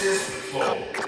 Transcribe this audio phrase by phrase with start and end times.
[0.00, 0.99] this before.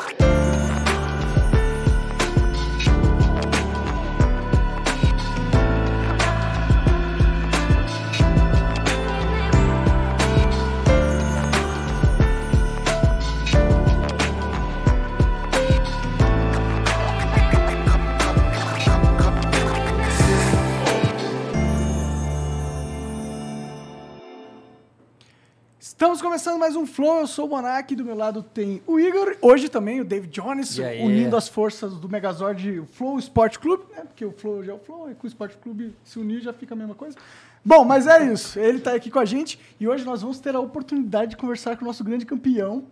[26.12, 29.34] Estamos começando mais um Flow, eu sou o Monark, do meu lado tem o Igor,
[29.40, 34.02] hoje também o David Jones, unindo as forças do Megazord Flow Sport Clube, né?
[34.02, 36.52] Porque o Flow já é o Flow, e com o Sport Clube se unir já
[36.52, 37.16] fica a mesma coisa.
[37.64, 40.54] Bom, mas é isso, ele tá aqui com a gente e hoje nós vamos ter
[40.54, 42.84] a oportunidade de conversar com o nosso grande campeão,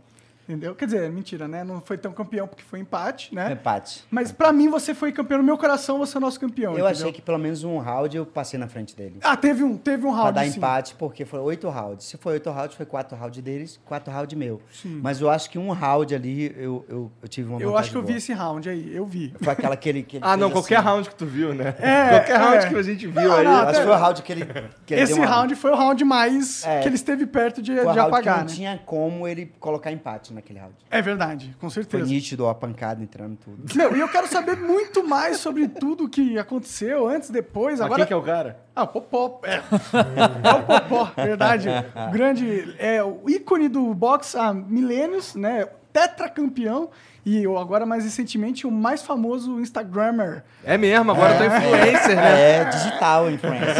[0.51, 0.75] entendeu?
[0.75, 1.63] Quer dizer, mentira, né?
[1.65, 3.53] Não foi tão campeão porque foi empate, né?
[3.53, 4.05] Empate.
[4.11, 6.79] Mas pra mim você foi campeão, no meu coração você é o nosso campeão, Eu
[6.81, 6.87] entendeu?
[6.89, 9.19] achei que pelo menos um round eu passei na frente dele.
[9.23, 10.57] Ah, teve um, teve um Pra round dar sim.
[10.59, 12.07] empate, porque foram oito rounds.
[12.07, 14.61] Se foi oito rounds, foi quatro rounds deles, quatro rounds meu.
[14.85, 17.97] Mas eu acho que um round ali eu, eu, eu tive uma Eu acho que
[17.97, 18.19] eu vi boa.
[18.19, 19.33] esse round aí, eu vi.
[19.41, 20.03] Foi aquela que ele.
[20.03, 20.87] Que ele Ah, não, qualquer assim.
[20.87, 21.75] round que tu viu, né?
[21.79, 22.69] É, qualquer round é.
[22.69, 23.45] que a gente viu Não, aí.
[23.45, 24.45] não, Acho que foi o round que ele.
[24.87, 26.81] Que ele Esse deu uma- round foi o round mais É.
[26.81, 28.55] que ele esteve perto de, de round apagar, que não né?
[28.55, 30.75] tinha como ele colocar empate naquele round.
[30.91, 32.05] É verdade, com Foi certeza.
[32.05, 33.77] nítido a pancada entrando tudo.
[33.77, 37.79] Meu, e eu quero saber muito mais sobre tudo que aconteceu antes, depois.
[37.79, 38.01] Mas Agora...
[38.01, 38.59] quem que é o cara?
[38.75, 39.41] Ah, o Popó.
[39.45, 39.57] É.
[39.57, 41.69] é o Popó, verdade.
[42.09, 42.75] O grande.
[42.79, 45.69] É o ícone do boxe há milênios, né?
[45.93, 46.91] Tetracampeão.
[47.25, 50.43] E o- agora, mais recentemente, o mais famoso Instagrammer.
[50.65, 52.41] É mesmo, agora eu tô influencer, né?
[52.61, 53.77] É, digital influencer.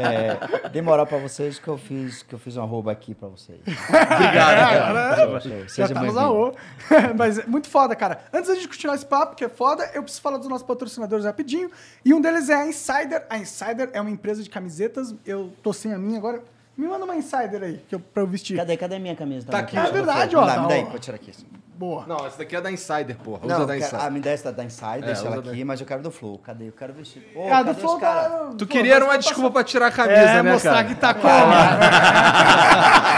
[0.00, 3.28] é, é, demorou pra vocês que eu fiz, que eu fiz um arroba aqui pra
[3.28, 3.58] vocês.
[3.88, 6.52] Agora, Show, já Seja tá aô.
[7.16, 8.20] Mas é muito foda, cara.
[8.32, 11.24] Antes da gente continuar esse papo, que é foda, eu preciso falar dos nossos patrocinadores
[11.24, 11.70] rapidinho.
[12.04, 13.24] E um deles é a Insider.
[13.28, 15.14] A Insider é uma empresa de camisetas.
[15.26, 16.42] Eu tô sem a minha agora.
[16.76, 18.56] Me manda uma Insider aí, que eu, pra eu vestir.
[18.56, 19.46] Cadê, cadê a minha camisa?
[19.50, 19.76] Tá aqui.
[19.78, 20.44] É verdade, ó.
[20.44, 21.32] dá, tá, me dá aí, vou tirar aqui.
[21.76, 22.04] Boa.
[22.06, 23.40] Não, essa daqui é da Insider, porra.
[23.44, 24.04] Usa Não, eu da quero, Insider.
[24.06, 26.10] ah, me dá essa da Insider, É, deixa ela aqui, da- mas eu quero do
[26.10, 26.38] Flow.
[26.38, 26.68] Cadê?
[26.68, 27.20] Eu quero vestir.
[27.34, 29.90] Pô, Ah, do Flow tá- Tu Pô, queria era uma passar- desculpa pra tirar a
[29.90, 30.84] camisa, É, né, mostrar cara?
[30.84, 31.32] que tá como.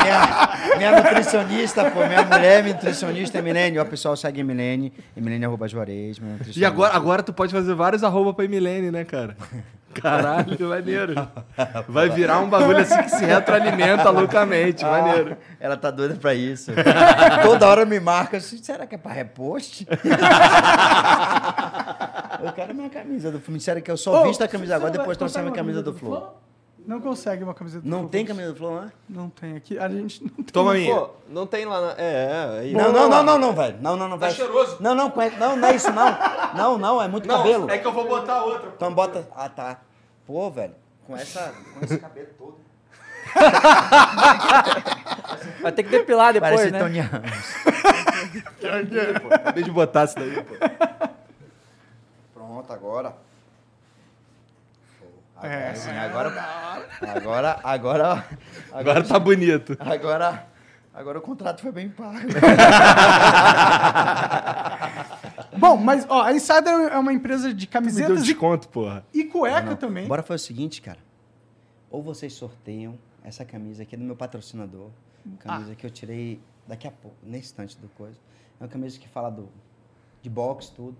[0.03, 3.79] minha, minha nutricionista, pô, minha mulher nutricionista é Milene.
[3.79, 7.53] Ó, o pessoal segue Milene, e Milene arroba Juarez, minha E agora, agora tu pode
[7.53, 9.37] fazer vários arroba pra Emilene, né, cara?
[10.01, 11.15] Caralho, maneiro.
[11.89, 15.37] Vai virar um bagulho assim que se retroalimenta loucamente, Ah, maneiro.
[15.59, 16.71] Ela tá doida pra isso.
[17.43, 19.87] Toda hora me marca assim, será que é pra repost?
[22.43, 23.61] eu quero minha camisa do Flow.
[23.61, 25.93] Sério que eu só Ô, visto a camisa agora, depois trouxe a minha camisa do
[25.93, 26.39] Flow.
[26.87, 28.11] Não consegue uma camiseta do Não Flow.
[28.11, 28.93] tem camisa do Flow, né?
[29.09, 29.77] Não tem aqui.
[29.79, 30.45] A gente não tem.
[30.45, 30.95] Toma a minha.
[30.95, 31.93] Pô, não tem lá na.
[31.99, 32.59] É, é.
[32.61, 33.77] aí- Não, não, não, não, não, velho.
[33.81, 34.37] Não, não, não, Tá velho.
[34.39, 34.77] cheiroso.
[34.81, 36.19] Não, não, não, não é isso, não.
[36.55, 37.69] Não, não, é muito cabelo.
[37.71, 38.71] é que eu vou botar outra.
[38.77, 39.27] Então bota.
[39.35, 39.81] Ah, tá.
[40.27, 40.75] Pô, velho,
[41.07, 42.57] com, essa, com esse cabelo todo.
[45.63, 46.79] Vai ter que depilar depois, Parece né?
[46.79, 47.31] Tony Ramos.
[49.33, 50.55] Acabei de botar isso daí, pô.
[52.35, 53.15] Pronto, agora.
[55.43, 55.75] É.
[55.75, 56.31] sim, agora.
[57.01, 58.27] Agora, agora.
[58.73, 59.77] Agora tá bonito.
[59.79, 60.47] Agora.
[60.95, 62.17] Agora o contrato foi bem pago.
[65.59, 69.05] Bom, mas ó, a Insider é uma empresa de Me deu camisetas e, desconto, porra.
[69.13, 70.07] e cueca Não, também.
[70.07, 70.99] Bora fazer o seguinte, cara.
[71.91, 74.91] Ou vocês sorteiam essa camisa aqui do meu patrocinador.
[75.41, 78.17] Camisa que eu tirei daqui a pouco, nesse instante do coisa.
[78.59, 79.49] É uma camisa que fala do,
[80.23, 80.97] de boxe, tudo.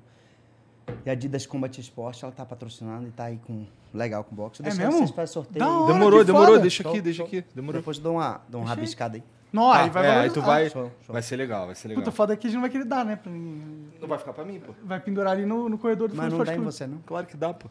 [1.05, 3.67] E a Adidas Combat Esporte, ela tá patrocinando e tá aí com
[3.97, 4.63] legal com boxe.
[4.63, 4.99] É Deixa mesmo?
[4.99, 5.65] vocês fazem sorteio.
[5.65, 5.93] Da hora.
[5.93, 6.47] Demorou, que demorou.
[6.49, 6.61] foda.
[6.61, 7.27] Deixa Show, aqui, deixa show.
[7.27, 7.45] aqui.
[7.55, 7.81] Demorou.
[7.81, 9.23] Depois eu dou uma, dou uma rabiscada aí.
[9.53, 10.69] Não, aí vai é, aí tu vai.
[10.69, 11.13] Show, show.
[11.13, 12.05] Vai ser legal, vai ser legal.
[12.05, 13.17] Puta, foda é que a gente não vai querer dar, né?
[13.17, 13.89] Pra ninguém.
[14.01, 14.73] Não vai ficar pra mim, pô?
[14.85, 16.99] Vai pendurar ali no, no corredor do Mas não dá em você, não.
[17.07, 17.69] Claro que dá, pô.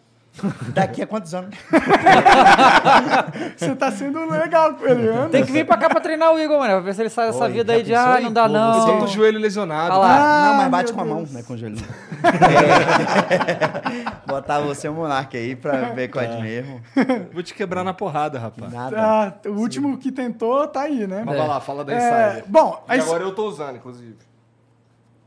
[0.73, 1.55] Daqui a quantos anos?
[3.57, 5.29] Você tá sendo legal com ele, né?
[5.31, 6.71] Tem que vir pra cá pra treinar o Igor, mano.
[6.73, 8.23] Pra ver se ele sai dessa Oi, vida aí de, ah, aí?
[8.23, 8.97] não dá Pô, Eu tô não.
[8.99, 9.95] com o joelho lesionado.
[9.95, 10.45] Olha lá.
[10.47, 11.31] não, mas Ah, bate com a mão, Deus.
[11.31, 11.43] né?
[11.43, 11.77] Com o joelho.
[12.23, 14.25] É.
[14.27, 16.81] Botar você o monarca aí pra ver qual é de mesmo.
[17.31, 18.71] Vou te quebrar na porrada, rapaz.
[18.71, 18.97] Nada.
[18.99, 21.23] Ah, o último que tentou tá aí, né?
[21.25, 22.43] Mas vai lá, fala da É, Insider.
[22.47, 24.17] bom, E agora eu tô usando, inclusive.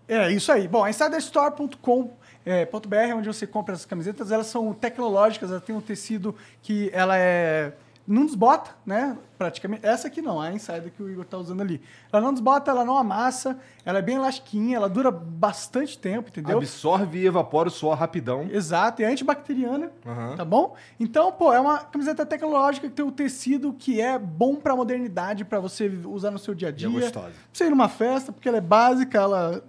[0.07, 0.67] É, isso aí.
[0.67, 2.11] Bom, a insiderstore.com
[2.49, 6.91] é, .br, onde você compra essas camisetas, elas são tecnológicas, ela tem um tecido que
[6.95, 7.75] ela é...
[8.09, 9.19] Não desbota, né?
[9.37, 9.85] Praticamente.
[9.87, 11.81] Essa aqui não, a Insider que o Igor tá usando ali.
[12.11, 16.57] Ela não desbota, ela não amassa, ela é bem elastiquinha, ela dura bastante tempo, entendeu?
[16.57, 18.49] Absorve e evapora o suor rapidão.
[18.51, 20.37] Exato, é antibacteriana, Aham.
[20.37, 20.75] tá bom?
[20.99, 25.45] Então, pô, é uma camiseta tecnológica que tem o tecido que é bom pra modernidade,
[25.45, 26.89] pra você usar no seu dia a E dia.
[26.89, 27.27] é gostosa.
[27.29, 29.63] Pra você ir numa festa, porque ela é básica, ela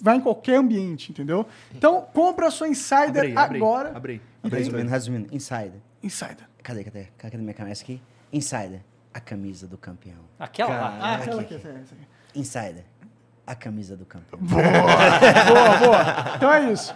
[0.00, 1.46] vai em qualquer ambiente, entendeu?
[1.74, 3.92] Então, compra a sua Insider Abre aí, abre aí, agora.
[3.96, 4.20] abre aí.
[4.44, 5.34] E Resumindo, resumindo.
[5.34, 5.80] Insider.
[6.02, 6.46] Insider.
[6.66, 7.06] Cadê, cadê?
[7.16, 8.02] Cadê minha camisa aqui?
[8.32, 8.80] Insider.
[9.14, 10.18] A camisa do campeão.
[10.36, 10.98] Aquela lá.
[11.00, 11.84] Ah, aquela aqui, essa, aqui.
[12.34, 12.84] Insider.
[13.46, 14.40] a camisa do campeão.
[14.42, 14.62] boa,
[15.78, 16.34] boa.
[16.34, 16.92] Então é isso.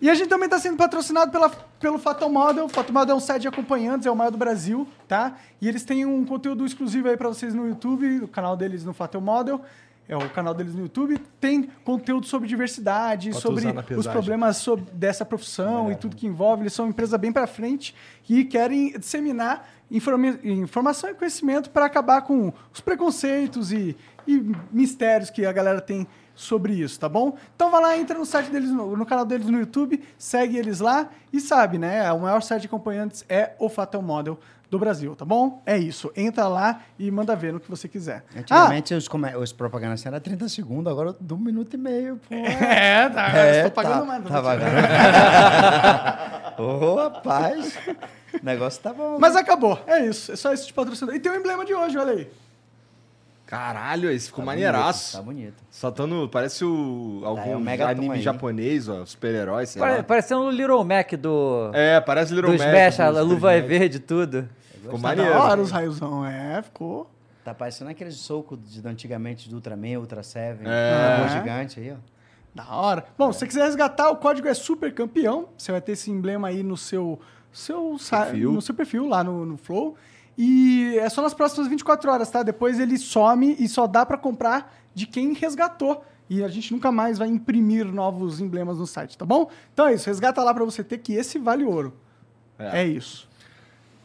[0.00, 2.64] E a gente também está sendo patrocinado pela, pelo Fatal Model.
[2.64, 5.36] O Fatal Model é um site de acompanhantes, é o maior do Brasil, tá?
[5.60, 8.94] E eles têm um conteúdo exclusivo aí para vocês no YouTube, o canal deles no
[8.94, 9.60] Fatal Model.
[10.08, 11.18] É o canal deles no YouTube.
[11.40, 13.64] Tem conteúdo sobre diversidade, Pode sobre
[13.96, 16.62] os problemas sobre, dessa profissão e tudo que envolve.
[16.64, 17.94] Eles são uma empresa bem para frente
[18.28, 23.96] e querem disseminar informa- informação e conhecimento para acabar com os preconceitos e,
[24.26, 27.38] e mistérios que a galera tem sobre isso, tá bom?
[27.54, 30.80] Então vai lá, entra no site deles, no, no canal deles no YouTube, segue eles
[30.80, 32.12] lá e sabe, né?
[32.12, 34.38] O maior site de acompanhantes é o Fatal Model
[34.74, 35.62] do Brasil, tá bom?
[35.64, 36.12] É isso.
[36.16, 38.24] Entra lá e manda ver no que você quiser.
[38.36, 42.20] Antigamente os, come- os propagandas eram 30 segundos, agora de um minuto e meio.
[42.28, 42.34] Pô.
[42.64, 43.38] É, tá.
[43.38, 44.24] É, estou pagando tá, mais.
[44.24, 44.74] Tá pagando.
[46.62, 47.76] Ô, rapaz.
[48.40, 49.16] O negócio tá bom.
[49.20, 49.78] Mas acabou.
[49.86, 50.32] É isso.
[50.32, 51.14] É só esse de patrocinador.
[51.16, 52.28] E tem o emblema de hoje, olha aí.
[53.46, 55.22] Caralho, esse ficou Tá maneiraço.
[55.22, 55.54] bonito, Tá bonito.
[55.70, 58.22] Soltando, parece o algum é anime aí.
[58.22, 60.02] japonês, ó, super-herói, sei Pare- lá.
[60.02, 62.66] Parecendo o Little Mac do, É, parece Little do Mac.
[62.68, 64.48] Smash, a dos luva é verde e tudo.
[64.84, 65.30] Ficou Tá maneiro.
[65.32, 66.24] da hora os raiozão.
[66.24, 67.10] É, ficou.
[67.44, 70.66] Tá parecendo aquele soco de antigamente do Ultraman, Ultra Seven.
[70.66, 71.16] É.
[71.18, 71.96] robô gigante aí, ó.
[72.54, 73.04] Da hora.
[73.18, 75.48] Bom, se você quiser resgatar, o código é super campeão.
[75.58, 77.20] Você vai ter esse emblema aí no seu,
[77.52, 78.52] seu, Perfil.
[78.52, 79.96] no seu perfil, lá no, no Flow.
[80.38, 82.42] E é só nas próximas 24 horas, tá?
[82.42, 86.04] Depois ele some e só dá pra comprar de quem resgatou.
[86.30, 89.50] E a gente nunca mais vai imprimir novos emblemas no site, tá bom?
[89.72, 91.92] Então é isso, resgata lá pra você ter que esse vale ouro.
[92.58, 92.82] É.
[92.82, 93.28] É, isso.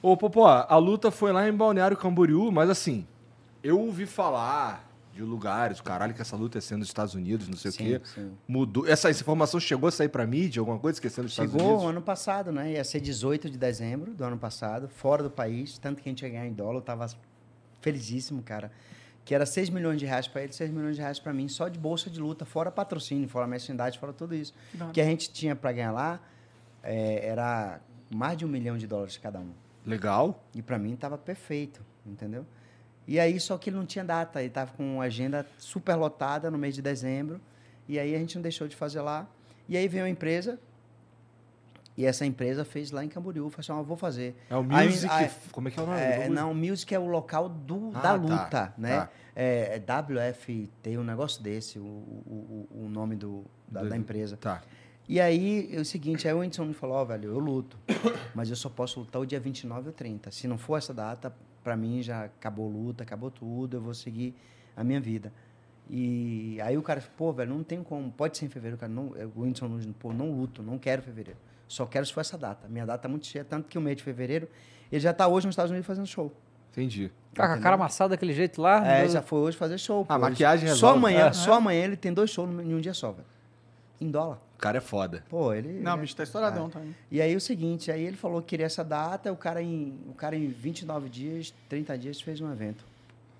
[0.01, 3.05] Ô, Popó, a luta foi lá em Balneário Camboriú, mas assim,
[3.63, 7.57] eu ouvi falar de lugares, caralho, que essa luta ia ser nos Estados Unidos, não
[7.57, 8.05] sei Sim, o quê.
[8.05, 8.31] sim.
[8.47, 8.87] Mudou.
[8.87, 11.89] Essa, essa informação chegou a sair pra mídia, alguma coisa esquecendo dos Estados Chegou Unidos?
[11.89, 12.71] ano passado, né?
[12.73, 16.21] Ia ser 18 de dezembro do ano passado, fora do país, tanto que a gente
[16.21, 17.07] ia ganhar em dólar, eu tava
[17.81, 18.71] felizíssimo, cara.
[19.25, 21.67] Que era 6 milhões de reais para ele, 6 milhões de reais para mim, só
[21.67, 24.53] de bolsa de luta, fora patrocínio, fora merchandising, fora tudo isso.
[24.79, 24.91] Hora.
[24.91, 26.19] que a gente tinha para ganhar lá
[26.81, 29.51] é, era mais de um milhão de dólares cada um.
[29.85, 30.43] Legal.
[30.53, 32.45] E para mim tava perfeito, entendeu?
[33.07, 36.51] E aí, só que ele não tinha data, ele tava com uma agenda super lotada
[36.51, 37.41] no mês de dezembro,
[37.87, 39.27] e aí a gente não deixou de fazer lá.
[39.67, 40.59] E aí veio a empresa,
[41.97, 44.35] e essa empresa fez lá em Camboriú, falou assim, ó, vou fazer.
[44.49, 45.11] É o Music.
[45.11, 45.99] aí- como é que é o nome?
[45.99, 48.97] É, não, Music é o local do, Ah, da tá, luta, né?
[48.97, 49.09] tá.
[49.35, 53.97] É, é WFT, um negócio desse, o, o, o- o nome do, da, Do- da
[53.97, 54.37] empresa.
[54.37, 54.61] Tá.
[55.11, 57.75] E aí, é o seguinte, aí o Whindersson me falou, ó, velho, eu luto,
[58.35, 60.29] mas eu só posso lutar o dia 29 ou 30.
[60.29, 61.33] Se não for essa data,
[61.63, 64.35] pra mim já acabou a luta, acabou tudo, eu vou seguir
[64.77, 65.33] a minha vida.
[65.89, 69.11] E aí o cara, pô, velho, não tem como, pode ser em fevereiro, cara, não,
[69.17, 71.39] é, o Whindersson, não- pô, não luto, não quero fevereiro.
[71.67, 72.67] Só quero se for essa data.
[72.67, 74.47] Minha data é muito cheia, tanto que o mês de fevereiro,
[74.91, 76.31] ele já tá hoje nos Estados Unidos fazendo show.
[76.71, 77.11] Entendi.
[77.33, 78.85] Tá com a cara amassada daquele jeito lá.
[78.87, 80.05] É, do- já foi hoje fazer show.
[80.07, 80.21] Ah, pô.
[80.21, 80.97] maquiagem Só resolve.
[80.99, 81.33] amanhã, É.
[81.33, 83.25] só amanhã ele tem dois shows em um dia só, velho.
[83.99, 84.39] Em dólar.
[84.59, 85.23] O cara é foda.
[85.29, 85.69] Pô, ele.
[85.79, 86.01] Não, o né?
[86.01, 86.69] bicho tá estouradão É.
[86.69, 86.95] também.
[87.09, 90.13] E aí o seguinte, aí ele falou que queria essa data, o cara em, o
[90.13, 92.83] cara em 29 dias, 30 dias fez um evento.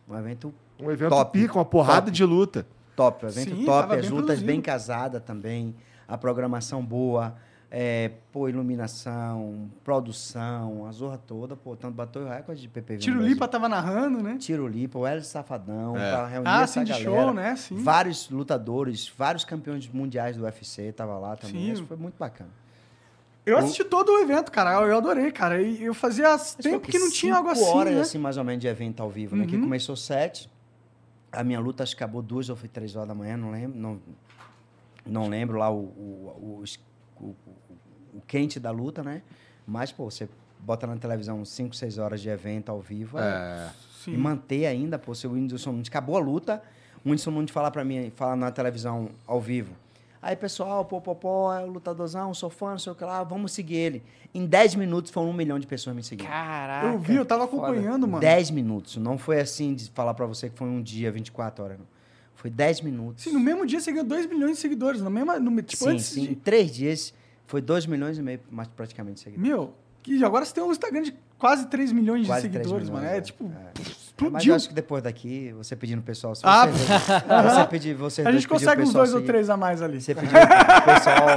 [0.08, 1.38] Um evento Um evento Top.
[1.38, 2.12] pica, uma porrada Top.
[2.12, 2.66] de luta.
[2.96, 4.46] top, um evento Sim, top, as bem lutas produzido.
[4.48, 5.76] bem casadas também,
[6.08, 7.36] a programação boa,
[7.72, 13.00] é, pô, iluminação, produção, a zorra toda, pô, tanto bateu o recorde de PPV.
[13.00, 13.22] Tiro.
[13.22, 14.38] Lipa tava narrando, né?
[14.40, 16.12] Tiro Lipa, o Hélio Safadão, É.
[16.12, 17.10] pra reunir Ah, essa sim, de galera.
[17.24, 17.56] show, né?
[17.56, 17.76] Sim.
[17.84, 21.68] Vários lutadores, vários campeões mundiais do UFC tava lá também.
[21.68, 21.72] Sim.
[21.74, 22.50] Isso foi muito bacana.
[23.46, 24.86] Eu assisti todo o evento, cara.
[24.86, 25.60] Eu adorei, cara.
[25.62, 28.02] E eu fazia tempo que não tinha algo Cinco assim, horas, né?
[28.02, 29.46] assim, mais ou menos, de evento ao vivo, né?
[29.48, 29.64] Que Uhum.
[29.64, 30.50] começou sete.
[31.32, 33.78] A minha luta acho que acabou duas ou foi três horas da manhã, não lembro.
[33.80, 34.00] Não,
[35.06, 36.64] não lembro lá o, o, o,
[37.22, 37.36] o-
[38.16, 39.22] o- quente da luta, né?
[39.68, 40.28] Mas, pô, você
[40.60, 43.18] bota na televisão cinco, seis horas de evento ao vivo.
[43.20, 43.22] é-
[44.08, 44.10] É.
[44.12, 46.62] E manter ainda, pô, se o Whindersson Nunes acabou a luta,
[47.06, 49.74] o Whindersson Nunes falar pra mim, falar na televisão ao vivo.
[50.22, 53.24] Aí, pessoal, pô, pô, pô, é o lutadorzão, sou fã, não sei o que lá,
[53.24, 54.04] vamos seguir ele.
[54.34, 56.28] Em 10 minutos foram um milhão de pessoas me seguindo.
[56.28, 56.88] Caraca.
[56.88, 57.68] Eu vi, eu tava foda.
[57.68, 58.20] acompanhando, mano.
[58.20, 58.98] 10 minutos.
[58.98, 61.78] Não foi assim de falar pra você que foi um dia, 24 horas.
[61.80, 61.86] Não.
[62.40, 63.26] Foi 10 minutos.
[63.26, 65.02] Sim, no mesmo dia você ganhou 2 milhões de seguidores.
[65.02, 66.22] No mesmo, no, tipo, sim, antes sim.
[66.22, 66.36] Em de...
[66.38, 67.14] três dias,
[67.46, 69.50] foi 2 milhões e meio, mais praticamente, de seguidores.
[69.50, 69.74] Meu,
[70.08, 73.14] e agora você tem um Instagram de quase 3 milhões Quase de seguidores, milhões, mano.
[73.14, 73.22] É, é.
[73.22, 73.72] tipo, É.
[73.78, 74.52] Mas explodiu.
[74.52, 76.34] eu acho que depois daqui, você pedindo pro pessoal...
[76.34, 76.86] Se Ah, você,
[77.50, 80.00] você pedir, você A gente consegue uns dois ou três a mais ali.
[80.00, 80.40] Você pediu pro
[80.96, 81.28] pessoal...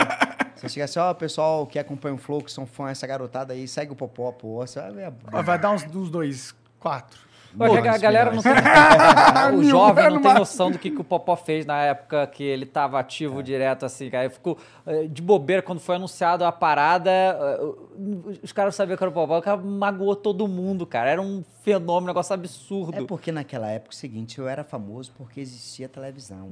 [0.54, 3.66] Você chega assim, ó, pessoal que acompanha o Flow, que são fãs, essa garotada aí,
[3.66, 4.64] segue o Popó, pô.
[4.64, 7.32] Você vai ver Vai dar uns, uns dois, quatro.
[7.56, 8.52] Porque a galera não tem.
[9.59, 12.66] o jovem não tem noção do que, que o Popó fez na época que ele
[12.66, 14.28] tava ativo direto, assim, cara.
[14.30, 17.11] Ficou eh, de bobeira quando foi anunciado a parada.
[17.11, 21.11] eh, Os caras sabiam que era o Popó, o cara magoou todo mundo, cara.
[21.11, 22.99] Era um fenômeno, um negócio absurdo.
[22.99, 26.49] É porque naquela época, é o seguinte, eu era famoso porque existia televisão,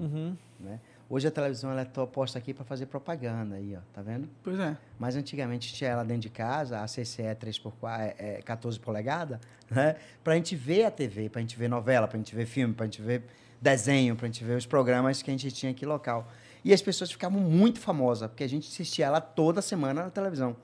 [0.59, 0.79] né?
[1.13, 4.29] Hoje a televisão ela é to- posta aqui para fazer propaganda aí, ó, tá vendo?
[4.45, 4.77] Pois é.
[4.97, 9.41] Mas antigamente tinha ela dentro de casa, a CCE é 3x4, é, é 14 polegadas,
[9.69, 9.97] né?
[10.23, 13.03] Pra gente ver a TV, pra gente ver novela, pra gente ver filme, pra gente
[13.03, 13.25] ver
[13.61, 16.31] desenho, pra gente ver os programas que a gente tinha aqui local.
[16.65, 20.55] E as pessoas ficavam muito famosas, porque a gente assistia ela toda semana na televisão.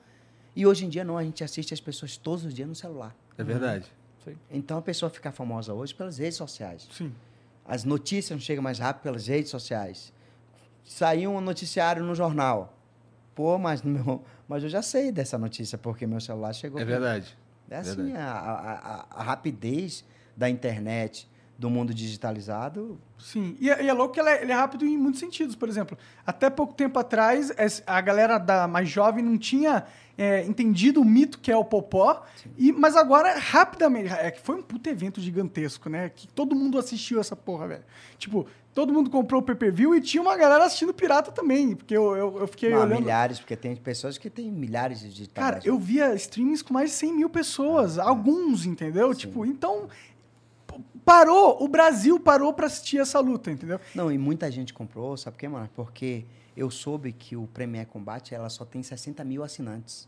[0.55, 3.13] E hoje em dia não, a gente assiste as pessoas todos os dias no celular.
[3.37, 3.85] É verdade.
[4.49, 6.87] Então a pessoa fica famosa hoje pelas redes sociais.
[6.91, 7.13] Sim.
[7.65, 10.13] As notícias não chegam mais rápido pelas redes sociais.
[10.87, 12.73] Saiu um noticiário no jornal.
[13.35, 16.79] Pô, mas, meu, mas eu já sei dessa notícia, porque meu celular chegou.
[16.79, 17.01] É pra mim.
[17.01, 17.37] verdade.
[17.69, 22.99] É assim, a, a- a- a rapidez da internet, do mundo digitalizado.
[23.17, 25.55] Sim, e, é- e é louco que ele é, ele é rápido em muitos sentidos.
[25.55, 27.51] Por exemplo, até pouco tempo atrás,
[27.85, 29.85] a galera da mais jovem não tinha
[30.17, 32.23] é, entendido o mito que é o Popó,
[32.57, 36.09] e, mas agora, rapidamente, é que foi um puto evento gigantesco, né?
[36.09, 37.83] Que todo mundo assistiu essa porra, velho.
[38.17, 42.15] Tipo, todo mundo comprou o pay-per-view e tinha uma galera assistindo pirata também, porque eu,
[42.15, 42.99] eu, eu fiquei Ah, olhando...
[42.99, 45.63] milhares, porque tem pessoas que têm milhares de digitadas.
[45.63, 49.13] Cara, eu via streams com mais de 100 mil pessoas, alguns, entendeu?
[49.15, 49.87] Tipo, então...
[51.07, 53.79] Parou, o Brasil parou pra assistir essa luta, entendeu?
[53.95, 55.69] Não, e muita gente comprou, sabe por quê, mano?
[55.73, 60.05] Porque eu soube que o Premier Combate ela só tem 60 mil assinantes.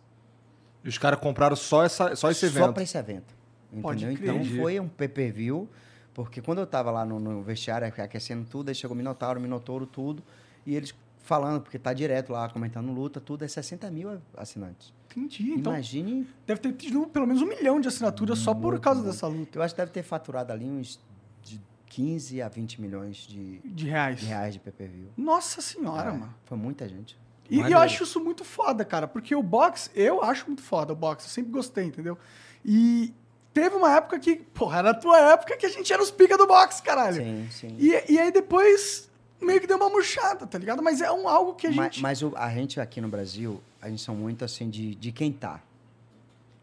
[0.83, 2.73] E os caras compraram só, essa, só esse Só evento.
[2.73, 3.33] para esse evento.
[3.81, 4.33] Pode Entendeu?
[4.33, 4.41] crer.
[4.41, 5.69] Então foi um pay-per-view,
[6.13, 9.41] porque quando eu tava lá no, no vestiário aquecendo tudo, aí chegou o Minotauro, o
[9.41, 10.21] Minotouro, tudo,
[10.65, 14.93] e eles falando, porque tá direto lá, comentando luta, tudo, é 60 mil assinantes.
[15.11, 15.51] Entendi.
[15.53, 19.27] Então, Imagine, deve ter tido pelo menos um milhão de assinaturas só por causa dessa
[19.27, 20.99] luta eu acho que deve ter faturado ali uns
[21.43, 24.19] de 15 a 20 milhões de, de reais.
[24.19, 25.09] de reais de pay-per-view.
[25.17, 26.33] Nossa senhora, É, mano.
[26.45, 27.17] Foi muita gente.
[27.49, 30.93] E, e eu acho isso muito foda, cara, porque o box, eu acho muito foda
[30.93, 32.15] o box, eu sempre gostei, entendeu?
[32.63, 33.11] E
[33.51, 36.37] teve uma época que, porra, era a tua época que a gente era os pica
[36.37, 37.15] do box, caralho.
[37.15, 37.75] Sim, sim.
[37.79, 39.08] E, e aí depois
[39.41, 40.81] meio que deu uma murchada, tá ligado?
[40.83, 42.01] Mas é um algo que a gente.
[42.01, 45.31] Mas, o- a gente aqui no Brasil, a gente são muito assim de, de quem
[45.31, 45.61] tá.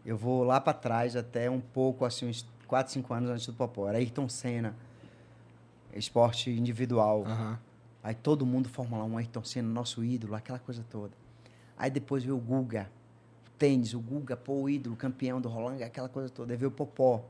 [0.05, 3.53] Eu vou lá pra trás até um pouco, assim, uns 4, 5 anos antes do
[3.55, 3.89] Popó.
[3.89, 4.75] Era Ayrton Senna,
[5.95, 7.25] esporte individual.
[8.03, 11.13] Aí todo mundo Fórmula 1, Ayrton Senna, nosso ídolo, aquela coisa toda.
[11.77, 12.89] Aí depois veio o Guga,
[13.47, 16.53] o tênis, o Guga, pô, o ídolo, campeão do Roland, aquela coisa toda.
[16.53, 17.25] Aí veio o Popó.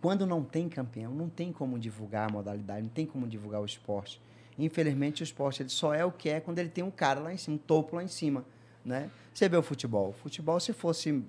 [0.00, 3.64] Quando não tem campeão, não tem como divulgar a modalidade, não tem como divulgar o
[3.64, 4.20] esporte.
[4.58, 7.32] Infelizmente, o esporte ele só é o que é quando ele tem um cara lá
[7.32, 8.44] em cima, um topo lá em cima.
[8.84, 9.10] Né?
[9.32, 10.08] Você vê o futebol.
[10.08, 11.22] O futebol, se fosse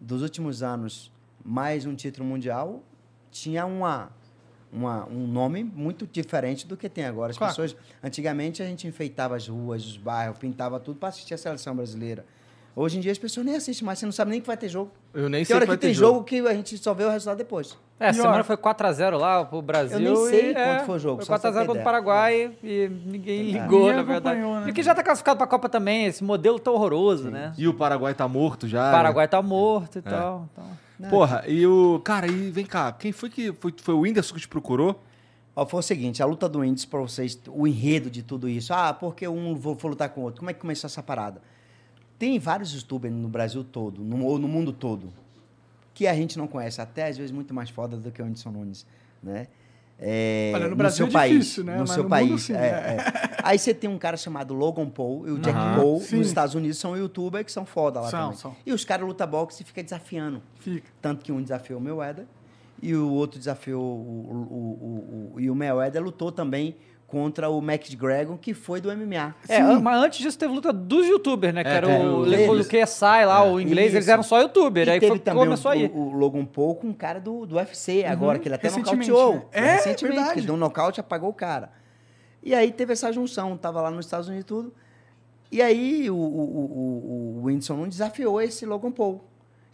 [0.00, 1.12] dos últimos anos
[1.44, 2.82] mais um título mundial,
[3.30, 4.10] tinha uma,
[4.72, 7.30] uma, um nome muito diferente do que tem agora.
[7.30, 7.52] As Claro.
[7.52, 11.76] pessoas, antigamente, a gente enfeitava as ruas, os bairros, pintava tudo para assistir a seleção
[11.76, 12.24] brasileira.
[12.78, 14.68] Hoje em dia as pessoas nem assistem mais, você não sabe nem que vai ter
[14.68, 14.90] jogo.
[15.14, 16.92] Eu nem Tem sei hora que vai que tem ter jogo que a gente só
[16.92, 17.74] vê o resultado depois.
[17.98, 19.98] É, a semana foi 4x0 lá pro Brasil.
[19.98, 21.80] Eu nem sei e, quanto é, foi o jogo, Foi só pra 4x0 ter contra
[21.80, 21.84] o.
[21.84, 23.52] Paraguai e ninguém É.
[23.62, 24.40] ligou, Ninguém na verdade.
[24.40, 24.64] né?
[24.68, 27.54] E que já tá classificado pra Copa também, esse modelo tá horroroso, né?
[27.56, 28.82] E o Paraguai tá morto já.
[28.82, 28.92] O né?
[28.92, 30.46] Paraguai tá morto e tal.
[30.52, 31.08] então.
[31.08, 31.98] Porra, e o.
[32.04, 33.52] Cara, e vem cá, quem foi que.
[33.58, 35.02] Foi, foi o Whindersson que te procurou?
[35.54, 38.74] Ó, foi o seguinte, a luta do índice para vocês, o enredo de tudo isso.
[38.74, 40.40] Ah, porque um vou, vou lutar com o outro.
[40.40, 41.40] Como é que começou essa parada?
[42.18, 45.12] Tem vários youtubers no Brasil todo, no, ou no mundo todo,
[45.92, 48.50] que a gente não conhece, até às vezes muito mais foda do que o Whindersson
[48.50, 48.86] Nunes,
[49.22, 49.48] né?
[49.98, 51.72] É, Olha, no Brasil seu é país, difícil, né?
[51.74, 52.28] No Mas seu no país.
[52.28, 52.60] mundo, sim, é, é.
[52.98, 53.36] é.
[53.42, 55.76] Aí você tem um cara chamado Logan Paul e o Jack Aham.
[55.76, 56.16] Paul Sim.
[56.18, 58.36] nos Estados Unidos são youtubers que são foda lá São, também.
[58.36, 58.56] são.
[58.66, 60.42] E os caras lutam boxe e fica desafiando.
[60.60, 60.86] Fica.
[61.00, 62.26] Tanto que um desafiou o Mayweather
[62.82, 67.58] e o outro desafiou o, o, o, o- e o Mayweather lutou também contra o
[67.62, 69.34] McGregor, que foi do MMA.
[69.48, 71.62] É, an- mas antes disso teve luta dos youtubers, né?
[71.62, 74.88] Que É, era teve o, o- o, lá, o inglês, eles eram só youtuber.
[74.88, 75.86] E Aí teve foi, também começou o, aí.
[75.86, 79.34] o, o Logan Paul com um cara do, do UFC agora, que ele até nocauteou.
[79.34, 79.42] né?
[79.52, 80.32] É, recentemente, verdade.
[80.34, 81.70] que ele deu um nocaute e apagou o cara.
[82.42, 84.74] E aí teve essa junção, tava lá nos Estados Unidos e tudo.
[85.50, 89.22] E aí o, o, o, o, Whindersson Nunes desafiou esse Logan Paul.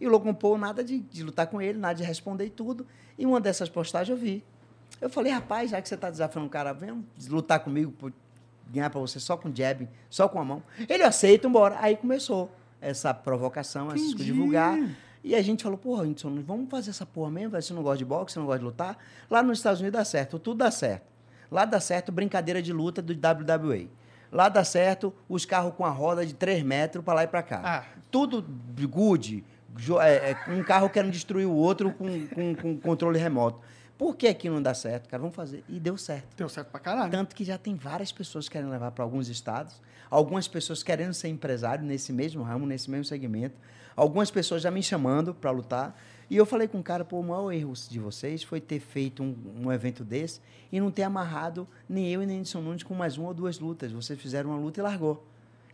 [0.01, 2.87] E o Logan Paul nada de, de lutar com ele, nada de responder e tudo.
[3.19, 4.45] E uma dessas postagens eu vi.
[5.03, 8.13] Eu falei, rapaz, já que você está desafiando um cara, vem lutar comigo, por
[8.71, 10.63] ganhar para você só com jab, só com a mão.
[10.89, 11.77] Ele aceita, embora.
[11.81, 12.49] Aí começou
[12.81, 14.27] essa provocação, essa Entendi.
[14.27, 14.79] divulgar.
[15.25, 17.51] E a gente falou, porra, Whindersson, vamos fazer essa porra mesmo?
[17.51, 18.97] Você não gosta de boxe, você não gosta de lutar?
[19.29, 21.05] Lá nos Estados Unidos dá certo, tudo dá certo.
[21.51, 23.91] Lá dá certo brincadeira de luta do WWE.
[24.31, 27.43] Lá dá certo os carros com a roda de 3 metros para lá e para
[27.43, 27.61] cá.
[27.65, 27.85] Ah.
[28.09, 28.41] Tudo
[28.89, 29.45] good,
[30.01, 33.61] é, é, um carro querendo destruir o outro com, com, com controle remoto.
[34.03, 35.21] Por que aqui não dá certo, cara?
[35.21, 35.63] Vamos fazer.
[35.69, 36.37] E deu certo.
[36.37, 37.13] Deu certo pra caralho.
[37.13, 39.81] Tanto que já tem várias pessoas querendo levar para alguns estados,
[40.11, 43.55] algumas pessoas querendo ser empresário nesse mesmo ramo, nesse mesmo segmento,
[43.95, 45.97] algumas pessoas já me chamando para lutar.
[46.29, 49.23] E eu falei com o cara, pô, o maior erro de vocês foi ter feito
[49.23, 50.41] um, um evento desse
[50.73, 53.61] e não ter amarrado nem eu e nem Edson Nunes com mais uma ou duas
[53.61, 53.93] lutas.
[53.93, 55.25] Vocês fizeram uma luta e largou.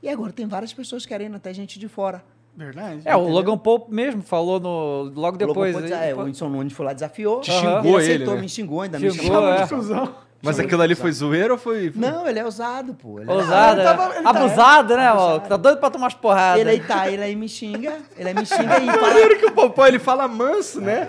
[0.03, 2.23] E agora tem várias pessoas querendo, até gente de fora.
[2.57, 3.03] Verdade.
[3.05, 3.35] É, o Entendeu?
[3.35, 5.75] Logan Paul mesmo falou no, logo depois.
[5.75, 7.41] Logo, aí, é, o Edson Nunes foi lá, desafiou.
[7.41, 8.41] Te xingou ele ele, aceitou, né?
[8.41, 9.49] me xingou, ainda me Xingou, xingou.
[9.53, 9.67] é.
[9.67, 10.15] Cusão.
[10.41, 11.93] Mas aquilo ali foi zoeiro ou foi.
[11.97, 13.19] Não, ele é ousado, pô.
[13.21, 14.17] Ele é Ousado, Ele tava- é.
[14.19, 15.31] ele tá- abusado, né, abusado.
[15.39, 15.49] mano?
[15.49, 16.61] Tá doido pra tomar umas porradas.
[16.61, 19.47] Ele aí tá, ele aí me xinga, ele aí me xinga e fala, Maneiro que
[19.47, 21.09] o Popó ele fala manso, né?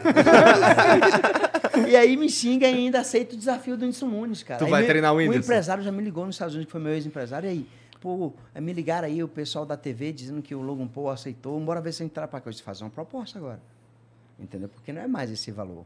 [1.87, 4.57] e aí me xinga e ainda aceita o desafio do Whindersson Nunes, cara.
[4.59, 5.39] Tu Aí vai me- treinar o O Whindersson?
[5.41, 7.67] empresário já me ligou nos Estados Unidos, que foi meu ex-empresário, e aí,
[7.99, 11.59] pô, aí me ligaram aí, o pessoal da TV dizendo que o Logan Paul aceitou,
[11.59, 13.61] bora ver se entrar pra coisa, fazer uma proposta agora.
[14.39, 14.69] Entendeu?
[14.69, 15.85] Porque não é mais esse valor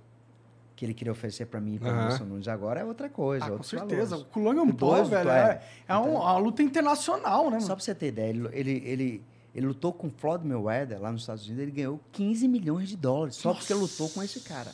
[0.75, 3.51] que ele queria oferecer pra mim e para o Nunes agora, é outra coisa, Ah,
[3.51, 4.17] com certeza.
[4.17, 4.35] valores.
[4.35, 5.61] O Logan Paul, Idoso, velho, é.
[5.87, 7.75] é, é um- uma luta internacional, né, Só mano?
[7.75, 9.23] pra você ter ideia, ele, ele, ele,
[9.55, 12.97] ele lutou com o Floyd Mayweather lá nos Estados Unidos, ele ganhou 15 milhões de
[12.97, 14.71] dólares só porque lutou com esse cara.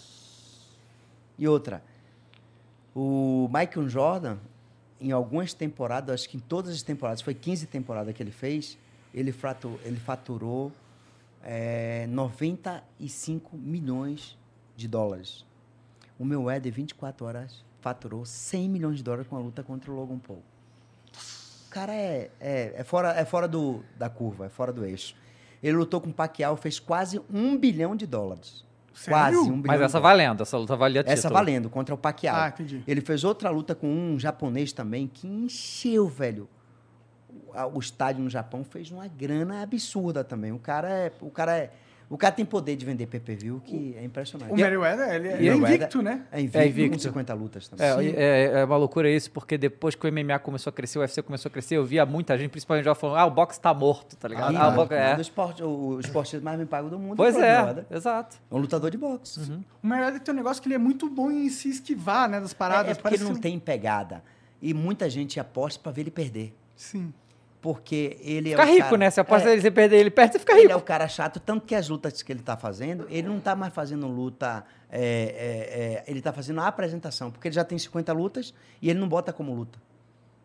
[1.38, 1.84] E outra,
[2.96, 4.38] o Michael Jordan,
[5.00, 8.78] em algumas temporadas, acho que em todas as temporadas, foi 15 temporadas que ele fez,
[9.14, 10.72] ele, fratu, ele faturou
[11.44, 14.38] é, 95 milhões
[14.76, 15.46] de dólares.
[16.18, 20.20] O Mayweather, 24 horas, faturou 100 milhões de dólares com a luta contra o Logan
[20.20, 20.44] Paul.
[21.68, 25.16] O cara é, é, é fora, é fora do, da curva, é fora do eixo.
[25.62, 28.66] Ele lutou com o Pacquiao, fez quase um bilhão de dólares.
[29.00, 29.14] Sério?
[29.14, 31.18] Quase um bilhão Mas essa valendo, essa luta valia título.
[31.18, 32.36] Essa valendo, contra o Pacquiao.
[32.36, 32.84] Ah, entendi.
[32.86, 36.50] Ele fez outra luta com um japonês também, que encheu, velho.
[37.74, 40.52] O estádio no Japão fez uma grana absurda também.
[40.52, 41.12] O cara é.
[41.22, 41.72] O cara é.
[42.10, 44.52] O cara tem poder de vender PPV, que é impressionante.
[44.52, 46.26] O Meriwether, ele, ele é Mayweather invicto, né?
[46.32, 46.98] É invicto, É invicto.
[46.98, 47.86] com 50 lutas também.
[48.16, 48.22] É,
[48.56, 51.22] é, é uma loucura isso, porque depois que o MMA começou a crescer, o UFC
[51.22, 54.16] começou a crescer, eu via muita gente, principalmente já falando, ah, o boxe tá morto,
[54.16, 54.54] tá ligado?
[54.54, 55.12] Ih, ah, o boxe, é.
[55.14, 57.16] um dos esporte- o, o esportista mais bem pago do mundo.
[57.16, 58.38] Pois Floyd é, exato.
[58.50, 59.40] É um lutador de boxe.
[59.84, 62.54] O Mayweather tem um negócio que ele é muito bom em se esquivar, né, das
[62.54, 62.98] É, paradas.
[62.98, 64.24] é porque ele não que- tem pegada.
[64.60, 66.56] E muita gente aposta pra ver ele perder.
[66.76, 67.14] Sim.
[67.62, 69.10] Porque ele Fica é o rico, cara- né?
[69.10, 70.74] Se aposta é, ele, você perder ele perto, você fica Ele rico.
[70.74, 73.54] é o cara chato, tanto que as lutas que ele tá fazendo, ele não tá
[73.56, 74.64] mais fazendo luta.
[74.90, 78.90] é, é, é, ele tá fazendo a apresentação, porque ele já tem 50 lutas e
[78.90, 79.78] ele não bota como luta.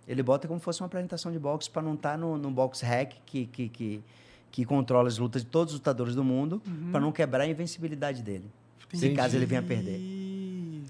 [0.09, 2.83] Ele bota como se fosse uma apresentação de boxe para não estar no, no box
[2.85, 4.03] hack que, que, que,
[4.51, 8.23] que controla as lutas de todos os lutadores do mundo, para não quebrar a invencibilidade
[8.23, 8.51] dele.
[8.93, 9.99] Se caso ele venha perder.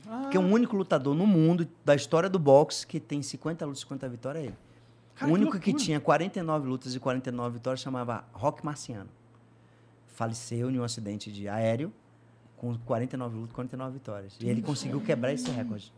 [0.09, 3.79] Ah, Porque o único lutador no mundo, da história do boxe, que tem 50 lutas
[3.79, 4.55] e 50 vitórias é ele.
[5.17, 5.85] Cara, o que único que, loucura.
[5.85, 9.09] tinha 49 lutas e 49 vitórias chamava Rock Marciano.
[10.09, 11.93] Faleceu em um acidente de aéreo
[12.57, 14.37] com 49 lutas e 49 vitórias.
[14.41, 15.93] E ele conseguiu quebrar esse recorde.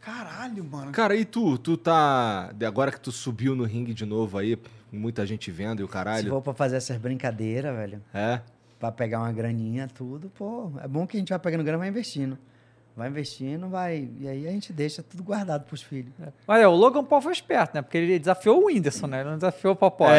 [0.00, 0.92] Caralho, mano.
[0.92, 1.58] Cara, e tu?
[1.58, 2.52] Tu tá.
[2.54, 4.56] de Agora que tu subiu no ringue de novo aí,
[4.92, 6.28] muita gente vendo e o Se caralho.
[6.30, 8.40] for pra fazer essas brincadeiras, velho, É.
[8.78, 11.80] pra pegar uma graninha, tudo, pô, é bom que a gente vai pegando grana e
[11.80, 12.38] vai investindo.
[12.98, 14.08] Vai investindo, vai.
[14.18, 16.12] E aí a gente deixa tudo guardado pros filhos.
[16.46, 17.80] Mas é, o Logan Paul foi esperto, né?
[17.80, 19.20] Porque ele desafiou o Whindersson, né?
[19.20, 20.10] Ele não desafiou o Popó.
[20.10, 20.18] É.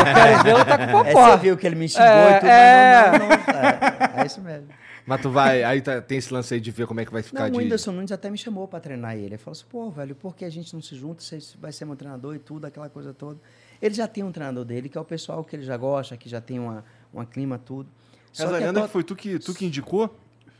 [0.00, 1.30] Eu quero ver lutar com o É, Popó.
[1.32, 3.10] você viu que ele me xingou É, e tudo, é.
[3.10, 4.18] mas não, não, não.
[4.18, 4.68] É, é isso mesmo.
[5.04, 5.64] Mas tu vai.
[5.64, 7.56] Aí tá- tem esse lance aí de ver como é que vai ficar Não, de.
[7.56, 9.26] o Whindersson Nunes até me chamou pra treinar ele.
[9.26, 11.20] Ele falou assim, pô, velho, por que a gente não se junta?
[11.20, 13.40] Você vai ser meu treinador e tudo, aquela coisa toda.
[13.82, 16.28] Ele já tem um treinador dele, que é o pessoal que ele já gosta, que
[16.28, 17.88] já tem uma, uma clima, tudo.
[18.32, 20.14] Essa que é lenda to- que foi tu que, tu que indicou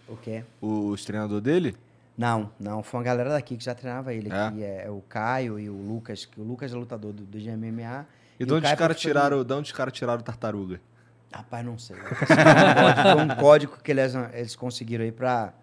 [0.08, 0.44] O quê?
[0.60, 1.76] os treinador dele?
[2.16, 4.46] Não, não, foi uma galera daqui que já treinava ele É?
[4.46, 4.62] aqui.
[4.62, 8.06] É, o Caio e o Lucas, que o Lucas é lutador do, do GMMA.
[8.38, 10.80] E de o onde os é caras tiraram, de onde os caras tiraram o tartaruga?
[11.32, 11.96] Rapaz, não sei.
[11.96, 15.54] Foi um código que eles, eles conseguiram aí pra-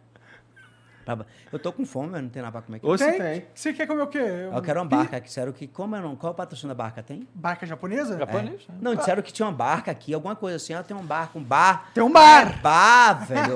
[1.51, 2.97] Eu tô com fome, mas não tem nada pra comer aqui.
[2.97, 3.19] Se Tem?
[3.19, 3.45] tem.
[3.53, 4.19] Você quer comer o quê?
[4.53, 5.67] Eu quero uma barca, disseram que.
[5.67, 6.15] Como é não?
[6.15, 7.01] Qual é o patrocínio da barca?
[7.01, 7.27] Tem?
[7.33, 8.17] Barca japonesa?
[8.17, 8.67] Japonês?
[8.67, 8.75] né?
[8.79, 10.73] Não, disseram que tinha uma barca aqui, alguma coisa assim.
[10.75, 11.89] Ó, tem um barco, um bar.
[11.93, 12.51] Tem um bar.
[12.51, 13.55] É bar, velho.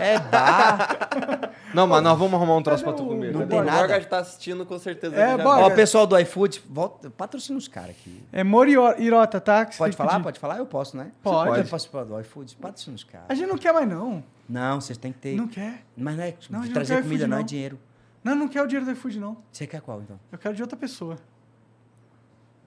[0.00, 1.50] É bar.
[1.72, 3.32] Não, mas nós vamos arrumar um troço pra tu comer.
[3.32, 3.50] Não Cadê?
[3.52, 3.78] tem o nada.
[3.88, 5.16] Borga tá assistindo com certeza.
[5.16, 5.34] É.
[5.42, 8.22] Ó, o pessoal do iFood, volta, patrocina os caras aqui.
[8.30, 9.64] É Mori Hirota, tá?
[9.70, 10.10] Você Pode falar?
[10.12, 10.22] pedir.
[10.24, 10.58] Pode falar?
[10.58, 11.12] Eu posso, né?
[11.22, 11.50] Pode.
[11.50, 12.56] Você Eu posso falar do iFood?
[12.56, 13.38] Patrocina os A caras.
[13.38, 14.22] gente não quer mais, não.
[14.52, 15.34] Não, vocês têm que ter.
[15.36, 15.82] Não quer.
[15.96, 17.46] Mas não é Não, não trazer quer comida, iFood, não é não.
[17.46, 17.78] dinheiro.
[18.22, 19.38] Não, não quer o dinheiro do iFood, não.
[19.50, 20.20] Você quer qual, então?
[20.30, 21.16] Eu quero de outra pessoa.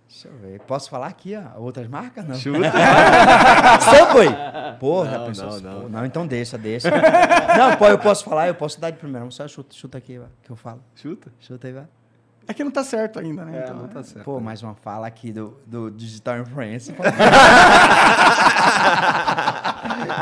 [0.10, 0.60] Deixa eu ver.
[0.62, 1.60] Posso falar aqui, ó?
[1.60, 2.26] Outras marcas?
[2.26, 2.36] Não.
[2.36, 2.72] Chuta.
[3.82, 4.30] Subway!
[4.80, 5.60] Porra, Não, pessoal.
[5.62, 5.90] não, não.
[5.90, 6.90] Não, então deixa, deixa.
[7.58, 9.32] não, pô, eu posso falar, eu posso dar de primeiro.
[9.32, 10.82] Só chuta, chuta aqui, vai, que eu falo.
[10.96, 11.32] Chuta.
[11.40, 11.88] Chuta aí, vai.
[12.48, 13.60] É que não tá certo ainda, né?
[13.60, 14.24] É, Então, não tá certo.
[14.24, 16.96] Pô, mais uma fala aqui do, do Digital Influencer.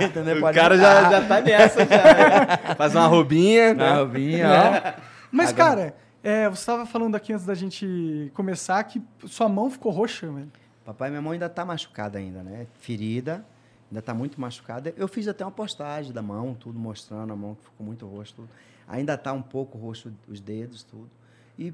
[0.02, 0.38] Entendeu?
[0.38, 1.96] O Pode cara já, já tá nessa, já.
[1.98, 2.76] né?
[2.78, 3.74] Faz uma roubinha.
[3.74, 4.94] Na roubinha, ó.
[5.32, 9.70] Mas, Agora- cara, é, você estava falando aqui antes da gente começar que sua mão
[9.70, 10.52] ficou roxa, velho.
[10.86, 12.68] Papai minha mão ainda tá machucada ainda, né?
[12.80, 13.46] Ferida,
[13.90, 14.94] ainda tá muito machucada.
[14.98, 18.34] Eu fiz até uma postagem da mão, tudo mostrando a mão que ficou muito roxo,
[18.36, 18.50] tudo.
[18.88, 21.10] Ainda tá um pouco roxo os dedos, tudo.
[21.58, 21.74] E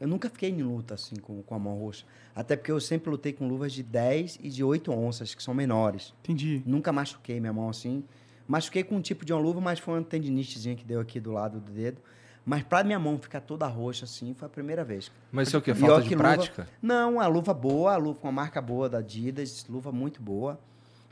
[0.00, 2.04] eu nunca fiquei em luta assim com, com a mão roxa.
[2.34, 5.54] Até porque eu sempre lutei com luvas de 10 e de 8 onças, que são
[5.54, 6.12] menores.
[6.22, 6.62] Entendi.
[6.66, 8.02] Nunca machuquei minha mão assim.
[8.46, 11.32] Machuquei com um tipo de uma luva, mas foi uma tendinitezinha que deu aqui do
[11.32, 12.00] lado do dedo.
[12.46, 15.10] Mas pra minha mão ficar toda roxa assim, foi a primeira vez.
[15.32, 15.74] Mas isso é o quê?
[15.74, 16.68] Falta de que luva- prática?
[16.82, 20.60] Não, a luva boa, a luva com uma marca boa da Adidas, luva muito boa.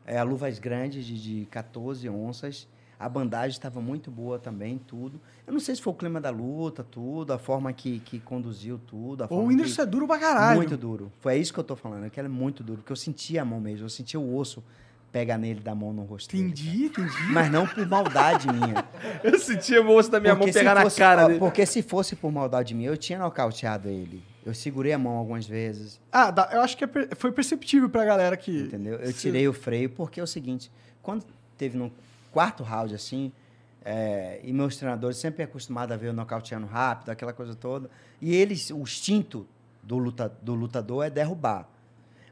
[0.05, 2.69] É, a luvas grandes de, de 14 onças.
[3.05, 5.21] A bandagem estava muito boa também, tudo.
[5.47, 8.79] Eu não sei se foi o clima da luta, tudo, a forma que, que conduziu
[8.87, 9.25] tudo.
[9.25, 10.57] O que- Whindersson é duro pra caralho.
[10.57, 11.11] Muito duro.
[11.21, 13.45] Foi isso que eu tô falando, que ela é muito duro, porque eu sentia a
[13.45, 14.63] mão mesmo, eu sentia o osso
[15.11, 17.11] pegar nele da mão no rosto Entendi, entendi.
[17.13, 17.27] cara.
[17.33, 18.83] Mas não por maldade minha.
[19.23, 21.39] Eu senti o osso da minha Porque mão pegar na fosse- cara ó, dele.
[21.39, 24.23] Porque se fosse por maldade minha, eu tinha nocauteado ele.
[24.47, 26.01] Eu segurei a mão algumas vezes.
[26.11, 28.63] Ah, eu acho que é foi perceptível pra galera que.
[28.63, 28.95] Entendeu?
[28.95, 30.71] Eu tirei o freio porque é o seguinte,
[31.03, 31.27] quando
[31.59, 31.93] teve no
[32.33, 33.33] quarto round assim,
[33.85, 37.91] é, e meus treinadores sempre acostumados a ver eu nocauteando rápido, aquela coisa toda,
[38.21, 39.47] e eles, o instinto
[39.83, 41.69] do, luta, do lutador é derrubar.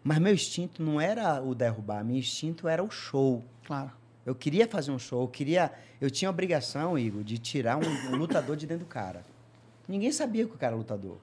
[0.02, 3.44] Mas meu instinto não era o derrubar, meu instinto era o show.
[3.66, 3.92] Claro.
[4.24, 8.12] Eu queria fazer um show, eu queria, eu tinha a obrigação, Igor, de tirar um,
[8.12, 9.24] um lutador de dentro do cara.
[9.88, 11.18] Ninguém sabia que o cara era lutador,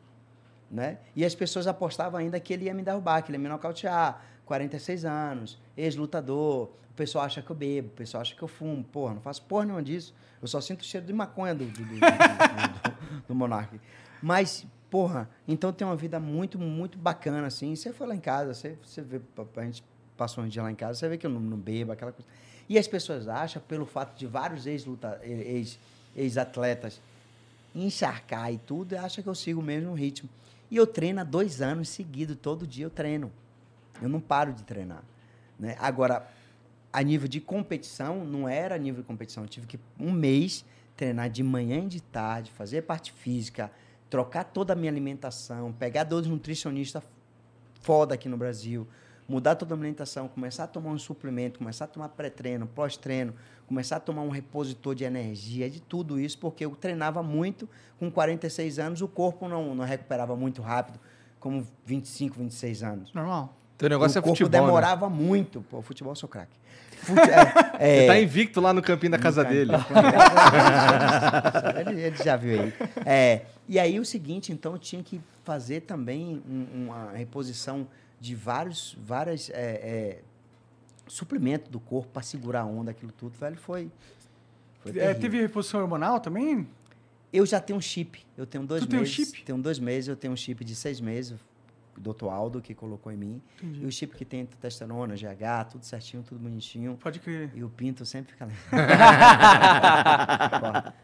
[0.69, 0.97] né?
[1.15, 4.21] E as pessoas apostavam ainda que ele ia me derrubar, que ele ia me nocautear.
[4.45, 6.69] 46 anos, ex-lutador.
[6.89, 8.83] O pessoal acha que eu bebo, o pessoal acha que eu fumo.
[8.83, 10.13] Porra, não faço porra nenhuma disso.
[10.41, 11.99] Eu só sinto o cheiro de maconha do, do, do, do.
[14.21, 17.75] Mas, porra, então tem uma vida muito, muito bacana, assim.
[17.75, 19.21] Você foi lá em casa, você, você vê,
[19.55, 19.83] a gente
[20.17, 22.27] passou um dia lá em casa, você vê que eu não, não bebo, aquela coisa.
[22.67, 25.79] E as pessoas acham, pelo fato de vários ex-luta- ex-
[26.15, 26.99] ex-atletas
[27.75, 30.27] encharcar e tudo, acham que eu sigo o mesmo ritmo.
[30.69, 33.31] E eu treino há dois anos seguidos, todo dia eu treino.
[34.01, 35.03] Eu não paro de treinar.
[35.59, 35.75] Né?
[35.79, 36.27] Agora,
[36.91, 39.43] a nível de competição, não era a nível de competição.
[39.43, 40.65] Eu tive que um mês
[40.95, 43.71] treinar de manhã e de tarde, fazer parte física,
[44.09, 47.03] trocar toda a minha alimentação, pegar dois nutricionistas
[47.81, 48.87] foda aqui no Brasil,
[49.27, 53.33] mudar toda a alimentação, começar a tomar um suplemento, começar a tomar pré-treino, pós-treino,
[53.67, 58.09] começar a tomar um repositor de energia, de tudo isso, porque eu treinava muito, com
[58.09, 60.99] 46 anos, o corpo não, não recuperava muito rápido,
[61.39, 63.13] como 25, 26 anos.
[63.13, 63.55] Normal.
[63.77, 64.65] Teu negócio o é corpo futebol, né?
[64.67, 65.61] demorava muito.
[65.69, 66.57] Pô, futebol eu sou craque.
[67.01, 69.71] Fute- é, é, Ele tá invicto lá no campinho da casa dele.
[71.79, 72.73] ele, ele já viu aí.
[73.05, 77.87] É, e aí o seguinte, então eu tinha que fazer também um- uma reposição
[78.19, 80.19] de vários, várias é, é,
[81.07, 83.91] suplementos do corpo para segurar a onda, aquilo tudo, velho, foi.
[84.79, 86.67] foi É, teve reposição hormonal também?
[87.31, 88.25] Eu já tenho um chip.
[88.37, 89.15] Eu tenho dois Tu tem um meses.
[89.15, 89.43] chip?
[89.43, 91.37] Tenho dois meses, eu tenho um chip de seis meses.
[91.97, 93.41] Doutor Aldo que colocou em mim.
[93.57, 93.83] Entendi.
[93.83, 96.95] E o chip que tem testosterona, GH, tudo certinho, tudo bonitinho.
[97.01, 97.51] Pode crer.
[97.55, 98.51] E o pinto sempre fica lá.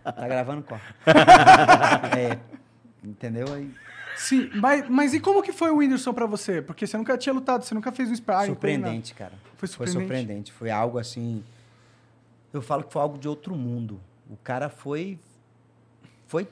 [0.03, 0.85] Tá gravando, corta.
[2.17, 2.37] É,
[3.03, 3.51] entendeu?
[3.53, 3.71] Aí,
[4.15, 6.61] Sim, mas, mas e como que foi o Whindersson pra você?
[6.61, 8.41] Porque você nunca tinha lutado, você nunca fez um sparring.
[8.41, 8.53] nada.
[8.53, 9.33] surpreendente, cara.
[9.57, 10.17] Foi Foi surpreendente.
[10.17, 10.53] surpreendente.
[10.53, 11.43] Foi algo assim.
[12.51, 13.99] Eu falo que foi algo de outro mundo.
[14.29, 15.17] O cara foi.
[16.27, 16.47] Foi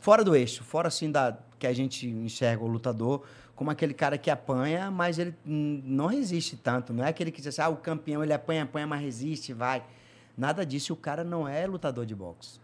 [0.00, 3.24] fora do eixo, fora assim da que a gente enxerga o lutador
[3.58, 6.92] como aquele cara que apanha, mas ele não resiste tanto.
[6.92, 9.82] Não é aquele que diz assim, ah, o campeão ele apanha, apanha, mas resiste, vai.
[10.36, 10.92] Nada disso.
[10.92, 12.60] O cara não é lutador de boxe.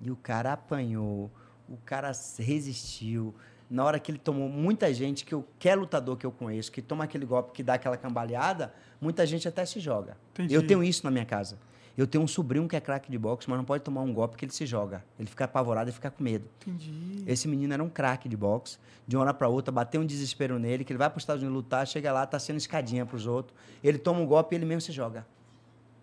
[0.00, 1.30] E o cara apanhou,
[1.68, 3.32] o cara resistiu.
[3.70, 6.72] Na hora que ele tomou, muita gente, que eu, que é lutador que eu conheço,
[6.72, 10.16] que toma aquele golpe que dá aquela cambaleada, muita gente até se joga.
[10.32, 10.52] Entendi.
[10.52, 11.56] Eu tenho isso na minha casa.
[11.96, 14.36] Eu tenho um sobrinho que é craque de boxe, mas não pode tomar um golpe
[14.36, 15.04] que ele se joga.
[15.18, 16.44] Ele fica apavorado e fica com medo.
[16.60, 17.22] Entendi.
[17.26, 18.78] Esse menino era um craque de boxe.
[19.06, 21.42] De uma hora para outra, bateu um desespero nele, que ele vai para os Estados
[21.42, 23.56] Unidos lutar, chega lá, tá sendo escadinha para os outros.
[23.82, 25.24] Ele toma um golpe e ele mesmo se joga.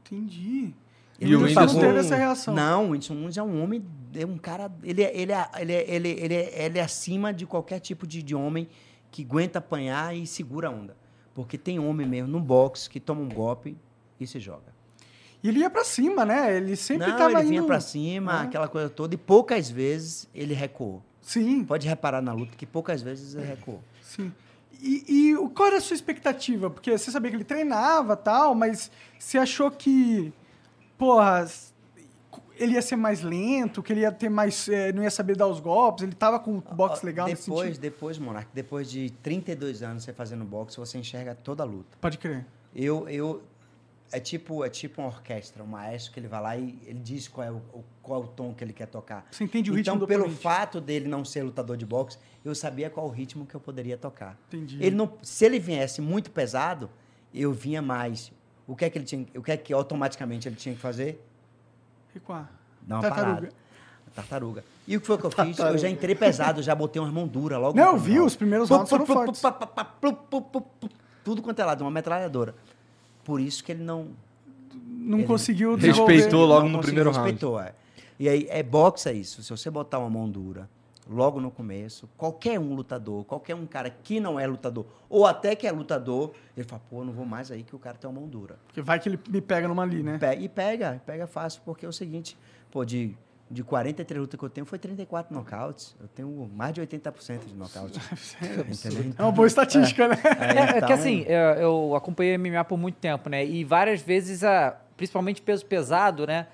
[0.06, 0.74] Entendi.
[1.20, 2.54] E E o Whindersson não teve essa reação.
[2.54, 5.74] Não, o Whindersson Nunes é um homem, é um cara, ele é, ele é, ele
[5.74, 8.68] é, ele, ele ele é acima de qualquer tipo de, de homem
[9.12, 10.96] que aguenta apanhar e segura a onda.
[11.34, 13.78] Porque tem homem mesmo no boxe que toma um golpe
[14.20, 14.74] e se joga.
[15.44, 16.56] E ele ia pra cima, né?
[16.56, 17.68] Ele sempre Não, tava ele vinha indo...
[17.68, 18.42] pra cima, Ah.
[18.44, 21.02] aquela coisa toda, e poucas vezes ele recuou.
[21.22, 23.82] Sim, Pode reparar na luta que poucas vezes ele recuou.
[24.02, 24.32] sim.
[24.84, 26.68] E, e o- qual era a sua expectativa?
[26.70, 30.34] Porque você sabia que ele treinava e tal, mas você achou que,
[30.98, 31.46] porra,
[32.58, 34.68] ele ia ser mais lento, que ele ia ter mais.
[34.70, 37.48] eh, não ia saber dar os golpes, ele tava com um boxe Ó, legal nesse
[37.50, 41.98] depois, depois, Monark, depois de 32 anos você fazendo boxe, você enxerga toda a luta.
[42.02, 42.46] Pode crer.
[42.76, 43.42] Eu, eu
[44.12, 47.28] é tipo, é tipo uma orquestra, um maestro que ele vai lá e ele diz
[47.28, 47.62] qual é o,
[48.02, 49.26] qual é o tom que ele quer tocar.
[49.32, 50.42] Você entende o ritmo então, pelo oponente.
[50.42, 53.98] fato dele não ser lutador de boxe, eu sabia qual o ritmo que eu poderia
[53.98, 54.38] tocar.
[54.50, 54.78] Entendi.
[54.82, 56.90] Ele não, se ele viesse muito pesado,
[57.34, 58.32] eu vinha mais.
[58.68, 61.26] O que é que ele tinha, o que é que automaticamente ele tinha que fazer?
[62.14, 62.52] Recuar.
[62.82, 63.36] Dar uma Tartaruga.
[63.36, 63.54] parada.
[64.14, 64.64] Tartaruga.
[64.86, 65.58] E o que foi que eu fiz?
[65.58, 67.78] Eu já entrei pesado, já botei umas mão dura logo.
[67.78, 69.42] Não, eu vi, os primeiros rounds foram fortes.
[71.24, 72.54] Tudo quanto é lado, uma metralhadora.
[73.24, 74.08] Por isso que ele não...
[74.86, 76.46] Não Ele conseguiu respeitou desenvolver.
[76.46, 77.26] logo não no primeiro round.
[77.32, 77.74] respeitou, é.
[78.20, 79.42] E aí, é boxe é isso.
[79.44, 80.70] Se você botar uma mão dura
[81.10, 85.56] logo no começo, qualquer um lutador, qualquer um cara que não é lutador, ou até
[85.56, 88.20] que é lutador, ele fala, pô, não vou mais aí que o cara tem uma
[88.20, 88.58] mão dura.
[88.68, 90.18] Porque vai que ele me pega numa ali, né?
[90.20, 92.38] Pe- E pega, pega fácil, porque é o seguinte,
[92.72, 93.18] pô, de,
[93.52, 95.94] de 43 lutas que eu tenho, foi 34 nocautes.
[96.00, 98.00] Eu tenho mais de 80% de nocaute.
[98.70, 99.14] Entendeu?
[99.18, 100.16] É uma boa estatística, né?
[100.24, 101.38] É, é que então- assim, eu,
[101.90, 103.46] eu acompanhei MMA por muito tempo, né?
[103.46, 106.48] E várias vezes, a, principalmente peso pesado, né?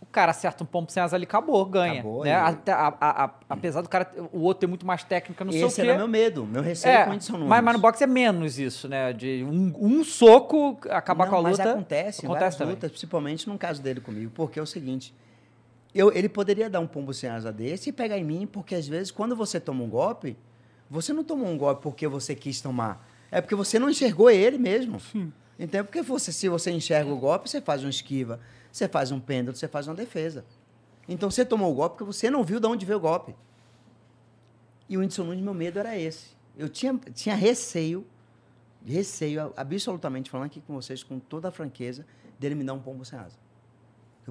[0.00, 2.00] O cara acerta um pombo sem asa ali, acabou, ganha.
[2.00, 2.30] Acabou, né?
[2.30, 5.52] e- Até a- a- a- apesar do cara, o outro ter muito mais técnica, não
[5.52, 7.48] sei o Esse era meu medo, meu receio É, com o Whindersson Nunes.
[7.48, 9.12] mas, mas no boxe é menos isso, né?
[9.12, 11.70] De um, um soco acabar Não, com a mas luta.
[11.70, 12.74] acontece, em acontece também.
[12.74, 15.14] lutas, principalmente no caso dele comigo, porque é o seguinte,
[15.94, 18.86] eu, ele poderia dar um pombo sem asa desse e pegar em mim, porque às
[18.86, 20.36] vezes quando você toma um golpe,
[20.88, 24.58] você não tomou um golpe porque você quis tomar, é porque você não enxergou ele
[24.58, 25.00] mesmo.
[25.00, 25.32] Sim.
[25.58, 28.40] Então, porque você, se você enxerga o golpe, você faz uma esquiva,
[28.72, 30.44] você faz um pêndulo, você faz uma defesa.
[31.06, 33.34] Então você tomou o golpe porque você não viu de onde veio o golpe.
[34.88, 36.28] E o Whindersson Nunes, meu medo era esse.
[36.56, 38.06] Eu tinha, tinha receio,
[38.84, 42.06] receio, absolutamente falando aqui com vocês, com toda a franqueza,
[42.38, 43.36] dele me dar um pombo sem asa.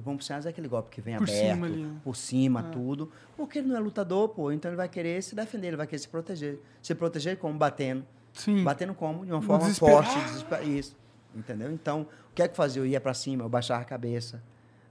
[0.00, 2.00] Porque o pombo sem asa é aquele golpe que vem Por aberto, cima ali, né?
[2.02, 3.12] por cima, tudo.
[3.36, 4.50] Porque ele não é lutador, pô.
[4.50, 6.60] Então ele vai querer se defender, ele vai querer se proteger.
[6.82, 7.58] Se proteger como?
[7.58, 8.04] Batendo.
[8.32, 8.64] Sim.
[8.64, 9.24] Batendo como?
[9.26, 10.66] De uma forma forte, desesper...
[10.66, 10.96] isso.
[11.34, 11.70] Entendeu?
[11.70, 12.80] Então, o que é que eu fazia?
[12.82, 14.42] Eu ia pra cima, eu baixava a cabeça,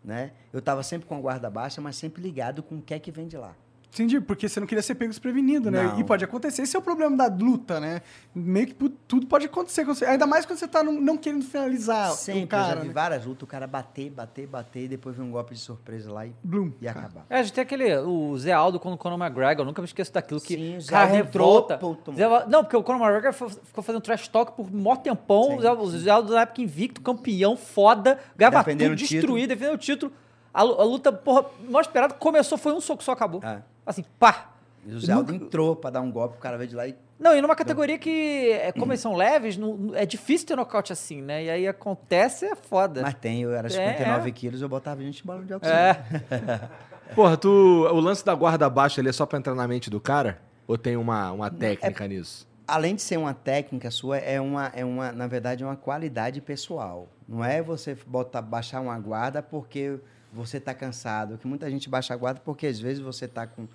[0.03, 0.31] né?
[0.53, 3.11] Eu tava sempre com a guarda baixa, mas sempre ligado com o que é que
[3.11, 3.55] vem de lá.
[3.91, 5.83] Entendi, porque você não queria ser pego desprevenido, né?
[5.83, 5.99] Não.
[5.99, 6.61] E pode acontecer.
[6.61, 8.01] Esse é o problema da luta, né?
[8.33, 8.73] Meio que
[9.07, 10.05] tudo pode acontecer com você.
[10.05, 12.87] Ainda mais quando você tá não, não querendo finalizar sempre, o cara, eu já vi
[12.87, 12.93] né?
[12.93, 16.25] várias lutas, o cara bater, bater, bater, e depois vem um golpe de surpresa lá
[16.25, 16.71] e, Bloom.
[16.79, 17.25] e acabar.
[17.29, 17.97] É, a gente tem aquele.
[17.97, 20.55] O Zé Aldo com o Conor McGregor, eu nunca me esqueço daquilo que.
[20.55, 21.79] Sim, o o Zé cara Aldo revolta.
[22.15, 25.59] Zé não, porque o Conor McGregor ficou fazendo trash talk por mó tempão.
[25.59, 29.77] Sim, o Zé, Aldo na época invicto, campeão, foda, ganhava Defendendo tudo, destruído, defendeu o
[29.77, 30.11] título.
[30.53, 33.41] A luta, porra, mal esperado, começou, foi um soco só, acabou.
[33.43, 33.61] É.
[33.89, 34.51] Assim, pá.
[34.85, 36.95] E o Zé Aldo entrou pra dar um golpe, o cara veio de lá e.
[37.19, 40.93] Não, e numa categoria que, é, como eles são leves, não- é difícil ter nocaute
[40.93, 41.43] assim, né?
[41.43, 43.01] E aí acontece, é foda.
[43.01, 44.31] Mas tem, eu era É, 59 é.
[44.31, 45.81] quilos, eu botava gente em balão de oxigênio.
[45.81, 46.69] É.
[47.15, 49.99] Porra, tu, o lance da guarda baixa ali é só pra entrar na mente do
[49.99, 50.39] cara?
[50.67, 52.47] Ou tem uma, uma técnica nisso?
[52.67, 56.39] além de ser uma técnica sua, é uma, é uma, na verdade, é uma qualidade
[56.39, 57.07] pessoal.
[57.27, 59.99] Não é você botar, baixar uma guarda porque
[60.31, 61.37] você está cansado.
[61.37, 63.67] Que muita gente baixa a guarda porque às vezes você está com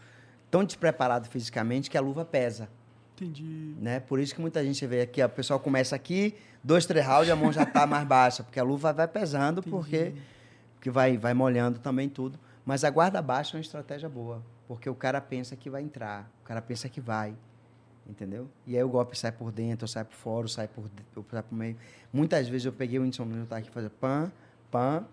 [0.50, 2.68] tão despreparado fisicamente que a luva pesa,
[3.16, 3.74] Entendi.
[3.80, 3.98] né?
[4.00, 7.34] Por isso que muita gente vê aqui, o pessoal começa aqui, dois, três rounds, a
[7.34, 10.14] mão já está mais baixa, porque a luva vai pesando, porque,
[10.76, 12.38] porque vai, vai molhando também tudo.
[12.64, 16.30] Mas a guarda baixa é uma estratégia boa, porque o cara pensa que vai entrar,
[16.42, 17.34] o cara pensa que vai,
[18.08, 18.48] entendeu?
[18.66, 20.84] E aí o golpe sai por dentro, ou sai por fora, ou sai por,
[21.30, 21.76] sai por meio.
[22.12, 24.32] Muitas vezes eu peguei o Whindersson Nunes, eu estava aqui fazendo pam,
[24.70, 25.04] pam,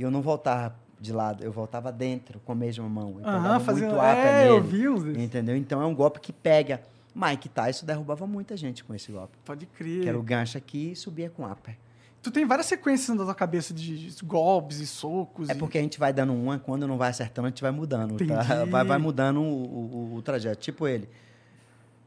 [0.00, 3.16] e eu não voltava de lado, eu voltava dentro com a mesma mão.
[3.20, 3.90] Eu Aham, pegava fazendo.
[3.90, 4.66] muito É, eu nele.
[4.66, 5.22] vi uns desses.
[5.22, 5.56] Entendeu?
[5.56, 6.80] Então é um golpe que pega.
[7.14, 9.36] Mike Tyson derrubava muita gente com esse golpe.
[9.44, 10.02] Pode crer.
[10.02, 11.76] Que era o gancho aqui e subia com upper.
[12.22, 15.48] Tu tem várias sequências na tua cabeça de golpes e socos.
[15.48, 17.70] É e- porque a gente vai dando uma, quando não vai acertando, a gente vai
[17.72, 18.16] mudando.
[18.26, 18.64] Tá?
[18.66, 20.60] Vai, vai mudando o, o, o trajeto.
[20.60, 21.08] Tipo ele.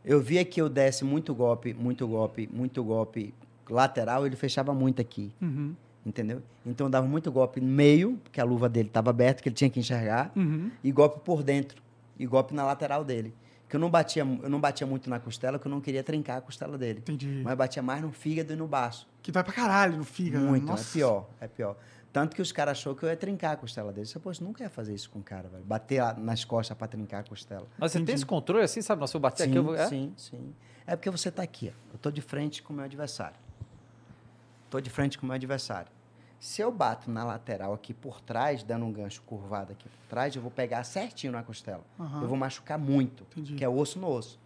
[0.06, 3.34] Eu via que eu desse muito golpe, muito golpe, muito golpe
[3.70, 5.32] lateral, ele fechava muito aqui.
[5.42, 5.74] Uhum,
[6.06, 6.42] Entendeu?
[6.66, 9.56] Então eu dava muito golpe no meio, porque a luva dele estava aberta, que ele
[9.56, 10.32] tinha que enxergar.
[10.36, 10.70] uhum.
[10.84, 11.82] e golpe por dentro
[12.18, 13.34] e golpe na lateral dele.
[13.70, 16.38] Que eu não batia, eu não batia muito na costela, que eu não queria trincar
[16.38, 17.00] a costela dele.
[17.00, 17.42] Entendi.
[17.44, 19.08] Mas batia mais no fígado e no baço.
[19.22, 20.46] Que vai pra caralho no fígado.
[20.46, 20.90] Muito, Nossa.
[20.90, 21.78] é pior, é pior.
[22.12, 24.08] Tanto que os caras achou que eu ia trincar a costela dele.
[24.14, 25.64] Eu, você nunca ia fazer isso com o cara, velho.
[25.64, 27.66] Bater lá nas costas pra trincar a costela.
[27.76, 28.18] Mas você tem Entendi.
[28.18, 29.08] esse controle assim, sabe?
[29.10, 29.74] Se eu bater sim, aqui, eu vou.
[29.74, 29.88] É?
[29.88, 30.54] sim, sim.
[30.86, 31.94] É porque você tá aqui, ó.
[31.94, 33.38] Eu tô de frente com o meu adversário.
[34.74, 35.92] Tô de frente com o meu adversário.
[36.40, 40.36] Se eu bato na lateral aqui por trás, dando um gancho curvado aqui por trás,
[40.36, 41.84] eu vou pegar certinho na costela.
[42.00, 42.24] Aham.
[42.24, 43.54] Eu vou machucar muito, Entendi.
[43.54, 44.40] que é osso no osso.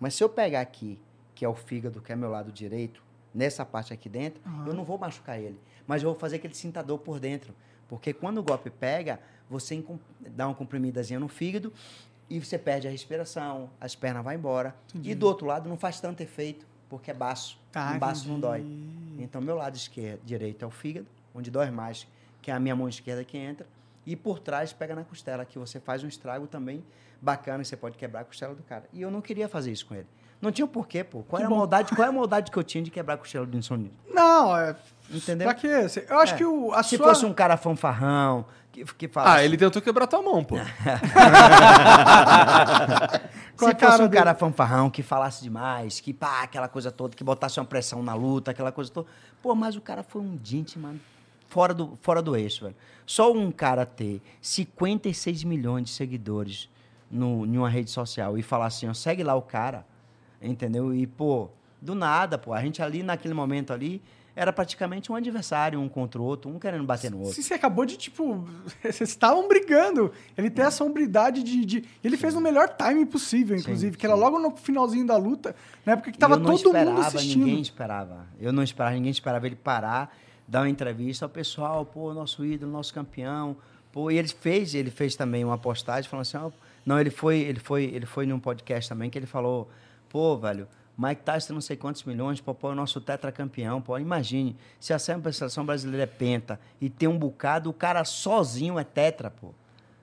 [0.00, 0.98] Mas se eu pegar aqui,
[1.34, 3.02] que é o fígado, que é meu lado direito,
[3.34, 4.68] nessa parte aqui dentro, Aham.
[4.68, 5.60] eu não vou machucar ele.
[5.86, 7.54] Mas eu vou fazer que ele sinta dor por dentro.
[7.86, 9.84] Porque quando o golpe pega, você
[10.20, 11.70] dá uma comprimidazinha no fígado
[12.30, 14.74] e você perde a respiração, as pernas vão embora.
[15.02, 17.58] E do outro lado não faz tanto efeito, porque é baço.
[17.74, 18.60] Ah, um baço não dói.
[18.60, 19.22] entendi.
[19.22, 22.06] Então, meu lado esquerdo, direito é o fígado, onde dói mais,
[22.42, 23.66] que é a minha mão esquerda que entra.
[24.04, 26.84] E por trás pega na costela, que você faz um estrago também
[27.20, 28.84] bacana, você pode quebrar a costela do cara.
[28.92, 30.06] E eu não queria fazer isso com ele.
[30.40, 31.22] Não tinha porquê, pô.
[31.22, 33.46] Qual, era a maldade, qual é a maldade que eu tinha de quebrar a costela
[33.46, 33.90] do insônia?
[34.12, 34.76] Não, é.
[35.10, 35.46] Entendeu?
[35.46, 35.86] Pra quê?
[36.08, 36.36] Eu acho É.
[36.36, 37.06] que o, a Se sua...
[37.08, 39.36] fosse um cara fanfarrão, que, que falasse...
[39.38, 40.56] Ah, ele tentou quebrar tua mão, pô.
[43.56, 44.16] Se cara fosse um dele.
[44.22, 48.14] cara fanfarrão que falasse demais, que pá, aquela coisa toda, que botasse uma pressão na
[48.14, 49.08] luta, aquela coisa toda.
[49.42, 51.00] Pô, mas o cara foi um gente, mano,
[51.48, 52.76] fora do, fora do eixo, velho.
[53.06, 56.68] Só um cara ter 56 milhões de seguidores
[57.10, 59.86] no, em uma rede social e falar assim, ó, segue lá o cara,
[60.40, 60.94] entendeu?
[60.94, 61.48] E, pô,
[61.80, 64.02] do nada, pô, a gente ali, naquele momento ali,
[64.34, 67.32] era praticamente um adversário, um contra o outro, um querendo bater no outro.
[67.34, 68.46] Se você acabou de, tipo,
[68.82, 70.12] vocês estavam brigando.
[70.36, 74.04] Ele tem essa hombridade de, de- Ele fez no melhor timing possível, inclusive, Sim, que
[74.06, 74.20] era sim.
[74.20, 77.46] logo no finalzinho da luta, na época que tava todo mundo esperava, assistindo.
[77.46, 78.26] Ninguém esperava.
[78.38, 80.14] Eu não esperava, ninguém esperava ele parar,
[80.46, 83.56] dar uma entrevista ao pessoal, pô, nosso ídolo, nosso campeão.
[83.90, 86.50] Pô, e ele fez, ele fez também uma postagem falando assim, ó,
[86.84, 89.70] não, ele foi, ele foi, ele foi num podcast também que ele falou,
[90.08, 90.66] pô, velho,
[90.96, 94.92] Mike Tyson não sei quantos milhões, pô, pô, é o nosso tetracampeão, pô, imagine, se
[94.94, 99.52] a seleção brasileira é penta e tem um bocado, o cara sozinho é tetra, pô.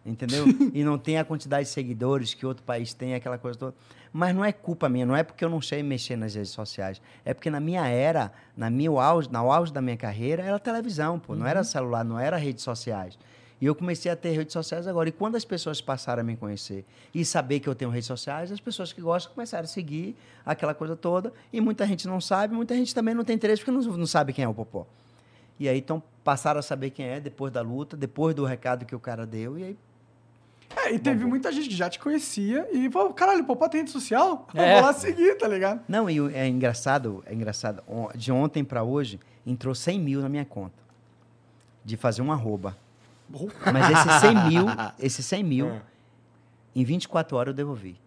[0.05, 0.45] Entendeu?
[0.73, 3.75] e não tem a quantidade de seguidores que outro país tem, aquela coisa toda.
[4.11, 7.01] Mas não é culpa minha, não é porque eu não sei mexer nas redes sociais.
[7.23, 11.17] É porque na minha era, na minha auge, na auge da minha carreira, era televisão,
[11.17, 11.35] pô.
[11.35, 13.17] Não era celular, não era redes sociais.
[13.63, 15.07] E eu comecei a ter redes sociais agora.
[15.07, 16.83] E quando as pessoas passaram a me conhecer
[17.15, 20.73] e saber que eu tenho redes sociais, as pessoas que gostam começaram a seguir aquela
[20.73, 21.31] coisa toda.
[21.53, 24.33] E muita gente não sabe, muita gente também não tem interesse porque não, não sabe
[24.33, 24.85] quem é o Popó.
[25.57, 28.93] E aí, então, passaram a saber quem é depois da luta, depois do recado que
[28.93, 29.57] o cara deu.
[29.57, 29.77] E aí,
[30.75, 33.91] É, e teve muita gente que já te conhecia e falou, caralho, Popó tem rede
[33.91, 34.45] social?
[34.53, 34.73] Eu É.
[34.73, 35.79] vou lá seguir, tá ligado?
[35.87, 37.81] Não, e o- é engraçado, é engraçado.
[38.13, 40.75] De ontem para hoje, entrou 100 mil na minha conta.
[41.85, 42.75] De fazer um arroba.
[43.71, 44.65] Mas esses 100 mil,
[44.99, 45.81] esses 100 mil, É.
[46.75, 47.99] em 24 horas eu devolvi.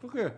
[0.00, 0.32] Por quê?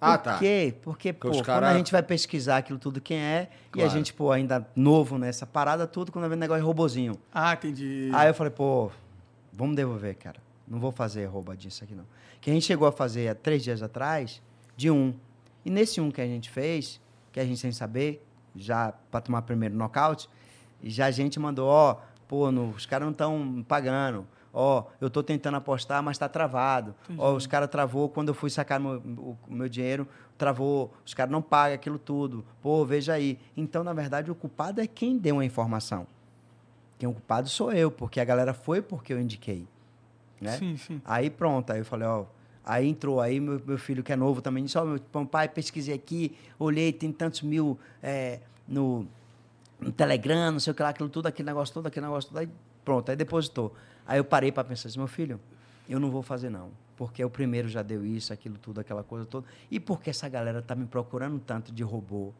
[0.00, 0.38] Ah, Por tá.
[0.38, 0.74] quê?
[0.82, 3.80] Porque, Porque pô, os quando cara- a gente vai pesquisar aquilo tudo quem é, e
[3.80, 3.90] a Claro.
[3.90, 7.18] gente, pô, ainda novo nessa parada, tudo, quando vem negócio de robozinho.
[7.34, 8.08] Ah, entendi.
[8.14, 8.90] Aí eu falei, pô,
[9.52, 10.40] vamos devolver, cara.
[10.66, 12.04] Não vou fazer rouba disso aqui, não.
[12.40, 14.40] Que a gente chegou a fazer há três dias atrás,
[14.76, 15.12] de um.
[15.64, 17.00] E nesse um que a gente fez,
[17.32, 20.28] que a gente sem saber, já para tomar primeiro nocaute,
[20.82, 21.96] já a gente mandou, ó,
[22.28, 24.26] pô, no- os caras não estão pagando.
[24.52, 26.94] Ó, eu tô tentando apostar, mas tá travado.
[27.16, 30.92] Ó, os caras travou quando eu fui sacar meu, o, meu dinheiro, travou.
[31.04, 32.44] Os caras não pagam aquilo tudo.
[32.62, 33.38] Pô, veja aí.
[33.56, 36.06] Então, na verdade, o culpado é quem deu a informação.
[36.98, 39.66] Quem é o culpado sou eu, porque a galera foi porque eu indiquei.
[40.40, 40.52] Né?
[40.56, 41.00] Sim, sim.
[41.04, 42.24] Aí pronto, aí eu falei, ó.
[42.64, 45.48] Aí entrou, aí meu, meu filho que é novo também disse, ó, meu pô, pai,
[45.48, 49.06] pesquisei aqui, olhei, tem tantos mil é, no,
[49.80, 52.38] no Telegram, não sei o que lá, aquilo tudo, aquele negócio todo, aquele negócio todo,
[52.38, 52.48] aí
[52.84, 53.74] pronto, aí depositou.
[54.06, 55.40] Aí eu parei para pensar assim, meu filho,
[55.88, 59.24] eu não vou fazer não, porque o primeiro já deu isso, aquilo tudo, aquela coisa
[59.24, 62.32] toda, e porque essa galera tá me procurando tanto de robô,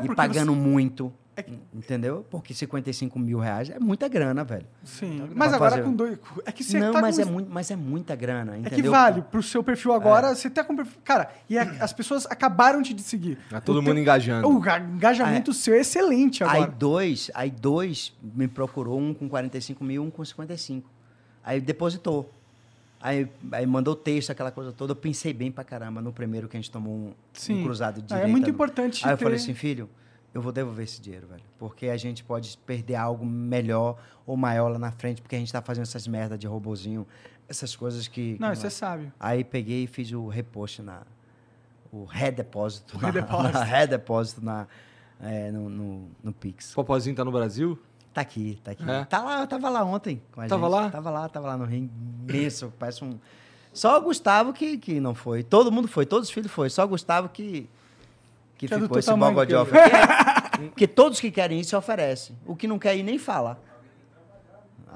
[0.00, 2.26] É e pagando você- muito, É que- entendeu?
[2.30, 4.66] Porque 55 mil reais é muita grana, velho.
[4.82, 5.18] Sim.
[5.26, 6.18] Pra Mas agora fazer- com dois.
[6.44, 8.76] É que você não, tá mas, com é muito, mas é muita grana, É entendeu?
[8.84, 10.98] que vale, pro seu perfil agora, você tá com perfil.
[11.04, 13.38] Cara, e a- as pessoas acabaram de te seguir.
[13.48, 14.48] Tá todo O mundo teu- engajando.
[14.48, 16.70] O ga- engajamento seu é excelente Aí agora.
[16.72, 20.90] dois, aí dois me procurou, um com 45 mil, um com 55.
[21.44, 22.30] Aí depositou.
[23.00, 24.92] Aí, aí mandou texto, aquela coisa toda.
[24.92, 27.62] Eu pensei bem pra caramba no primeiro que a gente tomou um, um Sim.
[27.62, 28.28] cruzado de Ah, é direita.
[28.28, 29.88] muito importante Aí eu ter- falei assim, filho,
[30.34, 31.42] eu vou devolver esse dinheiro, velho.
[31.58, 35.52] Porque a gente pode perder algo melhor ou maior lá na frente, porque a gente
[35.52, 37.06] tá fazendo essas merda de robozinho,
[37.48, 38.36] essas coisas que...
[38.40, 39.12] Não, isso é sábio.
[39.18, 41.02] Aí peguei e fiz o repost na.
[41.92, 42.98] O redepósito.
[42.98, 43.58] redepósito.
[43.64, 44.66] redepósito na,
[45.20, 46.72] é, no, no, no Pix.
[46.72, 47.78] O Popozinho tá no Brasil?
[48.18, 48.90] Tá aqui, tá aqui.
[48.90, 49.04] É?
[49.04, 50.72] Tá lá, eu tava lá ontem com a Tava gente.
[50.72, 50.90] lá?
[50.90, 51.88] Tava lá, tava lá no ring
[52.28, 53.16] imenso, parece um.
[53.72, 55.44] Só o Gustavo que, que não foi.
[55.44, 56.68] Todo mundo foi, todos os filhos foi.
[56.68, 57.70] Só o Gustavo que,
[58.56, 59.64] que, Que é ficou esse bogode que-.
[59.64, 62.34] Porque, porque todos que querem ir se oferecem.
[62.44, 63.60] O que não quer ir nem fala.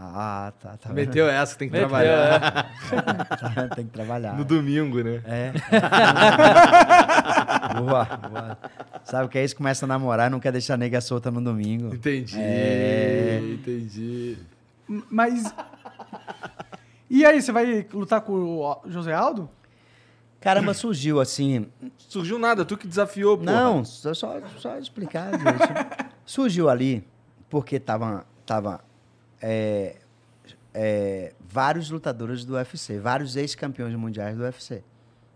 [0.05, 0.71] Ah, tá.
[0.77, 0.97] tá vendo?
[1.07, 2.73] Meteu essa, tem que Meteu, trabalhar.
[3.38, 4.37] Tá, Tem que trabalhar.
[4.37, 5.23] No domingo, né?
[5.25, 5.53] É.
[7.81, 8.59] boa, boa.
[9.05, 9.57] Sabe o que é isso?
[9.57, 11.95] Começa a namorar e não quer deixar a nega solta no domingo.
[11.95, 13.41] Entendi, É.
[13.55, 14.39] entendi.
[15.11, 15.55] Mas.
[17.09, 19.49] E aí, você vai lutar com o José Aldo?
[20.41, 21.66] Caramba, surgiu assim.
[21.97, 23.45] Surgiu nada, tu que desafiou, pô.
[23.45, 25.31] Não, só, só, só explicar.
[25.33, 26.12] gente.
[26.26, 27.07] surgiu ali
[27.49, 28.81] porque tava, tava
[29.41, 29.97] é,
[30.75, 34.83] é, vários lutadores do UFC, vários ex-campeões mundiais do UFC.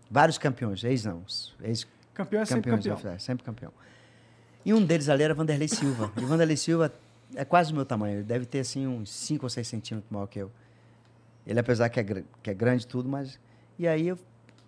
[0.09, 1.23] Vários campeões, ex não,
[1.61, 3.11] ex Campeão é sempre campeões campeão.
[3.11, 3.73] UFC, sempre campeão.
[4.65, 6.11] E um deles ali era Vanderlei Silva.
[6.17, 6.91] E Vanderlei Silva
[7.35, 10.27] é quase o meu tamanho, ele deve ter assim uns 5 ou 6 centímetros maior
[10.27, 10.51] que eu.
[11.45, 12.03] Ele, apesar que é,
[12.43, 13.39] que é grande e tudo, mas.
[13.77, 14.15] E aí eu,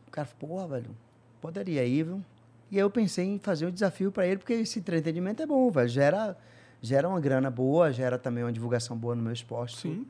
[0.08, 0.96] o cara falou, porra, velho,
[1.42, 2.24] poderia ir, viu?
[2.72, 5.70] E aí eu pensei em fazer um desafio para ele, porque esse entretenimento é bom,
[5.72, 5.90] velho.
[5.90, 6.38] Gera,
[6.82, 9.76] gera uma grana boa, gera também uma divulgação boa no meu esporte.
[9.82, 10.08] tudo.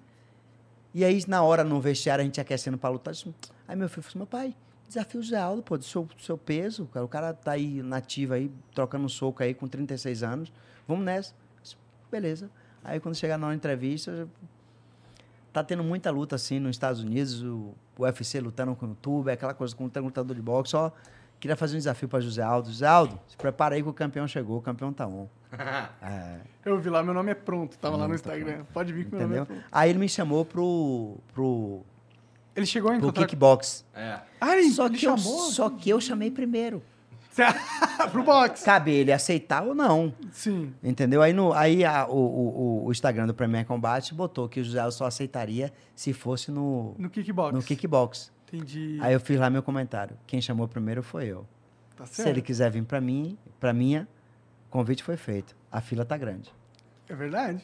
[0.93, 3.13] E aí, na hora, no vestiário, a gente aquecendo pra lutar.
[3.13, 3.33] disse,
[3.67, 4.55] Aí meu filho falou assim, meu pai,
[4.87, 6.85] desafio Zé Aldo, pô, do seu, do seu peso.
[6.87, 7.05] Cara.
[7.05, 10.51] O cara tá aí nativo aí, trocando soco aí com 36 anos.
[10.87, 11.33] Vamos nessa.
[11.61, 11.75] Disse,
[12.11, 12.49] Beleza.
[12.83, 14.27] Aí quando chegar na entrevista,
[15.53, 19.31] tá tendo muita luta assim nos Estados Unidos, o, o UFC lutando com o YouTube,
[19.31, 20.93] aquela coisa com o lutador de boxe, só
[21.39, 22.69] queria fazer um desafio para José Aldo.
[22.69, 25.27] José Aldo, se prepara aí que o campeão chegou, o campeão tá on.
[26.01, 26.37] É.
[26.63, 27.77] Eu vi lá, meu nome é pronto.
[27.79, 28.63] Tava lá no tá Instagram.
[28.73, 29.63] Pode vir que meu nome é pronto.
[29.71, 31.81] Aí ele me chamou pro, pro,
[32.55, 33.25] Ele chegou a pro encontrar...
[33.25, 33.83] kickbox.
[33.95, 34.19] É.
[34.39, 35.39] Ah, ele, Só ele que, eu, chamou?
[35.51, 36.83] só que eu chamei primeiro.
[38.11, 38.63] Pro box.
[38.63, 40.13] Cabe ele aceitar ou não.
[40.31, 40.73] Sim.
[40.83, 41.21] Entendeu?
[41.21, 44.89] Aí, no, aí a- o, o, o Instagram do Premier Combat botou que o José
[44.91, 47.53] só aceitaria se fosse no, No kickbox.
[47.55, 48.31] no kickbox.
[48.52, 48.97] Entendi.
[49.02, 50.16] Aí eu fiz lá meu comentário.
[50.28, 51.45] Quem chamou primeiro foi eu.
[51.95, 52.30] Tá Se certo.
[52.30, 54.08] ele quiser vir pra mim, pra minha,
[54.68, 55.56] o convite foi feito.
[55.72, 56.52] A fila tá grande.
[57.08, 57.62] É verdade.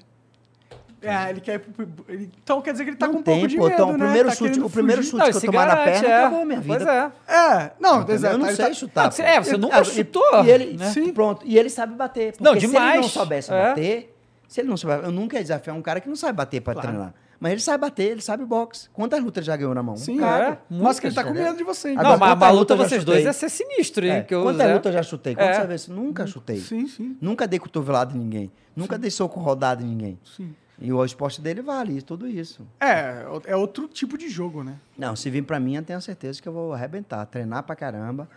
[1.01, 1.55] É, ele quer...
[1.55, 3.57] ir pro- ele- Então quer dizer que ele tá Não com um tem, pouco de
[3.57, 3.97] pô, medo, então, o né?
[4.05, 5.11] primeiro Tá chute- o primeiro fugir.
[5.11, 6.17] chute que eu se tomar na perna, é.
[6.19, 7.13] acabou minha Pois vida.
[7.27, 7.33] é.
[7.33, 8.33] É, não, exato.
[8.33, 9.11] eu não ele sei tá- chutar.
[9.19, 10.89] Não, é, você nunca ah, chutou, E ele, né?
[10.91, 11.45] sim, pronto.
[11.45, 12.31] E ele sabe bater.
[12.31, 13.01] Porque Não, Se ele demais.
[13.01, 13.67] não soubesse É.
[13.69, 14.17] bater,
[14.47, 16.73] se ele não souber, eu nunca ia desafiar um cara que não sabe bater pra
[16.73, 17.13] treinar.
[17.45, 18.89] Mas ele sabe bater, ele sabe boxe.
[18.91, 19.95] Quantas lutas ele já ganhou na mão?
[19.95, 21.89] Sim, Cara, É, Mas que ele tá com medo de você.
[21.89, 23.25] Agora, Não, mas a luta já vocês dois chutei?
[23.29, 24.11] ia ser sinistro, hein?
[24.13, 25.35] É, eu, Quantas lutas eu já chutei?
[25.35, 25.67] Quantas É.
[25.67, 25.87] vezes?
[25.87, 26.57] Nunca chutei.
[26.57, 27.15] Sim, sim.
[27.21, 28.51] Nunca dei cotovelada em ninguém.
[28.75, 30.19] Nunca dei soco rodado em ninguém.
[30.35, 30.55] Sim.
[30.81, 32.65] E o esporte dele vale tudo isso.
[32.79, 34.77] É, é outro tipo de jogo, né?
[34.97, 37.23] Não, se vir pra mim, eu tenho certeza que eu vou arrebentar.
[37.27, 38.27] Treinar pra caramba.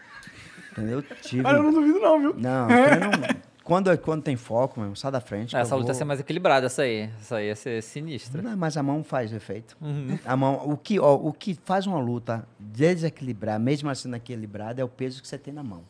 [0.73, 1.03] Entendeu?
[1.23, 1.47] Tive...
[1.47, 2.35] Olha, eu não duvido não, viu?
[2.37, 3.39] Não, treino...
[3.69, 5.55] quando, quando tem foco, mesmo, sai da frente.
[5.55, 7.11] Essa luta ia vou- ser mais equilibrada, essa aí.
[7.21, 8.41] Essa aí ia ser sinistra.
[8.41, 9.77] Não, mas a mão faz efeito.
[9.79, 10.19] Uhum.
[10.25, 14.85] A mão, o que, ó, o que faz uma luta desequilibrar, mesmo assim equilibrada, é
[14.85, 15.83] o peso que você tem na mão.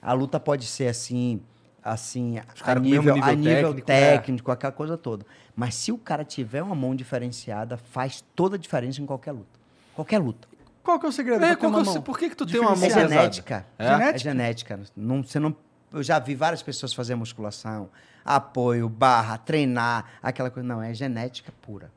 [0.00, 1.38] A luta pode ser assim,
[1.84, 4.10] assim, a o mesmo nível, a nível nível técnico, é.
[4.16, 5.26] técnico, aquela coisa toda.
[5.54, 9.58] Mas se o cara tiver uma mão diferenciada, faz toda a diferença em qualquer luta.
[9.94, 10.48] Qualquer luta.
[10.82, 11.44] Qual que é o segredo?
[11.44, 13.66] É, que é o por que, que tu tem uma mão É genética.
[13.78, 13.84] É?
[13.84, 14.18] É Genética?
[14.30, 14.80] genética.
[14.96, 15.54] Não, você não,
[15.92, 17.88] eu já vi várias pessoas fazer musculação,
[18.24, 20.68] apoio, barra, treinar, aquela coisa.
[20.68, 21.90] Não, é genética pura.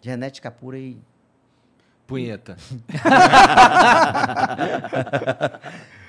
[0.00, 0.98] Genética pura e.
[2.06, 2.56] Punheta.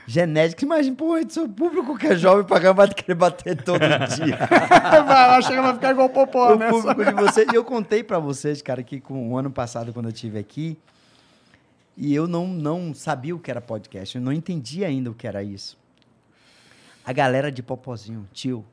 [0.09, 4.37] Genética, imagina, pô, seu público que é jovem pra vai querer bater todo dia.
[5.05, 6.69] vai lá, chega vai ficar igual o Popó, o né?
[6.69, 7.45] público de vocês.
[7.51, 10.79] E eu contei pra vocês, cara, que com o ano passado, quando eu estive aqui,
[11.97, 15.27] e eu não, não sabia o que era podcast, eu não entendia ainda o que
[15.27, 15.77] era isso.
[17.07, 18.65] A galera de Popozinho, tio,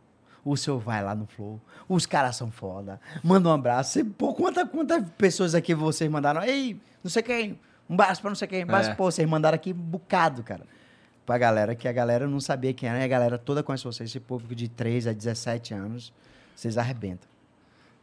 [0.44, 3.92] o senhor vai lá no Flow, os caras são foda, manda um abraço.
[3.92, 6.42] Você, pô, quanta, quantas pessoas aqui vocês mandaram?
[6.42, 7.58] Ei, não sei quem,
[7.88, 8.94] um abraço pra não sei quem, um abraço, É.
[8.94, 10.66] pô, vocês mandaram aqui um bocado, cara.
[11.24, 14.10] Pra galera, que a galera não sabia quem era, e a galera toda conhece vocês,
[14.10, 16.12] esse público de 3 a 17 anos,
[16.56, 17.28] vocês arrebentam.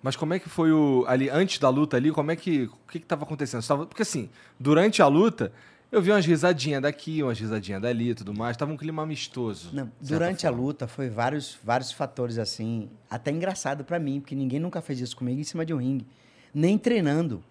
[0.02, 1.06] Mas como é que foi o.
[1.08, 2.64] Ali, antes da luta ali, como é que.
[2.64, 3.64] O que, que tava acontecendo?
[3.64, 4.28] Tava- porque assim,
[4.60, 5.52] durante a luta,
[5.92, 8.56] eu vi umas risadinhas daqui, umas risadinhas dali e tudo mais.
[8.56, 9.70] Tava um clima amistoso.
[9.74, 10.66] Não, durante a forma.
[10.66, 15.16] luta foi vários, vários fatores assim, até engraçado pra mim, porque ninguém nunca fez isso
[15.16, 16.08] comigo em cima de um ringue,
[16.54, 17.44] nem treinando,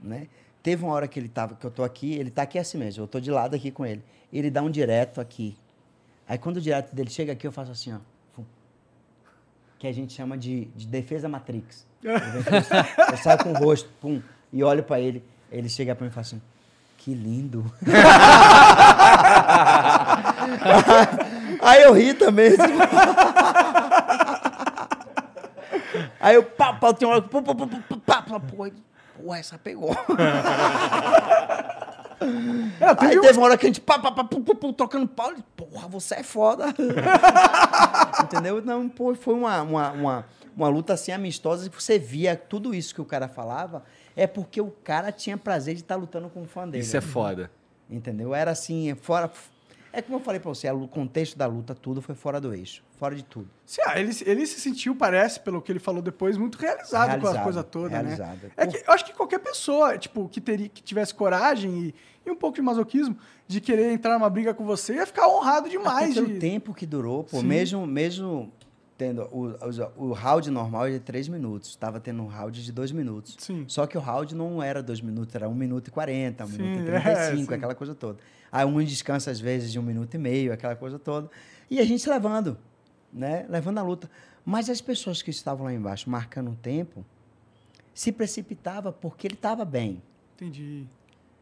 [0.00, 0.28] né?
[0.62, 3.02] Teve uma hora que ele tava, que eu tô aqui, ele tá aqui assim mesmo,
[3.02, 4.02] eu tô de lado aqui com ele.
[4.32, 5.56] Ele dá um direto aqui.
[6.28, 7.98] Aí quando o direto dele chega aqui, eu faço assim, ó.
[9.78, 11.86] Que a gente chama de, de defesa matrix.
[12.02, 12.64] Eu venho
[13.12, 14.20] eu saio com o rosto, pum,
[14.52, 16.42] e olho pra ele, ele chega pra mim e fala assim,
[16.98, 17.64] que lindo.
[21.62, 22.50] Aí eu ri também.
[26.20, 28.66] Aí eu, pá, pá, tem uma hora, que pá, pá, pá, pá, pá, pá, pô,
[28.66, 28.76] ele,
[29.16, 29.96] pô, essa pegou.
[32.80, 34.54] É, teve Aí um- teve uma hora que a gente, pá, pá, pá, pum, pum,
[34.54, 36.66] pum, trocando pau, ele, porra, você é foda.
[38.22, 38.60] Entendeu?
[38.62, 40.26] Não, pô, foi uma, uma, uma,
[40.56, 43.84] uma luta assim amistosa que você via tudo isso que o cara falava,
[44.18, 46.82] é porque o cara tinha prazer de estar lutando com um fã dele.
[46.82, 47.48] Isso é foda.
[47.88, 48.34] Entendeu?
[48.34, 49.30] Era assim, fora.
[49.92, 52.82] É como eu falei pra você, o contexto da luta, tudo foi fora do eixo.
[52.98, 53.48] Fora de tudo.
[53.64, 56.96] Sim, ah, ele, ele se sentiu, parece, pelo que ele falou depois, muito realizado, com
[56.96, 58.42] a Realizado, coisa toda, realizado.
[58.42, 58.50] né?
[58.56, 61.94] É que eu acho que qualquer pessoa, tipo, que, teria, que tivesse coragem e,
[62.26, 63.16] e um pouco de masoquismo
[63.46, 66.10] de querer entrar numa briga com você ia ficar honrado demais.
[66.10, 66.38] Até pelo de...
[66.40, 67.46] tempo que durou, pô, Sim.
[67.46, 68.52] mesmo, mesmo
[68.98, 69.46] tendo o,
[69.96, 71.70] o, o round normal é de 3 minutos.
[71.70, 73.36] Estava tendo um round de 2 minutos.
[73.38, 73.64] Sim.
[73.68, 76.58] Só que o round não era 2 minutos, era 1 minuto e 40, 1 Sim,
[76.58, 77.54] minuto e é, 35, sim.
[77.54, 78.18] aquela coisa toda.
[78.50, 81.30] Aí um descansa às vezes de 1 minuto e meio, aquela coisa toda.
[81.70, 82.58] E a gente levando,
[83.12, 83.46] né?
[83.48, 84.10] Levando a luta.
[84.44, 87.06] Mas as pessoas que estavam lá embaixo marcando o tempo
[87.94, 90.02] se precipitava porque ele estava bem.
[90.34, 90.86] Entendi.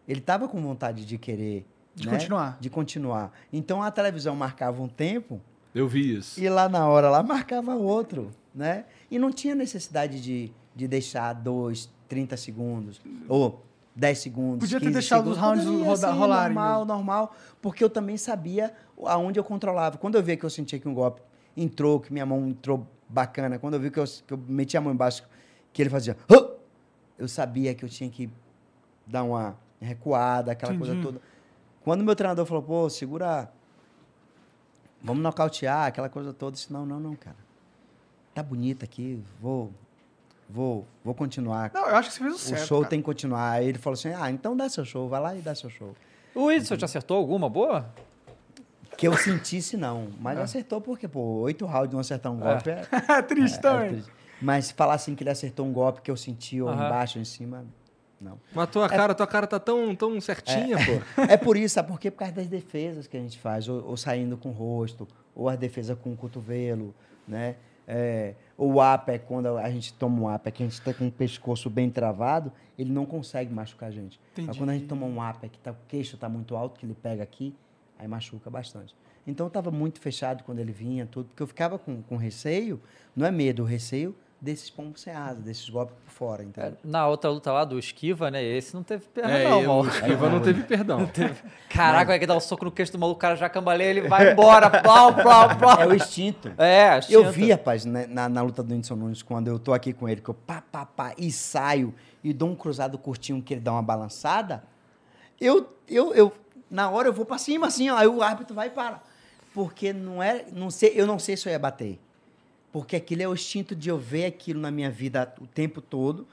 [0.06, 1.66] Ele estava com vontade de querer.
[1.94, 2.12] De né?
[2.12, 2.58] continuar.
[2.60, 3.32] De continuar.
[3.50, 5.40] Então a televisão marcava um tempo
[5.76, 6.40] Eu vi isso.
[6.40, 8.84] e lá na hora lá marcava outro, né?
[9.10, 13.62] E não tinha necessidade de, de deixar dois, 30 segundos ou
[13.94, 14.60] 10 segundos.
[14.60, 16.92] Podia ter 15 deixado os rounds Poderia roda- ser rolarem Normal, mesmo.
[16.94, 18.72] normal, porque eu também sabia
[19.04, 19.98] aonde eu controlava.
[19.98, 21.20] Quando eu via que eu sentia que um golpe
[21.56, 24.80] entrou, que minha mão entrou bacana, quando eu vi que eu, que eu meti a
[24.80, 25.22] mão embaixo,
[25.72, 26.48] que ele fazia, "Hã!",
[27.18, 28.28] eu sabia que eu tinha que
[29.06, 31.06] dar uma recuada, aquela coisa Entendi.
[31.06, 31.20] toda.
[31.84, 33.50] Quando meu treinador falou, pô, segura,
[35.02, 37.36] vamos nocautear, aquela coisa toda, eu disse, não, não, não, cara.
[38.34, 39.72] Tá bonito aqui, vou,
[40.48, 41.70] vou, vou continuar.
[41.72, 42.66] Não, eu acho que você fez o o certo.
[42.66, 42.90] show cara.
[42.90, 43.50] tem que continuar.
[43.52, 45.94] Aí ele falou assim, ah, então dá seu show, vai lá e dá seu show.
[46.34, 47.88] O Whindersson te acertou alguma boa?
[48.98, 50.08] Que eu sentisse, não.
[50.20, 53.90] Mas acertou porque, pô, oito rounds não acertar um golpe é, É triste é também.
[53.90, 54.12] triste.
[54.40, 57.24] Mas falar assim que ele acertou um golpe que eu senti ou embaixo ou em
[57.24, 57.64] cima,
[58.20, 58.38] não.
[58.54, 61.22] Mas tua cara, tua cara tá tão, tão certinha, pô.
[61.22, 62.10] É por isso, sabe por quê?
[62.10, 65.48] Por causa das defesas que a gente faz, ou, ou saindo com o rosto, ou
[65.48, 66.94] as defesas com o cotovelo,
[67.28, 67.56] né?
[67.88, 71.12] É, o upper, quando a gente toma um upper, que a gente está com o
[71.12, 74.18] pescoço bem travado, ele não consegue machucar a gente.
[74.30, 74.58] Mas Entendi.
[74.58, 76.94] quando a gente toma um upper que tá, o queixo está muito alto, que ele
[77.00, 77.54] pega aqui,
[77.98, 78.94] aí machuca bastante.
[79.26, 82.80] Então estava muito fechado quando ele vinha, tudo, porque eu ficava com, com receio,
[83.14, 86.70] não é medo, o receio desses pombos sem asa, desses golpes por fora, entendeu?
[86.72, 88.42] É, Na outra luta lá do Esquiva, né?
[88.42, 89.80] Esse não teve perna, É, não, mal.
[89.82, 91.10] o Esquiva não teve perdão.
[91.68, 94.08] Caraca, vai que dar um soco no queixo do maluco, o cara já cambaleia, ele
[94.08, 94.70] vai embora.
[94.70, 95.80] Plau, plau, plau.
[95.82, 96.50] É o instinto.
[96.56, 97.30] É, Eu instinto.
[97.32, 100.20] vi, rapaz, né, na, na luta do Whindersson Nunes, quando eu tô aqui com ele,
[100.20, 101.92] que eu pá, pá, pá, e saio
[102.24, 104.62] e dou um cruzado curtinho que ele dá uma balançada,
[105.40, 106.32] eu, eu, eu
[106.70, 109.00] na hora eu vou pra cima, assim, ó, aí o árbitro vai e para.
[109.52, 111.98] Porque não é, não sei, eu não sei se eu ia bater.
[112.76, 116.28] Porque aquilo é o instinto de eu ver aquilo na minha vida o tempo todo.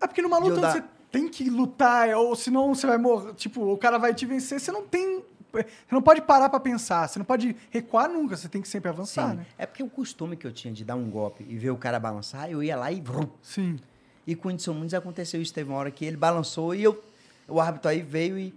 [0.00, 3.34] É porque numa luta dar- você tem que lutar, ou senão você vai morrer.
[3.34, 5.24] Tipo, o cara vai te vencer, você não tem.
[5.52, 8.90] Você não pode parar pra pensar, você não pode recuar nunca, você tem que sempre
[8.90, 9.36] avançar, Sim.
[9.38, 9.46] né?
[9.58, 11.98] É porque o costume que eu tinha de dar um golpe e ver o cara
[11.98, 13.02] balançar, eu ia lá e
[13.42, 13.76] Sim.
[14.24, 15.52] E com o Whindersson Nunes aconteceu isso.
[15.52, 17.02] Teve uma hora que ele balançou e eu,
[17.48, 18.54] o árbitro aí veio e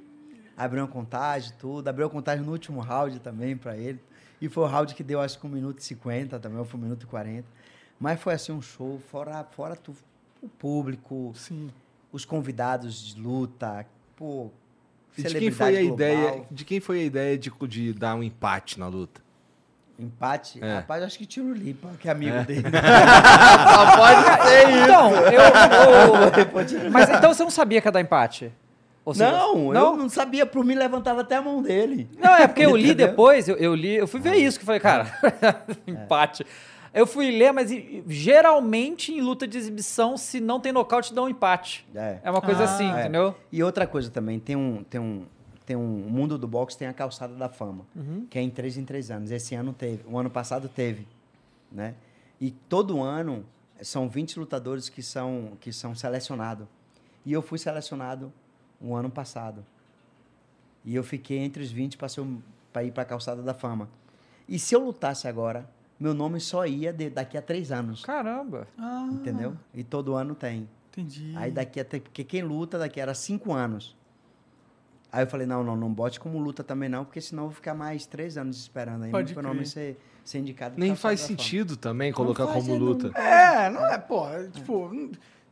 [0.55, 1.87] abriu uma contagem, tudo.
[1.87, 3.99] Abriu a contagem no último round também para ele.
[4.41, 6.79] E foi o round que deu, acho que 1 minuto e 50 também, ou foi
[6.79, 7.45] 1 minuto e 40.
[7.99, 9.95] Mas foi assim um show, fora, fora tu,
[10.41, 11.69] o público, Sim.
[12.11, 14.49] os convidados de luta, pô.
[15.17, 16.43] E de quem foi a ideia?
[16.51, 19.21] De quem foi a ideia de, de dar um empate na luta?
[19.97, 20.61] Empate.
[20.61, 20.75] É.
[20.75, 22.63] Rapaz, acho que Tiro Lipa, que é amigo dele.
[24.83, 28.51] Então, eu, eu- Mas então você não sabia que ia dar empate?
[29.13, 29.91] Não, não?
[29.91, 30.45] eu não sabia.
[30.45, 32.09] Por mim, levantava até a mão dele.
[32.17, 34.65] Não, é porque eu li depois, eu, eu li, eu fui ver isso, que eu
[34.65, 35.11] falei, cara,
[35.85, 36.45] empate.
[36.93, 37.69] Eu fui ler, mas
[38.07, 41.85] geralmente em luta de exibição, se não tem nocaute, dá um empate.
[41.93, 42.19] É.
[42.23, 43.01] É uma coisa Ah, assim, é.
[43.01, 43.35] entendeu?
[43.51, 45.25] E outra coisa também, tem um, tem um,
[45.65, 47.85] tem um o mundo do boxe tem a calçada da fama,
[48.29, 49.29] que é em três em três anos.
[49.29, 51.05] Esse ano teve, o ano passado teve,
[51.71, 51.95] né?
[52.39, 53.45] E todo ano
[53.81, 56.65] são 20 lutadores que são que são selecionados.
[57.25, 58.31] E eu fui selecionado
[58.81, 59.63] o ano passado.
[60.83, 61.97] E eu fiquei entre os 20
[62.71, 63.89] para ir para a calçada da fama.
[64.47, 65.67] E se eu lutasse agora,
[65.99, 68.67] meu nome só ia de- daqui a três anos, Caramba.
[68.77, 69.55] Ah, entendeu?
[69.73, 70.69] E todo ano tem.
[70.91, 71.33] entendi.
[71.35, 71.99] Aí daqui até.
[71.99, 73.95] Porque quem luta daqui era cinco anos.
[75.11, 77.55] Aí eu falei, não, não, não bote como luta também não, porque senão eu vou
[77.55, 79.67] ficar mais três anos esperando aí Pode meu nome crer.
[79.67, 80.75] ser, ser indicado.
[80.77, 81.37] Nem faz Calçada da Fama.
[81.49, 83.07] sentido também colocar como é, não- luta.
[83.17, 84.91] É, não é, pô, é, tipo,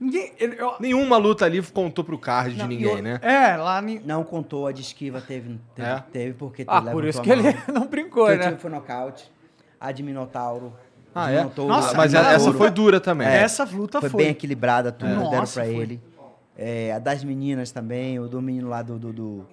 [0.03, 0.31] ninguém.
[0.39, 3.19] ele- eu- Nenhuma luta ali contou pro card de Não, e ninguém, o- né?
[3.21, 6.03] é, lá ni- Não contou, a de esquiva teve, teve, É?
[6.11, 7.41] teve porque Ah, por isso que ele
[7.73, 8.47] não brincou, Que eu né?
[8.49, 9.31] tive foi nocaute.
[9.79, 10.73] A de Minotauro.
[11.15, 11.37] Ah, de é?
[11.39, 13.27] Minotauro, Nossa, Mas de essa foi dura também.
[13.27, 14.23] essa luta Foi, foi.
[14.23, 15.15] bem equilibrada, tudo É.
[15.15, 15.75] deram Nossa, pra foi.
[15.81, 16.01] ele.
[16.57, 19.45] É, a das meninas também, o do menino lá do, do, do,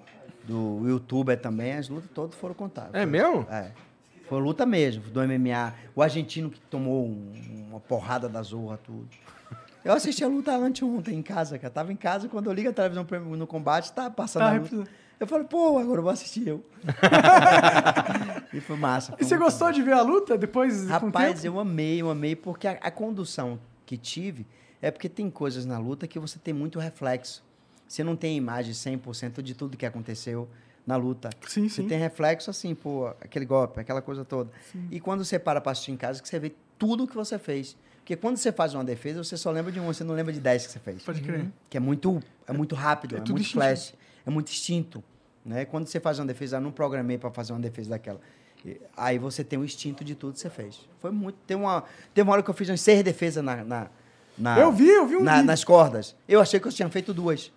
[0.45, 2.95] do youtuber também, as lutas todas foram contadas.
[2.95, 3.47] É mesmo?
[3.51, 3.71] É.
[4.29, 5.73] Foi luta mesmo, do MMA.
[5.95, 7.33] O argentino que tomou um-
[7.71, 9.09] uma porrada da zorra, tudo.
[9.85, 11.73] Eu assisti a luta anteontem em casa, cara.
[11.73, 13.07] Tava em casa, quando eu ligo a televisão
[13.37, 14.91] no combate, tá passando Tá a luta.
[15.19, 16.65] Eu falei, pô, agora eu vou assistir eu.
[18.53, 19.13] e foi massa.
[19.13, 19.73] E foi você muito gostou bom.
[19.75, 20.85] de ver a luta depois?
[20.85, 24.47] o Rapaz, eu amei, eu amei, porque a, a condução que tive
[24.81, 27.43] é porque tem coisas na luta que você tem muito reflexo.
[27.87, 30.49] Você não tem imagem 100% de tudo que aconteceu
[30.87, 31.29] na luta.
[31.47, 31.89] Sim, Você sim.
[31.89, 34.51] tem reflexo assim, pô, aquele golpe, aquela coisa toda.
[34.91, 37.77] E quando você para pra assistir em casa, que você vê tudo que você fez.
[38.11, 40.41] Porque quando você faz uma defesa, você só lembra de uma, você não lembra de
[40.41, 41.01] 10 que você fez.
[41.05, 41.47] Pode crer.
[41.69, 43.53] Que é muito, é muito rápido, É é, muito instintivo.
[43.61, 43.95] flash,
[44.27, 45.05] é muito instinto.
[45.45, 45.65] Né?
[45.65, 48.21] Quando você faz uma defesa, eu não programei para fazer uma defesa daquela.
[48.97, 50.81] Aí você tem o instinto de tudo que você fez.
[50.99, 51.37] Foi muito.
[51.47, 53.87] Tem uma, tem uma hora que eu fiz umas seis defesas na, na,
[54.37, 56.17] na- Eu vi, eu vi um na- nas cordas.
[56.29, 57.53] Eu achei que eu tinha feito duas.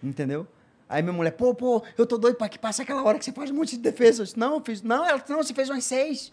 [0.00, 0.46] Entendeu?
[0.88, 3.32] Aí minha mulher, pô, pô, eu tô doido para que passe aquela hora que você
[3.32, 4.36] faz um monte de defesas.
[4.36, 4.80] Não, eu fiz.
[4.80, 6.32] Não, ela, não, você fez umas seis.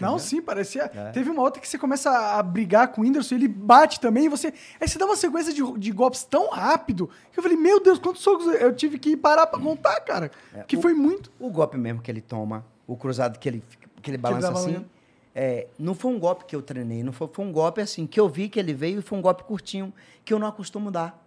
[0.00, 0.90] Não, sim, parecia.
[0.94, 1.10] É.
[1.12, 4.28] Teve uma outra que você começa a brigar com o Whindersson, ele bate também, e
[4.28, 4.52] você.
[4.80, 7.98] Aí você dá uma sequência de, de golpes tão rápido que eu falei, meu Deus,
[7.98, 10.30] quantos socos eu tive que parar pra contar, cara.
[10.54, 11.30] É, que o- foi muito.
[11.38, 13.62] O golpe mesmo que ele toma, o cruzado que ele,
[14.02, 14.86] que ele balança dá assim, balança.
[15.34, 18.18] é, não foi um golpe que eu treinei, não foi, foi um golpe assim, que
[18.18, 19.92] eu vi que ele veio e foi um golpe curtinho,
[20.24, 21.24] que eu não acostumo dar.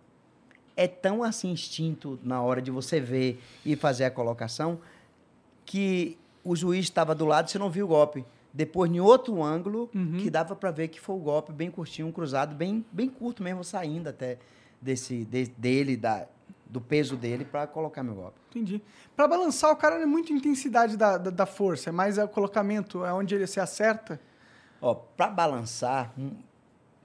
[0.75, 4.79] É tão assim instinto na hora de você ver e fazer a colocação
[5.65, 8.25] que o juiz estava do lado e você não viu o golpe.
[8.53, 10.17] Depois, em outro ângulo, Uhum.
[10.17, 13.41] que dava para ver que foi o golpe bem curtinho, um cruzado, bem, bem curto
[13.41, 14.37] mesmo, saindo até
[14.81, 16.27] desse, de- dele, da,
[16.65, 18.39] do peso dele, para colocar meu golpe.
[18.49, 18.81] Entendi.
[19.15, 22.27] Pra balançar, o cara não é muito intensidade da, da, da força, é mais o
[22.27, 24.19] colocamento, é onde ele se acerta.
[24.81, 26.13] Ó, para balançar,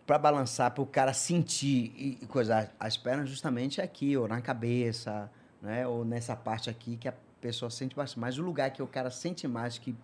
[0.06, 4.26] para balançar, para o cara sentir e, e coisar as pernas, justamente é aqui, ou
[4.28, 5.30] na cabeça,
[5.60, 5.86] né?
[5.86, 8.20] Ou nessa parte aqui que a pessoa sente bastante.
[8.20, 9.94] Mas o lugar que o cara sente mais, que,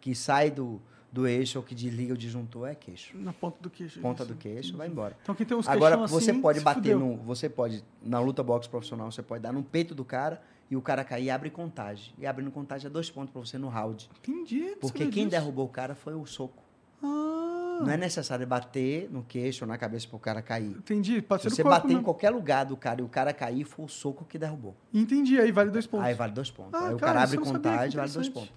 [0.00, 0.80] que sai do,
[1.12, 3.16] do eixo ou que desliga o disjuntor é queixo.
[3.18, 4.00] Na ponta do queixo.
[4.00, 4.32] Ponta isso.
[4.32, 5.16] do queixo, vai embora.
[5.22, 6.98] Então quem tem uns Agora, você assim, pode bater fudeu.
[6.98, 7.16] no.
[7.18, 10.40] Você pode, na luta boxe profissional, você pode dar no peito do cara
[10.70, 12.12] e o cara cair e abre contagem.
[12.18, 14.08] E abrindo contagem é dois pontos para você no round.
[14.18, 14.76] Entendi.
[14.80, 15.30] Porque quem disso.
[15.30, 16.62] derrubou o cara foi o soco.
[17.02, 20.70] Ah, Não é necessário bater no queixo ou na cabeça para o cara cair.
[20.70, 21.20] entendi.
[21.22, 22.02] Pode ser Se você corpo, bater em né?
[22.02, 24.74] qualquer lugar do cara e o cara cair, foi o soco que derrubou.
[24.92, 26.06] Entendi, aí vale dois pontos.
[26.06, 26.74] Aí vale dois pontos.
[26.74, 28.52] Ah, aí o cara, cara isso abre contagem, vale dois pontos.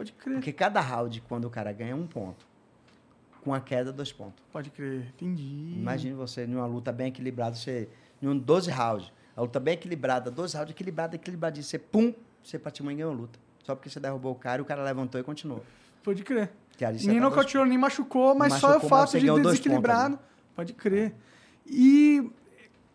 [0.00, 2.46] Pode crer, Porque cada round, quando o cara ganha, é um ponto.
[3.42, 4.42] Com a queda, dois pontos.
[4.50, 5.12] pode crer.
[5.14, 5.74] Entendi.
[5.76, 7.86] Imagine você numa luta bem equilibrada, você.
[8.22, 9.12] Em um 12 rounds.
[9.36, 11.62] A luta bem equilibrada, 12 rounds, equilibrada, equilibradinha.
[11.62, 13.38] Você, pum, você praticamente ganhou a luta.
[13.62, 15.62] Só porque você derrubou o cara e o cara levantou e continuou.
[16.02, 16.50] Pode crer.
[17.04, 20.16] Nem nocauteou, nem machucou, mas só o Machucou, fato de desequilibrado.
[20.16, 21.14] pontos Pode crer.
[21.66, 22.30] E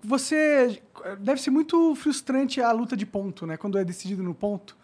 [0.04, 0.82] você.
[1.20, 3.58] Deve ser muito frustrante a luta de ponto, né?
[3.58, 4.76] Quando é decidido no ponto.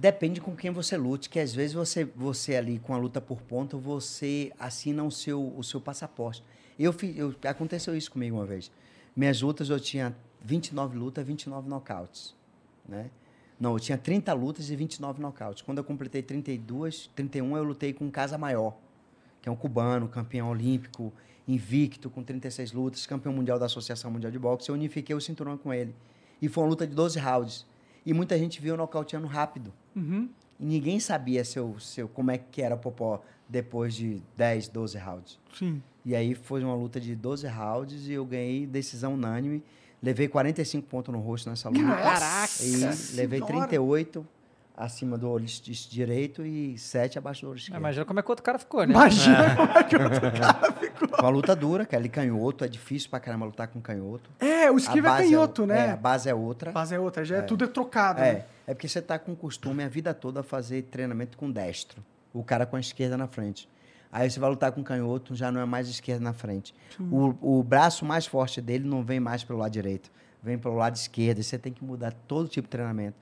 [0.00, 3.42] Depende com quem você lute, que às vezes você, você ali com a luta por
[3.42, 6.42] ponto, você assina o seu, o seu passaporte.
[6.78, 8.72] Eu, eu aconteceu isso comigo uma vez.
[9.14, 12.34] Minhas lutas eu tinha 29 lutas, 29 nocautes,
[12.88, 13.10] né?
[13.60, 15.60] Não, eu tinha 30 lutas e 29 nocautes.
[15.60, 18.78] Quando eu completei 32, 31 eu lutei com Casa Maior,
[19.42, 21.12] que é um cubano, campeão olímpico,
[21.46, 24.70] invicto, com 36 lutas, campeão mundial da Associação Mundial de Boxe.
[24.70, 25.94] Eu unifiquei o cinturão com ele.
[26.40, 27.66] E foi uma luta de 12 rounds.
[28.06, 29.70] E muita gente viu nocauteando rápido.
[29.94, 30.28] Uhum.
[30.58, 34.22] E ninguém sabia se eu, se eu- como é que era o Popó depois de
[34.36, 35.38] 10, 12 rounds.
[35.54, 35.82] Sim.
[36.04, 39.62] E aí foi uma luta de 12 rounds e eu ganhei decisão unânime.
[40.02, 41.82] Levei 45 pontos no rosto nessa luta.
[41.84, 42.52] Caraca!
[42.62, 43.66] E levei senhora!
[43.68, 44.26] 38
[44.80, 47.78] acima do olho direito e 7 abaixo do olho esquerdo.
[47.78, 48.94] Imagina como é que o outro cara ficou, né?
[48.94, 51.18] Imagina como é que o outro cara ficou.
[51.20, 52.02] Uma luta dura, cara.
[52.02, 54.30] Ele canhoto, é difícil pra caramba lutar com canhoto.
[54.40, 55.86] É, o esquiva é base canhoto, é, né?
[55.86, 56.70] É, a base é outra.
[56.70, 58.20] A base é outra, já é, tudo é trocado.
[58.20, 58.44] É, né?
[58.66, 62.02] é porque você tá com costume a vida toda a fazer treinamento com destro.
[62.32, 63.68] O cara com a esquerda na frente.
[64.10, 66.74] Aí você vai lutar com canhoto, já não é mais esquerda na frente.
[66.98, 70.10] O, o braço mais forte dele não vem mais pelo lado direito,
[70.42, 71.42] vem pelo lado esquerdo.
[71.42, 73.16] Você tem que mudar todo tipo de treinamento.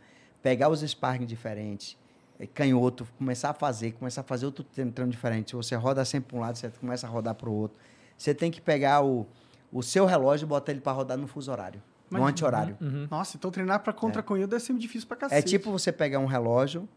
[0.49, 1.95] Pegar os sparring diferentes,
[2.41, 5.51] eh, canhoto, começar a fazer, começar a fazer outro treino, diferente.
[5.51, 7.77] Se você roda sempre para um lado, você começa a rodar para o outro.
[8.17, 9.27] Você tem que pegar o,
[9.71, 12.31] o seu relógio e botar ele para rodar no fuso horário, no Imagina.
[12.31, 12.79] anti-horário.
[13.11, 15.39] Nossa, então treinar pra contra canhoto deve ser difícil pra cacete.
[15.39, 16.89] É tipo você pegar um relógio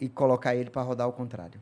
[0.00, 1.60] e colocar ele para rodar ao contrário.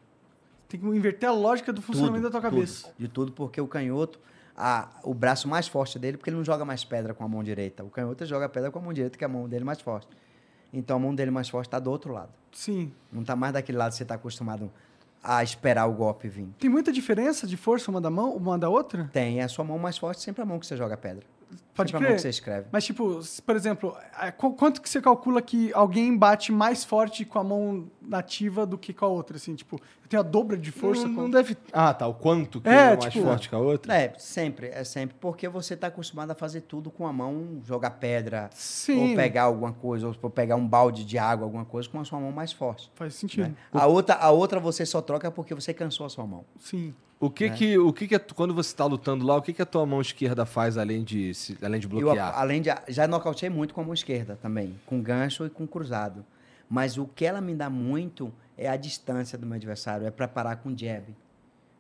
[0.69, 2.85] Tem que inverter a lógica do funcionamento da tua cabeça.
[2.87, 4.21] Tudo, de tudo, porque o canhoto,
[4.57, 7.43] a, o braço mais forte dele, porque ele não joga mais pedra com a mão
[7.43, 7.83] direita.
[7.83, 10.07] O canhoto joga pedra com a mão direita, que é a mão dele mais forte.
[10.73, 12.31] Então a mão dele mais forte está do outro lado.
[12.53, 12.93] Sim.
[13.13, 14.71] Não está mais daquele lado que você está acostumado
[15.23, 16.49] a esperar o golpe vir.
[16.59, 19.11] Tem muita diferença de força uma da mão, uma da outra?
[19.13, 21.25] Tem, é a sua mão mais forte, sempre a mão que você joga pedra.
[21.75, 22.17] Pode sempre a mão crer.
[22.17, 22.67] que você escreve.
[22.73, 27.25] Mas, tipo, por exemplo, é, qu- quanto que você calcula que alguém bate mais forte
[27.25, 29.37] com a mão nativa do que com a outra?
[29.37, 31.21] Assim, tipo, eu tenho a dobra de força não, com...
[31.23, 31.55] não deve.
[31.73, 32.07] Ah, tá.
[32.09, 33.95] O quanto que É, é, mais tipo- forte que a outra?
[33.95, 35.17] É, sempre, é sempre.
[35.21, 39.43] Porque você está acostumado a fazer tudo com a mão, jogar pedra, Sim, ou pegar
[39.43, 42.53] alguma coisa, ou pegar um balde de água, alguma coisa, com a sua mão mais
[42.53, 42.91] forte.
[42.95, 43.49] faz sentido.
[43.49, 43.55] né?
[43.71, 46.45] A, outra, a outra você só troca porque você cansou a sua mão.
[46.59, 46.95] Sim.
[47.19, 49.67] O que que, o que que quando você tá lutando lá, o que que a
[49.67, 52.39] tua mão esquerda faz além de, além de Eu, bloquear?
[52.39, 52.69] além de.
[52.89, 56.25] Já nocauteei muito com a mão esquerda também, com gancho e com cruzado.
[56.69, 60.57] Mas o que ela me dá muito é a distância do meu adversário, é preparar
[60.59, 61.05] com jab.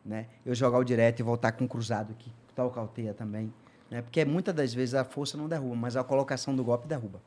[0.04, 0.26] né?
[0.44, 3.52] Eu jogar o direto e voltar com o cruzado aqui, tal cauteia também,
[3.90, 4.00] né?
[4.00, 7.20] Porque muitas das vezes a força não derruba, mas a colocação do golpe derruba.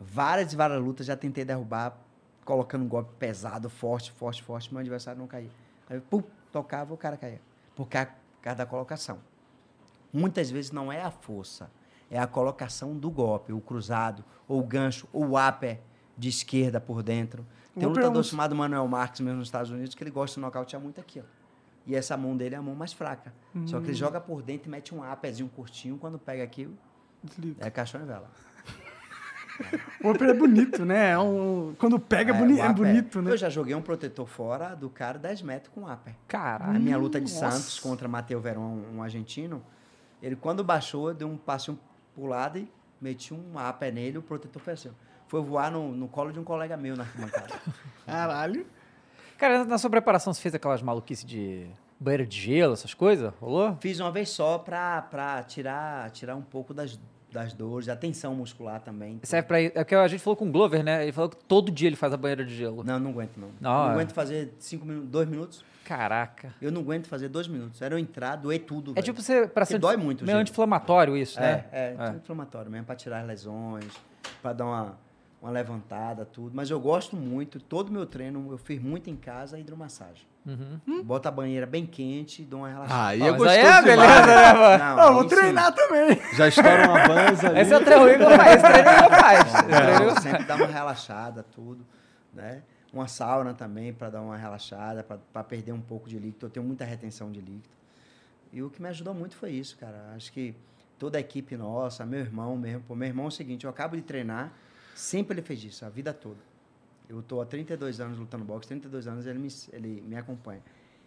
[0.00, 1.96] Várias e várias lutas já tentei derrubar,
[2.44, 5.50] colocando um golpe pesado, forte, forte, forte, meu adversário não caía.
[5.88, 6.22] Aí, pum,
[6.52, 7.40] tocava, o cara caía.
[7.74, 9.18] Por ca- por causa da colocação.
[10.12, 11.70] Muitas vezes não é a força,
[12.10, 15.80] é a colocação do golpe, o cruzado, ou o gancho, ou o upper
[16.18, 17.46] de esquerda por dentro.
[17.74, 20.40] Tem um é lutador chamado Manuel Marques, mesmo nos Estados Unidos, que ele gosta de
[20.42, 21.24] nocautear muito aqui, ó.
[21.86, 23.32] E essa mão dele é a mão mais fraca.
[23.66, 26.68] Só que ele joga por dentro e mete um upperzinho curtinho, quando pega aqui,
[27.24, 27.66] Desliga.
[27.66, 28.30] é caixão e vela.
[30.02, 31.10] O Upper é bonito, né?
[31.10, 33.30] É um- Quando pega é, boni- o é bonito, né?
[33.30, 36.14] Eu já joguei um protetor fora do cara 10 metros com upper.
[36.26, 36.76] Caralho.
[36.76, 37.50] A minha luta de Nossa.
[37.50, 39.62] Santos contra Mateu Verón, um argentino,
[40.22, 41.72] ele quando baixou, eu dei um passe
[42.14, 44.90] pro lado e meti um upper nele, o protetor fez assim.
[45.28, 47.54] Foi voar no, no colo de um colega meu na arquibancada.
[48.06, 48.66] Caralho.
[49.38, 51.66] Cara, na sua preparação você fez aquelas maluquices de
[51.98, 53.32] banheiro de gelo, essas coisas?
[53.40, 53.76] Rolou?
[53.80, 56.98] Fiz uma vez só pra, pra tirar, tirar um pouco das,
[57.32, 59.18] das dores, da tensão muscular também.
[59.22, 59.72] Serve pra ir.
[59.74, 61.02] É porque a gente falou com o Glover, né?
[61.02, 62.84] Ele falou que todo dia ele faz a banheira de gelo.
[62.84, 63.48] Não, não aguento não.
[63.60, 63.92] Não, não é.
[63.94, 65.64] aguento fazer cinco minutos, dois minutos.
[65.84, 66.54] Caraca.
[66.60, 67.82] Eu não aguento fazer dois minutos.
[67.82, 68.92] Era eu entrar, doer tudo.
[68.92, 69.04] É velho.
[69.04, 69.46] tipo você.
[69.46, 71.64] Pra ser dói muito Meio anti-inflamatório isso, né?
[71.72, 73.92] É, é, inflamatório mesmo, para tirar as lesões,
[74.40, 74.98] para dar uma,
[75.42, 76.52] uma levantada, tudo.
[76.54, 80.24] Mas eu gosto muito, todo meu treino eu fiz muito em casa, hidromassagem.
[80.46, 81.02] Uhum.
[81.04, 83.14] Bota a banheira bem quente, dou uma relaxada.
[83.16, 83.84] É mas gostoso aí é demais.
[83.84, 84.78] beleza, né, mano?
[84.84, 86.20] Não, Ah, eu vou treinar também.
[86.34, 87.58] Já estoura uma banza ali.
[87.60, 88.54] Esse é o treino que eu faz.
[88.56, 89.40] Esse treino que eu faz.
[89.54, 91.84] Esse Não, eu sempre dá uma relaxada, tudo,
[92.32, 92.62] né?
[92.92, 96.46] Uma sauna também para dar uma relaxada, para perder um pouco de líquido.
[96.46, 97.74] Eu tenho muita retenção de líquido.
[98.52, 100.12] E o que me ajudou muito foi isso, cara.
[100.14, 100.54] Acho que
[100.98, 102.82] toda a equipe nossa, meu irmão mesmo.
[102.86, 104.52] Pô, meu irmão é o seguinte, eu acabo de treinar,
[104.94, 106.40] sempre ele fez isso, a vida toda.
[107.08, 110.62] Eu tô há 32 anos lutando boxe, 32 anos ele me, ele me acompanha.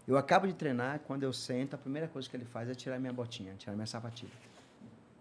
[0.07, 2.99] Eu acabo de treinar, quando eu sento, a primeira coisa que ele faz é tirar
[2.99, 4.31] minha botinha, tirar minha sapatilha.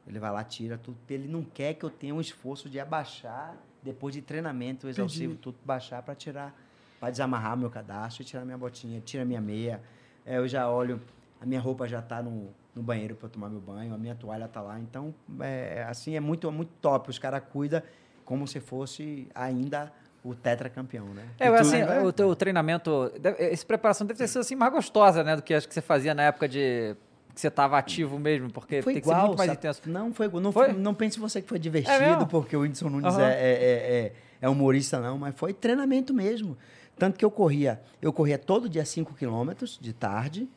[0.07, 3.57] Ele vai lá, tira tudo, ele não quer que eu tenha um esforço de abaixar,
[3.83, 6.55] depois de treinamento exaustivo, tudo, baixar para tirar,
[7.01, 9.81] para desamarrar meu cadastro e tirar minha botinha, tira minha meia.
[10.27, 11.01] É, eu já olho,
[11.41, 14.45] a minha roupa já está no, no banheiro para tomar meu banho, a minha toalha
[14.45, 14.79] está lá.
[14.79, 17.09] Então, é, assim, é muito, muito top.
[17.09, 17.83] Os caras cuidam
[18.25, 19.93] como se fosse ainda
[20.25, 21.23] o tetracampeão, né?
[21.39, 22.01] É, tu- assim, né?
[22.03, 25.69] o teu treinamento, essa preparação deve ter sido assim mais gostosa, né, do que acho
[25.69, 26.97] que você fazia na época de
[27.35, 29.59] que você estava ativo mesmo, porque Foi tem igual, que ser muito mais sabe?
[29.59, 29.81] intenso.
[29.87, 30.41] Não foi igual.
[30.43, 30.67] Não, Foi?
[30.67, 30.75] foi?
[30.75, 32.27] não pense você que foi É divertido, mesmo?
[32.29, 36.57] porque o Whindersson Nunes é, é, é, é- é humorista, não, mas foi treinamento mesmo.
[36.97, 40.49] Tanto que eu corria, eu corria todo dia 5 quilômetros de tarde,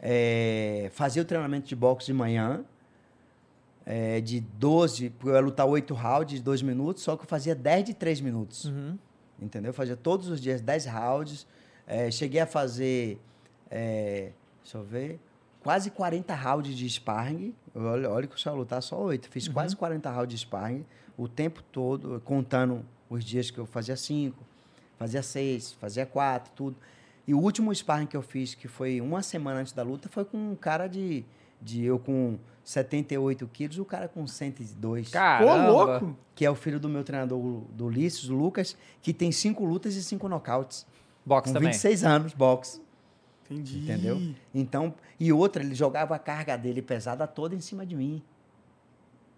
[0.00, 2.62] é, fazia o treinamento de boxe de manhã,
[3.90, 7.26] é, de 12, porque eu ia lutar 8 rounds de 2 minutos, só que eu
[7.26, 8.66] fazia 10 de 3 minutos.
[8.66, 8.98] Uhum.
[9.40, 9.70] Entendeu?
[9.70, 11.46] Eu fazia todos os dias 10 rounds.
[11.86, 13.18] É, cheguei a fazer,
[13.70, 14.32] é,
[14.62, 15.18] deixa eu ver,
[15.62, 17.54] quase 40 rounds de sparring.
[17.74, 19.26] Olha, olha que eu só lutar só 8.
[19.30, 20.84] Fiz quase 40 rounds de sparring
[21.16, 24.36] o tempo todo, contando os dias que eu fazia 5,
[24.98, 26.76] fazia 6, fazia 4, tudo.
[27.26, 30.26] E o último sparring que eu fiz, que foi uma semana antes da luta, foi
[30.26, 31.24] com um cara de,
[31.62, 35.70] de eu com 78 quilos o cara com 102 Ô, Caramba.
[35.70, 36.16] louco.
[36.34, 37.40] que é o filho do meu treinador,
[37.72, 40.84] do Ulisses, o Lucas, que tem cinco lutas e cinco nocautes.
[41.24, 41.70] Boxe com também.
[41.70, 42.82] 26 anos, boxe.
[43.46, 43.78] Entendi.
[43.78, 44.34] Entendeu?
[44.54, 48.22] Então, e outra, ele jogava a carga dele pesada toda em cima de mim.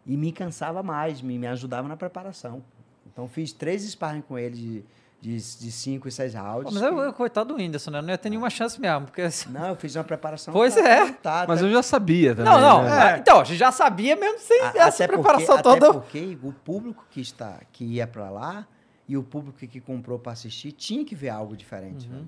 [0.05, 2.65] E me cansava mais, me, me ajudava na preparação.
[3.13, 4.85] Então, fiz três sparring com ele de,
[5.21, 6.73] de, de cinco e seis rounds.
[6.73, 8.01] mas eu, eu, coitado do Whindersson, né?
[8.01, 9.21] Não ia ter nenhuma chance mesmo, porque...
[9.23, 10.53] assim- Não, eu fiz uma preparação.
[10.53, 11.05] Pois é.
[11.05, 12.51] lutar, Mas até- eu já sabia também.
[12.53, 12.83] Não, não.
[12.85, 13.17] né?
[13.17, 13.19] É.
[13.19, 15.91] Então, a gente já sabia mesmo sem A- essa até preparação porque, toda.
[15.91, 18.67] Até porque o público que, está, que ia para lá
[19.07, 22.09] e o público que comprou para assistir tinha que ver algo diferente.
[22.09, 22.21] Uhum.
[22.21, 22.25] né?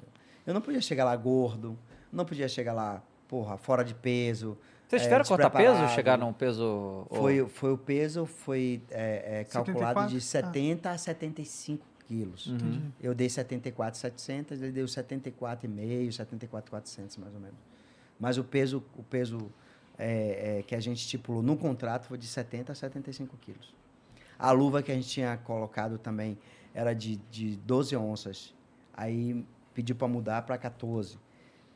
[0.46, 1.78] Eu não podia chegar lá gordo,
[2.12, 4.58] não podia chegar lá, porra, fora de peso.
[4.86, 5.62] Vocês é, tiveram cortar peso?
[5.68, 5.94] despreparado.
[5.94, 7.06] Chegar num peso...
[7.08, 10.08] ou- Foi, foi o peso, foi é, é, calculado 74?
[10.08, 12.46] de 70 a 75 quilos.
[12.46, 12.90] Uhum.
[13.00, 17.58] Eu dei 74,700, ele deu 74,5, 74,400 mais ou menos.
[18.18, 19.50] Mas o peso, o peso
[19.98, 23.74] é, é, que a gente estipulou no contrato foi de 70 a 75 quilos.
[24.38, 26.38] A luva que a gente tinha colocado também
[26.74, 28.54] era de, de 12 onças.
[28.94, 29.44] Aí
[29.74, 31.18] pediu para mudar para 14.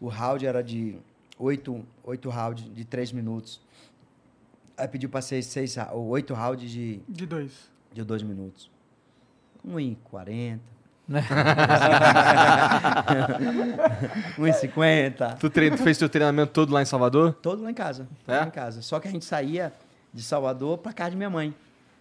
[0.00, 0.98] O round era de
[1.38, 3.60] 8, 8 rounds de 3 minutos.
[4.76, 7.70] Aí pediu para ser 6, 8 rounds de, De dois.
[7.92, 8.70] de 2 minutos.
[9.68, 10.58] 1,40.
[11.08, 11.22] Né?
[14.38, 15.36] 1,50.
[15.38, 17.34] Tu, trein- tu fez teu treinamento todo lá em Salvador?
[17.34, 18.08] Todo lá em casa.
[18.26, 18.38] É?
[18.38, 18.82] lá em casa.
[18.82, 19.72] Só que a gente saía
[20.12, 21.54] de Salvador para casa de minha mãe.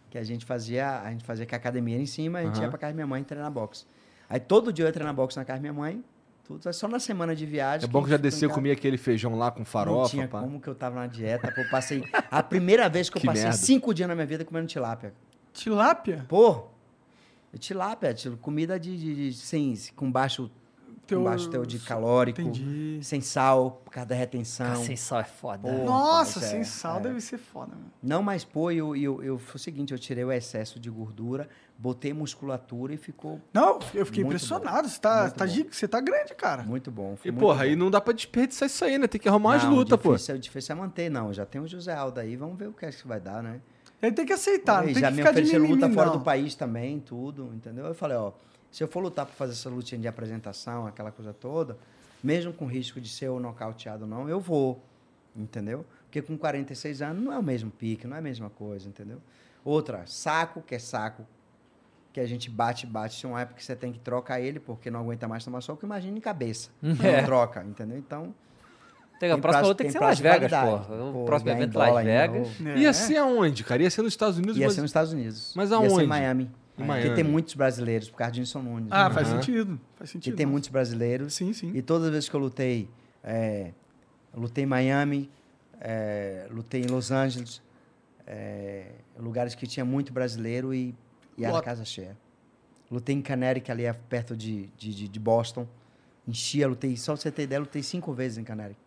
[0.10, 2.56] Que a gente fazia, a gente fazia com a academia era em cima, a gente
[2.56, 2.64] Aham.
[2.64, 3.86] ia para casa da minha mãe treinar boxe.
[4.30, 6.04] Aí todo dia eu ia treinar boxe na casa da minha mãe
[6.48, 6.72] Tudo.
[6.74, 7.88] Só na semana de viagem.
[7.88, 10.28] É bom que já a gente desceu, comia aquele feijão lá com Não farofa, tinha
[10.28, 10.40] pá.
[10.40, 11.52] como que eu tava na dieta.
[11.52, 12.04] Pô, eu passei.
[12.32, 13.58] A primeira vez que eu Que passei merda.
[13.58, 15.14] cinco dias na minha vida comendo tilápia.
[15.54, 16.26] Tilápia?
[16.30, 16.68] Pô,
[17.58, 20.50] tilápia, til- comida de, de, de- sem, com baixo,
[21.08, 23.00] Teu- com baixo teu de calórico, Entendi.
[23.04, 24.66] sem sal, por causa da retenção.
[24.66, 25.60] Cara, sem sal é foda.
[25.70, 25.86] Pô.
[25.86, 27.02] Nossa, mas é, sem sal é.
[27.02, 27.92] deve ser foda, mano.
[28.02, 30.90] Não mais pô, e eu, eu, eu, foi o seguinte, eu tirei o excesso de
[30.90, 31.48] gordura,
[31.78, 34.90] botei musculatura e ficou Não, eu fiquei impressionado.
[34.90, 35.54] Você tá, tá, bom.
[35.72, 36.64] você tá grande, cara.
[36.64, 37.16] muito bom.
[37.24, 37.62] E, muito porra, bom.
[37.66, 39.06] aí não dá pra desperdiçar isso aí, né?
[39.06, 40.14] Tem que arrumar umas Não, lutas, pô.
[40.14, 41.32] difícil, é difícil é manter, não.
[41.32, 43.62] Já tem o José Aldo aí, vamos ver o que é que vai dar, né?
[44.02, 45.94] Ele tem que aceitar, não Aí tem já que me ficar de ofereceram mimimi, luta
[45.94, 46.18] fora não.
[46.18, 47.86] do país também, tudo, entendeu?
[47.86, 48.32] Eu falei, ó,
[48.72, 51.78] se eu for lutar pra fazer essa lutinha de apresentação, aquela coisa toda,
[52.24, 54.82] mesmo com risco de ser ou nocauteado ou não, eu vou,
[55.36, 55.86] entendeu?
[56.04, 59.22] Porque com 46 anos não é o mesmo pique, não é a mesma coisa, entendeu?
[59.64, 61.26] Outra, saco, que é saco,
[62.14, 64.90] que a gente bate, bate, tem uma época que você tem que trocar ele, porque
[64.90, 66.70] não aguenta mais tomar soco, imagine em cabeça.
[67.04, 67.22] É.
[67.22, 67.98] Não troca, entendeu?
[67.98, 68.34] Então,
[69.20, 71.22] Tem, a tem próxima luta tem que ser tem Las Vegas, pô.
[71.22, 72.48] O próximo evento Las ainda, Vegas.
[72.66, 72.78] É.
[72.80, 73.82] Ia ser aonde, cara?
[73.84, 74.76] Ia ser nos Estados Unidos, Ia mas...
[74.76, 75.54] ser nos Estados Unidos.
[75.56, 76.04] Mas Ia ser aonde?
[76.04, 76.52] em Miami.
[76.78, 78.90] Em Porque tem muitos brasileiros, por causa de Nilson Nunes.
[78.92, 79.16] Ah, né?
[79.16, 79.42] faz Aham.
[79.42, 79.80] sentido.
[79.96, 80.36] Faz Que sentido.
[80.36, 80.52] tem nossa.
[80.52, 81.34] muitos brasileiros.
[81.34, 81.72] Sim, sim.
[81.74, 82.90] E todas as vezes que eu lutei,
[83.24, 83.72] é,
[84.36, 85.32] lutei em Miami,
[85.80, 87.62] é, lutei em Los Angeles,
[88.28, 88.88] é,
[89.18, 90.94] lugares que tinha muito brasileiro e,
[91.38, 92.18] e era casa cheia.
[92.92, 95.66] Lutei em Connecticut, ali é perto de, de, de- de Boston.
[96.28, 98.84] Enchia, lutei, só pra você ter ideia, lutei cinco vezes em Connecticut.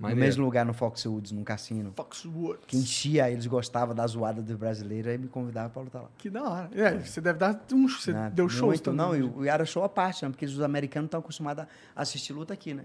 [0.00, 0.20] No Maneiro.
[0.20, 1.92] mesmo lugar, no Foxwoods, num cassino.
[1.94, 2.64] Foxwoods.
[2.66, 6.08] Que enchia, eles gostavam da zoada do brasileiro, aí me convidavam pra lutar lá.
[6.16, 6.70] Que da hora.
[6.72, 7.86] É, você deve dar um...
[7.86, 8.32] Você Né?
[8.34, 8.96] deu Muito, também.
[8.98, 10.30] Não, e, o- e era show à parte, né?
[10.30, 12.84] Porque os americanos estão acostumados a assistir luta aqui, né?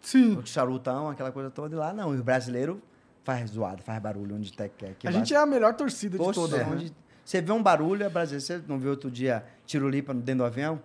[0.00, 0.36] Sim.
[0.36, 2.12] O charutão, aquela coisa toda, e lá não.
[2.12, 2.82] E o brasileiro
[3.22, 4.68] faz zoado, faz barulho onde quer.
[4.98, 5.12] Que A vai.
[5.20, 6.70] gente é a melhor torcida de Poxa, todas, é, né?
[6.72, 6.92] onde-
[7.24, 8.44] Você vê um barulho, é brasileiro.
[8.44, 10.80] Você não viu outro dia Tirulipa dentro do avião?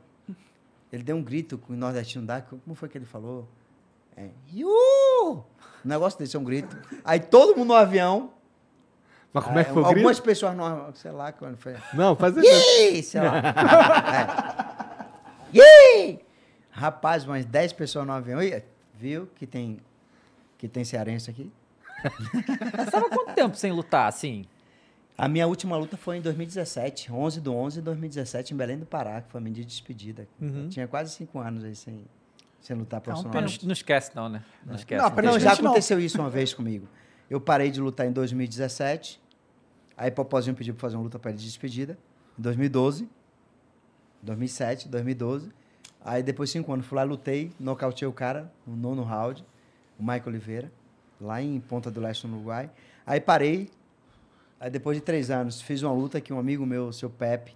[0.92, 2.42] Ele deu um grito que o nordestino dá.
[2.42, 3.48] Como foi que ele falou?
[4.16, 5.44] É, Iu!
[5.86, 6.76] Um negócio desse é um grito.
[7.04, 8.32] Aí todo mundo no avião.
[9.34, 9.98] Mas como é que aí foi o grito?
[9.98, 11.76] Algumas pessoas no sei lá quando foi.
[11.94, 15.08] Não, faz Ih, sei lá.
[15.54, 15.60] é.
[16.08, 16.20] Ih!
[16.72, 18.42] Rapaz, umas 10 pessoas no avião.
[18.42, 18.64] Ih,
[19.04, 19.80] Viu que tem,
[20.58, 21.52] que tem cearense aqui?
[22.76, 24.46] Você tava quanto tempo sem lutar, assim?
[25.18, 28.86] A minha última luta foi em 2017, 11 do 11 de 2017, em Belém do
[28.86, 30.28] Pará, que foi a minha de despedida.
[30.40, 30.64] Uhum.
[30.64, 32.06] Eu tinha quase 5 anos aí sem,
[32.64, 33.60] sem lutar um Mas profissionalmente.
[33.62, 34.44] não, não esquece não, né?
[34.66, 35.04] Não esquece.
[35.04, 35.40] Não, não.
[35.40, 35.66] já não.
[35.66, 36.88] aconteceu isso uma vez comigo.
[37.30, 39.22] Eu parei de lutar em 2017,
[39.98, 41.98] aí Popozinho pediu pra fazer uma luta pra ele de despedida,
[42.40, 43.10] em 2012,
[44.22, 45.52] 2007, 2012.
[46.06, 49.46] Aí depois de 5 anos fui lá, lutei, nocauteei o cara no nono round,
[50.00, 50.72] o Michael Oliveira,
[51.20, 52.70] lá em Ponta do Leste, no Uruguai.
[53.06, 53.70] Aí parei,
[54.58, 57.56] aí depois de três anos fiz uma luta que um amigo meu, seu Pepe,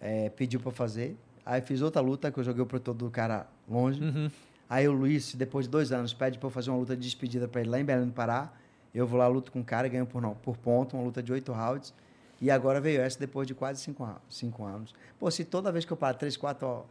[0.00, 1.18] eh, pediu pra fazer.
[1.44, 4.00] Aí fiz outra luta que eu joguei o protetor do cara longe.
[4.02, 4.30] Uhum.
[4.68, 7.46] Aí o Luiz, depois de dois anos, pede pra eu fazer uma luta de despedida
[7.48, 8.50] pra ele lá em Belém do Pará.
[8.94, 11.32] Eu vou lá, luto com o cara, ganho por, não, por ponto, uma luta de
[11.32, 11.92] oito rounds.
[12.40, 14.94] E agora veio essa depois de quase cinco, a- cinco anos.
[15.18, 16.82] Pô, se toda vez que eu parar três, quatro ó,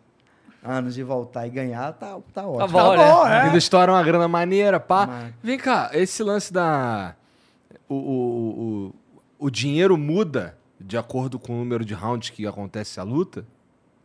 [0.63, 2.59] anos e voltar e ganhar, tá, tá ótimo.
[2.59, 3.11] Tá bom, Tá né?
[3.11, 3.41] bom, é.
[3.41, 5.05] Ainda estoura uma grana maneira, pá.
[5.07, 7.15] Mas- Vem cá, esse lance da.
[7.89, 8.93] O, o,
[9.39, 13.45] o, o dinheiro muda de acordo com o número de rounds que acontece a luta?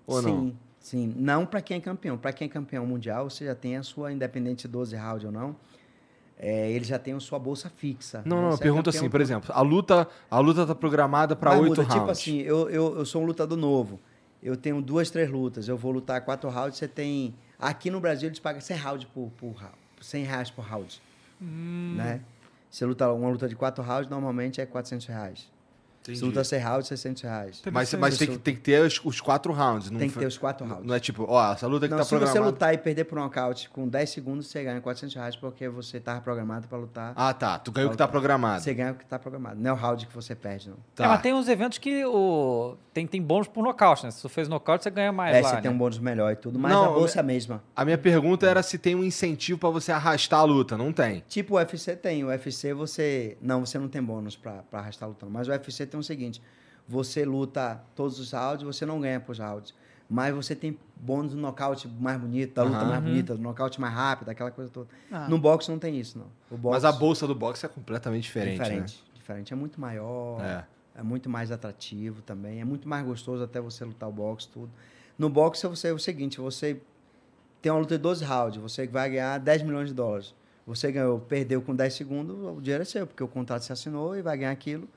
[0.06, 0.52] Ou sim, não?
[0.86, 1.12] Sim.
[1.16, 2.16] Não pra quem é campeão.
[2.16, 5.32] Pra quem é campeão mundial, você já tem a sua independente de 12 rounds ou
[5.32, 5.56] não.
[6.38, 8.22] É, ele já tem a sua bolsa fixa.
[8.24, 8.42] Não, né?
[8.42, 11.50] não, eu é pergunto campeão assim, por exemplo, a luta, a luta tá programada pra
[11.52, 11.94] Mas oito muda, rounds.
[11.94, 13.98] Tipo assim, eu, eu, eu sou um lutador novo.
[14.42, 15.66] Eu tenho duas, três lutas.
[15.66, 16.78] Eu vou lutar quatro rounds.
[16.78, 17.34] Você tem.
[17.58, 19.74] Aqui no Brasil eles pagam 100 rounds por, por round.
[20.00, 21.00] 100 reais por round.
[21.40, 21.94] Hum.
[21.96, 22.20] Né?
[22.70, 25.55] Você luta uma luta de quatro rounds, normalmente é 400 reais.
[26.06, 26.18] Entendi.
[26.18, 27.62] Se luta 100 rounds, 600 reais.
[27.72, 29.90] Mas, mas tem, que, tem que ter os, os quatro rounds.
[29.90, 30.86] Não Tem que ter os quatro rounds.
[30.86, 32.46] Não é tipo, ó, essa luta que Não, tá se você programada.
[32.46, 36.20] lutar e perder por nocaute com 10 segundos, você ganha 400 reais porque você estava
[36.20, 37.12] programado para lutar.
[37.16, 37.58] Ah, tá.
[37.58, 38.62] Tu ganhou o que tá programado.
[38.62, 39.60] Você ganha o que está programado.
[39.60, 40.76] Não é o round que você perde, não.
[40.94, 41.04] Tá.
[41.04, 42.76] É, mas tem uns eventos que o...
[42.92, 44.10] tem, tem bônus por nocaute, né?
[44.10, 45.62] Se tu fez nocaute, você ganha mais é, lá, você né?
[45.62, 47.62] tem um bônus melhor e tudo, mas Não, a bolsa é a mesma.
[47.74, 50.76] A minha pergunta era se tem um incentivo pra você arrastar a luta.
[50.76, 51.22] Não tem.
[51.28, 52.24] Tipo o UFC tem.
[52.24, 53.36] O UFC você.
[53.40, 55.32] Não, você não tem bônus pra, pra arrastar lutando.
[55.32, 56.40] Mas o UFC tem o seguinte:
[56.88, 59.74] você luta todos os rounds, você não ganha pros rounds.
[60.08, 62.88] Mas você tem bônus do nocaute mais bonito, da luta Aham.
[62.90, 64.88] mais bonita, do nocaute mais rápido, aquela coisa toda.
[65.10, 65.28] Ah.
[65.28, 66.26] No boxe não tem isso, não.
[66.48, 69.04] O boxe Mas a bolsa do boxe é completamente é diferente, diferente.
[69.14, 69.52] Diferente.
[69.52, 70.38] É muito maior.
[70.38, 70.64] né?
[70.94, 72.60] É muito mais atrativo também.
[72.60, 74.70] É muito mais gostoso até você lutar o boxe, tudo.
[75.18, 76.80] No boxe, você é o seguinte, você
[77.60, 80.34] tem uma luta de 12 rounds, você vai ganhar 10 milhões de dólares.
[80.66, 84.16] Você ganhou, perdeu com 10 segundos, o dinheiro é seu, porque o contrato se assinou
[84.16, 84.88] e vai ganhar aquilo.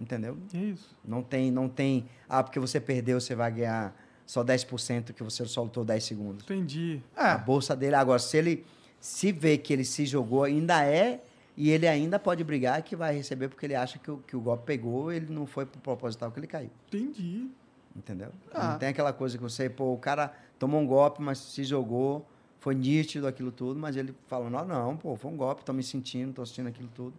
[0.00, 0.36] Entendeu?
[0.54, 0.96] Isso.
[1.04, 2.06] Não tem, não tem.
[2.26, 3.94] Ah, porque você perdeu, você vai ganhar
[4.26, 6.44] só 10% que você soltou 10 segundos.
[6.44, 7.02] Entendi.
[7.14, 8.64] A É, bolsa dele, agora, se ele
[8.98, 11.20] se vê que ele se jogou, ainda é,
[11.56, 14.40] e ele ainda pode brigar que vai receber porque ele acha que o, que o
[14.40, 16.70] golpe pegou, ele não foi pro proposital que ele caiu.
[16.88, 17.48] entendi.
[17.94, 18.30] Entendeu?
[18.54, 18.70] Ah.
[18.72, 22.24] Não tem aquela coisa que você, pô, o cara tomou um golpe, mas se jogou,
[22.60, 25.82] foi nítido aquilo tudo, mas ele fala, não, não, pô, foi um golpe, tô me
[25.82, 27.12] sentindo, tô sentindo aquilo tudo.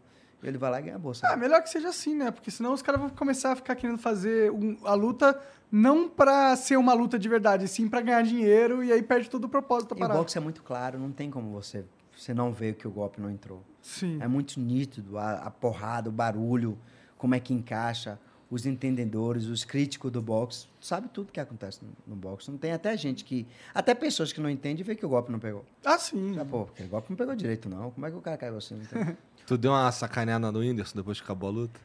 [0.44, 1.28] Ele vai lá e ganha a bolsa.
[1.28, 2.32] Ah, melhor que seja assim, né?
[2.32, 5.40] Porque senão os caras vão começar a ficar querendo fazer um- a luta
[5.72, 9.46] não pra ser uma luta de verdade, sim pra ganhar dinheiro e aí perde todo
[9.46, 11.86] o propósito da e o boxe é muito claro, não tem como você,
[12.18, 13.64] você não ver que o golpe não entrou.
[13.82, 14.18] Sim.
[14.20, 16.78] É muito nítido a, a porrada, o barulho,
[17.18, 18.20] como é que encaixa,
[18.52, 22.52] os entendedores, os críticos do boxe, sabe tudo que acontece no, no boxe.
[22.52, 25.40] Não tem até gente que, até pessoas que não entendem vê que o golpe não
[25.40, 25.66] pegou.
[25.86, 26.34] Ah, sim.
[26.34, 27.90] Já, pô, aquele golpe não pegou direito não.
[27.92, 28.80] Como é que o cara caiu assim?
[29.48, 31.80] Tu deu uma sacaneada no Whindersson depois que acabou a luta?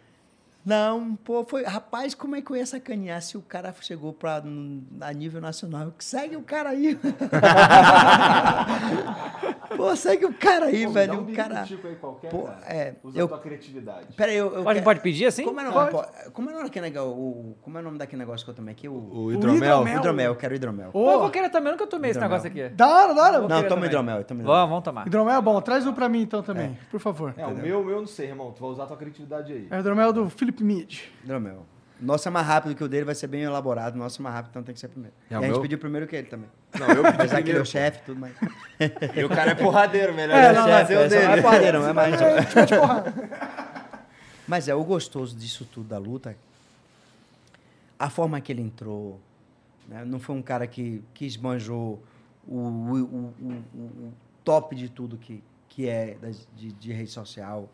[0.67, 1.63] Não, pô, foi.
[1.63, 4.43] Rapaz, como é que eu ia sacanear se o cara chegou pra,
[5.01, 5.93] a nível nacional?
[6.01, 6.99] Segue o cara aí.
[9.77, 11.21] pô, segue o cara aí, velho.
[11.21, 11.63] O cara.
[11.63, 12.95] tipo aí qualquer, Pô, é.
[13.15, 14.07] Eu, criatividade.
[14.17, 14.47] pera aí, eu.
[14.47, 15.45] eu Pode, quero- pode pedir assim?
[15.45, 17.11] Como é, o nome, pô, como é o nome daquele negócio?
[17.13, 18.89] O, como é o nome daquele negócio que eu tomei aqui?
[18.89, 19.57] O, O hidromel.
[19.63, 19.97] hidromel?
[19.99, 20.91] hidromel, eu quero hidromel.
[20.91, 22.39] Pô, eu Ô, vou querer também, eu nunca tomei esse Hidromel.
[22.43, 22.75] negócio aqui.
[22.75, 23.39] da hora, da hora.
[23.41, 24.47] Vou Não, toma hidromel, toma hidromel.
[24.47, 25.07] Vamos, vamos tomar.
[25.07, 25.61] Hidromel é bom.
[25.61, 27.35] Traz um pra mim então também, por favor.
[27.37, 28.51] É, o meu, o meu eu não sei, irmão.
[28.53, 29.69] Tu vai usar a tua criatividade aí.
[29.71, 30.99] É o hidromel do Philip Mid.
[31.25, 31.67] Hidromel.
[31.99, 33.97] Nosso é mais rápido que o dele, vai ser bem elaborado.
[33.97, 35.15] Nosso é mais rápido, então tem que ser primeiro.
[35.31, 35.61] É, e a gente meu?
[35.63, 36.49] pediu primeiro que ele também.
[36.79, 38.35] Não, eu pedi Apesar que ele é o chefe, tudo mais.
[39.17, 41.29] E o cara é porradeiro, melhor É, é, não, chefe, é o Essa não é
[41.31, 41.43] dele.
[41.43, 42.17] porradeiro, não é mais.
[42.69, 43.15] Porrada.
[44.47, 46.37] Mas é o gostoso disso tudo da luta.
[47.99, 49.19] A forma que ele entrou.
[49.89, 50.05] né?
[50.05, 52.03] Não foi um cara que, que esbanjou
[52.47, 54.13] o, o, o, o- o
[54.45, 56.17] top de tudo que, que é
[56.55, 57.69] de, de rede social.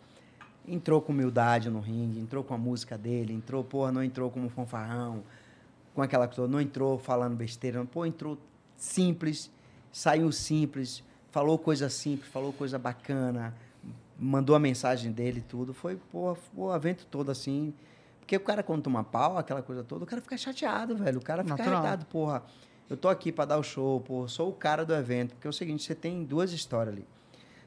[0.67, 4.49] Entrou com humildade no ringue, entrou com a música dele, entrou, porra, não entrou como
[4.49, 5.23] fanfarrão,
[5.95, 8.39] com aquela coisa, não entrou falando besteira, não, pô, entrou
[8.77, 9.51] simples,
[9.93, 13.55] saiu simples, falou coisa simples, falou coisa bacana,
[14.19, 15.75] mandou a mensagem dele e tudo.
[15.75, 17.75] Foi, pô, o evento todo assim.
[18.21, 21.19] Porque o cara, quando toma pau, aquela coisa toda, o cara fica chateado, velho.
[21.19, 21.81] O cara fica Natural.
[21.81, 22.43] irritado, porra.
[22.89, 25.35] Eu tô aqui pra dar o show, pô, sou o cara do evento.
[25.35, 27.07] Porque é o seguinte, você tem duas histórias ali.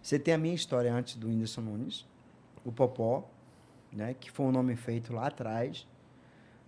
[0.02, 2.06] Você tem a minha história antes do Whindersson Nunes,
[2.66, 3.24] o Popó,
[3.93, 4.16] né?
[4.20, 5.88] Que foi um nome feito lá atrás.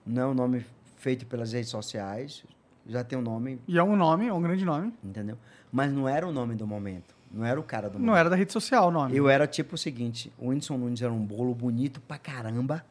[0.05, 0.65] Não é um nome
[0.97, 2.45] feito pelas redes sociais.
[2.85, 4.93] Já tem um nome, E é um nome, é um grande nome.
[5.03, 5.37] entendeu?
[5.71, 7.13] Mas não era o nome do momento.
[7.29, 8.07] Não era o cara do momento.
[8.07, 9.13] Não era da rede social o nome.
[9.17, 12.85] Eu era tipo o seguinte, o Whindersson Nunes era um bolo bonito pra caramba,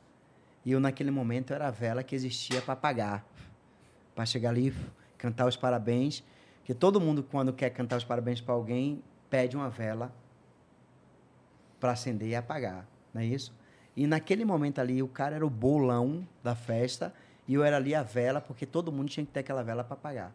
[0.62, 3.24] e eu naquele momento era a vela que existia pra apagar.
[4.14, 4.74] Pra chegar ali,
[5.16, 6.22] cantar os parabéns,
[6.58, 10.12] porque todo mundo quando quer cantar os parabéns pra alguém, pede uma vela
[11.80, 12.86] pra acender e apagar,
[13.16, 13.52] não é isso?
[13.96, 17.12] E naquele momento ali, o cara era o bolão da festa,
[17.48, 19.94] e eu era ali a vela, porque todo mundo tinha que ter aquela vela pra
[19.94, 20.32] apagar.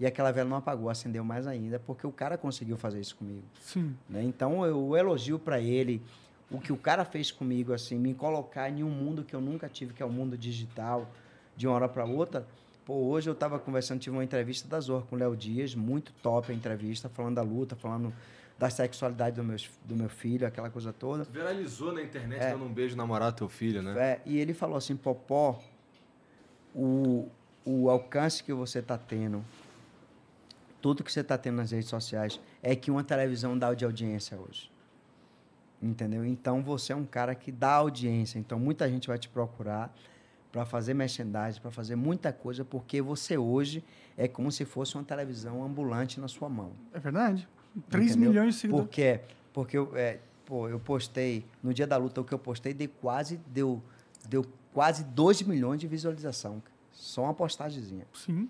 [0.00, 3.44] E aquela vela não apagou, acendeu mais ainda, porque o cara conseguiu fazer isso comigo.
[3.60, 3.94] Sim.
[4.08, 4.24] Né?
[4.24, 6.02] Então eu elogio para ele
[6.50, 9.68] o que o cara fez comigo, assim, me colocar em um mundo que eu nunca
[9.68, 11.08] tive, que é o mundo digital,
[11.56, 12.46] de uma hora para outra.
[12.84, 16.12] Pô, hoje eu estava conversando, tive uma entrevista da Zor com o Léo Dias, muito
[16.22, 18.12] top a entrevista, falando da luta, falando
[18.58, 21.24] da sexualidade do meu, do meu filho, aquela coisa toda.
[21.24, 22.52] Viralizou na internet É.
[22.52, 23.94] dando um beijo namorado teu filho, né?
[23.98, 25.62] É, e ele falou assim, Popó,
[26.74, 27.28] o,
[27.64, 29.44] o alcance que você está tendo,
[30.80, 34.38] tudo que você está tendo nas redes sociais, é que uma televisão dá de audiência
[34.38, 34.70] hoje.
[35.82, 36.24] Entendeu?
[36.24, 38.38] Então você é um cara que dá audiência.
[38.38, 39.94] Então muita gente vai te procurar
[40.50, 43.84] para fazer merchandising, para fazer muita coisa, porque você hoje
[44.16, 46.72] é como se fosse uma televisão ambulante na sua mão.
[46.94, 47.46] É verdade.
[47.88, 48.30] 3 Entendeu?
[48.30, 48.86] milhões de seguidores.
[48.86, 49.20] Por quê?
[49.52, 52.88] Porque eu, é, pô, eu postei, no dia da luta, o que eu postei deu
[53.00, 53.82] quase, deu,
[54.28, 56.62] deu quase 2 milhões de visualização.
[56.92, 58.06] Só uma postagemzinha.
[58.14, 58.48] Sim,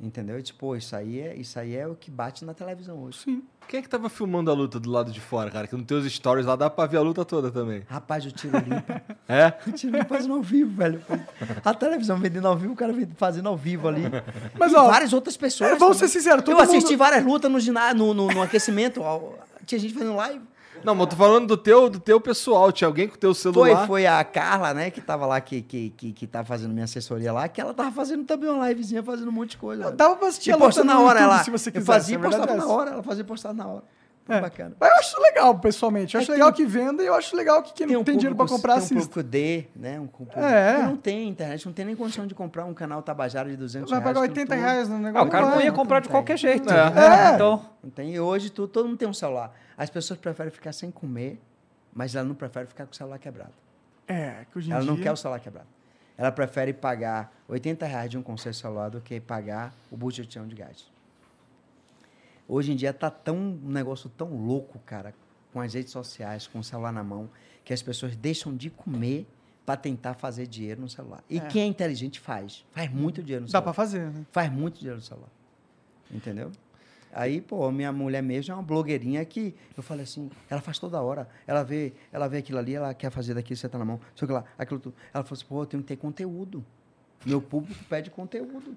[0.00, 0.38] Entendeu?
[0.38, 3.18] E, tipo, pô, isso aí, é, isso aí é o que bate na televisão hoje.
[3.18, 3.42] sim.
[3.66, 5.66] Quem é que tava filmando a luta do lado de fora, cara?
[5.66, 7.82] Que nos teus stories lá dá pra ver a luta toda também.
[7.86, 8.92] Rapaz, o tiro limpo.
[9.28, 9.52] É?
[9.66, 11.02] o tiro limpo fazendo ao vivo, velho.
[11.62, 14.04] A televisão vendendo ao vivo, o cara fazendo ao vivo ali.
[14.58, 15.72] Mas, e ó, várias outras pessoas.
[15.72, 16.08] é, vamos também.
[16.08, 17.58] ser sinceros, Eu assisti mundo- várias lutas no,
[17.94, 19.02] no, no, no aquecimento.
[19.02, 19.34] ó,
[19.66, 20.40] Tinha gente fazendo live.
[20.84, 22.70] Não, mas eu tô falando do teu, do teu pessoal.
[22.72, 23.86] Tinha alguém com o teu Foi, celular.
[23.86, 27.32] foi a Carla, né, que tava lá, que, que, que, que tá fazendo minha assessoria
[27.32, 29.90] lá, que ela tava fazendo também uma livezinha, fazendo um monte de coisa.
[29.92, 31.42] Dava pra assistir E postando na hora, ela.
[31.44, 31.84] se você eu quiser.
[31.86, 33.84] fazia e a verdade postava na hora, ela fazia postava na hora.
[34.28, 34.40] É.
[34.40, 34.76] bacana.
[34.78, 36.14] Mas eu acho legal, pessoalmente.
[36.14, 38.16] Eu acho É, legal tem- que venda e eu acho legal que quem não tem
[38.16, 39.00] dinheiro público- comprar tem um assista.
[39.08, 39.98] público D, né?
[39.98, 40.82] Um público É.
[40.82, 43.98] não tem internet, não tem nem condição de comprar um canal Tabajara de 200 Vai
[44.00, 44.14] reais.
[44.14, 44.64] pagar aquilo 80 tudo.
[44.64, 45.28] reais no Ah, negócio.
[45.28, 45.64] o cara não vai.
[45.64, 46.14] ia não comprar de tem.
[46.14, 46.68] qualquer jeito.
[46.70, 47.34] É.
[47.34, 48.12] Então, Não tem.
[48.14, 49.52] E hoje tudo, todo mundo tem um celular.
[49.76, 51.40] As pessoas preferem ficar sem comer,
[51.94, 53.52] mas elas não preferem ficar com o celular quebrado.
[54.06, 54.90] É, que hoje em Ela dia...
[54.90, 55.66] não quer o celular quebrado.
[56.18, 60.54] ela prefere pagar 80 reais de um conselho celular do que pagar o botijão de
[60.56, 60.86] gás.
[62.48, 65.14] Hoje em dia tá tão um negócio tão louco, cara,
[65.52, 67.28] com as redes sociais, com o celular na mão,
[67.62, 69.26] que as pessoas deixam de comer
[69.66, 71.22] para tentar fazer dinheiro no celular.
[71.28, 72.64] E quem é inteligente faz.
[72.72, 73.64] Faz muito dinheiro no Dá celular.
[73.64, 74.26] pra fazer, né?
[74.32, 75.28] Faz muito dinheiro no celular.
[76.10, 76.50] Entendeu?
[77.12, 81.00] Aí, pô, minha mulher mesmo é uma blogueirinha que eu falei assim, ela faz toda
[81.02, 81.28] hora.
[81.46, 84.00] Ela vê, ela vê aquilo ali, ela quer fazer daqui, você tá na mão.
[84.14, 84.94] Sei lá, aquilo tudo.
[85.12, 86.64] Ela falou assim, pô, eu tenho que ter conteúdo.
[87.26, 88.74] Meu público pede conteúdo.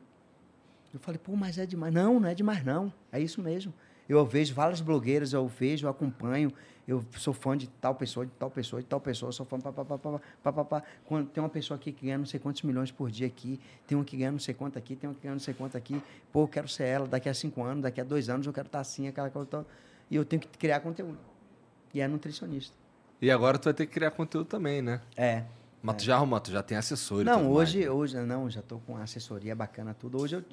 [0.94, 1.94] Eu falei, pô, mas é demais.
[1.94, 2.92] Não, não é demais, não.
[3.12, 3.74] É isso mesmo.
[4.10, 6.52] Eu vejo várias blogueiras, eu vejo, eu acompanho,
[6.88, 9.72] eu sou fã de tal pessoa, de tal pessoa, de tal pessoa, sou fã, pá,
[9.72, 10.84] pá, pá, pá, pá, pá, pá.
[11.06, 13.98] Quando tem uma pessoa aqui que ganha não sei quantos milhões por dia aqui, tem
[13.98, 16.02] um que ganha não sei quanto aqui, tem um que ganha não sei quanto aqui.
[16.32, 18.68] Pô, eu quero ser ela daqui a cinco anos, daqui a dois anos eu quero
[18.68, 19.66] estar assim, aquela coisa.
[20.10, 21.18] E eu tenho que criar conteúdo.
[21.94, 22.76] E é nutricionista.
[23.22, 25.00] E agora tu vai ter que criar conteúdo também, né?
[25.16, 25.44] É.
[25.82, 27.90] Mas tu já arrumou, tu já tem assessor Não, hoje, mais.
[27.92, 30.22] hoje, não, já estou com assessoria bacana, tudo.
[30.22, 30.44] Hoje eu,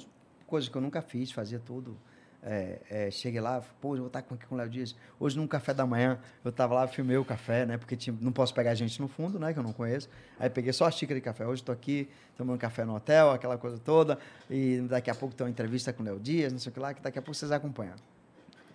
[0.48, 1.96] coisa que eu nunca fiz, fazia tudo.
[2.42, 4.94] É, é, cheguei lá, pô, eu vou estar com- aqui com o Léo Dias.
[5.18, 7.76] Hoje, num café da manhã, eu tava lá, filmei o café, né?
[7.76, 9.52] Porque tinha- não posso pegar gente no fundo, né?
[9.52, 10.08] Que eu não conheço.
[10.38, 11.44] Aí peguei só a xícara de café.
[11.46, 14.18] Hoje estou aqui, tomando café no hotel, aquela coisa toda.
[14.48, 16.78] E daqui a pouco tem uma entrevista com o Léo Dias, não sei o que
[16.80, 17.94] lá, que daqui a pouco vocês acompanham.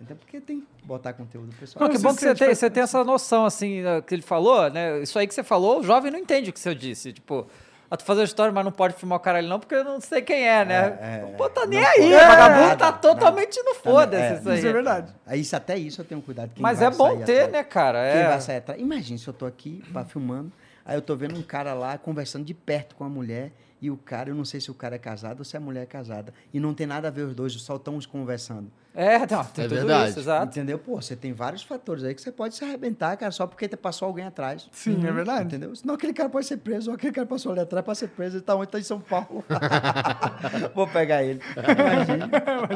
[0.00, 1.86] Então, porque tem que botar conteúdo pessoal.
[1.88, 4.68] Não, que bom que você tem, você tem essa noção, assim, né, que ele falou,
[4.70, 5.00] né?
[5.00, 7.12] Isso aí que você falou, o jovem não entende o que você disse.
[7.14, 7.46] Tipo,
[7.90, 10.22] ah, tu fazer história, mas não pode filmar o caralho não, porque eu não sei
[10.22, 10.98] quem é, né?
[11.00, 14.58] é, Pô, tá não nem aí, o vagabundo tá totalmente no foda-se É, isso aí.
[14.58, 15.14] Isso é verdade.
[15.26, 16.50] Aí, isso, até isso eu tenho cuidado.
[16.54, 17.52] quem Mas é bom ter, atrás.
[17.52, 18.10] né, cara?
[18.12, 18.28] Quem É.
[18.28, 18.80] vai sair atrás?
[18.80, 20.50] Imagina se eu tô aqui pá, filmando,
[20.84, 23.52] aí eu tô vendo um cara lá conversando de perto com a mulher
[23.84, 25.82] e o cara, eu não sei se o cara é casado ou se a mulher
[25.82, 26.32] é casada.
[26.52, 28.70] E não tem nada a ver os dois, só estão conversando.
[28.94, 30.10] É, não, tem É tudo verdade.
[30.10, 30.46] isso, exato.
[30.46, 30.78] Entendeu?
[30.78, 33.76] Pô, você tem vários fatores aí que você pode se arrebentar, cara, só porque te
[33.76, 34.68] passou alguém atrás.
[34.72, 35.44] Sim, é verdade.
[35.46, 35.74] Entendeu?
[35.76, 38.36] Senão aquele cara pode ser preso, ou aquele cara passou ali atrás para ser preso,
[38.36, 38.70] ele tá onde?
[38.70, 39.44] Tá em São Paulo.
[40.74, 41.40] Vou pegar ele.
[41.56, 42.30] Imagina.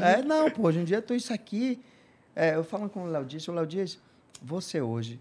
[0.06, 1.80] É, não, pô, hoje em dia eu tô isso aqui.
[2.36, 3.98] é, eu falando com o Léo Dias, o Léo Dias,
[4.42, 5.20] você hoje,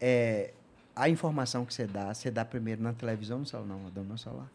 [0.00, 0.52] é,
[0.94, 3.66] a informação que você dá, você dá primeiro na televisão ou no celular?
[3.68, 4.50] Não, eu dou no celular.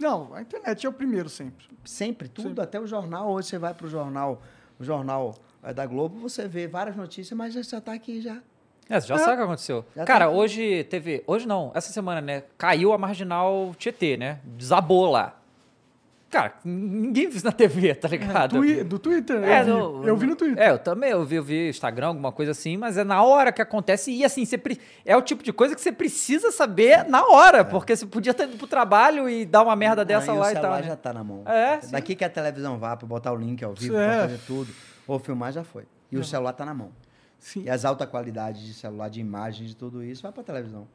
[0.00, 1.66] Não, a internet é o primeiro sempre.
[1.84, 3.30] Sempre, tudo, até o jornal.
[3.30, 4.42] Hoje você vai pro jornal,
[4.78, 8.42] o jornal é, da Globo, você vê várias notícias, mas já tá aqui já.
[8.88, 9.84] É, você já sabe o que aconteceu.
[9.96, 11.22] Já Cara, tá hoje teve.
[11.26, 12.42] Hoje não, essa semana, né?
[12.58, 14.40] Caiu a marginal Tietê, né?
[14.44, 15.40] Desabou lá.
[16.34, 18.56] Cara, ninguém viu isso na TV, tá ligado?
[18.56, 20.62] Twi- do Twitter, É, eu, vi, no- eu vi no Twitter.
[20.62, 23.52] É, eu também, eu vi, eu vi Instagram, alguma coisa assim, mas é na hora
[23.52, 27.04] que acontece e assim, você pre- é o tipo de coisa que você precisa saber
[27.08, 30.38] na hora, porque você podia ter ido pro trabalho e dar uma merda dessa Aí
[30.38, 30.62] lá o e tal.
[30.62, 30.88] celular né?
[30.88, 31.42] já tá na mão.
[31.46, 31.92] É, sim.
[31.92, 34.08] Daqui que a televisão vá para botar o link ao vivo, É.
[34.08, 34.72] para fazer tudo,
[35.06, 35.84] ou filmar, já foi.
[36.10, 36.90] E o celular tá na mão.
[37.38, 37.62] Sim.
[37.64, 40.88] E as alta qualidades de celular, de imagens, de tudo isso, vai para televisão.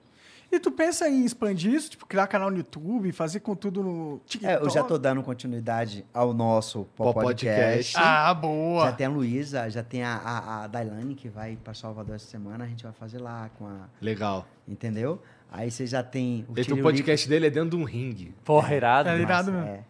[0.51, 1.91] E tu pensa em expandir isso?
[1.91, 4.51] Tipo, criar canal no YouTube, fazer conteúdo no TikTok?
[4.51, 7.93] É, eu já tô dando continuidade ao nosso Pó podcast.
[7.93, 7.95] Podcast.
[7.99, 8.85] Ah, boa.
[8.85, 12.25] Já tem a Luísa, já tem a, a, a Dailane que vai para Salvador essa
[12.25, 13.87] semana, a gente vai fazer lá com a.
[14.01, 14.47] Legal.
[14.67, 15.21] Entendeu?
[15.51, 18.33] Aí você já tem o o podcast dele é dentro de um ringue.
[18.43, 19.09] Porra, irado.
[19.09, 19.23] É, mano.
[19.23, 19.67] irado mesmo.
[19.67, 19.83] é.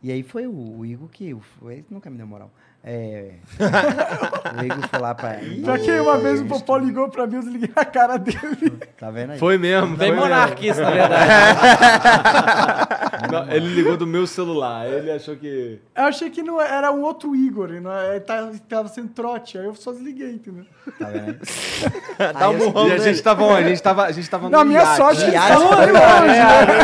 [0.00, 1.34] E aí foi o, o Igor que.
[1.34, 2.52] o- Ele nunca me deu moral.
[2.84, 3.32] É,
[4.56, 5.40] o Igor foi lá pra.
[5.42, 8.78] Já que uma vez o Popó ligou pra mim, eu desliguei a cara dele.
[8.96, 9.38] Tá vendo aí?
[9.38, 9.96] Foi mesmo.
[9.96, 11.30] Bem foi monarca isso, na verdade.
[13.32, 14.86] Não, ele ligou do meu celular.
[14.86, 15.80] Ele achou que.
[15.94, 19.58] Eu achei que não era um outro Igor, não é, ele tava, tava sendo trote,
[19.58, 20.64] aí eu só desliguei, entendeu?
[20.98, 21.36] Tá vendo
[22.18, 22.32] aí?
[22.32, 23.64] Dá um E a gente tava onde?
[23.64, 24.96] A gente tava, a gente tava Na no minha iate.
[24.96, 26.00] sorte, eles Iate, estavam ali né?
[26.00, 26.26] longe,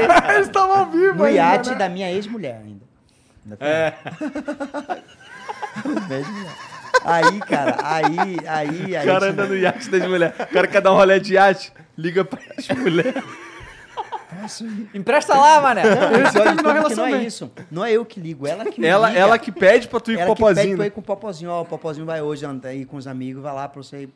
[0.08, 0.34] né?
[0.34, 1.76] Eles estavam ao vivo No iate né?
[1.76, 2.84] da minha ex-mulher ainda.
[3.44, 5.04] ainda tem.
[7.04, 9.08] Aí, cara, aí, aí, aí.
[9.08, 10.34] O cara anda no iate das mulheres.
[10.40, 13.22] O cara quer dar um rolê de iate, liga pra as mulheres.
[14.92, 15.82] Empresta lá, mané.
[15.82, 17.26] Terminou a tudo que relação não é bem.
[17.26, 17.52] isso.
[17.70, 19.20] Não é eu que ligo, ela que me Ela, liga.
[19.20, 20.76] ela que pede pra tu ir com ela o que pede popozinho.
[20.76, 20.86] pra né?
[20.86, 21.50] ir com o Popozinho.
[21.50, 24.08] Ó, o Popozinho vai hoje andar aí com os amigos, vai lá pra você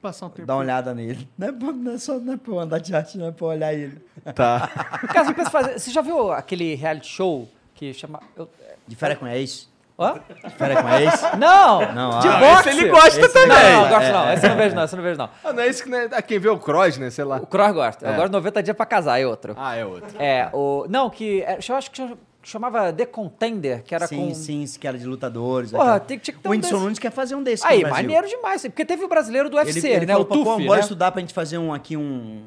[0.00, 0.46] Passar um tempo.
[0.46, 1.28] dar uma olhada nele.
[1.38, 3.30] Não é, pra- não é só não é pra eu andar de arte, não é
[3.30, 3.98] pra eu olhar ele.
[4.34, 4.68] Tá.
[5.12, 8.20] Cara, você, pensa em fazer- você já viu aquele reality show que chama.
[8.36, 8.48] eu-
[8.86, 9.68] De férias com ex.
[9.98, 10.14] Hã?
[10.56, 11.22] Férias com ex.
[11.38, 11.92] Não!
[11.92, 12.68] Não, de ah, boxe!
[12.70, 13.48] esse ele gosta Esse também.
[13.48, 14.26] Não, não, eu gosto É, não.
[14.28, 14.34] é.
[14.34, 14.84] Esse eu não vejo, não.
[14.84, 15.30] Esse eu não vejo, não.
[15.44, 15.90] Ah, não é esse que.
[15.90, 16.08] Né?
[16.12, 17.10] Ah, quem vê o Cross, né?
[17.10, 17.36] Sei lá.
[17.36, 18.06] O Cross gosta.
[18.06, 19.54] Eu gosto de 90 dias pra casar, é outro.
[19.56, 20.08] Ah, é outro.
[20.18, 20.86] É, o.
[20.88, 21.42] Não, que.
[21.42, 24.34] é, Eu acho que chamava The Contender, que era sim, com.
[24.34, 25.70] sim, que era de lutadores.
[25.70, 26.84] Porra, tem- tinha que ter o um Whindersson desse.
[26.84, 28.62] Nunes quer fazer um desse Aí, maneiro demais.
[28.62, 30.12] Porque teve o brasileiro do Ele, UFC, ele né?
[30.14, 30.80] falou, o pô, Tuf, bora né?
[30.80, 32.42] estudar pra gente fazer um, aqui um,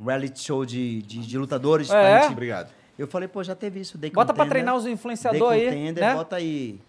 [0.00, 1.90] um reality show de, de, de lutadores.
[1.90, 1.92] É.
[1.92, 2.70] pra gente- Obrigado.
[2.98, 3.98] Eu falei, pô, já teve isso.
[3.98, 6.14] The Bota pra Contender, treinar os The influenciadores aí, Contender, né?
[6.14, 6.80] bota aí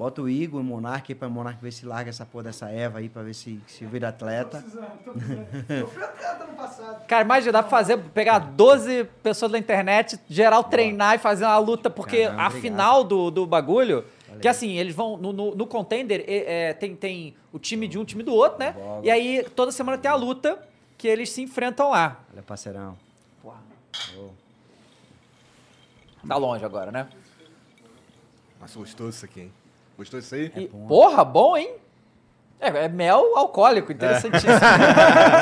[0.00, 3.00] Bota o Igor, o Monark aí pra Monark ver se larga essa porra dessa Eva
[3.00, 4.64] aí, pra ver se, se vira atleta.
[5.68, 7.04] Eu fui atleta no passado.
[7.06, 11.58] Cara, imagina, dá pra fazer, pegar 12 pessoas da internet, geral treinar e fazer uma
[11.58, 14.02] luta, porque Caramba, a final do, do bagulho,
[14.40, 18.04] que assim, eles vão, no, no, no contender, é, tem, tem o time de um,
[18.06, 18.72] time do outro, né?
[18.72, 19.00] Bola.
[19.04, 20.58] E aí, toda semana tem a luta,
[20.96, 22.20] que eles se enfrentam lá.
[22.32, 22.96] Olha, parceirão.
[23.42, 23.58] Porra.
[24.16, 24.39] Ô.
[26.26, 27.06] Tá longe agora, né?
[28.60, 29.52] Nossa, gostoso isso aqui, hein?
[29.96, 30.52] Gostou disso aí?
[30.56, 31.74] E, porra, bom, hein?
[32.60, 34.52] É, é mel alcoólico, interessantíssimo.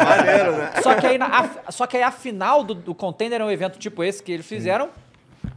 [0.08, 0.72] Maneiro, né?
[0.82, 3.50] Só que aí, na- a, só que aí a final do, do Contender é um
[3.50, 4.88] evento tipo esse que eles fizeram.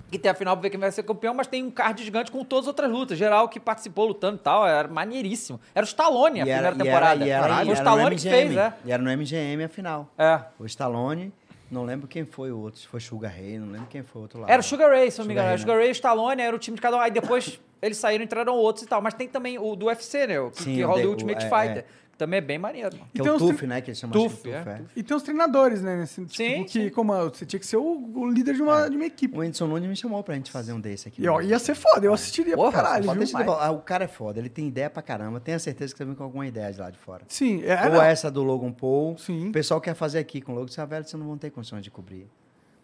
[0.10, 2.31] Que tem a final pra ver quem vai ser campeão, mas tem um card gigante
[2.31, 3.18] com todas as outras lutas.
[3.18, 4.68] Geral que participou lutando e tal.
[4.68, 5.57] Era maneiríssimo.
[5.73, 7.26] Era o Stallone a E era- primeira e era- temporada.
[7.26, 8.73] e era- e o era no Stallone que fez, é.
[8.84, 10.07] E era no MGM a final.
[10.18, 10.39] É.
[10.60, 11.31] O Stallone,
[11.72, 14.23] não lembro quem foi o outro, se foi Sugar Ray, não lembro quem foi o
[14.23, 14.48] outro lá.
[14.49, 15.48] Era o Sugar Ray, se não me Sugar engano.
[15.48, 16.99] Era o Ray, Sugar Ray e o Stallone, era o time de cada um.
[16.99, 19.02] Aí depois eles saíram, entraram outros e tal.
[19.02, 20.39] Mas tem também o do UFC, né?
[20.39, 21.77] O que, Sim, que o rola o- Ultimate é, Fighter.
[21.80, 21.85] é.
[22.22, 22.95] Também é bem maneiro.
[22.98, 23.10] mano.
[23.14, 23.81] Que é o Tuf, tri- né?
[23.81, 24.76] Que eles chamam Tuf, é, Tuf, é.
[24.76, 24.91] Tuf.
[24.95, 25.98] E tem os treinadores, né?
[25.98, 26.89] Nesse, Sim, tipo, que sim.
[26.91, 29.35] como você tinha que ser o, o líder de uma, de uma equipe.
[29.35, 31.23] O Anderson Nunes me chamou pra gente fazer um desse aqui.
[31.23, 33.52] E ó, ia ser foda, eu assistiria Porra, pra caralho, viu?
[33.60, 35.39] ah, o cara é foda, ele tem ideia pra caramba.
[35.39, 37.23] Tenho a certeza que você vem com alguma ideia de lá de fora.
[37.27, 38.02] Sim, é, Ou não.
[38.03, 39.18] essa do Logan Paul.
[39.18, 39.49] Sim.
[39.49, 40.68] O pessoal quer fazer aqui com o Logan.
[40.72, 42.30] Você, velho, você não vão ter condições de cobrir.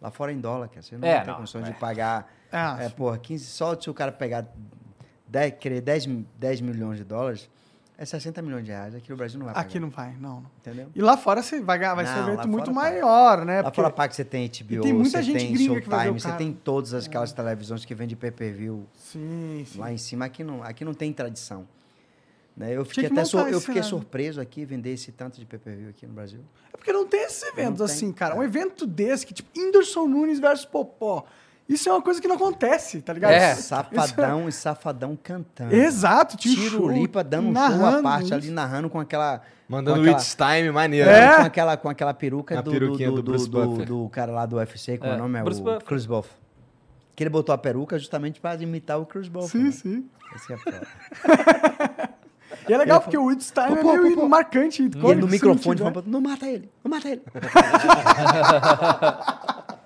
[0.02, 0.82] Lá fora é em dólar, cara.
[0.82, 1.70] Você não É, vai ter não, condições é.
[1.70, 2.28] de pagar.
[2.50, 4.46] Ah, É, porra, 15, só se o cara pegar
[5.28, 7.48] 10, querer 10, mi- 10 milhões de dólares,
[7.98, 8.94] é 60 milhões de reais.
[8.94, 9.66] Aqui no Brasil não vai pagar.
[9.66, 10.40] Aqui não vai, não.
[10.40, 10.50] não.
[10.60, 10.88] Entendeu?
[10.94, 13.56] E lá fora você vai, vai ser um Não, evento muito maior, né?
[13.56, 16.20] Lá Porque- fora paga você tem HBO, tem muita você gente tem gringa que Showtime,
[16.20, 19.78] você tem todas aquelas televisões que vendem pay-per-view Sim, sim.
[19.78, 20.24] lá em cima.
[20.26, 21.66] Aqui não, aqui não tem tradição.
[22.56, 22.76] Né?
[22.76, 26.06] Eu fiquei, que até sur- eu fiquei surpreso aqui vender esse tanto de pay-per-view aqui
[26.06, 26.40] no Brasil.
[26.72, 27.94] É porque não tem esses eventos Não tem.
[27.96, 28.34] assim, cara.
[28.36, 31.24] Um evento desse, que tipo, Whindersson Nunes versus Popó.
[31.68, 33.32] Isso é uma coisa que não acontece, tá ligado?
[33.32, 33.52] É.
[33.52, 35.74] Isso- Safadão e safadão cantando.
[35.74, 38.34] Exato, tinha um Tiro show, Lipa dando um show narrando à parte isso.
[38.34, 39.42] ali, narrando com aquela.
[39.68, 41.10] Mandando com o aquela, It's Time, maneiro.
[41.10, 41.36] É.
[41.36, 44.46] com aquela, com aquela peruca do, peruquinha do, do do, Bruce do, do cara lá
[44.46, 45.38] do UFC, como é, É, o nome?
[45.38, 45.84] É Bruce o Buffer.
[45.84, 46.30] Chris Buff.
[47.14, 49.48] Que ele botou a peruca justamente para imitar o Chris Buff.
[49.50, 49.70] Sim, né?
[49.72, 50.08] sim.
[50.34, 52.08] Esse é foda.
[52.66, 54.28] E é legal porque o Wood Style é Popó, meio popó.
[54.28, 54.82] marcante.
[54.82, 57.22] E ele no microfone falando, não mata ele, não mata ele.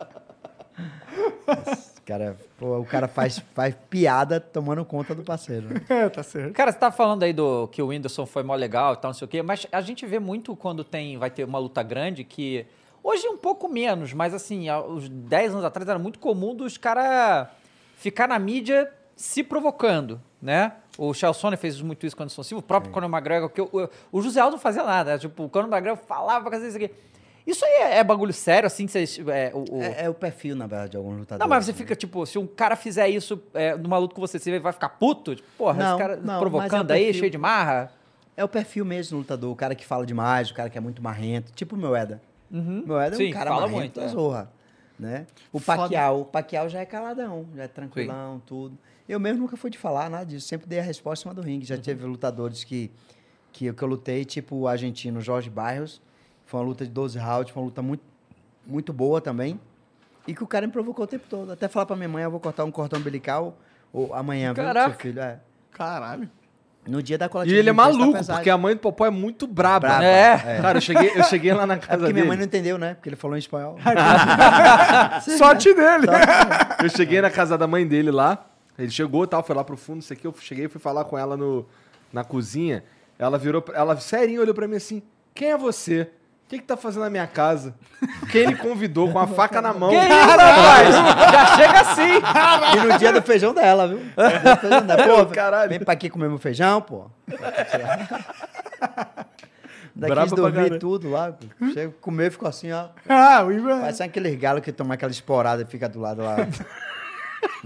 [2.04, 5.68] Cara, pô, o cara faz, faz piada tomando conta do parceiro.
[5.68, 5.80] né?
[5.88, 6.52] É, tá certo.
[6.52, 9.14] Cara, você tá falando aí do que o Whindersson foi mó legal e tal, não
[9.14, 12.24] sei o quê, mas a gente vê muito quando tem, vai ter uma luta grande
[12.24, 12.66] que.
[13.04, 16.76] Hoje um pouco menos, mas assim, há uns 10 anos atrás era muito comum dos
[16.76, 17.48] caras
[17.96, 20.72] ficar na mídia se provocando, né?
[20.98, 23.60] O Charles Sonnen fez muito isso com o Anderson Silva, o próprio Conor McGregor, que
[23.60, 25.18] o, o, o José Aldo não fazia nada, né?
[25.18, 26.90] tipo, o Conor McGregor falava pra fazer isso aqui.
[27.46, 29.18] Isso aí é, é bagulho sério, assim, vocês...
[29.28, 31.40] É, o, o- É, é o perfil, na verdade, de alguns lutadores.
[31.40, 31.78] Não, mas você né?
[31.78, 34.90] fica, tipo, se um cara fizer isso é, numa luta com você, você vai ficar
[34.90, 35.34] puto?
[35.34, 37.20] Tipo, porra, Não, esse cara não, provocando é o aí, perfil.
[37.20, 37.92] cheio de marra.
[38.36, 40.80] É o perfil mesmo do lutador, o cara que fala demais, o cara que é
[40.80, 42.22] muito marrento, tipo o Moeda.
[42.50, 42.84] Uhum.
[42.86, 44.08] Moeda é Sim, um cara fala marrento muito, é.
[44.08, 44.50] zorra,
[44.98, 45.26] né?
[45.52, 45.82] O Foda.
[45.82, 48.78] Pacquiao, o Pacquiao já é caladão, já é tranquilão, tudo.
[49.08, 51.42] Eu mesmo nunca fui de falar nada disso, sempre dei a resposta em cima do
[51.46, 51.66] ringue.
[51.66, 52.90] Já teve lutadores que,
[53.52, 56.00] que, eu- que eu lutei, tipo o argentino Jorge Barrios,
[56.52, 58.02] foi uma luta de 12 rounds, foi uma luta muito,
[58.66, 59.58] muito boa também,
[60.28, 61.50] e que o cara me provocou o tempo todo.
[61.50, 63.56] Até falar pra minha mãe, eu vou cortar um cordão umbilical
[63.90, 64.90] ou amanhã, viu, Caraca.
[64.90, 65.20] seu filho?
[65.22, 65.40] É.
[65.72, 66.28] Caralho.
[66.86, 69.10] No dia da E coletiva ele é da maluco, porque a mãe do Popó é
[69.10, 69.86] muito braba.
[69.88, 70.60] Braba, É.
[70.60, 72.28] Cara, eu cheguei, eu cheguei lá na É casa porque minha dele.
[72.28, 72.94] mãe não entendeu, né?
[72.94, 73.76] Porque ele falou em espanhol.
[75.38, 76.06] Sorte dele.
[76.82, 78.46] Eu cheguei na casa da mãe dele lá.
[78.78, 80.26] Ele chegou e tal, foi lá pro fundo, isso aqui.
[80.26, 81.66] Eu cheguei e fui falar com ela no,
[82.12, 82.82] na cozinha.
[83.18, 85.02] Ela virou, pra- ela serinho olhou pra mim assim:
[85.34, 86.10] Quem é você?
[86.52, 87.74] O que, que tá fazendo na minha casa?
[88.30, 89.88] Quem ele convidou com a faca na mão?
[89.88, 90.94] Que isso, rapaz?
[91.32, 92.76] Já chega assim.
[92.76, 93.96] E no dia do feijão dela, viu?
[93.96, 95.02] No dia do feijão dela.
[95.02, 95.70] Pô, Caralho.
[95.70, 97.06] vem pra aqui comer meu feijão, pô.
[99.96, 101.32] Daqui pra dormir tudo lá.
[101.72, 102.88] Chega, comer, ficou assim, ó.
[103.08, 103.80] Ah, o Igor...
[103.80, 106.36] Parece aqueles galos que tomam aquela esporada e fica do lado lá.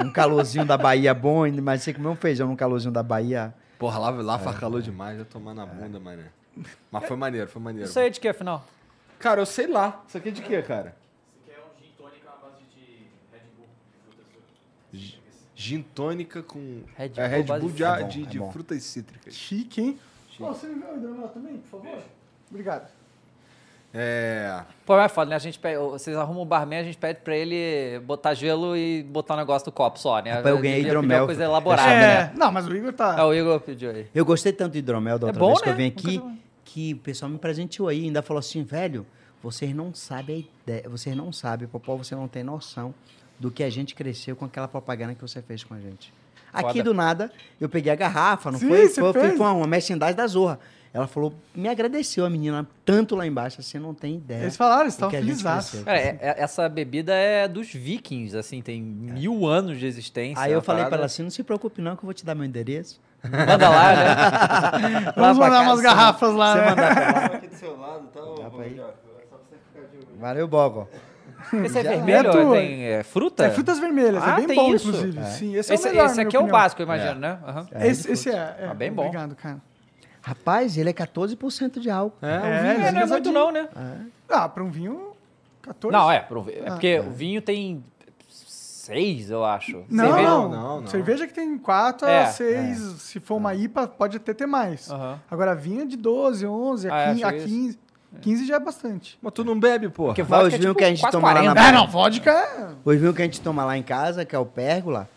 [0.00, 3.52] Um calorzinho da Bahia bom, mas você comer um feijão num calorzinho da Bahia.
[3.80, 6.26] Porra, lá, lá faz calor demais, vai tomar na bunda, mané.
[6.88, 7.88] Mas foi maneiro, foi maneiro.
[7.88, 8.64] Isso aí é de que, afinal?
[9.18, 10.02] Cara, eu sei lá.
[10.06, 10.94] Isso aqui é de quê, cara?
[15.58, 18.04] Gin tônica com Red é, Bull, Red base Bull de de, fruta.
[18.04, 18.52] de, É bom, de é bom.
[18.52, 19.34] frutas cítricas.
[19.34, 19.98] Chique, hein?
[20.38, 21.98] Pô, você me vê o hidromel também, por favor?
[22.50, 22.88] Obrigado.
[23.94, 24.60] É.
[24.84, 25.36] Pô, é foda, né?
[25.36, 29.02] A gente pede, vocês arrumam um barman, a gente pede pra ele botar gelo e
[29.02, 30.32] botar um negócio no copo só, né?
[30.32, 31.20] Rapaz, eu ganhei pedir hidromel.
[31.20, 32.32] uma coisa elaborada, é, né?
[32.36, 33.16] não, mas o Igor tá...
[33.18, 34.06] É, o Igor pediu aí.
[34.14, 35.72] Eu gostei tanto do hidromel da É outra bom, vez que né?
[35.72, 36.36] eu vim Nunca aqui, tomei.
[36.76, 39.06] Que o pessoal me presenteou aí, ainda falou assim, velho,
[39.42, 42.92] vocês não sabem a ideia, vocês não sabem, Popó, você não tem noção
[43.40, 46.12] do que a gente cresceu com aquela propaganda que você fez com a gente.
[46.52, 46.82] Aqui Foda.
[46.84, 48.88] do nada, eu peguei a garrafa, não Sim, foi?
[48.88, 49.38] você Foi, foi, fez.
[49.38, 50.60] foi uma merchandise da Zorra.
[50.92, 54.42] Ela falou, me agradeceu a menina tanto lá embaixo, assim, não tem ideia.
[54.42, 55.86] Eles falaram, gente felizes.
[55.86, 60.42] é- é- essa bebida é dos vikings, assim, tem mil anos de existência.
[60.42, 62.24] Aí eu falei pra parada- ela assim, não se preocupe não, que eu vou te
[62.24, 63.00] dar meu endereço.
[63.46, 65.12] Manda lá, né?
[65.16, 66.86] Vamos mandar umas garrafas lá, Você né?
[67.34, 68.22] aqui do seu lado, pra?
[68.22, 68.62] Diogo?
[68.62, 70.06] É só você ficar de olho.
[70.18, 70.88] Valeu, Bogo.
[71.64, 72.28] Esse é Já- vermelho?
[72.28, 72.54] É tua.
[72.56, 73.44] tem é, fruta?
[73.46, 74.88] É frutas vermelhas, Ah, é bem tem bom, isso?
[74.88, 75.24] inclusive.
[75.26, 77.38] Sim, esse, Esse, é o melhor, esse aqui é o básico, eu imagino, né?
[77.46, 77.66] Aham.
[77.72, 78.68] É, Esse, esse é, é.
[78.70, 79.02] Ah, bem bom.
[79.06, 79.58] Obrigado, cara.
[80.22, 82.16] Rapaz, ele é 14% de álcool.
[82.20, 83.68] É, Não ele é, não é muito não, né?
[84.28, 85.12] Ah, pra um vinho,
[85.62, 85.96] 14.
[85.96, 86.18] Não, é.
[86.18, 86.70] pro- É Ah.
[86.72, 87.84] porque o vinho tem
[88.86, 89.82] seis, eu acho.
[89.88, 90.86] Não, Cerveja- não, não, não.
[90.88, 92.78] Cerveja que tem 4 É, a 6.
[93.00, 94.90] Se for uma IPA, pode até ter mais.
[94.90, 95.20] Aham.
[95.30, 97.48] Agora, vinho é de 12, 11, Ah, a é, 15, a achei isso.
[97.48, 97.78] 15.
[98.22, 99.18] 15 já é bastante.
[99.20, 100.06] Mas tu não bebe, pô.
[100.06, 101.60] Porque vodka os é tipo que a gente toma lá na 40.
[101.68, 102.68] É, não, vodka é...
[102.84, 105.08] Os vinhos que a gente toma lá em casa, que é o pérgola,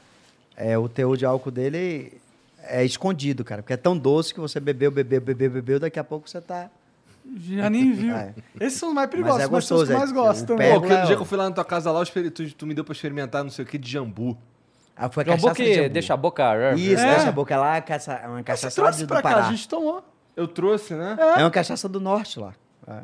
[0.57, 2.19] é, o teor de álcool dele
[2.63, 3.61] é escondido, cara.
[3.61, 6.69] Porque é tão doce que você bebeu, bebeu, bebeu, bebeu, daqui a pouco você tá...
[7.37, 8.13] Já nem viu.
[8.15, 8.33] É.
[8.59, 10.55] Esses são os mais perigosos, Mas é mas, são os que gostoso, mais é, gostam.
[10.57, 11.05] Pô, aquele Léo.
[11.07, 13.43] dia que eu fui lá na tua casa lá, tu, tu me deu pra experimentar
[13.43, 14.37] não sei o que de jambu.
[14.95, 15.89] Ah, foi a Jambu cachaça de que jambu.
[15.89, 16.73] deixa a boca...
[16.75, 17.15] Isso, É.
[17.15, 19.67] deixa a boca lá, caça, é uma cachaça lá do, do pra cá, a gente
[19.67, 20.03] tomou.
[20.35, 21.17] Eu trouxe, né?
[21.37, 22.53] É uma cachaça do norte lá.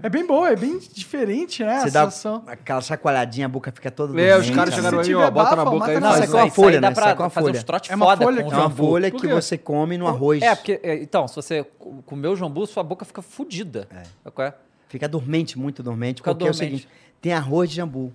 [0.01, 1.79] É bem boa, é bem diferente, né?
[1.81, 2.43] Você a dá sensação.
[2.47, 5.55] aquela chacoalhadinha, a boca fica toda É, os dormente, caras Se chegaram aí, ó, bota
[5.55, 5.93] na boca aí.
[5.99, 6.87] Não, na isso isso é com a folha, né?
[6.87, 7.81] é com a fazer folha.
[7.89, 10.41] É uma foda folha que É uma folha que você come no arroz.
[10.41, 13.87] É, porque, é, então, se você co- comer o jambu, sua boca fica fodida.
[14.25, 14.29] É.
[14.31, 14.53] Qual é?
[14.89, 16.77] Fica dormente, muito dormente, Fica porque é o dormente.
[16.81, 16.89] seguinte,
[17.21, 18.11] tem arroz de jambu,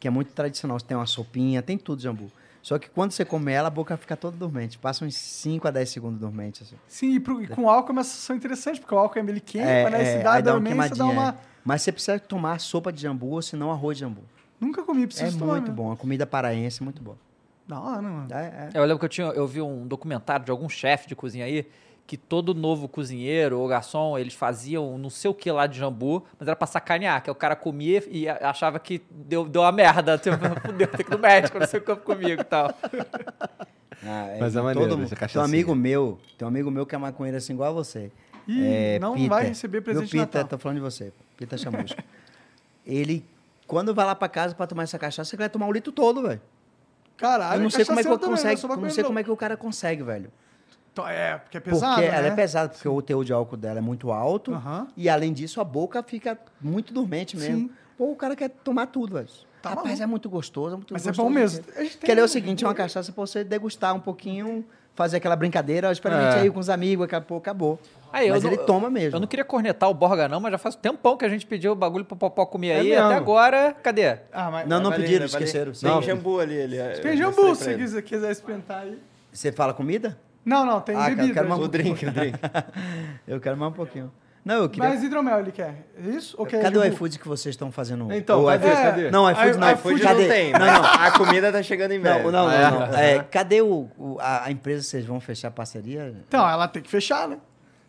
[0.00, 2.30] que é muito tradicional, tem uma sopinha, tem tudo de jambu.
[2.62, 5.70] Só que quando você come ela, a boca fica toda dormente, passa uns 5 a
[5.70, 6.76] 10 segundos dormente, assim.
[6.86, 9.40] Sim, e, pro- e com álcool é uma sensação interessante, porque o álcool é meio
[9.40, 11.28] quente, É, mas né, se é, dá aí a dá uma dá uma...
[11.30, 11.34] é.
[11.64, 14.22] Mas você precisa tomar sopa de jambu ou senão arroz de jambu.
[14.60, 15.74] Nunca comi, preciso é tomar, muito né?
[15.76, 17.16] bom, a comida paraense é muito boa.
[17.66, 18.32] Da hora, mano.
[18.32, 18.70] É, é.
[18.74, 21.66] Eu lembro que eu, tinha, eu vi um documentário de algum chefe de cozinha aí
[22.06, 26.24] que todo novo cozinheiro ou garçom, eles faziam não sei o que lá de jambu,
[26.38, 30.18] mas era pra sacanear, que o cara comia e achava que deu, deu uma merda,
[30.18, 32.70] tipo, fudeu, tem que ir no médico, não sei o que comigo e tal.
[34.04, 35.44] Ah, Mas é maneiro, todo essa Tem um cachaçinha.
[35.44, 38.10] amigo meu, tem um amigo meu que é maconheiro assim igual a você.
[38.48, 39.28] Ih, É, não Peter.
[39.28, 40.58] vai receber presente de Meu Peter, Natal.
[40.58, 41.12] tô falando de você.
[41.36, 42.02] Peter Chamusco.
[42.84, 43.24] ele,
[43.64, 46.20] quando vai lá pra casa pra tomar essa cachaça, ele vai tomar o litro todo,
[46.22, 46.40] velho.
[47.16, 49.22] Caralho, Eu não sei como é que eu também, consegue, sou não sei como é
[49.22, 50.32] que o cara consegue, velho.
[50.96, 51.08] Não.
[51.08, 52.16] É, porque é pesado, porque né?
[52.16, 54.52] ela é pesada, porque o teor de álcool dela é muito alto.
[54.96, 57.56] E além disso, a boca fica muito dormente mesmo.
[57.68, 57.70] Sim.
[57.96, 59.28] Pô, o cara quer tomar tudo, velho.
[59.60, 60.02] Tá Rapaz, maluco.
[60.02, 61.64] é muito gostoso, é muito Mas é gostoso bom mesmo.
[62.00, 64.64] Quer ler o seguinte, é uma cachaça pra você degustar um pouquinho,
[64.94, 66.40] fazer aquela brincadeira, experimente É.
[66.40, 67.78] aí com os amigos, daqui a pouco acabou.
[68.12, 69.16] Aí, Mas não- ele toma mesmo.
[69.16, 71.46] Eu não queria cornetar o Borga não, mas já faz um tempão que a gente
[71.46, 73.04] pediu o bagulho pro Popó comer É aí, mesmo.
[73.04, 74.18] até agora, cadê?
[74.32, 74.68] Ah, mas...
[74.68, 75.26] Não, não ali, pediram, ali.
[75.32, 75.72] esqueceram.
[75.72, 76.02] Tem Não.
[76.02, 76.54] jambu ali.
[76.54, 78.98] ele é- Tem jambu, se quiser, quiser experimentar aí.
[79.32, 80.18] Você fala comida?
[80.44, 81.34] Não, não, tem Ah, bebida.
[81.34, 82.38] quero uma- O drink, o drink.
[83.26, 84.12] Eu quero mais um pouquinho.
[84.44, 84.88] Não, eu queria...
[84.88, 85.86] Mas hidromel ele quer.
[85.96, 86.34] É isso?
[86.36, 88.12] Ou quer Cadê o iFood que vocês estão fazendo?
[88.12, 88.66] Então, O cadê?
[88.66, 89.10] iFood- Cadê?
[89.12, 89.70] Não, iFood não.
[89.70, 90.22] IFood cadê?
[90.22, 90.84] não tem, Não, mas não.
[90.84, 92.24] a comida tá chegando em breve.
[92.24, 92.70] Não, não, Ah, é?
[92.72, 92.78] não.
[92.80, 92.86] não.
[92.98, 94.82] É, cadê o, o- a, a empresa?
[94.82, 96.12] Vocês vão fechar parceria?
[96.26, 97.38] Então, ela tem que fechar, né?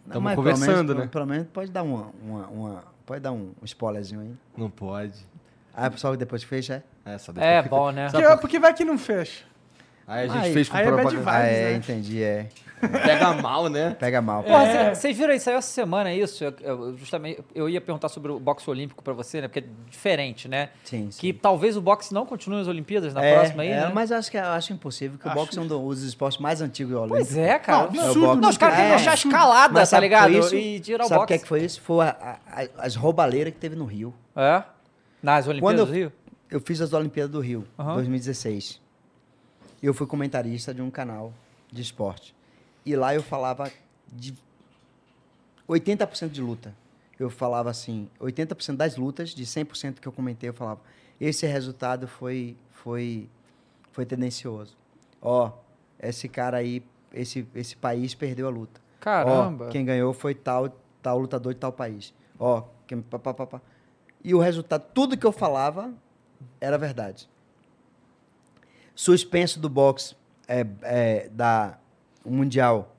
[0.05, 1.07] Não, Tamo mas conversando, pelo menos, né?
[1.11, 4.31] Pelo menos pode dar uma, uma, uma- pode dar um spoilerzinho aí.
[4.55, 5.25] Não pode.
[5.73, 7.13] Aí o pessoal depois fecha, é?
[7.15, 8.09] Essa É bom, né?
[8.11, 9.43] Porque, porque vai que não fecha.
[10.13, 11.15] Aí a gente Aí- fez com aí é propaganda.
[11.15, 11.75] vibes, ah, é, né?
[11.75, 12.47] entendi, é.
[12.83, 13.95] Pega mal, né?
[13.97, 14.43] Pega mal.
[14.43, 14.93] Porra, É.
[14.93, 16.43] vocês viram aí, saiu essa semana isso?
[16.43, 19.47] Eu, eu- justamente, eu ia perguntar sobre o boxe olímpico pra você, né?
[19.47, 20.67] Porque é diferente, né?
[20.83, 21.17] Sim, sim.
[21.21, 23.91] Que talvez o boxe não continue nas Olimpíadas na é, próxima aí, é, né?
[23.93, 26.39] Mas eu acho que eu acho impossível, que Acho o boxe é um dos esportes
[26.41, 27.39] mais antigos do Pois Olímpico.
[27.39, 27.77] é, cara.
[27.77, 28.95] Não, absurdo, Não, os caras querem É.
[28.97, 30.31] deixar a escalada, Mas tá o ligado?
[30.33, 30.53] isso?
[30.53, 31.27] E tirar o Sabe o boxe.
[31.27, 31.79] que, é que foi isso?
[31.79, 34.13] Foi a- a- as roubaleiras que teve no Rio.
[34.35, 34.61] É?
[35.21, 36.11] Nas Olimpíadas Quando do Rio?
[36.51, 37.93] Eu fiz as Olimpíadas do Rio, Aham.
[37.95, 38.82] 2016.
[39.83, 41.33] Eu fui comentarista de um canal
[41.69, 42.33] de esporte.
[42.85, 43.69] E lá eu falava
[44.09, 44.33] de
[45.67, 46.73] 80% de luta.
[47.19, 50.79] Eu falava assim, 80% das lutas, de 100% que eu comentei, eu falava,
[51.19, 53.29] esse resultado foi foi
[53.91, 54.75] foi tendencioso.
[55.21, 55.51] Ó,
[55.99, 56.81] esse cara aí,
[57.13, 58.81] esse esse país perdeu a luta.
[59.01, 59.67] Caramba.
[59.67, 60.69] Ó, quem ganhou foi tal,
[61.01, 62.13] tal lutador de tal país.
[62.39, 63.61] Ó, quem, pá, pá, pá, pá.
[64.23, 65.93] E o resultado, tudo que eu falava
[66.61, 67.27] era verdade.
[68.95, 70.15] Suspenso do boxe
[70.47, 71.77] é, é, da
[72.25, 72.95] Mundial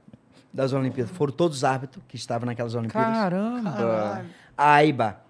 [0.52, 3.16] das Olimpíadas foram todos os árbitros que estavam naquelas Olimpíadas.
[3.16, 4.24] Caramba.
[4.56, 5.20] A AIBA,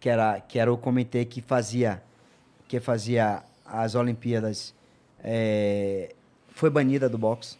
[0.00, 2.02] que era, que era o comitê que fazia,
[2.66, 4.74] que fazia as Olimpíadas,
[5.22, 6.14] é,
[6.48, 7.56] foi banida do boxe.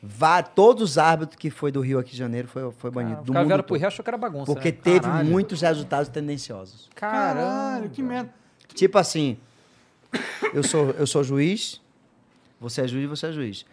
[0.00, 3.16] Vá, todos os árbitros que foi do Rio aqui de Janeiro foi, foi banido.
[3.16, 3.76] Cara, do mundo vieram pro.
[3.76, 4.46] Rio achou que era bagunça.
[4.46, 4.78] Porque né?
[4.80, 5.28] teve Caralho.
[5.28, 6.88] muitos resultados tendenciosos.
[6.94, 8.32] Caralho, que merda.
[8.74, 9.38] Tipo assim,
[10.52, 11.80] Eu sou, eu sou juiz,
[12.60, 13.66] você é juiz, você é juiz.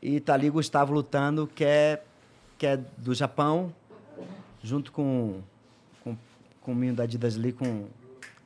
[0.00, 2.02] E tá ali Gustavo lutando, que é,
[2.56, 3.74] que é do Japão,
[4.62, 5.40] junto com,
[6.02, 6.16] com,
[6.60, 7.86] com o menino da Adidas ali, com,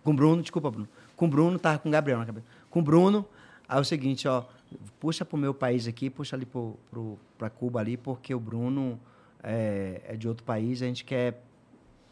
[0.03, 0.89] com o Bruno, desculpa, Bruno.
[1.17, 2.47] Com Bruno, tava com o Gabriel na cabeça.
[2.71, 3.27] Com o Bruno,
[3.69, 4.45] aí é o seguinte, ó,
[4.99, 8.99] puxa pro meu país aqui, puxa ali pro, pro, pra Cuba ali, porque o Bruno
[9.43, 11.43] é, é de outro país, a gente quer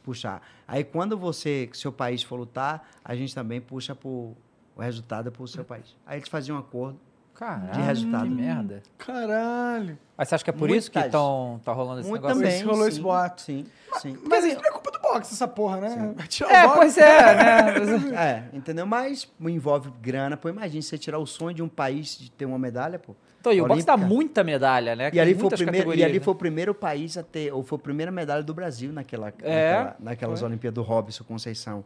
[0.03, 0.43] puxar.
[0.67, 4.37] Aí quando você, seu país for lutar, a gente também puxa pro,
[4.81, 5.95] o resultado pro seu país.
[6.07, 6.99] Aí eles faziam um acordo.
[7.35, 8.25] Caralho, De resultado.
[8.25, 8.83] Que merda.
[8.99, 9.99] Caralho.
[10.17, 12.43] Mas você acha que é por Muito isso que tão, tá rolando esse Muito negócio?
[12.45, 12.63] também.
[12.65, 13.41] Rolou esse sim, boato.
[13.41, 13.67] Sim,
[14.01, 14.19] sim.
[14.29, 15.89] Mas isso não é culpa do boxe, essa porra, né?
[16.19, 16.77] O É, boxe.
[16.77, 18.45] pois é, né?
[18.53, 18.85] É, entendeu?
[18.85, 20.37] Mas envolve grana.
[20.37, 23.15] Pô, imagina você tirar o sonho de um país de ter uma medalha, pô.
[23.41, 25.11] Então, e o boxe dá muita medalha, né?
[25.11, 26.21] E ali, foi o Muitas primeiro, e ali né?
[26.21, 29.73] foi o primeiro país a ter, ou foi a primeira medalha do Brasil naquela, É,
[29.79, 31.83] naquela- naquelas Olimpíadas do Robson Conceição.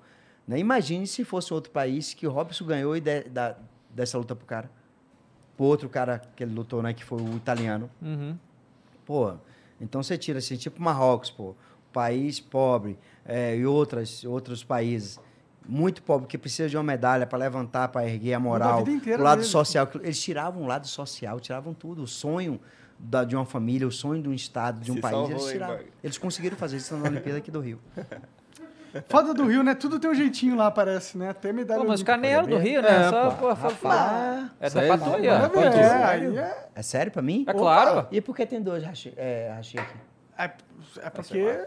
[0.46, 0.58] Né?
[0.58, 3.56] Imagine se fosse outro país que o Robson ganhou e de, da,
[3.90, 4.70] dessa luta pro cara.
[5.56, 6.92] Pro outro cara que ele lutou, né?
[6.92, 7.88] Que foi o italiano.
[8.02, 8.36] Uhum.
[9.06, 9.34] Pô,
[9.80, 11.54] então você tira assim, tipo Marrocos, pô,
[11.92, 15.20] país pobre, é, e outras, outros países
[15.66, 19.38] muito pobre, que precisa de uma medalha para levantar, para erguer a moral, o lado
[19.38, 19.50] deles.
[19.50, 19.86] social.
[19.86, 22.60] que Eles tiravam o lado social, tiravam tudo, o sonho
[22.98, 25.86] da- de uma família, o sonho de um estado, de um Se país, eles?
[26.02, 27.78] Eles conseguiram fazer isso na Olimpíada aqui do Rio.
[29.08, 29.74] Foda do Rio, né?
[29.74, 31.30] Tudo tem um jeitinho lá, parece, né?
[31.30, 31.80] Até medalha.
[31.80, 32.12] Pô, mas olímpica.
[32.12, 33.06] caras nem eram do Rio, né?
[33.06, 33.48] É, Só, pô.
[33.48, 35.26] pô, foi Ah, É da Pode
[35.76, 37.44] é, é, É sério pra mim?
[37.48, 38.06] É claro.
[38.10, 39.94] E por que tem dois hashi, é, hashi aqui?
[40.38, 40.50] é,
[41.02, 41.66] é porque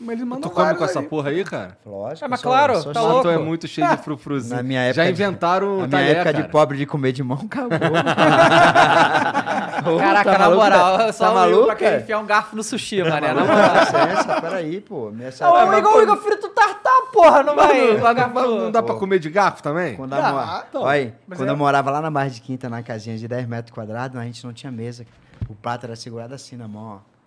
[0.00, 1.06] mas eles mandam Tu come com essa aí.
[1.06, 1.76] porra aí, cara?
[1.84, 2.24] Lógico.
[2.24, 3.10] É, mas sou- claro, sou tá chato.
[3.12, 3.28] louco.
[3.28, 4.56] É muito cheio de frufruzinho.
[4.56, 6.44] Na minha Já época de- inventaram Na o minha talher, época cara.
[6.44, 7.78] de pobre de comer de mão, acabou.
[9.98, 12.02] Caraca, tá na moral, tá- só tá maluco, pra querer cara?
[12.02, 13.32] enfiar um garfo no sushi, mané.
[13.32, 13.74] Na moral.
[13.80, 15.10] licença, peraí, pô.
[15.10, 17.96] Minha Ô, Igor, o Igor frito tartar, porra, não vai.
[18.34, 19.96] Não, dá pra comer de garfo também?
[19.96, 20.18] Quando, mo-
[20.68, 20.82] então.
[20.82, 23.74] Olha quando é- eu morava lá na Barra de Quinta, na casinha de 10 metros
[23.74, 25.06] quadrados, a gente não tinha mesa.
[25.48, 27.17] O prato era segurado assim na mão, ó.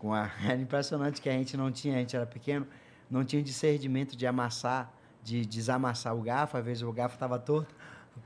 [0.00, 0.28] Com a...
[0.44, 2.66] Era impressionante que a gente não tinha, a gente era pequeno,
[3.08, 4.90] não tinha discernimento de amassar,
[5.22, 6.56] de desamassar o garfo.
[6.56, 7.72] Às vezes o garfo estava torto,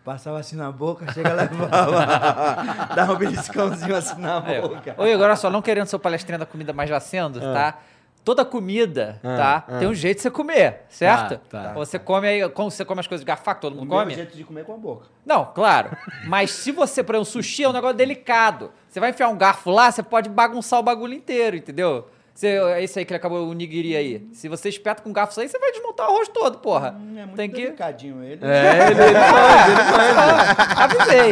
[0.04, 2.06] passava assim na boca, chega levava.
[2.94, 4.68] Dava um beliscãozinho assim na ó.
[4.68, 4.90] boca.
[5.06, 7.78] Igor, olha só, não querendo ser palestrinha da comida, mas já sendo, tá?
[8.24, 9.64] Toda comida, Ah, tá?
[9.68, 9.78] ah.
[9.78, 11.38] Tem um jeito de você comer, certo?
[11.50, 11.72] Tá, tá.
[11.74, 13.98] Você come aí, como você come as coisas de garfar, que todo O mundo meu
[13.98, 14.14] come?
[14.14, 15.06] jeito de comer com a boca.
[15.26, 15.90] Não, claro.
[16.26, 18.70] Mas se você, por exemplo, sushi é um negócio delicado.
[18.88, 22.08] Você vai enfiar um garfo lá, você pode bagunçar o bagulho inteiro, entendeu?
[22.34, 24.26] Você, é isso aí que ele acabou o nigiri aí.
[24.32, 26.96] Se você espeta com garfo isso aí, você vai desmontar o arroz todo, porra.
[26.98, 27.62] Hum, é muito Tem que.
[27.62, 28.40] delicadinho ele.
[28.44, 30.56] É, ele, ele manja, ele manja.
[30.82, 31.30] Avisei.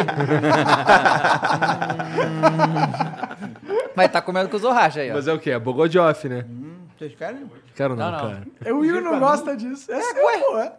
[3.96, 5.14] Mas tá comendo com o Zorracha aí, ó.
[5.14, 5.50] Mas é o quê?
[5.50, 6.44] É Bogodioff, né?
[6.48, 7.50] Hum, vocês querem?
[7.74, 8.42] Quero não, Não, não.
[8.60, 8.74] cara.
[8.74, 9.90] O Igor não gosta disso.
[9.92, 10.72] É, seu, pô, é.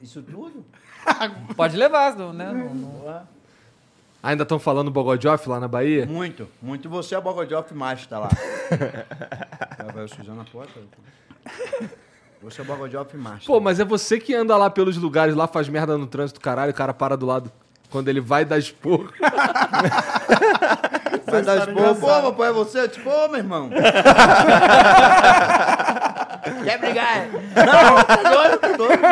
[0.00, 0.64] Isso tudo?
[1.56, 2.52] Pode levar, não- né?
[2.52, 3.40] Não- não-
[4.22, 6.04] Ainda estão falando Bogodioff lá na Bahia?
[6.06, 6.88] Muito, muito.
[6.90, 8.28] Você é Bogodioff macho, tá lá.
[9.94, 10.78] Vai sujando a porta.
[12.42, 13.46] Você é Bogodioff macho.
[13.46, 16.70] Pô, mas é você que anda lá pelos lugares, lá faz merda no trânsito, caralho,
[16.70, 17.50] o cara para do lado.
[17.90, 19.12] Quando ele vai dar esporro.
[21.30, 21.94] Vai dar história expor.
[21.96, 22.30] Pô, engraçada.
[22.30, 22.88] papai, é você?
[22.88, 23.70] Tipo, ô, meu irmão.
[26.64, 27.28] Quer brigar?
[27.30, 29.02] Não, tá doido, tá doido.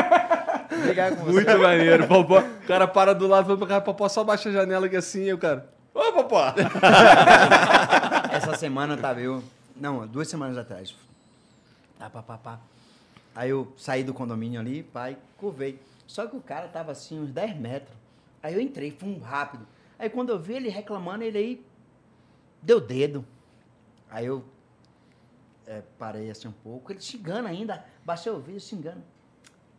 [0.82, 1.32] Brigar com você.
[1.32, 2.06] Muito maneiro.
[2.06, 4.96] Popó, o cara para do lado, vai pra cá, Popó, só baixa a janela aqui
[4.96, 5.68] assim, e o cara.
[5.94, 6.54] Ô, Popó!
[8.32, 9.42] Essa semana tava eu.
[9.76, 10.94] Não, duas semanas atrás.
[11.98, 12.58] Tá, pá, pá, pá.
[13.34, 15.80] Aí eu saí do condomínio ali, pai, curvei.
[16.06, 17.97] Só que o cara tava assim, uns 10 metros.
[18.42, 19.66] Aí eu entrei, fui rápido.
[19.98, 21.66] Aí quando eu vi ele reclamando, ele aí
[22.62, 23.24] deu dedo.
[24.10, 24.44] Aí eu
[25.66, 29.02] é, parei assim um pouco, ele xingando ainda, baixei o vídeo xingando.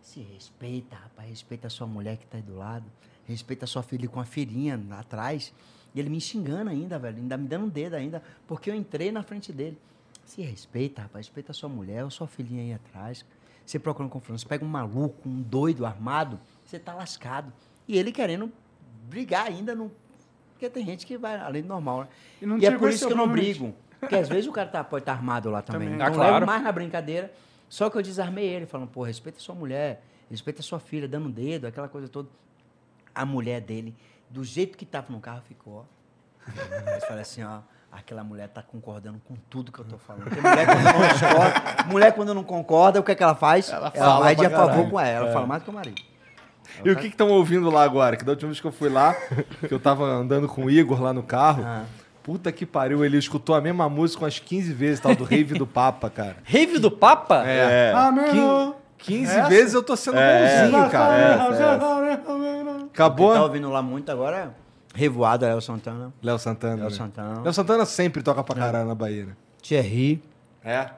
[0.01, 2.85] Se respeita, rapaz, respeita a sua mulher que tá aí do lado,
[3.25, 5.53] respeita a sua filha com a filhinha lá atrás.
[5.93, 9.11] E ele me xingando ainda, velho, ainda me dando um dedo ainda, porque eu entrei
[9.11, 9.77] na frente dele.
[10.25, 13.25] Se respeita, rapaz, respeita a sua mulher, a sua filhinha aí atrás.
[13.65, 17.51] Você procurando confronto, você pega um maluco, um doido armado, você tá lascado.
[17.89, 18.51] E ele querendo
[19.09, 19.91] brigar ainda no.
[20.51, 22.07] Porque tem gente que vai além do normal, né?
[22.39, 23.73] E não E é por isso que eu não brigo.
[23.99, 25.89] Porque às vezes o cara tá, pode estar armado lá também.
[25.89, 26.01] Também.
[26.03, 26.33] Ah, Então claro.
[26.35, 27.33] levo mais na brincadeira.
[27.67, 31.07] Só que eu desarmei ele, falando, pô, respeita a sua mulher, respeita a sua filha,
[31.07, 32.29] dando um dedo, aquela coisa toda.
[33.13, 33.95] A mulher dele,
[34.29, 35.83] do jeito que tava no carro, ficou, ó.
[36.95, 37.61] Eu falei assim, ó,
[37.91, 40.25] aquela mulher tá concordando com tudo que eu tô falando.
[40.25, 43.69] Porque mulher quando não concorda, mulher quando não concorda, o que é que ela faz?
[43.71, 46.01] Ela, fala vai de a favor com ela, ela fala mais do que o marido.
[46.83, 48.15] E o que estão ouvindo lá agora?
[48.17, 49.13] Que da última vez que eu fui lá,
[49.67, 51.83] que eu tava andando com o Igor lá no carro, Ah.
[52.23, 55.67] puta que pariu, ele escutou a mesma música umas 15 vezes, tal, do Rave do
[55.67, 56.37] Papa, cara.
[56.45, 57.43] Rave do Papa?
[57.45, 57.91] É.
[57.95, 58.75] Ah, meu.
[58.97, 59.47] 15 Essa?
[59.49, 60.61] vezes eu tô sendo É.
[60.65, 61.17] bonzinho, cara.
[61.17, 61.37] é.
[61.37, 63.29] Cara, Acabou?
[63.31, 64.53] Quem tá ouvindo lá muito agora,
[64.93, 66.11] Revoada, Léo Santana.
[66.21, 66.75] Léo Santana.
[66.75, 66.89] Léo né?
[66.89, 67.41] Santana.
[67.41, 69.33] Léo Santana sempre toca pra caralho na Bahia, né?
[69.61, 70.21] Thierry.
[70.63, 70.89] É.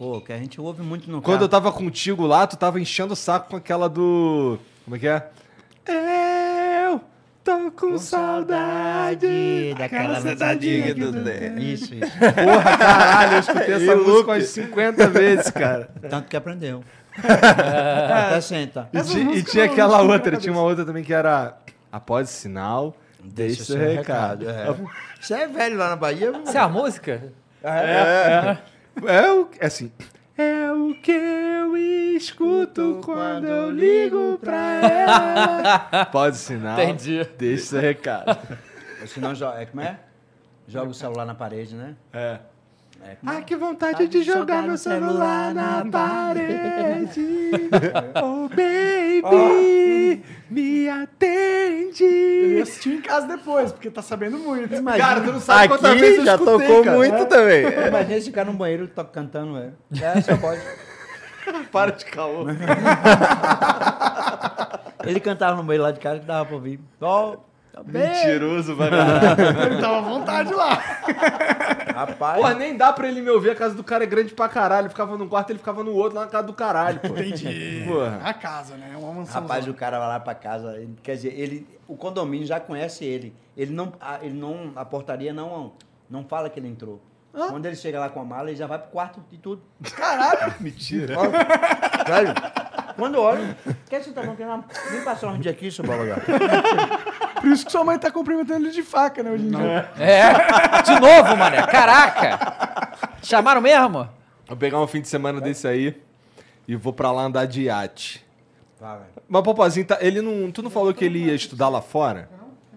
[0.00, 1.62] Pô, que a gente ouve muito no Quando eu carro.
[1.62, 4.58] tava contigo lá, tu tava enchendo o saco com aquela do.
[4.82, 5.28] Como é que é?
[6.86, 7.02] Eu
[7.44, 11.70] tô com, saudade daquela sentadinha que tu tem.
[11.70, 12.12] Isso, isso.
[12.18, 15.90] Porra, caralho, eu escutei essa música umas 50 vezes, cara.
[16.08, 16.82] Tanto que aprendeu.
[17.22, 18.88] Até senta.
[18.94, 20.40] E, ti- e tinha não- aquela outra, cabeça.
[20.40, 21.58] tinha uma outra também que era
[21.92, 24.48] Após o sinal, deixa o seu recado.
[24.48, 24.74] É.
[25.20, 26.32] Você é velho lá na Bahia?
[26.42, 27.22] Isso é a música?
[27.62, 28.58] É, é
[28.96, 29.92] o, é assim.
[30.36, 31.76] É o que eu
[32.16, 36.06] escuto quando eu ligo pra ela.
[36.06, 36.80] Pode sinal.
[36.80, 37.22] Entendi.
[37.36, 38.38] Deixa seu recado.
[39.06, 40.00] Senão, é, como é?
[40.66, 41.94] Joga o celular na parede, né?
[42.12, 42.38] É.
[43.02, 43.36] É, como é?
[43.36, 47.20] Ai, que vontade de jogar meu celular na parede.
[48.22, 49.89] Oh, baby,
[50.50, 52.04] me Eu atende.
[52.04, 54.82] ia assistir em casa depois, porque tá sabendo muito.
[54.84, 56.96] Cara, tu não sabe quantas vezes Aqui eu já escutei, tocou cara.
[56.96, 57.64] muito também.
[57.88, 59.70] Imagina esse cara no banheiro to- cantando, é.
[60.00, 60.60] É, só pode.
[61.72, 62.44] Para de caô.
[65.04, 66.78] Ele cantava no banheiro lá de casa que dava pra ouvir.
[67.00, 67.36] Ó,
[67.72, 68.02] tá bem.
[68.08, 68.88] Mentiroso, vai.
[69.66, 70.74] Ele tava à vontade lá.
[71.94, 74.48] Rapaz, Porra, nem dá pra ele me ouvir, a casa do cara é grande pra
[74.48, 74.86] caralho.
[74.86, 77.08] Eu ficava num quarto, ele ficava no outro, lá na casa do caralho, pô.
[77.08, 77.84] Entendi.
[77.86, 78.20] Porra.
[78.24, 78.94] A casa, né?
[78.96, 79.42] Uma mansão.
[79.42, 83.04] rapaz, o cara vai lá pra casa, ele- quer dizer, ele, o condomínio já conhece
[83.04, 83.34] ele.
[83.56, 85.72] Ele não, a, ele não, a portaria não,
[86.08, 87.00] não fala que ele entrou.
[87.32, 89.62] Quando ele chega lá com a mala, ele já vai pro quarto de tudo.
[89.94, 90.54] Caralho.
[90.58, 91.14] Mentira.
[92.06, 92.34] Sério?
[92.96, 93.56] Quando olha,
[93.88, 94.22] quer você tá
[94.90, 96.22] nem passar um dia aqui, seu bola agora.
[97.40, 99.90] Por isso que sua mãe tá cumprimentando ele de faca, né, hoje em dia.
[99.98, 100.82] É.
[100.82, 101.66] De novo, mané.
[101.66, 102.92] Caraca.
[103.22, 104.08] Chamaram mesmo?
[104.46, 106.00] Vou pegar um fim de semana desse aí
[106.68, 108.26] e vou pra lá andar de iate.
[108.78, 109.10] Vai, velho.
[109.28, 112.28] Mas Popozinho, tá, ele não, tu não falou que ele ia estudar lá fora?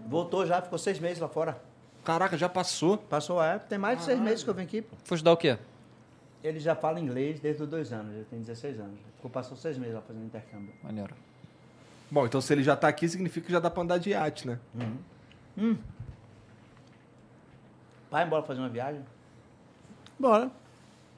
[0.07, 1.57] Voltou já, ficou seis meses lá fora.
[2.03, 2.97] Caraca, já passou.
[2.97, 4.95] Passou a época, tem mais de seis meses que eu venho aqui, pô.
[5.03, 5.57] Foi estudar o quê?
[6.43, 8.99] Ele já fala inglês desde os dois anos, já tem 16 anos.
[9.15, 10.73] Ficou, passou seis meses lá fazendo intercâmbio.
[10.83, 11.15] Maneiro.
[12.11, 14.47] Bom, então se ele já tá aqui, significa que já dá pra andar de iate,
[14.47, 14.59] né?
[18.11, 19.01] Vai embora fazer uma viagem?
[20.19, 20.51] Bora.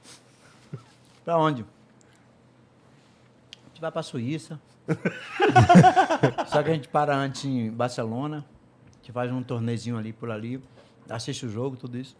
[1.25, 1.63] Pra onde?
[1.63, 4.59] A gente vai pra Suíça.
[6.47, 8.45] Só que a gente para antes em Barcelona.
[8.93, 10.61] A gente faz um torneiozinho ali por ali.
[11.09, 12.15] Assiste o jogo, tudo isso.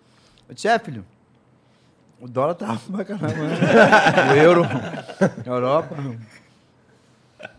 [0.49, 1.05] Eu disse, é, filho.
[2.19, 4.33] O dólar tá pra caramba, né?
[4.33, 4.63] O euro.
[5.45, 5.95] Europa.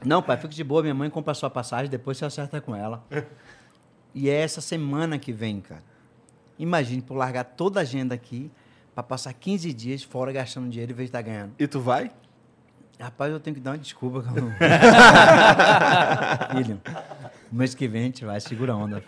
[0.05, 0.83] Não, pai, fica de boa.
[0.83, 3.05] Minha mãe compra a sua passagem, depois você acerta com ela.
[4.15, 5.83] E é essa semana que vem, cara.
[6.59, 8.51] Imagine, por largar toda a agenda aqui,
[8.95, 11.53] pra passar 15 dias fora gastando dinheiro em vez de estar ganhando.
[11.59, 12.11] E tu vai?
[12.99, 14.25] Rapaz, eu tenho que dar uma desculpa.
[16.57, 16.81] Filho,
[17.53, 19.03] mês que vem a gente vai, segura a onda.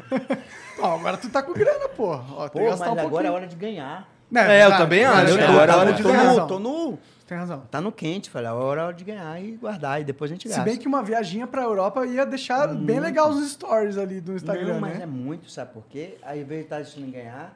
[0.81, 2.11] Ó, agora tu tá com grana, pô.
[2.37, 3.33] Ó, tem Pô, que mas gastar um agora é pouquinho.
[3.33, 4.09] hora de ganhar.
[4.31, 5.43] Não, É, eu verdade, também acho, verdade.
[5.53, 6.23] agora é Tá hora de tem tô, ganhar.
[6.25, 6.47] no, razão.
[6.47, 6.99] tô no.
[7.29, 7.61] Tem razão.
[7.71, 10.45] Tá no quente, falei, agora é hora de ganhar e guardar, e depois a gente
[10.45, 10.65] Se gasta.
[10.65, 14.73] bem que uma viaginha pra Europa ia deixar bem legal os stories ali do Instagram,
[14.73, 15.03] não, mas né?
[15.03, 16.17] é muito, sabe por quê?
[16.23, 17.55] Aí, ao invés de estar deixando em ganhar,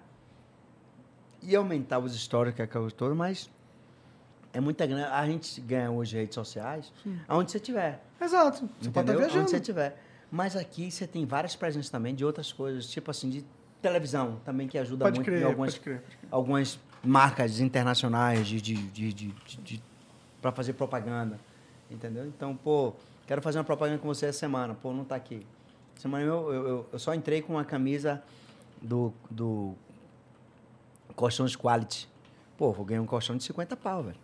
[1.43, 3.51] ia aumentar os stories, que é aquela toda, mas
[4.53, 5.09] é muita grana.
[5.11, 6.93] A gente ganha hoje redes sociais,
[7.27, 8.05] aonde você tiver.
[8.20, 8.69] Exato.
[8.78, 9.15] Você pode Entendeu?
[9.15, 9.40] estar viajando.
[9.40, 9.97] Onde você tiver.
[10.31, 13.44] Mas aqui você tem várias presenças também de outras coisas, tipo assim, de
[13.81, 16.28] televisão também, que ajuda Pode muito crer, em algumas, pode crer, pode crer.
[16.31, 19.27] algumas marcas internacionais de, de, de, de,
[19.62, 19.83] de,
[20.41, 21.39] para fazer propaganda.
[21.91, 22.27] Entendeu?
[22.27, 22.95] Então, pô,
[23.27, 24.74] quero fazer uma propaganda com você essa semana.
[24.74, 25.47] Pô, não tá aqui.
[25.97, 28.23] Semana eu, eu, eu- só entrei com uma camisa
[28.81, 29.74] do, do
[31.15, 32.09] Colchões Quality.
[32.57, 34.16] Pô, vou ganhar um colchão de 50 pau, velho.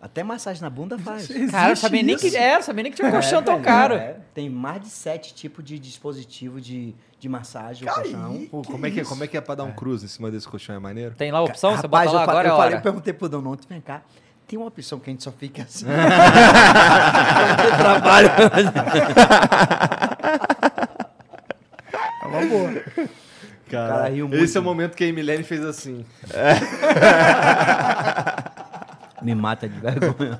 [0.00, 1.26] Até massagem na bunda faz.
[1.50, 2.36] Cara, eu sabia nem que, isso?
[2.36, 3.94] é, eu sabia nem que tinha colchão tão velho, caro.
[3.94, 4.16] é.
[4.32, 8.46] Tem mais de sete tipos de dispositivo de, de massagem, o colchão.
[8.48, 9.10] Pô, Que como, é que, isso?
[9.10, 10.76] como é que é pra dar um cruze em cima desse colchão?
[10.76, 11.16] É maneiro?
[11.16, 13.12] Tem lá a opção, você Rapaz, bota lá eu, agora é eu, falei, eu perguntei
[13.12, 14.02] pro Dono ontem, vem cá,
[14.46, 15.84] tem uma opção que a gente só fica assim.
[17.76, 18.30] Trabalho.
[22.22, 22.72] É uma boa.
[23.70, 26.04] Cara, cara esse é o momento que a Emilene fez assim.
[29.22, 30.38] Me mata de vergonha.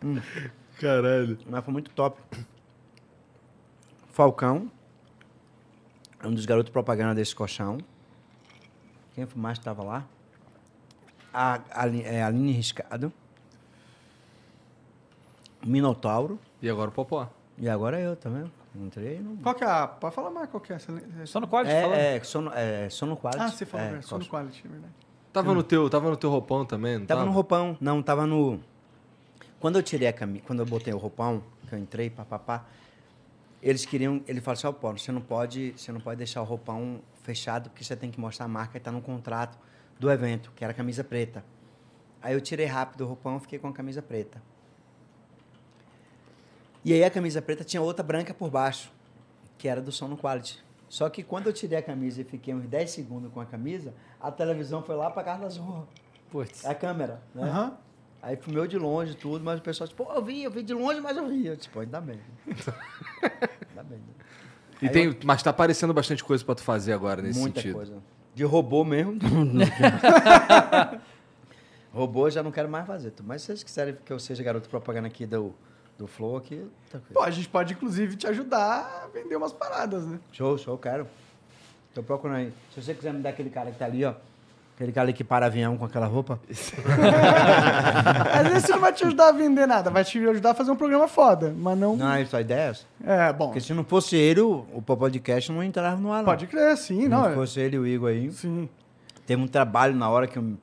[0.80, 1.38] Caralho.
[1.48, 2.20] Mas foi muito top.
[4.08, 4.70] Falcão,
[6.22, 7.78] é um dos garotos propaganda desse colchão.
[9.14, 10.04] Quem mais estava lá?
[11.32, 13.12] A, a, é, Aline Riscado.
[15.64, 16.38] Minotauro.
[16.60, 17.30] E agora o Popó.
[17.56, 18.50] E agora eu também.
[18.74, 19.36] Entrei no.
[19.38, 19.86] Qual que é a...
[19.86, 20.78] Pode falar mais qual que é.
[20.78, 21.26] Você...
[21.26, 21.94] Só no código, falando.
[21.94, 23.42] É, é, sono, é sono quality.
[23.42, 24.30] Ah, você falou, é, é, só no colchão.
[24.30, 24.94] quality, é verdade.
[25.32, 27.76] Tava no teu, tava no teu roupão também, não Tava no roupão.
[27.80, 28.60] Não, tava no.
[29.60, 32.64] Quando eu tirei a camisa, quando eu botei o roupão, que eu entrei, papapá,
[33.62, 36.44] eles queriam, ele falou assim, ó, Paulo, você não pode, você não pode deixar o
[36.44, 39.58] roupão fechado porque você tem que mostrar a marca e tá no contrato
[39.98, 41.44] do evento, que era a camisa preta.
[42.22, 44.42] Aí eu tirei rápido o roupão, fiquei com a camisa preta.
[46.84, 48.90] E aí a camisa preta tinha outra branca por baixo,
[49.58, 50.62] que era do Sono Quality.
[50.90, 53.94] Só que quando eu tirei a camisa e fiquei uns 10 segundos com a camisa,
[54.20, 55.84] a televisão foi lá pra casa das ruas.
[56.32, 56.66] Putz.
[56.66, 57.44] A câmera, né?
[57.44, 57.78] Aham.
[58.20, 60.74] Aí filmeu de longe tudo, mas o pessoal, tipo, pô, eu vi, eu vi de
[60.74, 61.46] longe, mas eu vi.
[61.46, 62.18] Eu, tipo, ainda bem.
[63.70, 63.98] ainda bem.
[63.98, 64.04] né?
[64.82, 67.76] E Aí tem, Mas tá aparecendo bastante coisa pra tu fazer agora nesse Muita sentido.
[67.76, 68.02] coisa.
[68.34, 69.16] De robô mesmo.
[71.94, 73.12] robô eu já não quero mais fazer.
[73.22, 75.54] Mas se vocês quiserem que eu seja garoto propaganda aqui do,
[76.00, 77.14] do Flow, aqui, tranquilo.
[77.14, 80.18] Pô, a gente pode, inclusive, te ajudar a vender umas paradas, né?
[80.32, 81.06] Show, show, quero.
[81.94, 82.52] Tô procurando aí.
[82.74, 84.14] Se você quiser me dar aquele cara que tá ali, ó.
[84.74, 86.40] Aquele cara ali que para avião com aquela roupa.
[88.32, 90.70] Às vezes isso não vai te ajudar a vender nada, vai te ajudar a fazer
[90.70, 91.96] um programa foda, mas não...
[91.96, 92.84] Não, isso a ideia é essa.
[93.04, 96.24] É, bom, Porque se não fosse ele, o, podcast não entrava no ar, não.
[96.24, 97.20] pode crer, sim, Se não.
[97.24, 98.32] não é- fosse ele e o Igor aí.
[98.32, 98.70] Sim.
[99.26, 100.54] Teve um trabalho na hora que eu.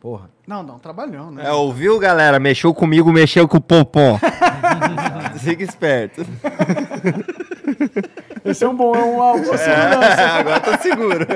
[0.00, 0.30] Porra.
[0.46, 1.46] Não, não, trabalhão, né?
[1.46, 2.38] É, ouviu, galera?
[2.38, 4.18] Mexeu comigo, mexeu com o Pompom.
[5.38, 6.26] Fica esperto.
[8.44, 10.22] Esse é um bom, é um autossegurança.
[10.38, 11.26] Agora tô seguro.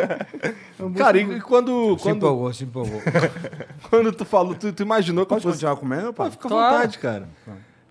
[0.78, 3.02] É um Cara, e, e quando, Se quando, empolgou, se empolgou.
[3.90, 5.54] quando tu falou, tu, tu imaginou que Pode fosse...
[5.54, 6.30] continuar comendo, Pô, pá?
[6.30, 6.74] fica à Claro.
[6.76, 7.28] vontade, cara.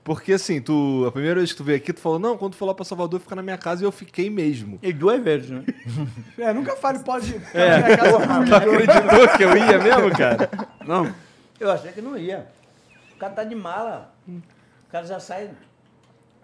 [0.03, 2.57] Porque assim, tu, a primeira vez que tu veio aqui, tu falou, não, quando tu
[2.57, 4.79] for lá pra Salvador, fica na minha casa e eu fiquei mesmo.
[4.81, 5.63] E duas vezes, né?
[6.39, 7.83] É, nunca fale pode, pode é.
[7.83, 10.49] minha casa pro Tu acreditou que eu ia mesmo, cara?
[10.87, 11.13] Não.
[11.59, 12.47] Eu achei que não ia.
[13.13, 14.11] O cara tá de mala.
[14.89, 15.51] O cara já sai.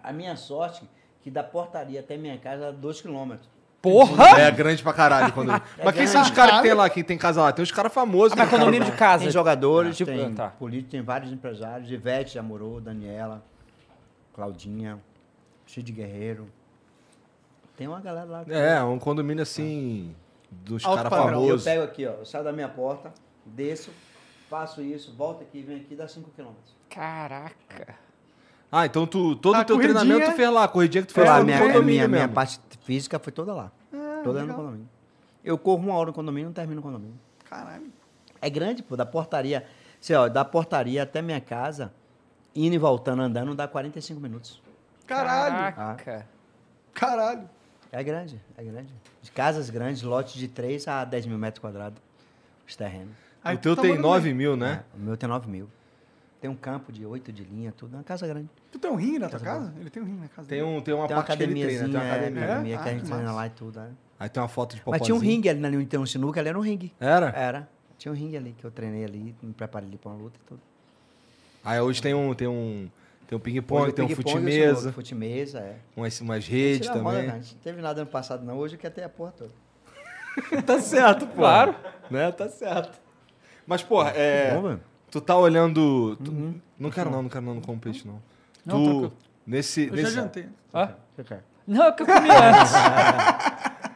[0.02, 0.88] A minha sorte,
[1.20, 3.48] que da portaria até minha casa, 2 quilômetros.
[3.82, 4.40] Porra!
[4.40, 5.32] É grande pra caralho.
[5.32, 5.48] Quando...
[5.84, 6.32] Mas quem são os grande.
[6.32, 6.88] caras que tem lá?
[6.88, 7.52] Quem tem casa lá?
[7.52, 8.32] Tem os caras famosos.
[8.32, 9.24] Ah, mas condomínio de casa.
[9.24, 10.48] Tem jogadores, Tipo, tem tá.
[10.50, 11.90] políticos, tem vários empresários.
[11.90, 13.42] Ivete já morou, Daniela,
[14.32, 14.98] Claudinha,
[15.66, 16.48] Cid Guerreiro.
[17.76, 18.44] Tem uma galera lá.
[18.44, 20.14] que- É, um condomínio assim,
[20.50, 21.26] dos caras padrão.
[21.26, 21.64] Eu famosos.
[21.64, 23.12] pego aqui, ó, eu saio da minha porta,
[23.44, 23.90] desço,
[24.48, 26.74] faço isso, volto aqui, venho aqui, dá 5 quilômetros.
[26.88, 27.94] Caraca.
[28.70, 31.08] Ah, então tu, todo A o teu corridinha- treinamento tu fez lá, a corridinha que
[31.08, 33.70] tu Foi fez lá, lá no minha, condomínio minha, minha parte física foi toda lá.
[34.24, 34.56] toda no legal.
[34.56, 34.88] condomínio.
[35.44, 37.14] Eu corro uma hora no condomínio, não termino no condomínio.
[37.48, 37.84] Caralho.
[38.42, 39.64] É grande, pô, da portaria.
[40.00, 41.92] Você, ó, da portaria até minha casa,
[42.54, 44.60] indo e voltando andando, dá 45 minutos.
[45.06, 45.74] Caralho.
[45.74, 46.26] Caraca.
[46.92, 47.48] Caralho.
[47.92, 48.92] É grande, é grande.
[49.22, 52.00] De casas grandes, lotes de 3 a 10 mil metros quadrados,
[52.66, 53.14] os terrenos.
[53.44, 54.34] Aí o teu tá tem mandando 9 bem.
[54.34, 54.82] mil, né?
[54.92, 55.68] É, o meu tem 9 mil.
[56.40, 57.94] Tem um campo de 8 de linha, tudo.
[57.94, 58.48] É uma casa grande.
[58.70, 59.72] Tu tem um ringue na tua casa?
[59.80, 61.52] Ele tem um ringue na casa Tem, um, tem uma tem uma parte que ele
[61.54, 62.44] treina, academiazinha, tem uma é, academia.
[62.44, 62.76] academia É?
[62.78, 63.80] que a Ah, gente que treina lá e tudo.
[63.80, 63.88] É.
[64.20, 65.04] Aí tem uma foto de Mas popozinho.
[65.04, 66.92] tinha um ringue ali, ali onde tem um sinuca, ali era um ringue.
[67.00, 67.28] Era?
[67.30, 67.68] Era.
[67.98, 70.46] Tinha um ringue ali que eu treinei ali, me preparei ali pra uma luta e
[70.46, 70.60] tudo.
[71.64, 72.88] Aí hoje tem um, tem um,
[73.26, 75.76] tem um ping-pong, tem um fute-mesa, Fute-mesa, é.
[75.96, 77.26] umas, umas redes a moda, também.
[77.28, 77.32] né?
[77.34, 78.56] A gente não teve nada ano passado, não.
[78.58, 79.50] Hoje quer ter a porra toda.
[80.66, 81.36] tá certo, pô.
[81.36, 81.74] Claro.
[82.10, 82.30] Né?
[82.30, 82.98] Tá certo.
[83.66, 84.54] Mas, porra, é...
[84.54, 84.80] Bom, mano.
[85.10, 86.16] Tu tá olhando...
[86.16, 88.20] tu- Não quero não, não quero não, não como peixe, não.
[88.64, 89.12] Não, tu, tranquilo.
[89.46, 90.48] nesse, Eu já nesse, jantei.
[90.74, 90.94] Hã?
[91.14, 91.44] Você quer?
[91.66, 92.72] Não, é que eu comi antes.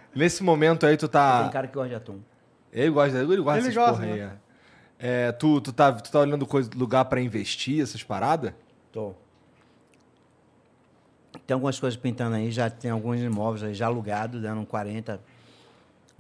[0.14, 1.48] nesse momento aí tu Tem tá...
[1.52, 2.20] cara que gosta de atum.
[2.72, 4.36] Ele gosta, ele gosta Ele dessas gosta, porra aí, né?
[4.98, 5.28] é.
[5.28, 8.52] É, tu, tu, tá, tu tá olhando coisa, lugar pra investir, essas paradas?
[8.92, 9.14] Tô.
[11.46, 15.20] Tem algumas coisas pintando aí, já tem alguns imóveis aí já alugados, dando 40,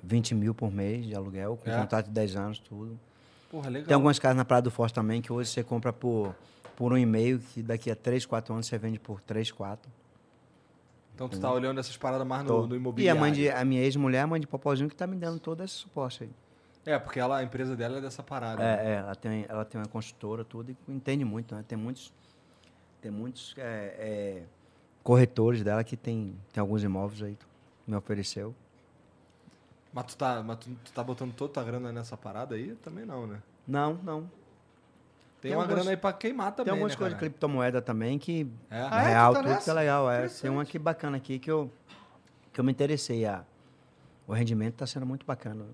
[0.02, 1.78] 20 mil por mês de aluguel, com É.
[1.78, 2.98] contrato de 10 anos, tudo.
[3.50, 3.88] Porra, legal.
[3.88, 6.34] Tem algumas casas na Praia do Forte também, que hoje você compra por,
[6.76, 9.90] por um e meio, que daqui a 3, 4 anos você vende por 3, 4.
[11.14, 13.20] Então tu tá olhando essas paradas mais no, no E a, imobiliário.
[13.20, 15.74] mãe de, a minha ex-mulher, a mãe de Popozinho, que tá me dando todo esse
[15.74, 16.30] suporte aí.
[16.86, 18.62] É, porque ela, a empresa dela é dessa parada.
[18.62, 18.82] né?
[18.82, 21.62] É, é, ela, tem, ela tem uma construtora, tudo, e entende muito, né?
[21.68, 22.10] Tem muitos,
[23.02, 23.62] tem muitos é,
[23.98, 24.42] é,
[25.02, 27.36] corretores dela que tem, tem alguns imóveis aí
[27.86, 28.54] me ofereceu.
[29.92, 32.74] Mas, tu tá, mas tu, tu tá botando toda tua grana nessa parada aí?
[32.76, 33.42] Também não, né?
[33.66, 34.20] Não, não.
[35.40, 38.18] Tem, Tem uma grana aí pra queimar também, tem algumas né, coisas de criptomoeda também
[38.18, 38.86] que É?
[38.90, 39.08] Ah, é?
[39.08, 40.10] real, tá tudo que é legal.
[40.10, 40.28] É.
[40.28, 41.72] Tem uma aqui bacana aqui que eu,
[42.52, 43.24] que eu me interessei.
[43.24, 43.42] A,
[44.26, 45.64] o rendimento está sendo muito bacana.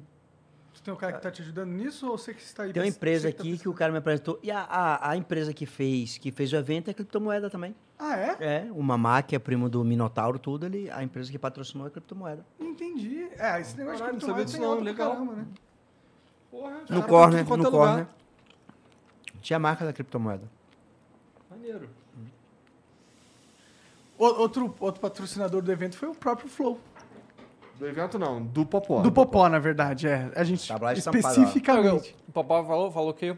[0.76, 2.72] Tu tem um cara que tá te ajudando nisso ou você que está aí?
[2.72, 3.74] Tem uma empresa tá aqui que o pensando?
[3.78, 4.38] cara me apresentou.
[4.42, 7.74] E a, a, a empresa que fez, que fez o evento é criptomoeda também.
[7.98, 8.36] Ah, é?
[8.40, 11.90] É, o Mamá, que é primo do Minotauro, tudo, ele, a empresa que patrocinou é
[11.90, 12.44] criptomoeda.
[12.60, 13.26] Entendi.
[13.38, 15.12] É, esse negócio Caralho, de não sabia criptomoeda disso não, pra legal.
[15.12, 15.46] caramba, né?
[16.50, 17.70] Porra, No corner, no é lugar.
[17.70, 18.06] corner.
[19.40, 20.44] Tinha a marca da criptomoeda.
[21.50, 21.88] Maneiro.
[24.18, 26.78] O- Outro, outro patrocinador do evento foi o próprio Flow.
[27.78, 29.00] Do evento não, do Popó.
[29.02, 30.30] do Popó, na verdade, é.
[30.34, 30.92] A gente estampado, ó.
[30.92, 32.16] especificamente.
[32.28, 33.36] O papai falou, falou que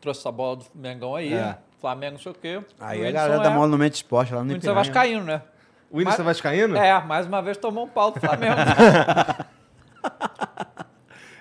[0.00, 1.32] trouxe essa bola do Mengão aí.
[1.34, 1.58] É.
[1.80, 2.62] Flamengo, não sei o quê.
[2.78, 4.78] Aí O a galera da é- Monumento Esporte lá no é Ipiranga.
[4.80, 5.42] vascaíno, né?
[5.90, 6.76] O Whindersson Mas- vascaíno?
[6.76, 8.54] É, mais uma vez tomou um pau do Flamengo.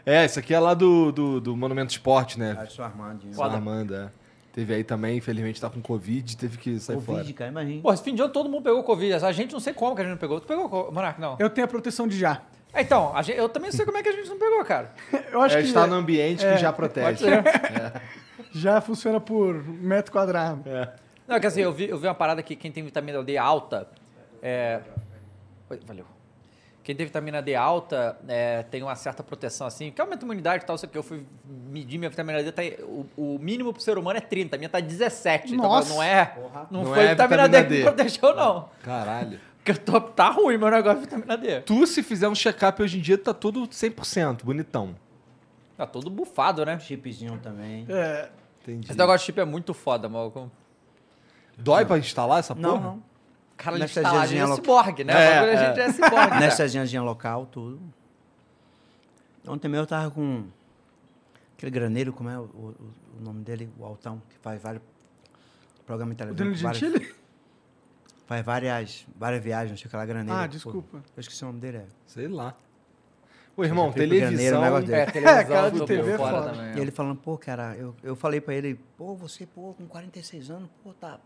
[0.05, 2.57] É, esse aqui é lá do, do, do Monumento Esporte, né?
[2.59, 3.31] Ah, sou Armandinho.
[3.33, 4.09] Só Armando, é.
[4.53, 7.19] Teve aí também, infelizmente tá com Covid, teve que sair fora.
[7.19, 7.81] Covid, cara, imagina.
[7.81, 9.13] Pô, esse fim de ano todo mundo pegou Covid.
[9.23, 10.39] A gente não sei como que a gente não pegou.
[10.39, 11.21] Tu pegou, Monark?
[11.21, 11.35] Não.
[11.39, 12.41] Eu tenho a proteção de já.
[12.73, 14.91] É, Então, a gente- eu também sei como é que a gente não pegou, cara.
[15.31, 17.17] Eu acho É, que está no ambiente é, que já protege.
[17.25, 17.43] ser.
[18.53, 20.63] já funciona por metro quadrado.
[21.27, 23.37] Não, é que assim, eu vi, eu vi uma parada que quem tem vitamina D
[23.37, 23.87] alta.
[24.41, 24.81] É...
[25.69, 26.05] Oi, valeu.
[26.83, 30.63] Quem tem vitamina D alta é, tem uma certa proteção, assim, que aumenta a imunidade
[30.63, 30.97] e tal, isso aqui.
[30.97, 31.23] Eu fui
[31.69, 34.57] medir minha vitamina D, tá, aí, o, o mínimo pro ser humano é 30, a
[34.59, 35.55] minha tá 17.
[35.55, 35.85] Nossa.
[35.87, 36.35] Então, não é.
[36.71, 37.77] Não, Não foi é vitamina, vitamina D que D.
[37.77, 38.69] me protegeu, não.
[38.81, 39.39] Caralho.
[39.57, 41.61] Porque eu tô, tá ruim meu negócio de vitamina D.
[41.61, 44.95] Tu, se fizer um check-up hoje em dia, tá tudo 100%, bonitão.
[45.77, 46.79] Tá todo bufado, né?
[46.79, 47.85] Chipzinho também.
[47.89, 48.29] É,
[48.63, 48.87] Entendi.
[48.89, 50.49] Esse negócio de chip é muito foda, maluco.
[51.57, 52.81] Dói pra instalar essa Não, porra?
[52.81, 53.03] não.
[53.61, 55.13] Cara, ele Nessa está lá, a gente diazinha é lo- ciborgue, né?
[55.13, 56.29] É, O bagulho, a gente é ciborgue.
[56.31, 56.39] né?
[56.39, 57.79] Nessa agência local, tudo.
[59.47, 60.45] Ontem mesmo eu tava com
[61.57, 62.75] aquele graneiro, como é o, o-
[63.17, 63.69] o nome dele?
[63.77, 64.81] O Altão, que faz vários
[65.85, 66.45] programas de o televisão.
[66.47, 67.19] Danilo várias- Gentili?
[68.27, 70.39] Faz várias, várias viagens, não sei o que lá, graneiro.
[70.39, 70.47] Ah, pô.
[70.47, 70.97] desculpa.
[71.17, 71.77] Eu esqueci o nome dele.
[71.79, 71.85] É.
[72.05, 72.55] Sei lá.
[73.57, 74.59] Ô, irmão, graneiro, televisão...
[74.59, 74.99] o negócio dele.
[75.01, 76.51] É, televisão, cara do tô TV é fora foda.
[76.53, 76.77] também.
[76.77, 80.49] E ele falando, pô, cara, eu, eu falei pra ele, pô, você, pô, com 46
[80.51, 81.19] anos, pô, tá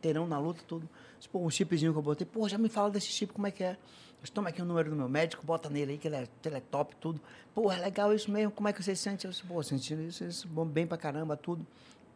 [0.00, 0.88] terão na luta, tudo.
[1.28, 3.62] Pô, um chipzinho que eu botei, pô, já me fala desse chip, como é que
[3.62, 3.76] é?
[4.20, 6.56] Disse, Toma aqui o número do meu médico, bota nele aí, que ele é, ele
[6.56, 7.20] é top, tudo.
[7.54, 9.24] Pô, é legal isso mesmo, como é que você se sente?
[9.24, 11.66] Eu disse, pô, sentindo isso, isso, bom, bem pra caramba, tudo.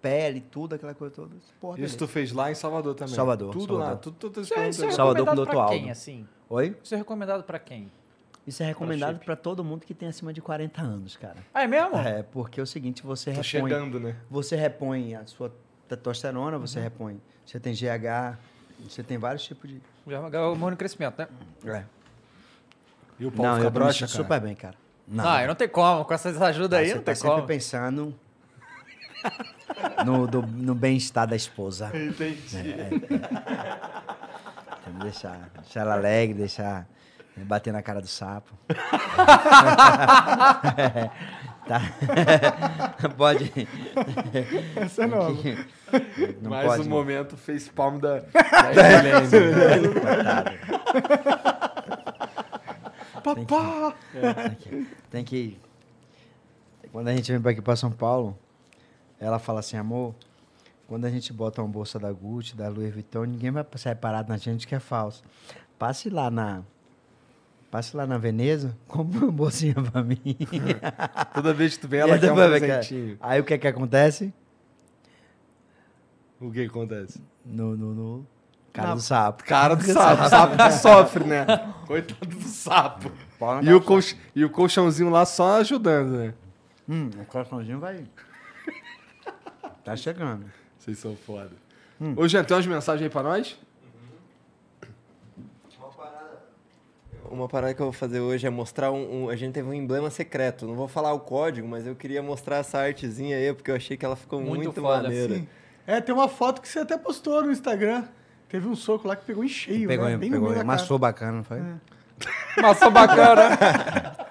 [0.02, 1.34] Pele, tudo, aquela coisa toda.
[1.58, 1.96] Pô, Isso beleza.
[1.96, 3.14] tu fez lá em Salvador também.
[3.14, 4.02] Salvador, Tudo lá, Salvador.
[4.02, 5.70] tudo, tudo, tudo, Isso é, isso é Salvador com o pra Aldo.
[5.72, 6.28] quem, assim?
[6.50, 6.76] Oi?
[6.84, 7.90] Isso é recomendado pra quem?
[8.46, 11.36] Isso é recomendado pra todo mundo que tem acima de 40 anos, cara.
[11.54, 11.96] Ah, é mesmo?
[11.96, 13.44] É, porque é o seguinte, você Tô repõe...
[13.44, 14.16] chegando, né?
[14.30, 15.50] Você repõe a sua
[15.88, 17.18] testosterona, você repõe.
[17.46, 18.38] Você tem GH,
[18.80, 19.80] você tem vários tipos de.
[20.06, 21.28] Já é o hormônio crescimento, né?
[21.64, 21.84] É.
[23.18, 24.74] E o pau Não, fica eu broxa, super bem, cara.
[25.06, 26.04] Não, aí não tem como.
[26.04, 27.46] Com essas ajudas aí, você não tá tem sempre como.
[27.46, 28.14] pensando
[30.04, 31.90] no, do- no bem-estar da esposa.
[31.94, 32.74] Entendi.
[34.84, 36.86] Tem que deixar, deixar ela alegre, deixar
[37.36, 38.52] bater na cara do sapo.
[41.66, 41.80] Tá.
[43.16, 43.50] pode.
[44.76, 45.42] Essa é nova.
[46.42, 46.82] Não Mais pode.
[46.82, 48.22] um momento face palm da...
[53.22, 53.94] Papá!
[54.12, 55.58] Tem que, tem que.
[56.92, 58.38] Quando a gente vem pra aqui pra São Paulo,
[59.18, 60.14] ela fala assim, amor,
[60.86, 64.28] quando a gente bota uma bolsa da Gucci, da Louis Vuitton, ninguém vai sair parado
[64.28, 65.22] na gente que é falso.
[65.78, 66.62] Passe lá na.
[67.74, 70.20] Passe lá na Veneza, compre uma bolsinha pra mim.
[71.34, 73.18] Toda vez que tu vem, ela quer um presentinho.
[73.20, 74.32] Aí o que é que acontece?
[76.40, 77.20] O que acontece?
[77.44, 78.26] No, no, no
[78.72, 79.42] cara Na- do sapo.
[79.42, 80.22] Cara do sapo.
[80.22, 81.44] O sapo que sofre, né?
[81.84, 83.10] Coitado do sapo.
[83.64, 84.16] E o, colch...
[84.36, 86.34] e o colchãozinho lá só ajudando, né?
[86.88, 88.04] Hum, o coraçãozinho vai.
[89.84, 90.46] Tá chegando.
[90.78, 91.50] Vocês são foda.
[92.00, 92.14] Hum.
[92.16, 93.58] Ô, Jean, tem umas mensagens aí pra nós?
[97.34, 99.74] Uma parada que eu vou fazer hoje é mostrar um, um- A gente teve um
[99.74, 100.66] emblema secreto.
[100.66, 103.96] Não vou falar o código, mas eu queria mostrar essa artezinha aí, porque eu achei
[103.96, 105.34] que ela ficou Muito muito, foda, maneira.
[105.34, 105.48] Sim.
[105.84, 108.04] É, tem uma foto que você até postou no Instagram.
[108.48, 110.16] Teve um soco lá que pegou em cheio, Pegou, né?
[110.16, 110.78] Bem no pegou, meio da cara.
[110.78, 111.60] amassou bacana, não foi?
[112.62, 113.42] Maçã bacana.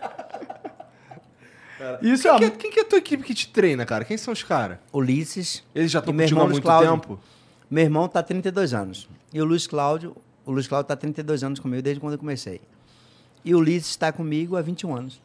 [2.01, 4.05] Isso é Quem, que é, quem que é a tua equipe que te treina, cara?
[4.05, 4.77] Quem são os caras?
[4.93, 5.61] Ulisses.
[5.75, 6.89] Eles já estão contigo há muito Cláudio.
[6.91, 7.19] tempo?
[7.69, 9.09] Meu irmão tá 32 anos.
[9.33, 10.15] E o Luiz Cláudio,
[10.45, 12.61] o Luiz Cláudio tá 32 anos comigo desde quando eu comecei.
[13.43, 15.21] E o Ulisses está comigo há 21 anos.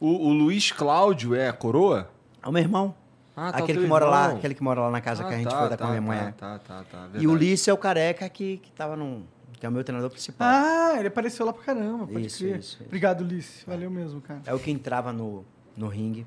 [0.00, 2.10] O, o Luiz Cláudio é a coroa?
[2.42, 2.94] É o meu irmão.
[3.36, 4.36] Ah, tá, o aquele que mora lá, irmão.
[4.38, 5.90] aquele que mora lá na casa Ah, que a gente tá, foi dar tá, com
[5.90, 6.18] a minha mãe.
[6.18, 6.32] tá, é.
[6.32, 7.08] Tá, tá, tá.
[7.14, 7.32] e o.
[7.32, 9.22] Ulisses é o careca que, que tava no.
[9.58, 10.46] que é o meu treinador principal.
[10.50, 12.58] Ah, ele apareceu lá pra caramba, pode Isso, crer.
[12.58, 12.84] isso, isso.
[12.84, 13.64] Obrigado, Ulisses.
[13.66, 14.42] Valeu mesmo, cara.
[14.44, 15.44] É o que entrava no,
[15.76, 16.26] no ringue.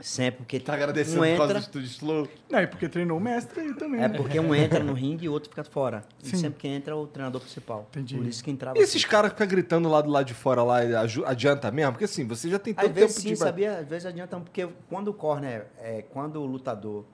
[0.00, 2.28] Sempre, porque Tá agradecendo um por causa entra, do Slow?
[2.50, 4.16] Não, e porque treinou o mestre aí também, É né?
[4.16, 6.04] porque um entra no ringue e o outro fica fora.
[6.22, 6.36] E Sim.
[6.36, 7.86] sempre que entra é o treinador principal.
[7.90, 8.16] Entendi.
[8.16, 8.78] Por isso que entrava.
[8.78, 9.10] E esses assim.
[9.10, 10.80] caras que ficam gritando lá do lado de fora lá,
[11.24, 11.92] adianta mesmo?
[11.92, 13.36] Porque assim, você já tem Às tanto vezes tempo sim, de...
[13.38, 13.78] sabia?
[13.78, 17.04] Às vezes adianta, porque quando o corner, é, quando o lutador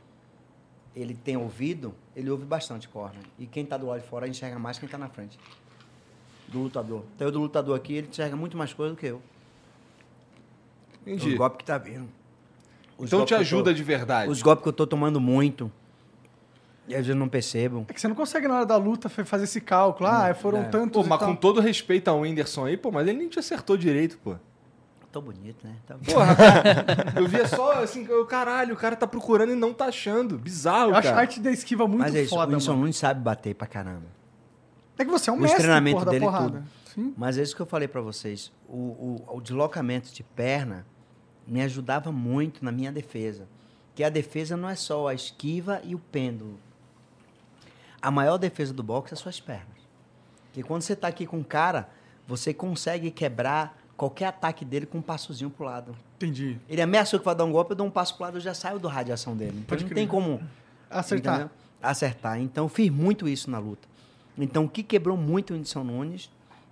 [0.95, 3.23] ele tem ouvido, ele ouve bastante corner.
[3.39, 5.39] E quem tá do lado de fora enxerga mais quem tá na frente.
[6.49, 7.05] Do lutador.
[7.15, 9.23] Então, eu do lutador aqui, ele enxerga muito mais coisa do que eu.
[11.07, 11.35] Entendi.
[11.35, 12.09] O golpe que tá vindo.
[12.99, 14.31] Os Então te eu tô- ajuda de verdade.
[14.31, 15.71] Os golpes que eu tô tomando muito,
[16.87, 17.85] e às vezes eu não percebo.
[17.89, 20.09] É que você não consegue na hora da luta fa- fazer esse cálculo.
[20.09, 20.65] Ah, foram é.
[20.65, 21.29] tantos Pô, mas tal.
[21.29, 24.35] com todo respeito ao Whindersson aí, pô, mas ele nem te acertou direito, pô.
[25.11, 25.75] tô bonito, né?
[25.87, 26.85] Tá Porra, cara,
[27.21, 30.39] eu via só assim, eu, caralho, o cara tá procurando e não tá achando.
[30.39, 31.21] Bizarro, Eu acho a cara.
[31.23, 32.81] arte da esquiva muito Mas é isso, o foda, Whindersson mano.
[32.83, 34.07] Nunes sabe bater pra caramba.
[34.99, 36.47] É que você é um o mestre, treinamento porra, da dele e porrada.
[36.51, 36.65] tudo.
[36.95, 37.15] Sim.
[37.17, 38.51] Mas é isso que eu falei pra vocês.
[38.69, 40.87] O, o, o deslocamento de perna
[41.47, 43.47] me ajudava muito na minha defesa.
[43.95, 46.59] Que a defesa não é só a esquiva e o pêndulo.
[48.01, 49.67] A maior defesa do boxe é as suas pernas.
[50.47, 51.89] Porque quando você tá aqui com o cara,
[52.27, 55.95] você consegue quebrar qualquer ataque dele com um passozinho pro lado.
[56.17, 56.59] Entendi.
[56.69, 58.55] Ele ameaçou que vai dar um golpe, eu dou um passo pro lado, eu já
[58.55, 59.53] saio do radiação dele.
[59.57, 59.97] Então Pode não crer.
[60.01, 60.43] tem como
[60.91, 61.35] Acertar.
[61.35, 61.51] entendeu?
[61.83, 62.41] acertar.
[62.41, 63.89] Então, fiz muito isso na luta.
[64.39, 66.31] Então, o que quebrou muito o Whindersson Nunes,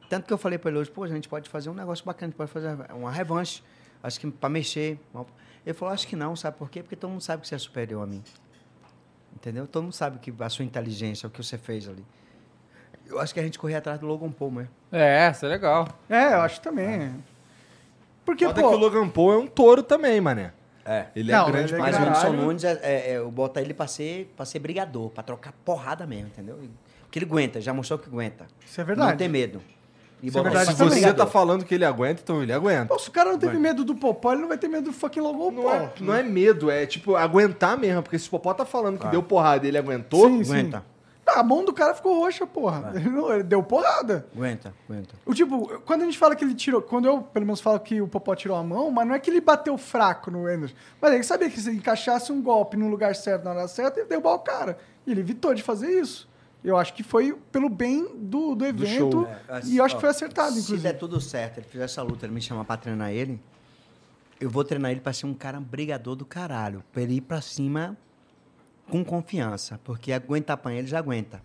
[0.08, 2.26] tanto que eu falei para ele hoje, pô, a gente pode fazer um negócio bacana,
[2.26, 3.62] a gente pode fazer uma revanche,
[4.02, 4.98] acho que para mexer.
[5.64, 6.82] Ele falou, acho que não, sabe por quê?
[6.82, 8.22] Porque todo mundo sabe que você é superior a mim.
[9.34, 9.66] Entendeu?
[9.66, 12.04] Todo mundo sabe que a sua inteligência, o que você fez ali.
[13.06, 14.70] Eu acho que a gente corria atrás do Logan Paul mesmo.
[14.92, 15.88] É, isso é legal.
[16.08, 17.12] É, eu acho também.
[18.24, 18.68] Porque, Foda pô...
[18.68, 20.52] que o Logan Paul é um touro também, mané.
[20.84, 21.06] É.
[21.14, 22.02] Ele Não, é grande ele é pra Mas o.
[22.02, 25.52] Whindersson Nunes, é, é, é, eu boto ele pra ser, pra ser brigador, pra trocar
[25.64, 26.58] porrada mesmo, entendeu?
[27.02, 28.46] Porque ele aguenta, já mostrou que aguenta.
[28.64, 29.10] Isso é verdade.
[29.10, 29.60] Não tem medo.
[30.22, 31.26] E é ele verdade Se você tá brigador.
[31.28, 32.86] falando que ele aguenta, então ele aguenta.
[32.86, 34.92] Pô, se o cara não teve medo do Popó, ele não vai ter medo do
[34.92, 38.02] fucking Logan Não é, não é medo, é tipo aguentar mesmo.
[38.02, 40.52] Porque se o Popó tá falando que deu porrada e ele aguentou, Sim, sim.
[40.52, 40.84] Aguenta.
[41.32, 42.90] Ah, a mão do cara ficou roxa, porra.
[42.92, 44.26] Ele, não- ele deu porrada.
[44.34, 45.14] Aguenta, aguenta.
[45.24, 46.82] O tipo, quando a gente fala que ele tirou.
[46.82, 49.30] Quando eu, pelo menos, falo que o Popó tirou a mão, mas não é que
[49.30, 50.74] ele bateu fraco no Anderson.
[51.00, 54.08] Mas ele sabia que se encaixasse um golpe no lugar certo, na hora certa, ele
[54.08, 54.76] derrubar o cara.
[55.06, 56.28] E ele evitou de fazer isso.
[56.62, 59.12] Eu acho que foi pelo bem do, do evento.
[59.12, 59.26] show.
[59.48, 60.82] É, e eu acho ó, que foi acertado, Se inclusive.
[60.82, 63.40] der tudo certo, ele fizer essa luta, ele me chamar pra treinar ele,
[64.38, 66.82] eu vou treinar ele pra ser um cara brigador do caralho.
[66.92, 67.96] Pra ele ir pra cima
[68.90, 69.80] com confiança.
[69.84, 71.42] Porque aguentar apanhar, ele já aguenta.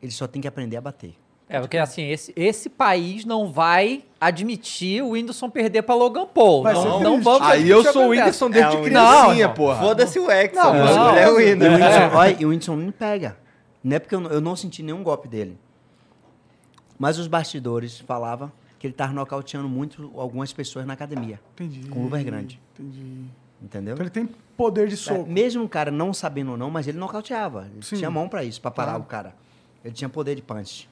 [0.00, 1.14] Ele só tem que aprender a bater.
[1.48, 6.62] É, porque assim, esse, esse país não vai admitir o Whindersson perder pra Logan Paul.
[6.62, 8.08] Vai não, não vamos aí eu sou o.
[8.10, 9.78] Whindersson desde É, criancinha, Não, porra.
[9.80, 11.74] Foda-se o Exxon, Não, não, não, é o o Whindersson.
[11.74, 13.36] Whindersson, olha, e o Whindersson não pega.
[13.84, 15.56] Não é porque eu, não- eu não senti nenhum golpe dele.
[16.98, 21.38] Mas os bastidores falavam que ele tava nocauteando muito algumas pessoas na academia.
[21.54, 21.86] Entendi.
[21.88, 22.58] Com luvas grandes.
[22.78, 23.24] Entendi.
[23.62, 23.94] Entendeu?
[23.94, 25.28] Então ele tem poder de É, soco.
[25.30, 27.68] mesmo o cara não sabendo ou não, mas ele nocauteava.
[27.72, 27.96] Ele Sim.
[27.96, 29.34] tinha mão pra isso, pra parar o cara.
[29.84, 30.88] Ele tinha poder de punch.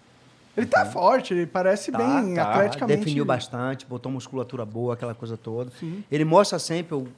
[0.55, 2.51] Ele tá forte, ele parece Tá, bem tá.
[2.51, 2.99] atleticamente.
[2.99, 5.71] Definiu bastante, botou musculatura boa, aquela coisa toda.
[5.79, 6.05] Sim.
[6.11, 7.09] Ele mostra sempre o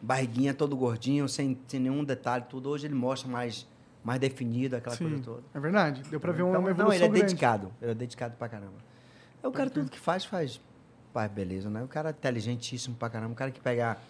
[0.00, 2.68] barriguinha todo gordinho, sem, sem nenhum detalhe, tudo.
[2.68, 3.66] Hoje ele mostra mais,
[4.04, 5.42] mais definido, aquela coisa Sim, toda.
[5.54, 6.02] é verdade.
[6.10, 7.22] Deu pra ver uma, Então, uma não, evolução ele é grande.
[7.26, 7.72] dedicado.
[7.80, 8.74] Ele é dedicado pra caramba.
[9.42, 10.60] É o cara, tudo que faz, faz.
[11.12, 11.82] Faz beleza, né?
[11.82, 13.32] O cara é inteligentíssimo pra caramba.
[13.32, 14.00] O cara que pegar.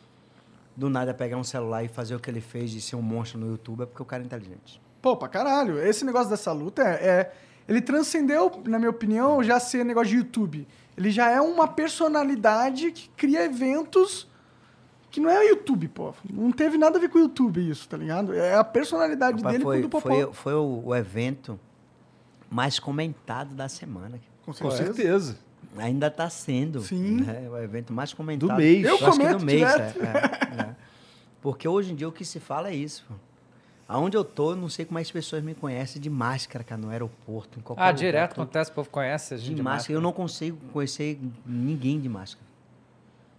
[0.76, 3.38] Do nada pegar um celular e fazer o que ele fez de ser um monstro
[3.38, 4.82] no YouTube é porque o cara é inteligente.
[5.00, 5.78] Pô, pra caralho.
[5.78, 7.32] Esse negócio dessa luta é, é-
[7.68, 10.66] Ele transcendeu, na minha opinião, já ser negócio de YouTube.
[10.98, 14.28] Ele já é uma personalidade que cria eventos
[15.14, 16.12] que não é o YouTube, pô.
[16.30, 18.34] Não teve nada a ver com o YouTube isso, tá ligado?
[18.34, 20.08] É a personalidade Rapaz, dele foi, com o do Popó.
[20.08, 21.58] foi, foi o, o evento
[22.50, 24.18] mais comentado da semana.
[24.44, 24.94] Com Com certeza.
[24.94, 25.38] certeza.
[25.78, 26.80] Ainda está sendo.
[26.82, 27.22] Sim.
[27.22, 27.48] né?
[27.50, 28.48] O evento mais comentado.
[28.50, 28.84] Do mês.
[28.84, 30.02] Eu acho que comento do mês, direto.
[30.02, 30.76] é, é, é.
[31.42, 33.04] Porque hoje em dia o que se fala é isso.
[33.08, 33.14] pô.
[33.86, 36.88] Aonde eu tô, eu não sei como as pessoas me conhecem de máscara, cara, no
[36.90, 37.98] aeroporto, em qualquer Ah, lugar.
[37.98, 39.92] direto acontece, o povo conhece a gente De máscara.
[39.96, 42.43] Eu não consigo conhecer ninguém de máscara.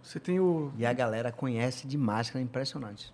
[0.06, 0.70] Você tem o.
[0.78, 3.12] E a galera conhece de máscara, é impressionante.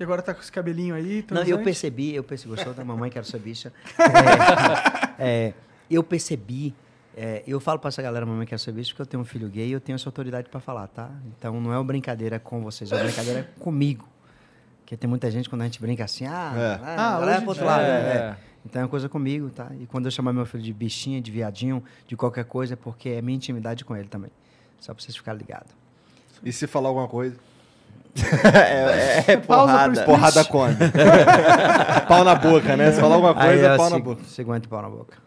[0.00, 1.24] E agora tá com esse cabelinho aí.
[1.30, 3.72] Não, eu percebi, eu percebi, gostou da mamãe, quero ser bicha.
[5.16, 5.54] É, é,
[5.88, 6.74] eu percebi,
[7.16, 9.48] é, eu falo pra essa galera, mamãe, quero ser bicha, porque eu tenho um filho
[9.48, 11.08] gay e eu tenho essa autoridade pra falar, tá?
[11.38, 14.08] Então não é uma brincadeira com vocês, é uma brincadeira comigo.
[14.80, 16.80] Porque tem muita gente quando a gente brinca assim, ah, É.
[16.84, 17.84] ah, Ah, pro outro lado.
[17.84, 18.16] dia, é.
[18.16, 18.36] é.
[18.66, 19.70] Então é uma coisa comigo, tá?
[19.78, 23.10] E quando eu chamar meu filho de bichinha, de viadinho, de qualquer coisa, é porque
[23.10, 24.32] é minha intimidade com ele também.
[24.80, 25.83] Só pra vocês ficarem ligados.
[26.44, 27.36] E se falar alguma coisa?
[28.44, 30.04] É, é Pausa pro porrada.
[30.04, 30.76] Porrada come.
[32.06, 32.92] pau na boca, né?
[32.92, 34.24] Se falar alguma Aí coisa, é pau na boca.
[34.24, 35.18] Seguinte pau na boca.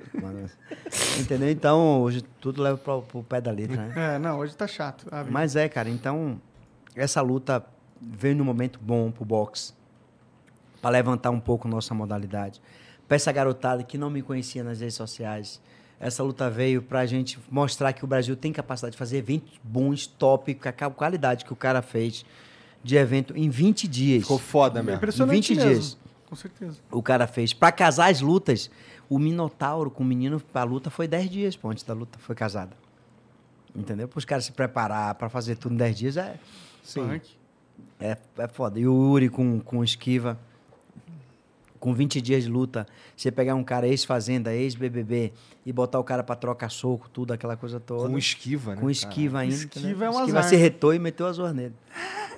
[1.19, 1.49] Entendeu?
[1.51, 4.15] Então, hoje tudo leva pro, pro pé da letra, né?
[4.15, 5.05] É, não, hoje tá chato.
[5.29, 6.39] Mas é, cara, então
[6.95, 7.63] essa luta
[8.01, 9.73] veio num momento bom pro boxe.
[10.81, 12.61] Pra levantar um pouco nossa modalidade.
[13.07, 15.61] Pra essa garotada que não me conhecia nas redes sociais.
[15.99, 20.05] Essa luta veio pra gente mostrar que o Brasil tem capacidade de fazer eventos bons,
[20.05, 22.23] top, com a qualidade que o cara fez
[22.83, 24.21] de evento em 20 dias.
[24.23, 24.97] Ficou foda É mesmo.
[24.97, 25.71] impressionante 20 mesmo.
[25.71, 25.97] dias.
[26.29, 26.77] Com certeza.
[26.91, 27.53] o cara fez.
[27.53, 28.69] Pra casar as lutas,
[29.09, 32.35] o Minotauro com o menino pra luta foi 10 dias, pô, antes da luta foi
[32.35, 32.75] casada.
[33.75, 34.07] Entendeu?
[34.07, 36.37] Para os caras se preparar pra fazer tudo em 10 dias é,
[36.83, 37.21] Sim.
[37.99, 38.79] é, é foda.
[38.79, 40.37] E o Uri com, com esquiva.
[41.79, 45.31] Com 20 dias de luta, você pegar um cara ex-fazenda, ex-BBB
[45.65, 48.09] e botar o cara pra trocar soco, tudo, aquela coisa toda.
[48.09, 48.81] Com esquiva, né?
[48.81, 49.53] Com esquiva ainda.
[49.55, 50.05] Esquiva entendeu?
[50.05, 50.49] é um esquiva azar.
[50.49, 51.73] se retou e meteu as nele.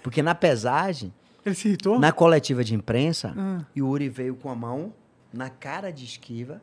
[0.04, 1.14] Porque na pesagem,
[1.46, 2.00] Ele se irritou?
[2.00, 3.62] na coletiva de imprensa, Ah.
[3.76, 4.94] Yuri veio com a mão
[5.32, 6.62] na cara de esquiva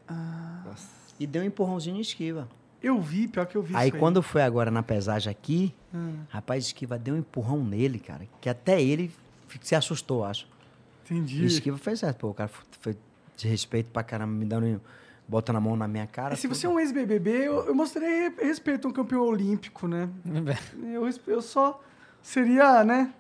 [1.19, 2.48] e deu um empurrãozinho em esquiva.
[2.82, 6.19] Eu vi, pior que eu vi Aí isso quando foi agora na pesagem aqui, Hum.
[6.28, 9.11] rapaz, Esquiva deu um empurrão nele, cara, que até ele
[9.62, 10.47] se assustou, acho.
[11.08, 11.42] E Entendi.
[11.42, 12.50] o Esquiva fez certo, pô, o cara
[12.80, 12.96] foi
[13.36, 14.80] de respeito pra caramba, me dando,
[15.28, 16.32] botando a mão na minha cara.
[16.34, 16.54] É, se tudo.
[16.56, 20.08] você é um ex-BBB, eu, eu mostraria re- respeito a um campeão olímpico, né?
[20.92, 21.80] Eu, res- eu só
[22.22, 23.10] seria, né?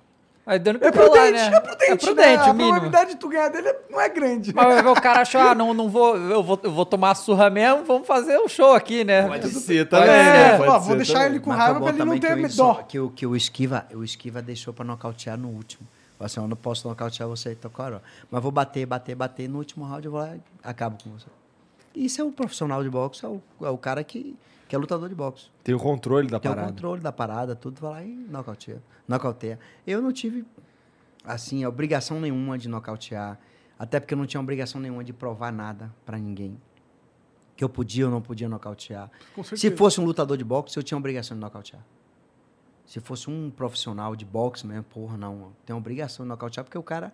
[0.44, 1.56] Aí dando É pra lá, prudente, né?
[1.56, 2.34] é prudente, É prudente, né?
[2.36, 2.68] A mínimo.
[2.68, 4.54] probabilidade de tu ganhar dele não é grande.
[4.54, 7.50] Mas o cara achou, ah, não, não vou eu, vou, eu vou tomar a surra
[7.50, 9.26] mesmo, vamos fazer um show aqui, né?
[9.26, 10.12] Pode ser também, ser.
[10.12, 10.54] né?
[10.54, 11.28] É, Pode ó, ser vou deixar também.
[11.30, 12.74] ele com Mas raiva foi pra ele não ter que o me- Wilson- dó.
[12.84, 15.84] Que o, que o Esquiva, o Esquiva deixou pra nocautear no último.
[16.18, 18.00] Falou assim, eu não posso nocautear você, Tocoro.
[18.30, 19.48] Mas vou bater, bater, bater.
[19.48, 21.26] No último round eu vou lá e acabo com você.
[21.94, 24.36] Isso é o profissional de boxe, é o, é o cara que,
[24.68, 25.48] que é lutador de boxe.
[25.62, 26.72] Tem o controle da Tem o parada.
[26.72, 28.82] controle da parada, tudo, vai lá e nocauteia.
[29.06, 29.58] nocauteia.
[29.86, 30.44] Eu não tive,
[31.24, 33.38] assim, obrigação nenhuma de nocautear.
[33.78, 36.58] Até porque eu não tinha obrigação nenhuma de provar nada pra ninguém.
[37.54, 39.10] Que eu podia ou não podia nocautear.
[39.54, 41.82] Se fosse um lutador de boxe, eu tinha obrigação de nocautear.
[42.86, 45.32] Se fosse um profissional de boxe mesmo, porra, não.
[45.34, 47.12] Eu tenho obrigação de nocautear, porque o cara.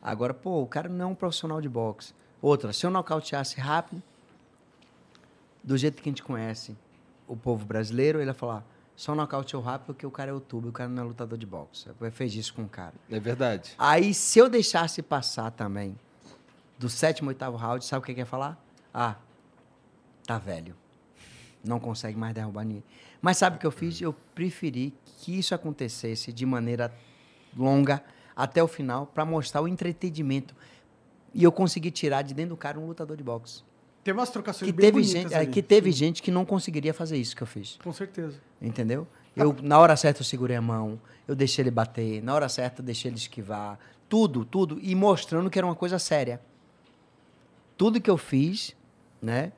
[0.00, 2.14] Agora, pô, o cara não é um profissional de boxe.
[2.40, 4.02] Outra, se eu nocauteasse rápido,
[5.62, 6.76] do jeito que a gente conhece
[7.26, 8.64] o povo brasileiro, ele ia falar:
[8.96, 11.88] só nocauteou rápido porque o cara é youtuber, o cara não é lutador de boxe.
[11.88, 12.94] Eu fez isso com o cara.
[13.10, 13.74] É verdade.
[13.78, 15.98] Aí, se eu deixasse passar também
[16.78, 18.62] do sétimo, oitavo round, sabe o que que ia falar?
[18.92, 19.16] Ah,
[20.26, 20.76] tá velho.
[21.64, 22.84] Não consegue mais derrubar ninguém.
[23.22, 24.00] Mas sabe o que eu fiz?
[24.00, 26.92] Eu preferi que isso acontecesse de maneira
[27.56, 28.02] longa
[28.34, 30.54] até o final para mostrar o entretenimento.
[31.32, 33.62] E eu consegui tirar de dentro do cara um lutador de boxe.
[34.02, 35.46] Teve umas trocações Que bem teve, gente, é, ali.
[35.46, 37.78] que teve gente que não conseguiria fazer isso que eu fiz.
[37.82, 38.40] Com certeza.
[38.60, 39.06] Entendeu?
[39.36, 42.82] Eu, na hora certa, eu segurei a mão, eu deixei ele bater, na hora certa,
[42.82, 43.78] eu deixei ele esquivar.
[44.08, 44.78] Tudo, tudo.
[44.82, 46.40] E mostrando que era uma coisa séria.
[47.78, 48.76] Tudo que eu fiz,
[49.22, 49.52] né?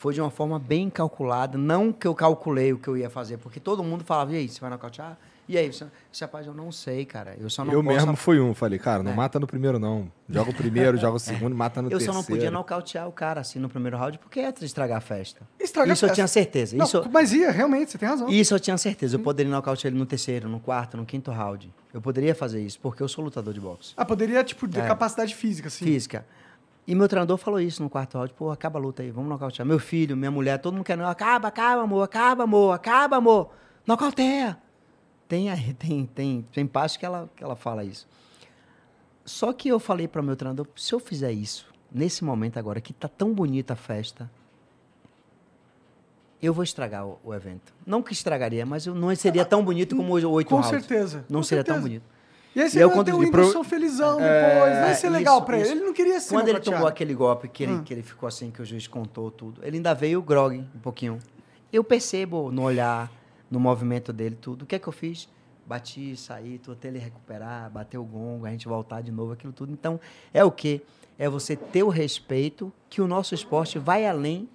[0.00, 1.58] Foi de uma forma bem calculada.
[1.58, 4.48] Não que eu calculei o que eu ia fazer, porque todo mundo falava, e aí,
[4.48, 5.18] você vai nocautear?
[5.46, 5.84] E aí, você,
[6.22, 7.36] rapaz, eu não sei, cara.
[7.38, 8.54] Eu só não eu posso mesmo fui um.
[8.54, 9.14] Falei, cara, não É.
[9.14, 10.10] mata no primeiro, não.
[10.26, 12.12] Joga o primeiro, joga o segundo, mata no Eu terceiro.
[12.14, 15.40] só não podia nocautear o cara assim no primeiro round, porque ia estragar a festa.
[15.58, 16.14] Estraga a Isso eu festa.
[16.14, 16.76] tinha certeza.
[16.76, 18.28] Não, Isso, Mas ia, realmente, você tem razão.
[18.30, 19.16] Isso eu tinha certeza.
[19.16, 21.70] Eu poderia nocautear ele no terceiro, no quarto, no quinto round.
[21.92, 23.92] Eu poderia fazer isso, porque eu sou lutador de boxe.
[23.98, 24.86] Ah, poderia, tipo, ter É.
[24.86, 25.84] capacidade física, assim.
[25.84, 26.24] Física.
[26.90, 28.32] E meu treinador falou isso no quarto round.
[28.34, 29.64] Pô, acaba a luta aí, vamos nocautear.
[29.64, 31.04] Meu filho, minha mulher, todo mundo querendo.
[31.06, 33.50] Acaba, acaba, amor, acaba, amor, acaba, amor.
[33.86, 34.58] Nocauteia.
[35.28, 38.08] Tem, aí- tem, tem, tem parte que ela, que ela fala isso.
[39.24, 42.92] Só que eu falei para meu treinador, se eu fizer isso, nesse momento agora, que
[42.92, 44.28] tá tão bonita a festa,
[46.42, 47.72] eu vou estragar o, o evento.
[47.86, 50.70] Não que estragaria, mas eu não seria tão bonito como o oito Com rounds.
[50.70, 51.24] certeza.
[51.28, 51.88] Não com seria tão certeza.
[51.88, 52.19] bonito.
[52.54, 54.74] E aí você E eu vai quando- o e pro- Whindersson felizão depois.
[54.80, 55.64] Não ia ser É, legal isso, pra ele.
[55.66, 55.72] isso.
[55.76, 57.84] Ele não queria ser Quando ele tomou aquele golpe que ele, Hum.
[57.84, 61.18] que ele ficou assim, que o juiz contou tudo, ele ainda veio grog um pouquinho.
[61.72, 63.10] Eu percebo no olhar,
[63.50, 64.62] no movimento dele, tudo.
[64.62, 65.28] O que é que eu fiz?
[65.64, 69.52] Bati, saí, tô até ele recuperar, bater o gongo, a gente voltar de novo, aquilo
[69.52, 69.70] tudo.
[69.72, 70.00] Então,
[70.34, 70.82] é o quê?
[71.16, 74.48] É você ter o respeito que o nosso esporte vai além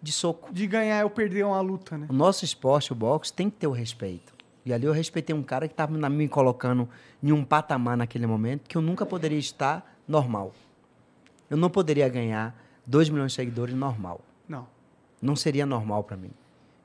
[0.00, 0.52] de soco.
[0.52, 2.06] De ganhar ou perder uma luta, né?
[2.08, 4.32] O nosso esporte, o boxe, tem que ter o respeito.
[4.64, 6.88] E ali eu respeitei um cara que estava me colocando
[7.22, 10.52] em um patamar naquele momento que eu nunca poderia estar normal.
[11.50, 12.56] Eu não poderia ganhar
[12.86, 14.20] 2 milhões de seguidores normal.
[14.48, 14.66] Não.
[15.20, 16.30] Não seria normal para mim.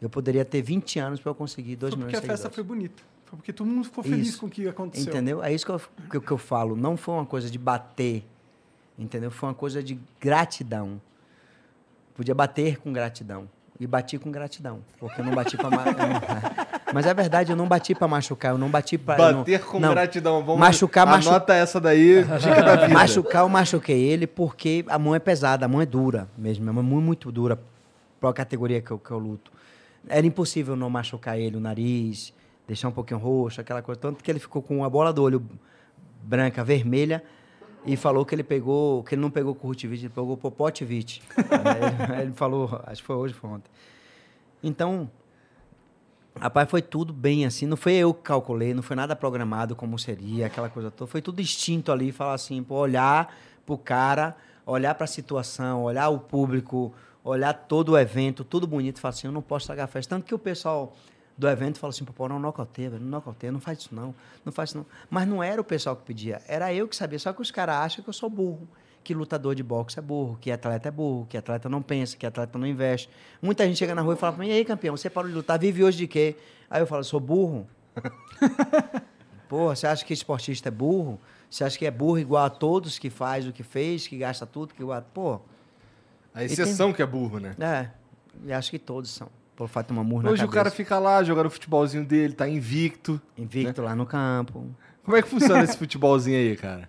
[0.02, 2.50] Eu poderia ter 20 anos para eu conseguir 2 Foi milhões porque a de festa
[2.50, 2.56] seguidores.
[2.56, 3.04] foi bonita.
[3.26, 4.40] Foi porque todo mundo ficou feliz Isso.
[4.40, 5.12] com o que aconteceu.
[5.12, 5.44] Entendeu?
[5.44, 6.76] É isso que eu, que, que eu falo.
[6.76, 8.24] Não foi uma coisa de bater.
[8.98, 9.30] Entendeu?
[9.30, 11.02] Foi uma coisa de gratidão.
[12.16, 13.50] Podia bater com gratidão.
[13.80, 14.80] E bati com gratidão.
[15.00, 15.70] Porque eu não bati pra.
[15.70, 16.22] ma- eu não-
[16.94, 18.52] Mas é verdade, eu não bati pra machucar.
[18.54, 19.18] Eu não bati pra.
[19.18, 19.90] eu não- Bater com não.
[19.92, 20.44] gratidão.
[20.44, 22.88] Vamos Machucar, machu- Anota essa daí, dica da vida.
[22.90, 26.68] Machucar, eu machuquei ele porque a mão é pesada, a mão é dura mesmo.
[26.70, 27.60] A mão é muito, muito dura
[28.20, 29.52] para a categoria que eu, que eu luto.
[30.10, 32.34] Era impossível não machucar ele, o nariz,
[32.68, 34.00] deixar um pouquinho roxo, aquela coisa.
[34.02, 35.44] Tanto que ele ficou com a bola do olho
[36.24, 37.24] branca, vermelha,
[37.86, 41.22] e falou que ele pegou, que ele não pegou currutivite, ele pegou popotivite.
[41.38, 43.72] ele, ele falou, acho que foi hoje, foi ontem.
[44.64, 45.10] Então,
[46.40, 47.66] Rapaz, foi tudo bem assim.
[47.66, 51.10] Não foi eu que calculei, não foi nada programado como seria, aquela coisa toda.
[51.10, 53.36] Foi tudo instinto ali, falar assim, pô, olhar
[53.66, 54.36] pro cara,
[54.66, 56.94] olhar pra situação, olhar o público,
[57.24, 60.16] olhar todo o evento, tudo bonito, falar assim, eu não posso estragar a festa.
[60.16, 60.96] Tanto que o pessoal
[61.38, 64.70] do evento falou assim, pô, não nocauteia, não nocauteia, não faz isso não, não faz
[64.70, 64.86] isso não.
[65.10, 67.20] Mas não era o pessoal que pedia, era eu que sabia.
[67.20, 68.68] Só que os caras acham que eu sou burro,
[69.04, 72.26] que lutador de boxe é burro, que atleta é burro, que atleta não pensa, que
[72.26, 73.10] atleta não investe.
[73.42, 75.36] Muita gente chega na rua e fala pra mim, e aí, campeão, você parou de
[75.36, 76.36] lutar, vive hoje de quê?
[76.70, 77.68] Aí eu falo, sou burro.
[79.48, 81.20] Pô, você acha que esportista é burro?
[81.50, 84.46] Você acha que é burro igual a todos que faz o que fez, que gasta
[84.46, 85.02] tudo, que igual...
[85.14, 85.40] Pô,
[86.34, 87.56] A exceção que é burro, né?
[87.60, 87.90] é,
[88.46, 89.30] e acho que todos são.
[89.58, 92.48] Pelo fato de uma murra Hoje o cara fica lá jogando o futebolzinho dele, tá
[92.48, 93.20] invicto.
[93.36, 94.66] Invicto lá no campo.
[95.04, 96.88] Como é que funciona esse futebolzinho aí, cara?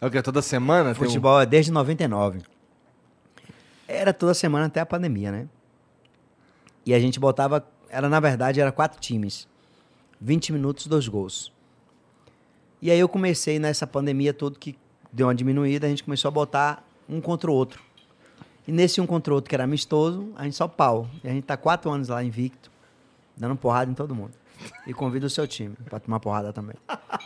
[0.00, 0.20] É o que?
[0.20, 0.92] Toda semana?
[0.92, 2.40] tem um- Futebol é desde 99.
[3.86, 5.48] Era toda semana até a pandemia, né?
[6.84, 7.64] E a gente botava.
[7.88, 9.46] Era, na verdade, era quatro times.
[10.20, 11.52] 20 minutos, dois gols.
[12.82, 14.76] E aí eu comecei nessa pandemia toda que
[15.12, 17.80] deu uma diminuída, a gente começou a botar um contra o outro.
[18.66, 21.06] E nesse um contra o outro, que era amistoso, a gente só pau.
[21.22, 22.70] E a gente tá quatro anos lá invicto,
[23.36, 24.32] dando porrada em todo mundo.
[24.86, 26.76] E convida o seu time pra tomar porrada também.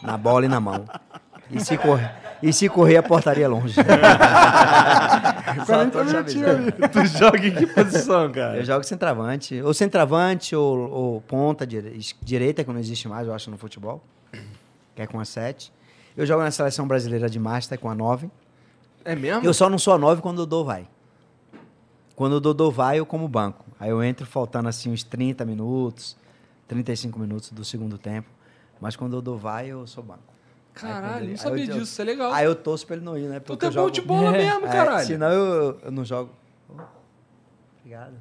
[0.02, 0.84] Na bola e na mão.
[1.50, 3.74] E se correr, e se correr a portaria é longe.
[5.66, 6.72] Só tô te avisando.
[6.72, 8.58] tu joga em que posição, cara?
[8.58, 9.60] Eu jogo centroavante.
[9.62, 14.02] Ou centroavante, ou, ou ponta direita, que não existe mais, eu acho, no futebol.
[14.94, 15.72] Que é com a 7.
[16.16, 18.28] Eu jogo na seleção brasileira de Master com a 9.
[19.04, 19.46] É mesmo?
[19.46, 20.86] Eu só não sou a 9 quando o Dodô vai.
[22.18, 23.64] Quando o Dodô vai, eu como banco.
[23.78, 26.16] Aí eu entro faltando assim uns 30 minutos,
[26.66, 28.28] 35 minutos do segundo tempo.
[28.80, 30.24] Mas quando o Dodô vai, eu sou banco.
[30.74, 32.32] Caralho, não sabia eu- disso, isso é legal.
[32.32, 33.38] Aí eu torço pra ele não ir, né?
[33.38, 33.90] tu Porque é eu bom jogo...
[33.92, 35.06] de bola mesmo, É, caralho.
[35.06, 36.32] senão eu, eu não jogo.
[36.68, 36.80] Oh,
[37.78, 38.14] obrigado.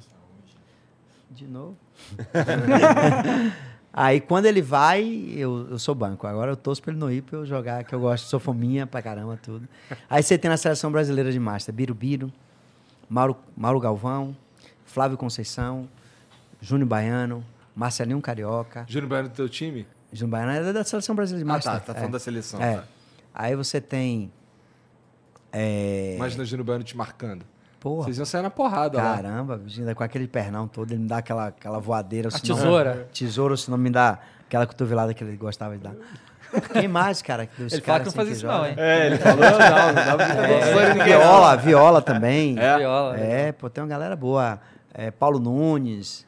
[1.32, 1.76] De novo.
[3.92, 5.02] Aí quando ele vai,
[5.34, 6.24] eu, eu sou banco.
[6.26, 8.86] Agora eu torço pra ele não ir pra eu jogar, que eu gosto, sou fominha
[8.86, 9.68] pra caramba, tudo.
[10.08, 12.32] Aí você tem na seleção brasileira de Master, Birubiru,
[13.08, 14.36] Mauro, Mauro Galvão,
[14.84, 15.88] Flávio Conceição,
[16.60, 17.44] Júnior Baiano,
[17.74, 18.84] Marcelinho Carioca.
[18.88, 19.86] Júnior Baiano do teu time?
[20.12, 21.72] Júnior Baiano é da seleção brasileira de Ah, Master.
[21.72, 22.12] tá, tá falando é.
[22.12, 22.60] da seleção.
[22.62, 22.76] É.
[22.76, 22.84] Tá.
[23.34, 24.32] Aí você tem.
[25.52, 26.14] É...
[26.16, 27.44] Imagina o Júnior Baiano te marcando.
[27.80, 28.04] Porra.
[28.04, 29.14] Vocês iam sair na porrada lá.
[29.16, 32.28] Caramba, ainda com aquele pernão todo, ele me dá aquela, aquela voadeira.
[32.28, 33.08] A senão- tesoura.
[33.12, 35.94] Tesoura, senão me dá aquela cotovelada que ele gostava de dar.
[36.72, 37.46] Quem mais, cara?
[37.46, 38.58] que dos Ele fala caras que não assim faz isso joga?
[38.58, 38.74] não, hein?
[38.78, 41.04] É, ele falou, não, não É, ninguém.
[41.04, 42.58] viola, viola também.
[42.58, 42.78] É?
[42.78, 43.18] Viola.
[43.18, 44.60] É, pô, tem uma galera boa.
[44.94, 46.26] É, Paulo Nunes.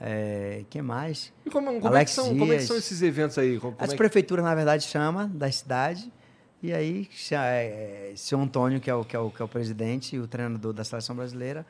[0.00, 1.30] É, quem mais?
[1.44, 2.64] E como, como é Alex que são, como é que Dias.
[2.64, 3.58] são esses eventos aí?
[3.58, 6.10] Como, como As é que- prefeituras, na verdade, chamam da cidade.
[6.62, 9.48] E aí, é, é, seu Antônio, que é, o, que, é o, que é o
[9.48, 11.64] presidente e o treinador da seleção brasileira,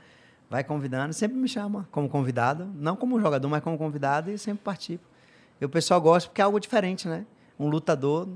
[0.49, 4.63] vai convidando, sempre me chama como convidado, não como jogador, mas como convidado, e sempre
[4.65, 5.05] participo.
[5.61, 7.25] E o pessoal gosta porque é algo diferente, né?
[7.61, 8.29] Um lutador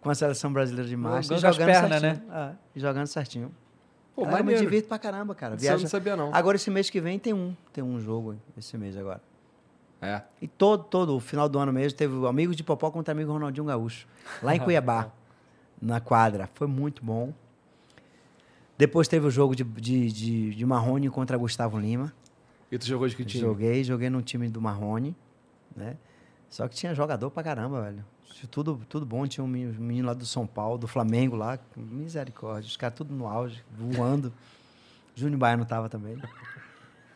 [0.00, 2.32] com a seleção brasileira de marcha, Jogando jogando pernas, certinho.
[2.32, 3.54] É, jogando certinho.
[4.14, 5.54] Pô, Cara, eu me divirto pra caramba, cara.
[5.54, 6.34] Isso eu não sabia, não.
[6.34, 7.54] Agora, esse mês que vem, tem um.
[7.72, 9.22] Tem um jogo esse mês agora.
[10.00, 10.20] É.
[10.40, 13.32] E todo, todo o final do ano mesmo, teve o Amigos de Popó contra Amigo
[13.32, 14.06] Ronaldinho Gaúcho.
[14.42, 15.10] Lá em Cuiabá,
[15.80, 16.50] na quadra.
[16.54, 17.32] Foi muito bom.
[18.76, 22.12] Depois teve o jogo de, de, de, de Marrone contra Gustavo Lima.
[22.70, 23.44] E tu jogou de que time?
[23.44, 25.14] Joguei, joguei no time do Marrone,
[25.76, 25.96] né?
[26.50, 28.04] Só que tinha jogador pra caramba, velho.
[28.50, 29.26] Tudo, tudo bom.
[29.26, 31.58] Tinha um menino lá do São Paulo, do Flamengo lá.
[31.76, 32.68] Misericórdia.
[32.68, 34.32] Os caras tudo no auge, voando.
[35.14, 36.16] Júnior Baiano tava também.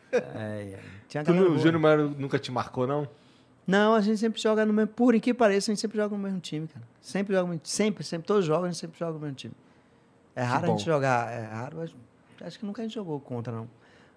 [0.09, 0.79] É, é.
[1.09, 1.57] Tinha Tu, o.
[1.57, 3.05] Júnior Baiano nunca te marcou, não?
[3.67, 4.87] Não, a gente sempre joga no mesmo.
[4.93, 6.87] Por que pareça, a gente sempre joga no mesmo time, cara.
[7.01, 8.25] Sempre joga no Sempre, sempre.
[8.25, 9.53] Todos os jogos a gente sempre joga no mesmo time.
[10.33, 11.29] É raro a gente jogar.
[11.29, 11.93] É raro, mas
[12.41, 13.67] acho que nunca a gente jogou contra, não.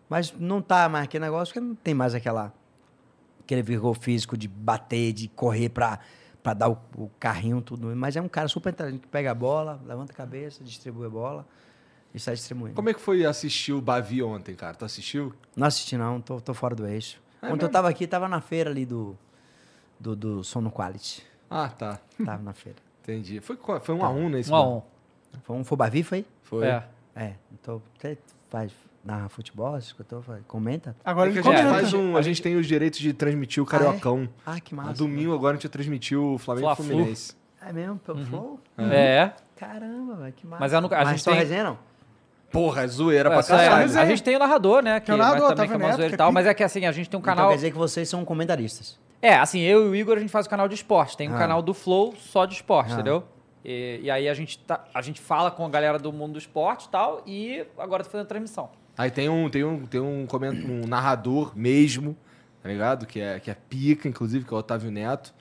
[0.08, 2.54] Mas não tá mais aquele negócio, porque não tem mais aquela.
[3.40, 5.98] Aquele vigor físico de bater, de correr pra,
[6.42, 7.94] pra dar o, o carrinho, tudo.
[7.94, 11.10] Mas é um cara super inteligente que pega a bola, levanta a cabeça, distribui a
[11.10, 11.46] bola
[12.14, 12.74] e sai distribuindo.
[12.74, 14.74] Como é que foi assistir o Bavi ontem, cara?
[14.74, 15.34] Tu assistiu?
[15.56, 17.20] Não assisti, não, tô, tô fora do eixo.
[17.42, 17.68] É Ontem eu mesmo?
[17.70, 19.16] tava aqui, tava na feira ali do,
[19.98, 21.22] do, do Sono Quality.
[21.48, 21.98] Ah, tá.
[22.24, 22.78] Tava na feira.
[23.02, 23.40] Entendi.
[23.40, 24.82] Foi, foi um a um nesse Um a um.
[25.42, 26.24] Foi um Fobavi, foi?
[26.42, 26.66] Foi.
[26.66, 26.84] É.
[27.14, 27.34] É.
[27.52, 28.18] Então, você
[28.48, 28.72] faz
[29.04, 30.22] narra futebol, escutou?
[30.22, 30.94] Faz- Comenta?
[31.04, 31.70] Agora É que a gente comenta.
[31.74, 32.16] faz um.
[32.16, 34.28] A gente tem os direitos de transmitir o Cariocão.
[34.44, 34.94] Ah, que No massa.
[34.98, 36.86] domingo agora a gente transmitiu o Flamengo e Fla-Flu.
[36.86, 37.34] Fluminense.
[37.66, 37.98] É mesmo?
[37.98, 38.60] Pelo Flow?
[38.78, 39.32] É.
[39.56, 40.60] Caramba, velho, que massa.
[40.60, 41.78] Mas é no- a Mas gente só tem- resenha, não?
[42.50, 43.98] Porra, é zoeira É, pra só é, caralho.
[44.00, 44.98] a gente tem o narrador, né?
[44.98, 46.32] Que, Tem o narrador, mas também que é uma zoeira que e é tal.
[46.32, 47.50] Mas é que assim, a gente tem um Então canal.
[47.50, 48.98] quer dizer que vocês são comentaristas.
[49.22, 51.16] É, assim, eu e o Igor, a gente faz o canal de esporte.
[51.16, 51.38] Tem um Ah.
[51.38, 52.94] canal do Flow só de esporte, Ah.
[52.94, 53.22] entendeu?
[53.64, 56.38] E, e aí a gente, tá, a gente fala com a galera do mundo do
[56.38, 58.70] esporte e tal, e agora tá fazendo transmissão.
[59.00, 60.52] Aí tem um, tem um, tem um, coment...
[60.68, 62.14] um narrador mesmo,
[62.62, 63.06] tá ligado?
[63.06, 65.32] Que é, que é pica, inclusive, que é o Otávio Neto.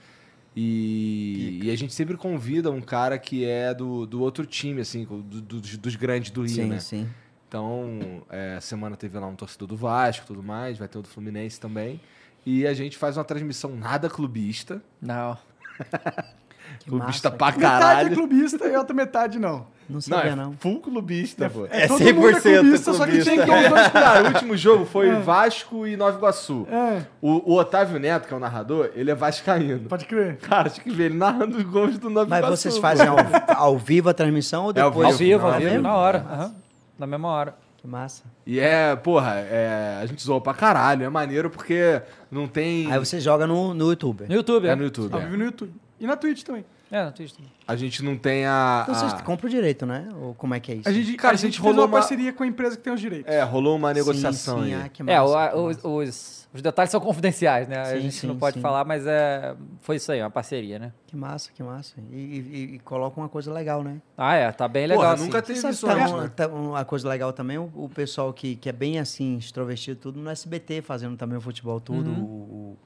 [0.55, 5.03] E, e a gente sempre convida um cara que é do, do outro time, assim,
[5.03, 6.79] do- do- dos, dos grandes do Rio, sim, né?
[6.79, 7.09] sim.
[7.47, 10.97] Então, é, a semana teve lá um torcedor do Vasco e tudo mais, vai ter
[10.97, 11.99] o do Fluminense também.
[12.45, 14.81] E a gente faz uma transmissão nada clubista.
[15.01, 15.37] Não.
[16.79, 17.37] Que clubista massa.
[17.37, 18.15] pra Metade é caralho.
[18.15, 19.65] clubista e outra metade não.
[19.89, 20.53] Não Não, sabia, é não.
[20.53, 21.65] full clubista, pô.
[21.71, 22.13] É mundo 100%
[22.59, 23.31] clubista, só que clubista.
[23.31, 26.67] tinha Então, que os dois, cara, o último jogo foi Vasco e Nova Iguaçu.
[26.69, 29.89] É, O, o Otávio Neto, que é o narrador, ele é vascaíno.
[29.89, 30.37] pode crer.
[30.37, 32.57] Cara, acho que vê ele narrando os gols do Nova Mas Iguaçu.
[32.57, 32.81] vocês pô.
[32.81, 33.17] fazem ao,
[33.55, 35.07] ao vivo a transmissão ou É ao depois?
[35.07, 36.19] Ao vivo, ao É vivo, na hora.
[36.29, 36.55] aham,
[36.99, 37.55] Na mesma hora.
[37.81, 38.23] Que massa.
[38.45, 41.03] E é, porra, é, a gente zoa pra caralho.
[41.05, 42.91] É maneiro porque não tem...
[42.91, 44.25] Aí você joga no, no YouTube.
[44.27, 44.75] No YouTube, É é.
[44.75, 45.13] no YouTube.
[45.13, 45.23] Ao é.
[45.23, 45.73] vivo no YouTube.
[45.99, 46.65] E na Twitch também.
[46.91, 47.51] É, no Twitch também.
[47.67, 48.81] A gente não tem a...
[48.83, 50.09] Então vocês a- compram o direito, né?
[50.21, 50.89] Ou como é que é isso?
[50.89, 52.75] A gente, Cara, a a gente, gente fez rolou uma uma- parceria com a empresa
[52.77, 53.31] que tem os direitos.
[53.31, 54.81] É, rolou uma negociação sim, sim, aí.
[54.85, 55.87] ah, que É, o- massa, a- que os, massa.
[55.87, 57.79] os, os detalhes são confidenciais, né?
[57.79, 58.61] a Sim, gente sim, não pode sim.
[58.61, 60.91] falar, mas é, foi isso aí, uma parceria, né?
[61.05, 61.93] Que massa, que massa.
[62.11, 64.01] E, e, e coloca uma coisa legal, né?
[64.17, 65.03] Ah, é, tá bem legal.
[65.03, 65.23] Porra, assim.
[65.25, 66.31] nunca teve isso tá uma, né?
[66.35, 70.19] tá uma coisa legal também, o, o pessoal que, que é bem assim, extrovertido, tudo
[70.19, 72.09] no SBT, fazendo também o futebol, tudo.
[72.09, 72.23] Uhum.
[72.23, 72.77] O- o-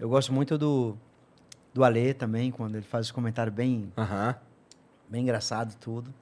[0.00, 0.96] eu gosto muito do,
[1.72, 4.34] do Alê também, quando ele faz os comentários bem, Aham.
[5.08, 6.12] bem engraçado, tudo.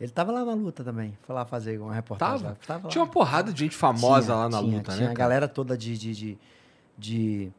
[0.00, 2.38] Ele tava lá na luta também, foi lá fazer uma reportagem.
[2.40, 2.48] Tava?
[2.50, 2.56] lá.
[2.66, 3.06] Tava Tinha lá.
[3.06, 5.12] uma porrada de gente famosa Tinha, lá na tinha, luta, tinha né?
[5.12, 5.18] a cara?
[5.28, 6.38] galera toda de, de, de,
[6.98, 7.52] de-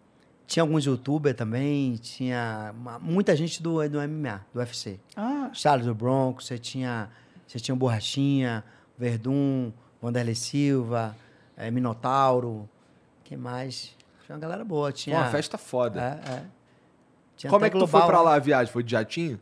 [0.46, 5.00] Tinha alguns youtubers também, tinha uma- muita gente do, do MMA, do UFC.
[5.16, 7.10] Ah, Charles do Bronco, você tinha,
[7.48, 8.64] você tinha o Borrachinha,
[8.98, 9.72] Verdun,
[10.04, 11.16] Wanderlei Silva,
[11.56, 12.70] eh, Minotauro,
[13.24, 13.96] quem mais?
[14.26, 15.18] Tinha uma galera boa, Foi tinha...
[15.18, 16.02] uma festa foda.
[16.28, 16.46] É, é.
[17.38, 18.72] Tinha Como é que tu Global foi pra lá a viagem?
[18.72, 19.40] Foi de jatinho?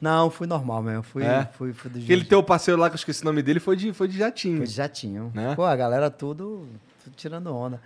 [0.00, 1.44] Não, fui normal mesmo, fui, É?
[1.58, 3.76] fui, fui do Aquele jeito- teu parceiro lá, que eu esqueci o nome dele, foi
[3.76, 4.58] de, foi de jatinho.
[4.58, 5.30] Foi de jatinho.
[5.34, 5.54] Né?
[5.54, 6.66] Pô, a galera tudo,
[7.04, 7.80] tudo tirando onda.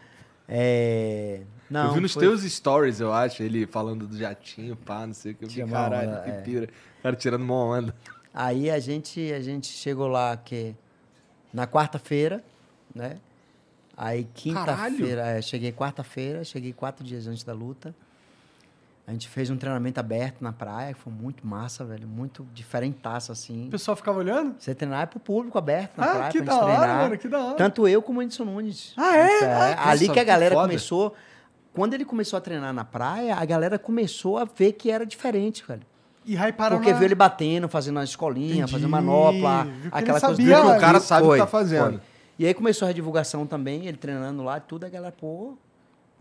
[0.49, 1.41] É...
[1.71, 5.15] Não, eu vi nos foi- teus stories, eu acho, ele falando do jatinho, pá, não
[5.15, 5.45] sei o que.
[5.45, 6.41] Eu vi, caralho, onda, que é.
[6.43, 6.69] pira.
[7.03, 7.95] Cara, tirando uma onda.
[8.33, 10.75] Aí a gente, a gente chegou lá que
[11.53, 12.45] na quarta-feira,
[12.95, 13.17] né?
[13.97, 17.95] Aí quinta-feira, é, cheguei quarta-feira, cheguei quatro dias antes da luta.
[19.07, 23.31] A gente fez um treinamento aberto na praia, que foi muito massa, velho, muito diferentaço
[23.31, 23.67] assim.
[23.69, 24.55] o pessoal ficava olhando?
[24.59, 27.03] Você treinar é pro público aberto na Ah, praia que pra da gente hora, treinar.
[27.03, 27.55] mano, que da hora.
[27.57, 28.95] Tanto eu como o Anderson Nunes.
[28.97, 29.37] Ah, é?
[29.37, 30.69] Isso Ah, Ali nossa, que a que galera foda.
[30.69, 31.15] começou.
[31.75, 35.63] Quando ele começou a treinar na praia, a galera começou a ver que era diferente,
[35.69, 35.83] velho.
[36.25, 36.97] E hyparam Porque na...
[36.99, 38.73] viu ele batendo, fazendo uma escolinha, Entendi.
[38.73, 41.47] fazendo manopla, Viu que ele aquela coisa sabia, que o cara sabe o que tá
[41.47, 41.91] fazendo.
[41.91, 42.01] foi.
[42.39, 45.59] E aí começou a divulgação também, ele treinando lá, tudo, a galera, pô,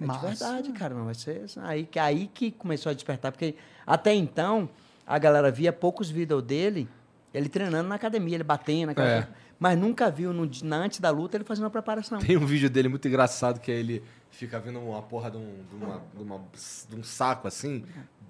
[0.02, 0.20] é Massa.
[0.20, 3.56] de verdade, cara, não vai ser aí que aí que começou a despertar, porque
[3.86, 4.70] até então
[5.06, 6.88] a galera via poucos vídeos dele,
[7.34, 9.14] ele treinando na academia, ele batendo, aquela É.
[9.22, 9.30] coisa,
[9.60, 12.20] mas nunca viu no, na antes da luta ele fazendo uma preparação.
[12.20, 15.64] Tem um vídeo dele muito engraçado que é ele fica vendo uma porra de um,
[15.70, 16.42] de uma- de uma-
[16.90, 17.86] de um saco assim,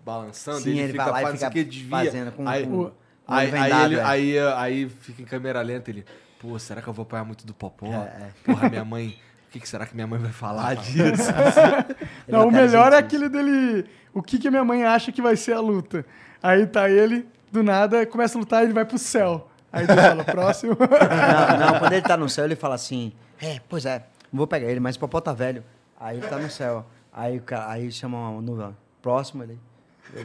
[0.06, 1.90] balançando, Sim, ele, ele fica fazendo fica desvia.
[1.90, 2.92] fazendo com- aí, com- com
[3.28, 4.04] aí, aí, ele, é.
[4.04, 6.04] aí, aí fica em câmera lenta, ele,
[6.40, 7.88] pô, será que eu vou apanhar muito do popó?
[7.88, 8.32] É, é.
[8.44, 9.18] Porra, minha mãe,
[9.54, 11.30] que, que será que minha mãe vai falar disso?
[12.28, 13.86] Não, o melhor é aquele dele.
[14.12, 16.04] O que, que a minha mãe acha que vai ser a luta?
[16.42, 19.48] Aí tá ele, do nada, começa a lutar e ele vai pro céu.
[19.72, 20.76] Aí ele fala, próximo.
[20.80, 24.48] Não, não, quando ele tá no céu, ele fala assim: É, pois é, não vou
[24.48, 25.64] pegar ele, mas o Popó tá velho.
[26.00, 26.86] Aí ele tá no céu.
[27.12, 28.76] Aí, o cara, aí chama uma nuvem.
[29.04, 29.60] Próximo ele.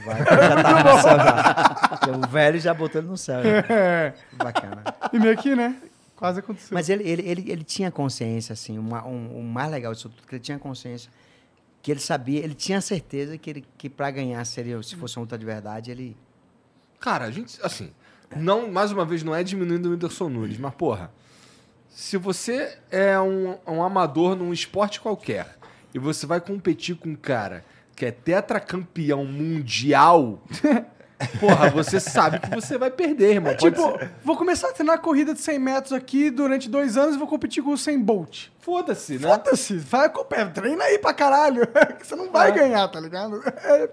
[0.04, 1.78] Vai, já tá no céu já.
[2.16, 3.42] O velho já botou ele no céu.
[3.42, 3.74] já.
[3.74, 4.14] É.
[4.32, 4.82] Bacana.
[5.12, 5.76] E meio que, né?
[6.18, 6.70] Quase aconteceu.
[6.72, 10.26] Mas ele, ele, ele, ele tinha consciência, assim, uma, um, o mais legal disso tudo,
[10.26, 11.08] que ele tinha consciência,
[11.80, 15.22] que ele sabia, ele tinha certeza que, ele, que pra ganhar, seria, se fosse uma
[15.22, 16.16] luta de verdade, ele.
[16.98, 17.92] Cara, a gente, assim,
[18.36, 21.12] não, mais uma vez, não é diminuindo o Whindersson Nunes, mas, porra,
[21.88, 25.56] se você é um, um amador num esporte qualquer
[25.94, 27.64] e você vai competir com um cara
[27.94, 30.42] que é tetracampeão mundial,
[31.40, 33.54] porra, você sabe que você vai perder, irmão.
[33.56, 37.16] Pode tipo, ser- vou começar a treinar corrida de 100 metros aqui durante dois anos
[37.16, 38.46] e vou competir com o 100 Bolt.
[38.60, 39.28] Foda-se, né?
[39.28, 41.66] Foda-se, vai com o pé, treina aí pra caralho.
[41.98, 43.42] que você não vai ganhar, tá ligado?
[43.64, 43.90] É,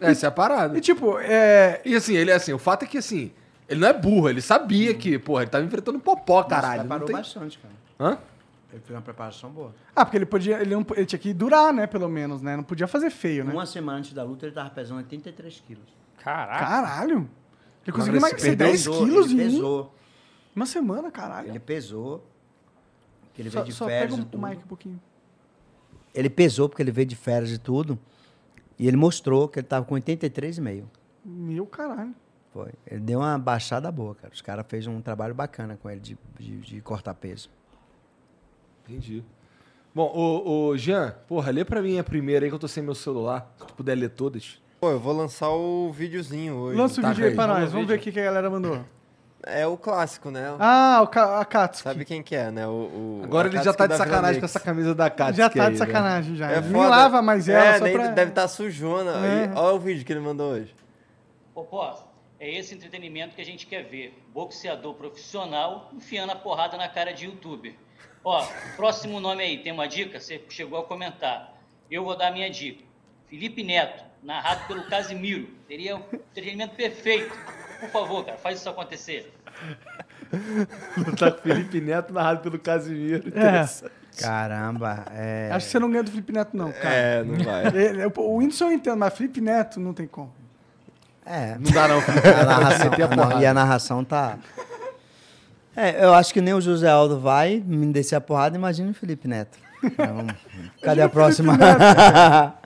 [0.00, 0.76] Essa é a parada.
[0.76, 1.80] e tipo, é.
[1.84, 3.32] E assim, ele é assim, o fato é que assim,
[3.68, 6.78] ele não é burro, ele sabia que, porra, ele tava enfrentando um popó, caralho.
[6.78, 7.16] Não preparou tem...
[7.16, 7.74] bastante, cara.
[7.98, 8.18] Hã?
[8.72, 9.74] Ele fez uma preparação boa.
[9.94, 10.60] Ah, porque ele podia.
[10.60, 11.86] Ele, não, ele tinha que durar, né?
[11.86, 12.56] Pelo menos, né?
[12.56, 13.52] Não podia fazer feio, né?
[13.52, 16.01] Uma semana antes da luta, ele tava pesando 83 quilos.
[16.22, 16.64] Caraca.
[16.66, 17.28] Caralho.
[17.84, 19.94] Ele conseguiu emagrecer perdeu 10 Pesou, quilos ele em um- pesou.
[20.54, 21.48] uma semana, caralho.
[21.48, 22.24] Ele pesou.
[23.36, 25.00] Ele só veio de só férias pega e o mic um pouquinho.
[26.14, 27.98] Ele pesou porque ele veio de férias e tudo.
[28.78, 30.84] E ele mostrou que ele tava com 83,5.
[31.24, 32.14] Meu caralho.
[32.52, 32.70] Foi.
[32.86, 34.32] Ele deu uma baixada boa, cara.
[34.32, 37.48] Os caras fez um trabalho bacana com ele de, de, de cortar peso.
[38.86, 39.24] Entendi.
[39.94, 42.82] Bom, ô, ô, Jean, porra, lê pra mim a primeira aí que eu tô sem
[42.82, 43.52] meu celular.
[43.58, 44.60] Se tu puder ler todas.
[44.82, 46.76] Pô, eu vou lançar o videozinho hoje.
[46.76, 47.70] Lança o Tá, vídeo aí pra nós.
[47.70, 48.84] Vamos ver o que, a galera mandou.
[49.44, 50.56] É o clássico, né?
[50.58, 51.84] Ah, o Ka- a Katsuki.
[51.88, 52.66] Sabe quem que é, né?
[52.66, 55.66] O, o- Agora ele já tá de sacanagem com essa camisa da Katsuki Já tá
[55.66, 55.86] aí, de né?
[55.86, 56.50] sacanagem já.
[56.50, 56.88] É foda.
[56.88, 58.08] lava mais ela é, só nem- pra...
[58.08, 59.12] deve estar sujona.
[59.24, 59.52] É.
[59.54, 60.74] Olha o vídeo que ele mandou hoje.
[61.54, 62.08] Popó,
[62.40, 64.20] É esse entretenimento que a gente quer ver.
[64.34, 67.74] Boxeador profissional enfiando a porrada na cara de youtuber.
[68.24, 68.44] Ó,
[68.76, 70.18] próximo nome aí, tem uma dica?
[70.18, 71.54] Você chegou a comentar.
[71.88, 72.82] Eu vou dar a minha dica.
[73.28, 75.48] Felipe Neto, narrado pelo Casimiro.
[75.66, 77.34] Teria o entretenimento perfeito.
[77.80, 79.32] Por favor, cara, faz isso acontecer.
[81.18, 83.32] Tá com o Felipe Neto narrado pelo Casimiro.
[83.36, 83.66] É.
[84.20, 85.48] Caramba, é...
[85.52, 86.94] Acho que você não ganha do Felipe Neto, não, cara.
[86.94, 87.66] É, não vai.
[87.74, 90.32] Ele- o Whindersson eu entendo, mas Felipe Neto não tem como.
[91.24, 92.90] É, Não dá não, a narração,
[93.36, 94.38] a e a narração tá...
[95.74, 98.94] É, eu acho que nem o José Aldo vai me descer a porrada, imagina o
[98.94, 99.58] Felipe Neto.
[99.84, 100.26] Então,
[100.80, 101.58] Cadê a próxima?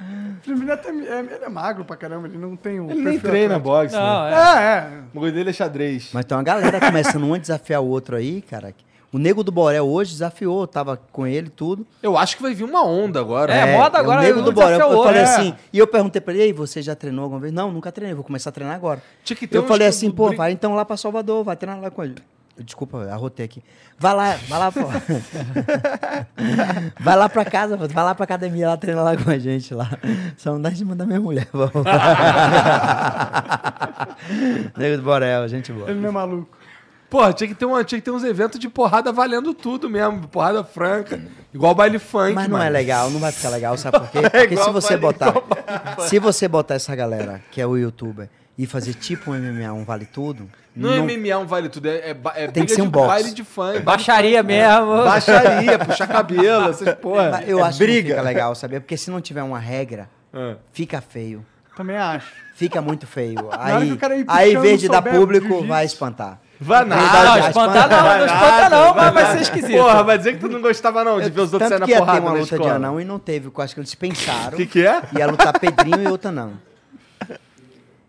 [0.47, 2.91] Neto é, é- ele é magro pra caramba, ele não tem um.
[2.91, 4.01] Ele nem treina boxe, né?
[4.01, 4.33] Não, é.
[4.33, 4.99] É, é.
[5.13, 6.11] O bagulho dele é xadrez.
[6.13, 8.75] Mas tem uma galera começando um a desafiar o outro aí, cara.
[9.13, 11.87] O Nego do Borel hoje desafiou, tava com ele e tudo.
[12.03, 13.53] Eu acho que vai vir uma onda agora.
[13.55, 14.89] É, moda agora, o Nego um do Borel.
[14.89, 15.25] o Eu falei É.
[15.25, 17.53] assim, e eu perguntei pra ele, e aí, você já treinou alguma vez?
[17.53, 19.01] Não, nunca treinei, vou começar a treinar agora.
[19.25, 21.45] Tinha que ter Eu uns falei que- assim, pô, brin- vai então lá pra Salvador,
[21.45, 22.17] vai treinar lá com ele.
[22.59, 23.63] Desculpa, arrotei aqui.
[23.99, 24.81] Vai lá, vai lá, pô.
[27.01, 29.75] vai lá pra casa, pô, vai lá pra academia lá, treina lá com a gente
[29.75, 29.91] lá.
[30.37, 31.73] Só não dá de mandar minha mulher, vamos.
[34.77, 35.91] Nego do Borel, gente boa.
[35.91, 36.57] Ele não é maluco.
[37.09, 40.27] Porra, tinha que, ter uma, tinha que ter uns eventos de porrada valendo tudo mesmo.
[40.27, 41.21] Porrada franca.
[41.55, 42.69] Igual baile funk, Mas não mano.
[42.69, 44.21] é legal, não vai ficar legal, sabe por quê?
[44.29, 45.35] Porque igual se você botar.
[46.09, 48.29] Se você botar essa galera, que é o youtuber,
[48.59, 50.49] e fazer tipo um MMA, um vale tudo.
[50.75, 52.15] Não, é MMA um vale tudo, é, é, é
[52.49, 53.81] Tem que briga ser um baile de funk.
[53.81, 55.05] Baixaria mesmo.
[55.05, 57.31] Baixaria, puxar cabelo, essas porra.
[57.31, 58.81] Mas eu É acho que não fica legal, sabe?
[58.81, 60.09] Porque se não tiver uma regra,
[60.73, 61.45] fica feio.
[61.77, 62.33] Também acho.
[62.55, 63.49] Fica muito feio.
[63.53, 65.69] Aí, que aí em vez de dar público, jiu-jitsu.
[65.69, 66.41] vai espantar.
[66.59, 67.49] Vai Não, nada.
[67.49, 69.77] espantar não, não espanta não, mas vai ser esquisito.
[69.77, 71.93] Porra, vai dizer que tu não gostava não de ver os outros Tanto saindo que
[71.93, 72.75] na ia ter porrada uma na luta de escola.
[72.77, 74.55] anão e não teve, eu acho que eles pensaram.
[74.55, 75.03] O que que é?
[75.19, 76.55] Ia lutar Pedrinho e outra não.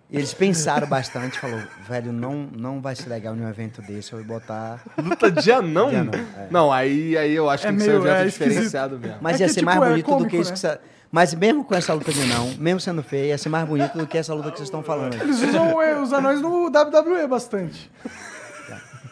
[0.09, 4.13] E eles pensaram bastante, falou, velho, não, não vai ser legal em um evento desse,
[4.13, 4.79] eu vou botar...
[4.97, 5.89] Luta de anão?
[5.89, 6.47] De anão, é.
[6.49, 8.49] Não, aí, aí eu acho que É que ser um meio- evento é esquisito.
[8.49, 9.17] diferenciado mesmo.
[9.19, 10.53] Mas É ia que, ser tipo, mais é bonito do cômico, que isso né?
[10.55, 10.79] que você...
[11.11, 14.07] Mas mesmo com essa luta de anão, mesmo sendo feio, ia ser mais bonito do
[14.07, 15.13] que essa luta que vocês estão falando.
[15.13, 15.19] aí.
[15.21, 17.91] Eles usam é, os anões no WWE bastante.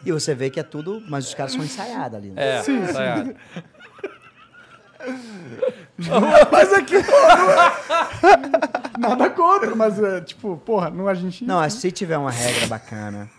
[0.05, 2.29] E você vê que é tudo, mas os caras são ensaiados ali.
[2.29, 2.57] Né?
[2.59, 3.33] É, Sim, sim.
[6.51, 11.43] Mas aqui, porra, não é- Nada contra, mas é tipo, porra, não a gente.
[11.43, 13.29] Não, mas se tiver uma regra bacana,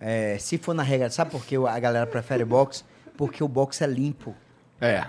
[0.00, 2.84] é, se for na regra, sabe por que a galera prefere boxe?
[3.16, 4.34] Porque o boxe é limpo.
[4.80, 5.06] É.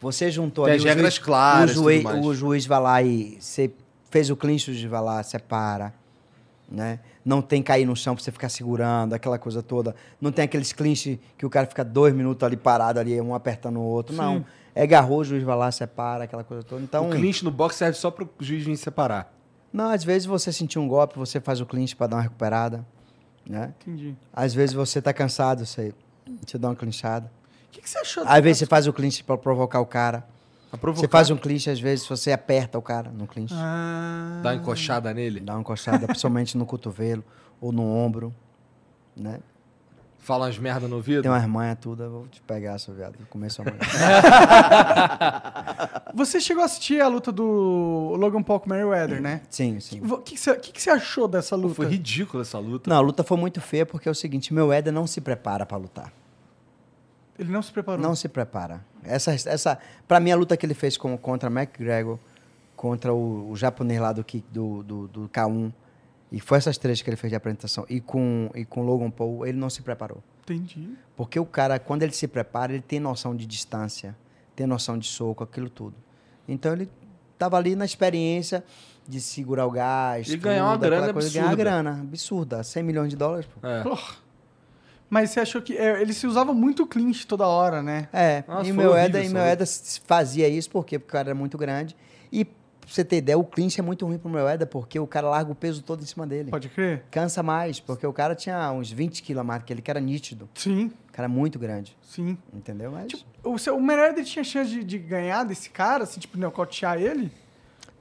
[0.00, 3.36] Você juntou Tem ali o regras juiz, claras o juiz, o juiz vai lá e
[3.40, 3.70] você
[4.10, 5.92] fez o clinch, o juiz vai lá, separa,
[6.70, 7.00] né?
[7.24, 9.94] Não tem cair no chão pra você ficar segurando, aquela coisa toda.
[10.20, 13.78] Não tem aqueles clinch que o cara fica dois minutos ali parado ali, um apertando
[13.78, 14.14] o outro.
[14.14, 14.44] Não.
[14.80, 16.80] É garrou, o juiz vai lá, separa, aquela coisa toda.
[16.82, 19.34] Então, O clinch no boxe serve só pro juiz vir separar.
[19.72, 22.86] não, às vezes você sentir um golpe, você faz o clinch pra dar uma recuperada,
[23.44, 23.74] né?
[23.80, 24.14] Entendi.
[24.32, 25.92] Às vezes você tá cansado, você,
[26.46, 27.30] você dá uma clinchada.
[27.66, 30.24] O que, que você achou Às vezes você faz o clinch pra provocar o cara.
[30.80, 31.00] Provocar.
[31.00, 33.52] Você faz um clinch, às vezes você aperta o cara no clinch.
[33.56, 35.40] Ah, Dá uma encoxada nele.
[35.40, 37.24] Dá uma encostada, principalmente no cotovelo
[37.60, 38.32] ou no ombro,
[39.16, 39.40] né?
[40.28, 41.22] Fala umas merda no ouvido.
[41.22, 43.16] Tem umas manhas tudo, eu vou te pegar, seu viado.
[43.48, 43.76] Sua mãe.
[46.14, 49.40] Você chegou a assistir a luta do Logan Paul com Merryweather, né?
[49.48, 50.02] Sim, sim.
[50.02, 51.76] O que, que, você, que, que você achou dessa luta?
[51.76, 52.90] Foi ridícula essa luta.
[52.90, 55.64] Não, a luta foi muito feia porque é o seguinte, meu Éder não se prepara
[55.64, 56.12] pra lutar.
[57.38, 57.98] Ele não se preparou.
[57.98, 58.84] Não se prepara.
[59.02, 62.18] Essa, essa, pra mim, a luta que ele fez com, contra McGregor,
[62.76, 64.22] contra o, o japonês lá do,
[64.52, 65.72] do, do, do K1,
[66.30, 69.46] e foi essas três que ele fez de apresentação, e com, e com Logan Paul,
[69.46, 70.22] ele não se preparou.
[70.42, 70.90] Entendi.
[71.16, 74.16] Porque o cara, quando ele se prepara, ele tem noção de distância,
[74.54, 75.94] tem noção de soco, aquilo tudo.
[76.46, 76.88] Então ele
[77.38, 78.64] tava ali na experiência
[79.06, 80.28] de segurar o gás.
[80.28, 81.70] E ganhar uma grana coisa, Ganhar uma absurda.
[81.70, 82.62] grana absurda.
[82.62, 83.66] 100 milhões de dólares, pô.
[83.66, 83.82] É.
[83.82, 84.16] Porra.
[85.10, 85.76] Mas você achou que.
[85.76, 88.08] é, ele se usava muito clinch toda hora, né?
[88.12, 89.42] É, Nossa, e meu Eda, e meu.
[89.42, 89.64] Eda
[90.06, 90.98] fazia isso por quê?
[90.98, 91.96] porque o cara era muito grande.
[92.30, 92.46] E
[92.88, 95.28] pra você ter ideia, o clinch é muito ruim pro meu Eda, porque o cara
[95.28, 96.50] larga o peso todo em cima dele.
[96.50, 97.04] Pode crer?
[97.10, 100.00] Cansa mais, porque o cara tinha uns 20 quilos a mais que ele, que era
[100.00, 100.48] nítido.
[100.54, 102.36] Sim, O cara é muito grande, sim.
[102.52, 102.90] entendeu?
[102.92, 107.00] Mas Tipo, o, seu, o tinha chance de, de ganhar desse cara, assim, tipo, nocautear
[107.00, 107.30] ele?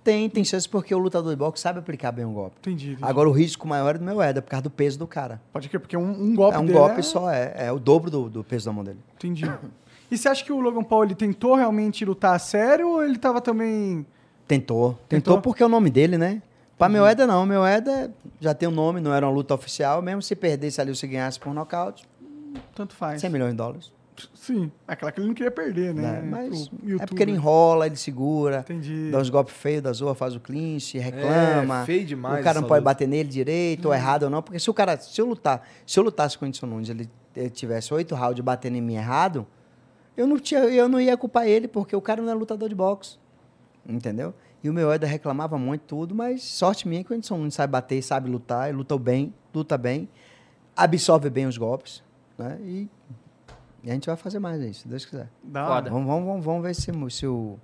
[0.08, 2.56] tem, tem chance porque o lutador de boxe sabe aplicar bem um golpe.
[2.62, 2.92] Entendi.
[2.92, 3.04] entendi.
[3.04, 5.42] Agora o risco maior é do meu Eda, por causa do peso do cara.
[5.52, 8.10] Pode crer, porque um, um golpe é um golpe é- só, é, é o dobro
[8.10, 9.00] do, do peso da mão dele.
[9.16, 9.44] Entendi.
[10.10, 13.18] E você acha que o Logan Paul ele tentou realmente lutar a sério ou ele
[13.18, 14.06] tava também.
[14.48, 14.92] Tentou.
[14.92, 15.42] Tentou, Tentou?
[15.42, 16.42] porque é o nome dele, né?
[16.78, 20.02] Pra meu Eda não, meu Eda já tem um nome, não era uma luta oficial,
[20.02, 22.06] mesmo se perdesse ali ou se ganhasse por nocaute,
[22.76, 23.20] Tanto faz.
[23.22, 23.92] 100 milhões de dólares.
[24.34, 26.22] Sim, aquela que ele não queria perder, né?
[26.22, 26.22] né?
[26.24, 29.12] Mas é porque ele enrola, ele segura, Entendi.
[29.12, 31.82] dá uns golpes feios da zoa, faz o clinch, reclama.
[31.82, 32.86] É, feio demais O cara não pode luta.
[32.86, 36.00] bater nele direito ou errado ou não, porque se o cara, se eu lutar, se
[36.00, 39.46] eu lutasse com o Edson Nunes, ele, ele tivesse oito rounds batendo em mim errado,
[40.16, 42.76] eu não tinha, eu não ia culpar ele, porque o cara não é lutador de
[42.76, 43.18] boxe.
[43.88, 44.34] Entendeu?
[44.64, 47.72] E o meu Eder reclamava muito tudo, mas sorte minha que o Edson Nunes sabe
[47.72, 50.10] bater, sabe lutar, luta bem, luta bem,
[50.76, 52.04] absorve bem os golpes,
[52.38, 52.58] né?
[52.62, 52.90] E,
[53.84, 55.30] e a gente vai fazer mais isso, se Deus quiser.
[55.92, 57.58] Vamos, vamos, vamos, vamos ver se, o- se o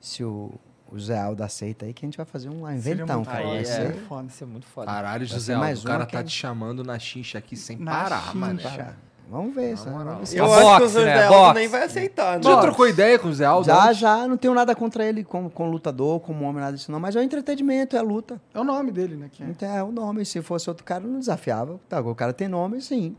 [0.00, 0.52] se o,
[0.90, 3.44] o Zé Aldo aceita aí, que a gente vai fazer um Seria inventão, muito cara.
[3.44, 4.28] Aí é, ser foda.
[4.28, 4.86] Isso é muito foda.
[4.86, 8.34] Caralho, José Aldo, mais o cara tá te chamando na chincha aqui sem Na parar,
[8.34, 8.60] mano.
[9.30, 11.22] Vamos ver, ver se- Eu A acho que o boxe, José né?
[11.24, 11.54] Aldo Boxe.
[11.54, 12.42] nem vai aceitar, né?
[12.42, 13.66] Já trocou ideia com o Zé Aldo?
[13.66, 13.98] Já, antes?
[13.98, 17.14] já, não tenho nada contra ele como, como lutador, como homem, nada disso não, mas
[17.14, 18.40] é o entretenimento, é a luta.
[18.52, 19.28] É o nome dele, né?
[19.30, 19.46] Que é.
[19.46, 21.78] Então é o nome, se fosse outro cara, eu não desafiava.
[21.88, 23.16] Tá, o cara tem nome, sim.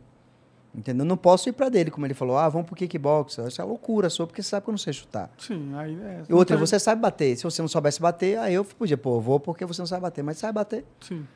[0.73, 1.05] Entendeu?
[1.05, 3.37] Não posso ir pra dele, como ele falou, ah, vamos pro kickbox.
[3.45, 5.29] Isso é loucura, só porque você sabe que eu não sei chutar.
[5.37, 6.21] Sim, aí é.
[6.29, 7.35] E outra, você sabe bater.
[7.35, 10.01] Se você não soubesse bater, aí eu podia, pô, eu vou porque você não sabe
[10.03, 11.27] bater, mas sabe bater, Sim.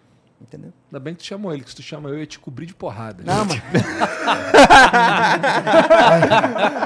[0.41, 0.72] Entendeu?
[0.88, 2.66] Ainda bem que tu chamou ele, que se tu chama eu, eu ia te cobrir
[2.66, 3.24] de porrada.
[3.26, 3.62] Não, mano.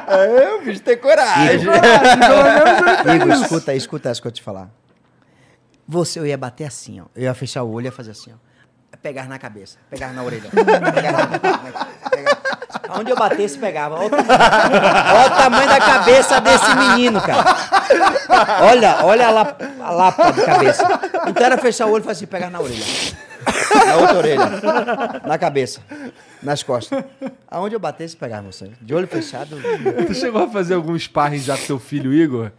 [0.08, 1.62] É, o bicho tem coragem.
[3.16, 4.70] Igor, escuta, escuta essa que eu te falar.
[5.88, 7.06] Você, eu ia bater assim, ó.
[7.16, 8.36] Eu ia fechar o olho e ia fazer assim, ó.
[9.02, 10.50] Pegar na cabeça, pegar na orelha.
[10.52, 11.40] Pegar na,
[12.10, 12.38] pegar.
[13.00, 13.96] Onde eu batesse, pegava.
[13.96, 14.30] Olha o, tamanho-
[15.16, 17.46] olha o tamanho da cabeça desse menino, cara.
[18.64, 20.86] Olha, olha a, lap, a lapa de cabeça.
[21.28, 22.84] Então era fechar o olho e fazer assim, pegar na orelha.
[23.74, 24.50] Na outra orelha.
[25.26, 25.82] Na cabeça.
[26.42, 27.04] Nas costas.
[27.50, 28.72] Aonde eu batesse, pegava você.
[28.82, 29.58] De olho fechado.
[30.08, 32.52] Tu chegou a fazer algum sparring já com teu filho Igor?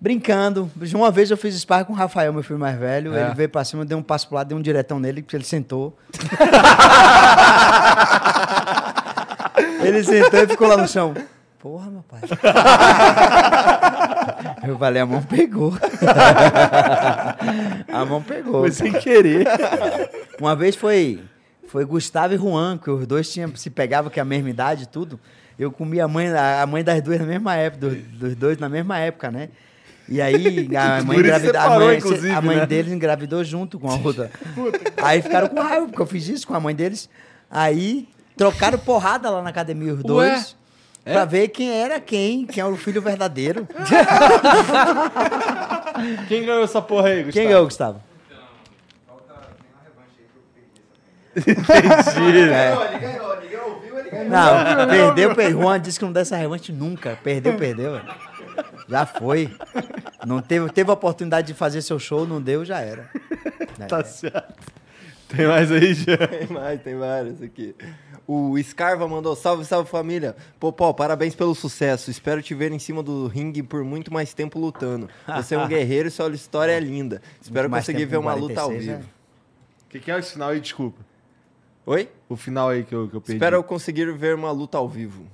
[0.00, 0.70] Brincando.
[0.94, 3.14] Uma vez eu fiz sparring com o Rafael, meu filho mais velho.
[3.14, 3.26] É.
[3.26, 5.44] Ele veio pra cima, deu um passo pro lado, deu um diretão nele, porque ele
[5.44, 5.96] sentou.
[9.82, 11.14] ele sentou e ficou lá no chão.
[11.58, 12.20] Porra, meu pai.
[14.70, 15.72] eu falei, a mão pegou.
[17.92, 18.60] a mão pegou.
[18.60, 19.46] Foi sem querer.
[20.40, 21.20] Uma vez foi,
[21.68, 24.84] foi Gustavo e Juan, que os dois tinham, se pegavam que é a mesma idade
[24.84, 25.18] e tudo.
[25.58, 28.68] Eu comi a mãe, a mãe das duas na mesma época, dos, dos dois na
[28.68, 29.48] mesma época, né?
[30.08, 31.98] E aí a mãe, engravida, a mãe,
[32.34, 32.66] a mãe né?
[32.66, 34.30] deles engravidou junto com a outra.
[35.02, 37.08] aí ficaram com raiva, porque eu fiz isso com a mãe deles.
[37.50, 40.56] Aí trocaram porrada lá na academia os dois.
[41.06, 41.12] É?
[41.12, 43.66] Pra ver quem era quem, quem era o filho verdadeiro.
[46.28, 47.32] Quem ganhou essa porra aí, Gustavo?
[47.32, 48.02] Quem ganhou, Gustavo?
[54.28, 55.60] Não, perdeu, perdeu.
[55.62, 57.18] Juan disse que não dá essa revanche nunca.
[57.22, 57.92] Perdeu, perdeu.
[57.92, 58.14] velho.
[58.88, 59.50] Já foi.
[60.26, 63.08] Não teve, teve a oportunidade de fazer seu show, não deu, já era.
[63.78, 63.84] É.
[63.86, 64.54] Tá certo.
[65.28, 66.16] Tem mais aí, já?
[66.16, 67.74] Tem mais, tem vários aqui.
[68.28, 70.34] O Scarva mandou salve, salve família.
[70.58, 72.10] Popó, parabéns pelo sucesso.
[72.10, 75.08] Espero te ver em cima do ringue por muito mais tempo lutando.
[75.36, 77.22] Você é um guerreiro e sua história é linda.
[77.40, 79.08] Espero conseguir ver uma luta ao 46, vivo.
[79.86, 80.60] O que, que é esse final aí?
[80.60, 80.98] Desculpa.
[81.86, 82.08] Oi?
[82.28, 83.36] O final aí que eu, que eu perdi.
[83.36, 85.24] Espero eu conseguir ver uma luta ao vivo.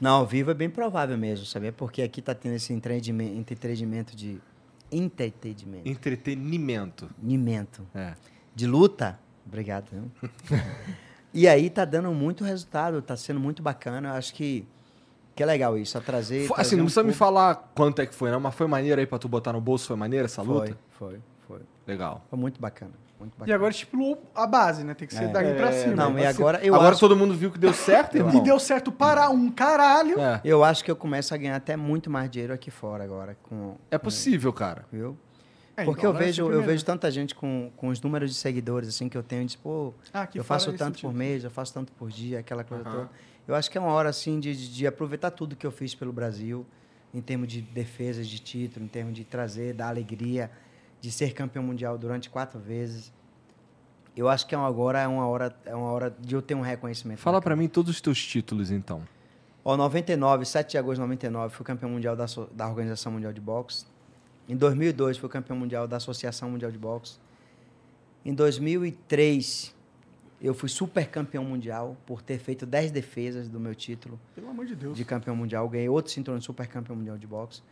[0.00, 1.72] Não, ao vivo é bem provável mesmo, sabia?
[1.72, 4.40] Porque aqui tá tendo esse entretenimento, entretenimento de.
[4.90, 5.88] Entretenimento.
[5.88, 7.04] Entretenimento.
[7.04, 7.86] Entretenimento.
[7.94, 8.14] É.
[8.54, 9.18] de luta.
[9.46, 9.86] Obrigado.
[11.34, 14.08] e aí tá dando muito resultado, tá sendo muito bacana.
[14.10, 14.66] Eu acho que,
[15.34, 16.46] que é legal isso, a trazer.
[16.46, 18.54] Foi- trazer assim, não um precisa me público- falar quanto é que foi, não, mas
[18.54, 19.86] foi maneiro aí pra tu botar no bolso?
[19.88, 20.76] Foi maneiro essa luta?
[20.90, 21.60] Foi, foi, foi.
[21.86, 22.24] Legal.
[22.30, 22.92] Foi muito bacana.
[23.18, 23.54] Muito E bacana.
[23.54, 24.94] agora estipulou a base, né?
[24.94, 25.28] Tem que ser É.
[25.28, 25.94] daí pra cima.
[25.94, 28.42] Não, e agora eu Agora acho, todo mundo viu que deu certo, E irmão.
[28.42, 30.18] deu certo para um caralho.
[30.20, 30.40] É.
[30.44, 33.36] eu acho que eu começo a ganhar até muito mais dinheiro aqui fora agora.
[33.44, 34.84] Com, É possível, cara.
[34.90, 35.16] viu?
[35.76, 39.08] É, Porque eu vejo, eu vejo tanta gente com, com os números de seguidores assim
[39.08, 41.08] que eu tenho, diz, pô, Ah, eu faço tanto tipo.
[41.08, 43.10] por mês, eu faço tanto por dia, aquela coisa toda.
[43.48, 45.94] Eu acho que é uma hora assim de, de, de aproveitar tudo que eu fiz
[45.94, 46.66] pelo Brasil,
[47.14, 50.50] em termos de defesa de título, em termos de trazer, dar alegria,
[51.00, 53.12] de ser campeão mundial durante quatro vezes.
[54.16, 56.54] Eu acho que é uma- agora é uma hora, é uma hora de eu ter
[56.54, 57.18] um reconhecimento.
[57.18, 59.02] Fala pra mim todos os teus títulos, então.
[59.64, 63.40] Ó, 99, 7 de agosto de 99, fui campeão mundial da, da Organização Mundial de
[63.40, 63.86] Boxe.
[64.48, 67.18] Em 2002, fui campeão mundial da Associação Mundial de Boxe.
[68.24, 69.74] Em 2003,
[70.40, 74.66] eu fui super campeão mundial por ter feito 10 defesas do meu título Pelo amor
[74.66, 74.96] de Deus.
[74.96, 75.68] de campeão mundial.
[75.68, 77.62] Ganhei outro cinturão de super campeão mundial de boxe.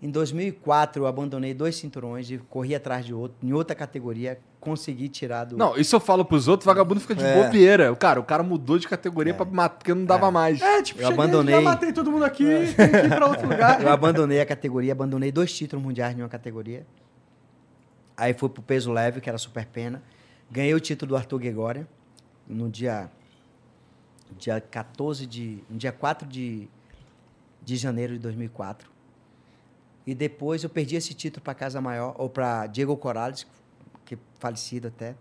[0.00, 5.08] Em 2004, eu abandonei dois cinturões e corri atrás de outro, em outra categoria, consegui
[5.08, 5.56] tirar do...
[5.56, 7.42] Não, isso eu falo pros outros, vagabundo fica de É.
[7.44, 7.94] bobeira.
[7.96, 10.60] Cara, o cara mudou de categoria pra matar, porque não dava mais.
[10.60, 11.54] É, tipo, Eu cheguei, abandonei.
[11.54, 11.58] É.
[11.58, 12.44] já matei todo mundo aqui,
[12.76, 13.80] tem que ir pra outro lugar.
[13.82, 16.86] Eu abandonei a categoria, abandonei dois títulos mundiais em uma categoria.
[18.16, 20.02] Aí fui pro peso leve, que era super pena.
[20.50, 21.86] Ganhei o título do Arthur Gregória
[22.48, 23.10] no dia
[24.36, 25.62] dia 14 de.
[25.70, 26.68] no dia 4 de,
[27.62, 28.90] de janeiro de 2004.
[30.06, 33.46] E depois eu perdi esse título para Casa Maior, ou para Diego Corrales,
[34.08, 35.14] que é falecido até.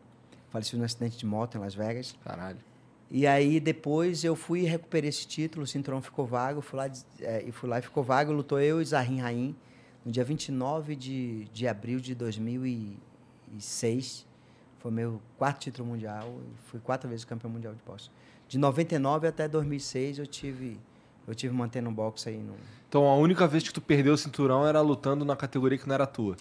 [0.50, 2.16] Faleceu num acidente de moto em Las Vegas.
[2.24, 2.60] Caralho.
[3.12, 6.90] E aí depois eu fui e recuperei esse título, o cinturão ficou vago, fui lá,
[7.22, 9.56] é, e fui lá e ficou vago, lutou eu e Zahrin Raim
[10.06, 14.26] no dia 29 de, de abril de 2006.
[14.80, 16.34] Foi meu quarto título mundial,
[16.66, 18.10] fui quatro vezes campeão mundial de boxe.
[18.48, 20.80] De 99 até 2006 eu tive
[21.28, 22.54] eu tive mantendo um boxe aí no
[22.88, 25.96] Então a única vez que tu perdeu o cinturão era lutando na categoria que não
[25.96, 26.38] era tua.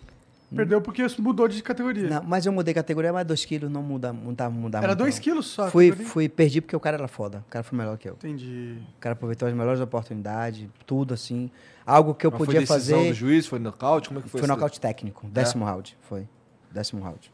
[0.54, 2.08] Perdeu porque mudou de categoria.
[2.08, 4.98] Não, mas eu mudei categoria, mas dois quilos não muda, não tá mudar Era muito,
[4.98, 5.22] dois não.
[5.22, 5.64] quilos só.
[5.64, 6.12] a Fui, categoria?
[6.12, 7.38] fui, perdi porque o cara era foda.
[7.46, 8.12] O cara foi melhor que eu.
[8.14, 8.78] Entendi.
[8.96, 11.50] O cara aproveitou as melhores oportunidades, tudo assim.
[11.84, 13.08] Algo que eu Mas podia foi decisão fazer.
[13.10, 14.08] do juiz, foi nocaute?
[14.08, 15.96] Como é que foi Foi nocaute técnico, décimo round.
[16.02, 16.28] Foi.
[16.70, 17.32] Décimo round.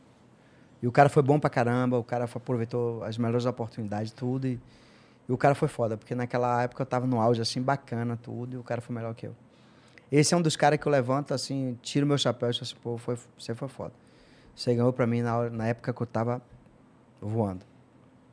[0.82, 4.47] E o cara foi bom pra caramba, o cara aproveitou as melhores oportunidades, tudo.
[4.47, 4.59] E,
[5.28, 8.55] e o cara foi foda, porque naquela época eu tava no auge, assim, bacana, tudo,
[8.55, 9.34] e o cara foi melhor que eu.
[10.12, 12.74] Esse é um dos caras que eu levanto, assim, tiro meu chapéu e falo assim,
[12.82, 13.93] pô, foi, você foi foda.
[14.55, 16.43] Você ganhou pra mim na, hora- na época que eu tava
[17.20, 17.64] voando.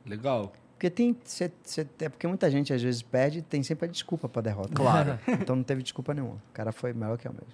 [0.04, 0.52] Legal.
[0.74, 1.16] Porque tem.
[1.24, 4.74] Cê, cê- é porque muita gente às vezes perde tem sempre a desculpa pra derrota.
[4.74, 5.18] Claro.
[5.28, 6.34] então não teve desculpa nenhuma.
[6.34, 7.48] O cara foi melhor que eu mesmo.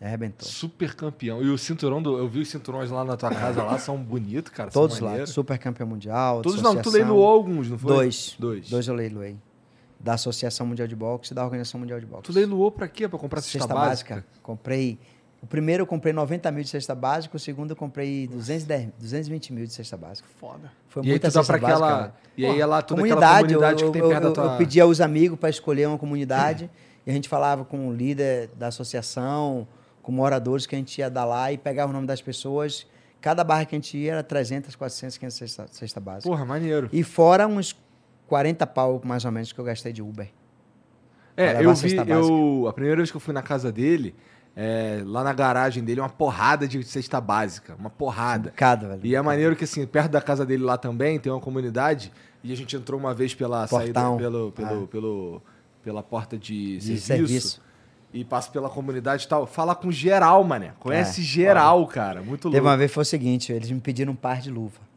[0.00, 0.48] Arrebentou.
[0.48, 1.42] Super campeão.
[1.42, 2.16] E o cinturão do.
[2.16, 4.70] Eu vi os cinturões lá na tua casa lá, são bonitos, cara.
[4.70, 5.26] Todos lá.
[5.26, 6.42] Super campeão mundial.
[6.42, 7.92] Todos não, tu leiloou alguns, não foi?
[7.94, 8.36] Dois.
[8.38, 8.70] Dois.
[8.70, 9.36] Dois eu leiloei.
[10.02, 12.22] Da Associação Mundial de Boxe e da Organização Mundial de Boxe.
[12.24, 13.06] Tu leiloou pra quê?
[13.06, 14.24] Pra comprar cesta, básica?
[14.42, 14.98] Comprei.
[15.42, 19.52] O primeiro eu comprei 90 mil de cesta básica, o segundo eu comprei 210, 220
[19.54, 20.28] mil de cesta básica.
[20.38, 20.70] Foda.
[20.88, 21.86] Foi E aí muita tu dá cesta pra aquela.
[21.90, 22.14] básica, velho.
[22.36, 24.52] E aí ela, toda comunidade, aquela comunidade eu, que tem eu- perto eu, da tua.
[24.52, 26.70] eu pedi aos amigos para escolher uma comunidade
[27.06, 29.66] e a gente falava com o líder da associação,
[30.02, 32.86] com moradores que a gente ia dar lá e pegava o nome das pessoas.
[33.20, 36.28] Cada barra que a gente ia era 300, 400, 500 cesta, cesta básica.
[36.28, 36.88] Porra, maneiro.
[36.92, 37.74] E fora uns
[38.30, 40.28] 40 pau, mais ou menos, que eu gastei de Uber.
[41.36, 44.14] É, eu vi, eu, a primeira vez que eu fui na casa dele,
[44.54, 48.52] é, lá na garagem dele, uma porrada de cesta básica, uma porrada.
[48.54, 49.00] Cada, velho.
[49.04, 52.12] E é maneiro que, assim, perto da casa dele lá também tem uma comunidade,
[52.44, 54.16] e a gente entrou uma vez pela saída, Portão.
[54.16, 54.86] pelo, pelo, Ah.
[54.86, 55.42] pelo,
[55.82, 57.62] pela porta de, De serviço, serviço.
[58.12, 59.44] e passa pela comunidade e tal.
[59.46, 60.72] Fala com geral, mané.
[60.78, 62.22] Conhece É, geral, cara.
[62.22, 62.68] Muito Teve louco.
[62.68, 64.88] uma vez foi o seguinte, eles me pediram um par de luva.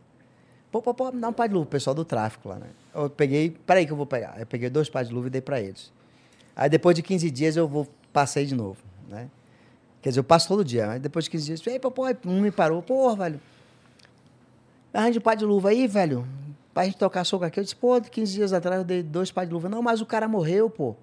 [0.74, 2.66] Pô, pô, pô, me dá um par de luva, o pessoal do tráfico lá, né?
[2.96, 4.40] Eu peguei, peraí que eu vou pegar.
[4.40, 5.94] Eu peguei dois pares de luva e dei pra eles.
[6.56, 8.78] Aí depois de 15 dias eu vou, passei de novo,
[9.08, 9.30] né?
[10.02, 12.42] Quer dizer, eu passo todo dia, mas depois de 15 dias, ei, pô, pô, um
[12.42, 13.40] me parou, pô, velho,
[14.92, 16.28] arranja um par de luva aí, velho,
[16.74, 17.60] pra gente tocar soco aqui.
[17.60, 19.70] Eu disse, pô, 15 dias atrás eu dei dois pares de luva.
[19.70, 20.96] Não, mas o cara morreu, pô.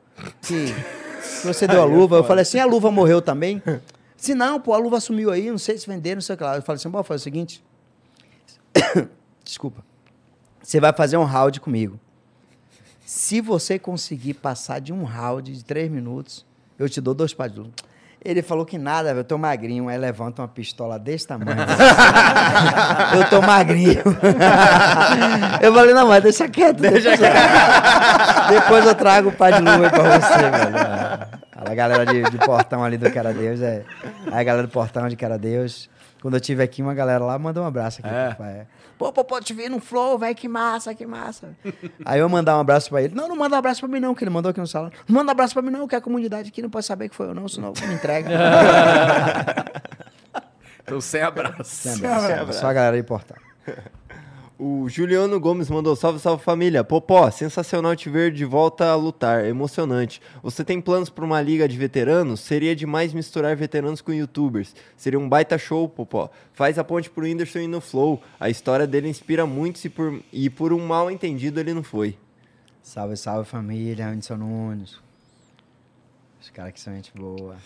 [0.43, 0.75] Que
[1.21, 2.17] que você deu a luva.
[2.17, 3.63] Eu falei assim, a luva morreu também?
[4.17, 6.43] Se não, pô, a luva sumiu aí, não sei se venderam, não sei o que
[6.43, 6.57] lá.
[6.57, 7.63] Eu falei assim, bom, faz o seguinte.
[9.51, 9.83] Desculpa.
[10.63, 11.99] Você vai fazer um round comigo.
[13.05, 16.47] Se você conseguir passar de um round de três minutos,
[16.79, 17.73] eu te dou dois pares de luva.
[18.25, 19.89] Ele falou que nada, eu tô magrinho.
[19.89, 21.59] Aí levanta uma pistola desse tamanho.
[23.19, 24.05] eu tô magrinho.
[25.61, 26.77] eu falei, não, mas deixa quieto.
[26.77, 27.35] Deixa quieto.
[28.51, 30.77] Depois eu trago o par de luva aí pra você, velho.
[31.53, 33.61] A galera de, de portão ali do Cara Deus.
[33.61, 33.83] É,
[34.31, 35.91] a galera do portão de Cara Deus.
[36.23, 38.15] Quando eu tive aqui, uma galera lá mandou um abraço aqui.
[38.15, 38.29] É.
[38.29, 38.67] pro pai.
[39.01, 41.57] Pô, pô, pô, te vi no flow, velho, que massa, que massa.
[42.05, 43.15] Aí eu mandar um abraço pra ele.
[43.15, 44.93] Não, não manda um abraço pra mim não, que ele mandou aqui no salão.
[45.09, 47.17] Não manda um abraço pra mim não, que a comunidade aqui não pode saber que
[47.17, 48.29] foi eu não, senão me entrega.
[50.83, 51.65] Então, sem abraço.
[51.65, 52.59] Sem abraço.
[52.59, 53.37] Só a galera de portão.
[54.63, 56.85] O Juliano Gomes mandou salve, salve família.
[56.85, 60.21] Popó, sensacional te ver de volta a lutar, emocionante.
[60.43, 62.41] Você tem planos para uma liga de veteranos?
[62.41, 64.77] Seria demais misturar veteranos com youtubers.
[64.99, 66.31] Seria um baita show, Popó.
[66.53, 68.23] Faz a ponte pro Whindersson e no Flow.
[68.39, 72.19] A história dele inspira muitos e por, e por um mal entendido ele não foi.
[72.83, 74.99] Salve, salve família, Anderson Nunes.
[76.39, 77.57] Os caras que são gente boa.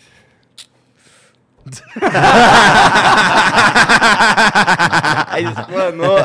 [5.29, 6.17] Aí explanou.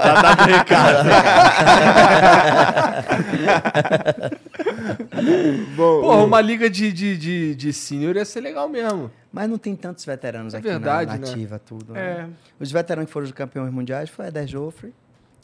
[5.76, 9.12] Bom, Porra, uma liga de, de, de, de senior ia ser legal mesmo.
[9.32, 11.28] Mas não tem tantos veteranos É aqui verdade, na né?
[11.28, 11.94] nativa, tudo.
[11.94, 12.02] né?
[12.02, 12.28] É.
[12.60, 14.94] Os veteranos que foram os campeões mundiais foi Eder Joffre,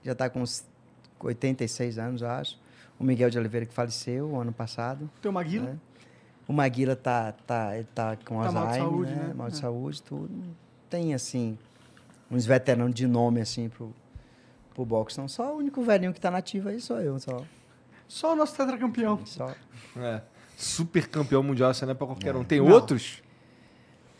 [0.03, 0.63] já está com uns
[1.19, 2.57] 86 anos, eu acho.
[2.99, 5.09] O Miguel de Oliveira, que faleceu o ano passado.
[5.21, 5.71] Tem o Maguila.
[5.71, 5.75] né?
[6.47, 9.23] O Maguila tá, tá, tá com Tá mal de Alzheimer, saúde, né?
[9.29, 9.33] né?
[9.33, 9.59] Mal de É.
[9.59, 10.29] saúde, tudo.
[10.89, 11.57] Tem, assim,
[12.29, 13.91] uns veteranos de nome, assim, pro,
[14.73, 15.17] pro boxe.
[15.17, 17.41] Não, só o único velhinho que tá nativo aí sou eu, só.
[18.07, 19.25] Só o nosso tetracampeão.
[19.25, 19.53] só.
[19.97, 20.21] É.
[20.55, 22.43] Super campeão mundial, isso não é pra qualquer um.
[22.43, 22.69] Tem Não.
[22.71, 23.21] outros?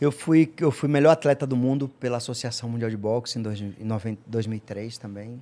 [0.02, 3.62] Eu fui, eu fui melhor atleta do mundo pela Associação Mundial de Boxe em, dois,
[3.62, 5.42] em 90 2003 também.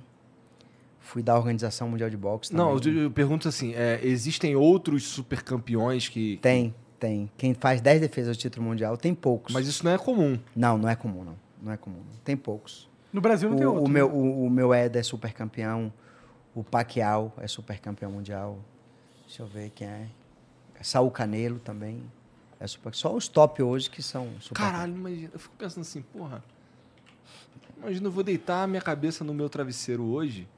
[1.04, 2.96] Fui da Organização Mundial de Boxe Não, também.
[2.96, 6.38] eu, eu pergunto assim, é, existem outros super campeões que...
[6.38, 7.30] Tem, tem.
[7.36, 9.52] Quem faz 10 defesas do título mundial, tem poucos.
[9.52, 10.38] Mas isso não é comum.
[10.56, 11.36] Não, não é comum, não.
[11.62, 12.00] Não é comum.
[12.24, 12.88] Tem poucos.
[13.12, 13.84] No Brasil não tem O, outro.
[13.84, 14.14] o meu, né?
[14.14, 15.92] o, o meu Ed é super campeão.
[16.54, 18.58] O Pacquiao é super campeão mundial.
[19.26, 20.06] Deixa eu ver quem é.
[20.82, 22.02] Saul Canelo também.
[22.60, 25.30] É super, só os top hoje que são super Caralho, imagina.
[25.32, 26.42] Eu fico pensando assim, porra.
[27.78, 30.48] Imagina, eu vou deitar a minha cabeça no meu travesseiro hoje.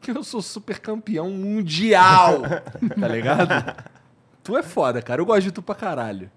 [0.00, 2.42] Que eu sou super campeão mundial.
[3.00, 3.74] tá ligado?
[4.42, 5.20] Tu é foda, cara.
[5.20, 6.30] Eu gosto de tu pra caralho.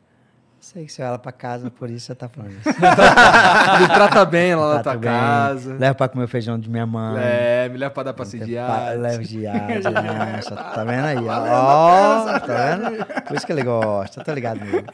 [0.59, 2.69] Sei que você vai lá pra casa, por isso você tá falando isso.
[3.81, 5.09] Me trata bem lá na Tá tua bem.
[5.09, 5.73] casa.
[5.75, 7.19] Leva pra comer o feijão de minha mãe.
[7.19, 8.95] É, me leva pra dar passeio de ar.
[8.95, 10.55] Leva de ar, de lancha.
[10.55, 11.17] Tá vendo aí?
[11.17, 13.05] Ó, tá vendo?
[13.25, 14.85] Por isso que ele gosta, tô ligado nele.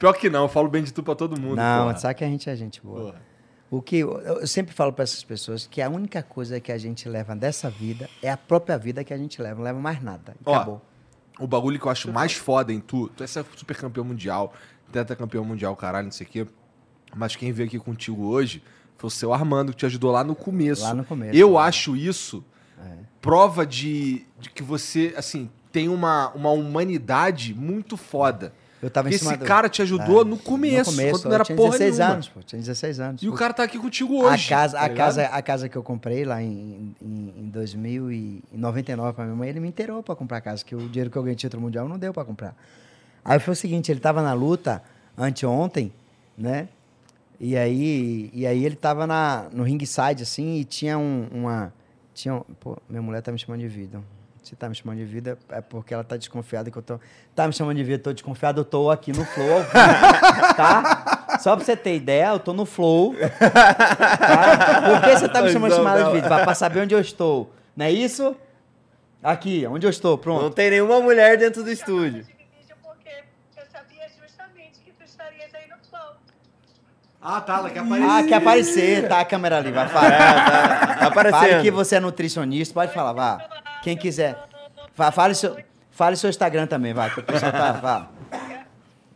[0.00, 1.54] Pior que não, eu falo bem de tu pra todo mundo.
[1.54, 1.96] Não, porra.
[1.98, 3.00] sabe que a gente é gente boa.
[3.12, 3.33] Porra.
[3.70, 6.78] O que eu, eu sempre falo para essas pessoas que a única coisa que a
[6.78, 10.02] gente leva dessa vida é a própria vida que a gente leva, não leva mais
[10.02, 10.36] nada.
[10.44, 10.82] Ó, Acabou.
[11.38, 14.52] O bagulho que eu acho mais foda em tu, tu é super campeão mundial,
[15.18, 16.46] campeão mundial, caralho, não sei o quê.
[17.16, 18.62] Mas quem veio aqui contigo hoje
[18.96, 20.82] foi o seu Armando, que te ajudou lá no começo.
[20.82, 21.58] Lá no começo, Eu né?
[21.58, 22.44] acho isso
[23.24, 28.52] prova de, de que você, assim, tem uma, uma humanidade muito foda.
[28.84, 31.10] Eu tava em Porque cima esse do- cara te ajudou É, no começo, no começo,
[31.18, 32.14] quando não era tinha porra 16 nenhuma.
[32.14, 33.22] anos, pô, tinha 16 anos.
[33.22, 33.38] E o Pô.
[33.38, 34.46] cara tá aqui contigo hoje.
[34.46, 39.12] a casa, tá a casa, a casa que eu comprei lá em, em, em 2099
[39.14, 41.22] para minha mãe, ele me inteirou para comprar a casa, que o dinheiro que eu
[41.22, 42.54] ganhei título mundial não deu para comprar.
[43.24, 44.82] Aí foi o seguinte, ele tava na luta
[45.16, 45.92] anteontem,
[46.36, 46.68] né?
[47.40, 51.72] E aí, e aí ele tava na, no ringside, assim, e tinha um- uma...
[52.12, 54.00] Tinha, um- pô, minha mulher tá me chamando de vida.
[54.44, 57.00] Se tá me chamando de vida, é porque ela tá desconfiada que eu tô...
[57.34, 59.64] Tá me chamando de vida, tô desconfiado, eu tô aqui no flow,
[60.54, 61.38] tá?
[61.40, 64.82] Só pra você ter ideia, eu tô no flow, Tá?
[64.82, 66.28] Por que você tá me chamando de chamada de vídeo?
[66.28, 67.50] Pra, pra saber onde eu estou.
[67.74, 68.36] Não é isso?
[69.22, 70.50] Aqui, onde eu estou, Não pronto.
[70.50, 72.22] tem nenhuma mulher dentro do estúdio.
[72.24, 73.08] de vídeo porque
[73.56, 76.16] eu sabia justamente que tu estarias aí no flow.
[77.22, 80.10] Ah, tá, ela quer Ah, quer aparecer, tá a câmera ali, vai, fala.
[80.10, 81.40] Tá aparecendo.
[81.40, 83.63] Fale que você é nutricionista, pode falar, vá.
[83.84, 84.36] Quem quiser.
[84.94, 85.56] Fa- Fale seu,
[85.90, 88.08] fale seu Instagram também, vai, que o pessoal tá, vá.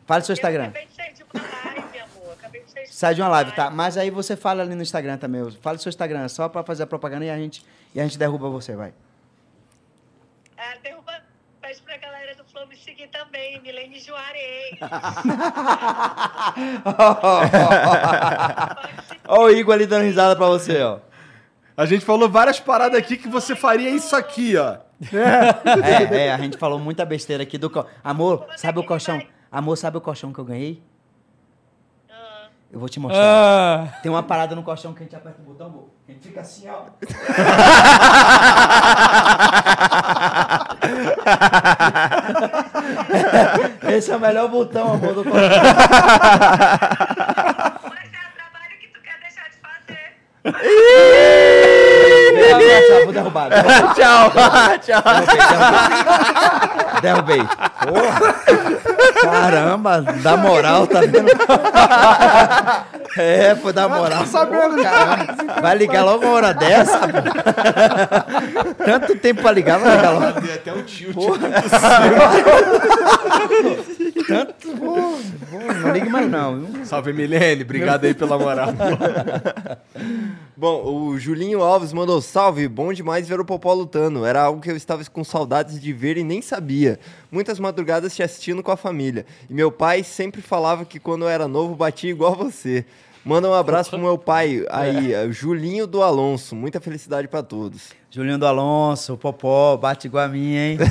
[0.07, 0.65] Fale seu Eu Instagram.
[0.65, 2.33] acabei de sair de uma live, amor.
[2.39, 3.71] Acabei de sair de Sai de uma live, tá?
[3.71, 5.51] Mas aí você fala ali no Instagram também.
[5.63, 7.65] Fale seu Instagram, só pra fazer a propaganda e a gente,
[7.95, 8.93] e a gente derruba você, vai.
[10.57, 11.13] Ah, derruba.
[11.61, 14.79] Pede pra galera do Flow me seguir também, Milene Juarez.
[19.29, 20.99] Ó o Igor ali dando risada pra você, ó.
[21.79, 24.79] A gente falou várias paradas aqui que você faria isso aqui, ó.
[25.13, 27.71] É, é, a gente falou muita besteira aqui do.
[27.71, 29.23] co- Amor, sabe o colchão?
[29.51, 30.83] Amor, sabe o colchão que eu ganhei?
[32.11, 33.23] Ah, Eu vou te mostrar.
[33.23, 35.89] Ah, Tem uma parada no colchão que a gente aperta o botão, amor.
[36.09, 36.83] A gente fica assim, ó.
[43.89, 45.41] Esse é o melhor botão, amor, do colchão.
[45.41, 45.57] mas é
[48.19, 50.17] o trabalho que tu quer deixar de fazer.
[52.89, 53.49] Tchau, vou derrubar.
[53.49, 53.95] derrubar.
[53.95, 54.31] Tchau,
[54.81, 55.03] tchau.
[57.03, 57.43] Derrubei, derrubei.
[57.83, 58.35] Porra.
[59.23, 61.29] Caramba, dá moral, tá vendo?
[63.17, 64.27] É, pô, dá moral.
[64.27, 64.91] sabendo já.
[64.91, 65.61] Caramba.
[65.61, 67.01] Vai ligar logo uma hora dessa?
[68.85, 70.41] Tanto tempo pra ligar, vai ligar logo.
[70.41, 71.17] Dei até um tilt.
[74.29, 74.95] Tanto, pô,
[75.51, 76.61] pô, não ligue mais não.
[76.61, 76.85] viu?
[76.85, 77.63] Salve, Milene.
[77.63, 78.69] Obrigado aí pela moral.
[80.61, 84.27] Bom, o Julinho Alves mandou salve, bom demais ver o Popó lutando.
[84.27, 86.99] Era algo que eu estava com saudades de ver e nem sabia.
[87.31, 89.25] Muitas madrugadas te assistindo com a família.
[89.49, 92.85] E meu pai sempre falava que quando eu era novo batia igual você.
[93.25, 96.57] Manda um abraço pro meu pai aí, é, Julinho do Alonso.
[96.57, 97.91] Muita felicidade pra todos.
[98.11, 100.79] Julinho do Alonso, o Popó, bate igual a mim, hein?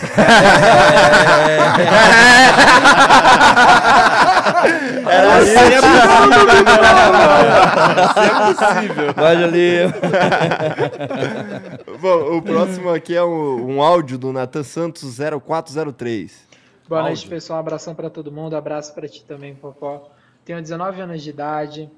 [5.09, 5.41] Era
[9.15, 9.93] Vai, Julinho.
[11.99, 16.47] Bom, o próximo aqui é um, um áudio do Natan Santos 0403.
[16.87, 17.15] Boa Áudio.
[17.15, 17.57] noite, pessoal.
[17.57, 18.55] Um abração para todo mundo.
[18.55, 20.09] Abraço para ti também, Popó.
[20.45, 21.89] Tenho 19 anos de idade.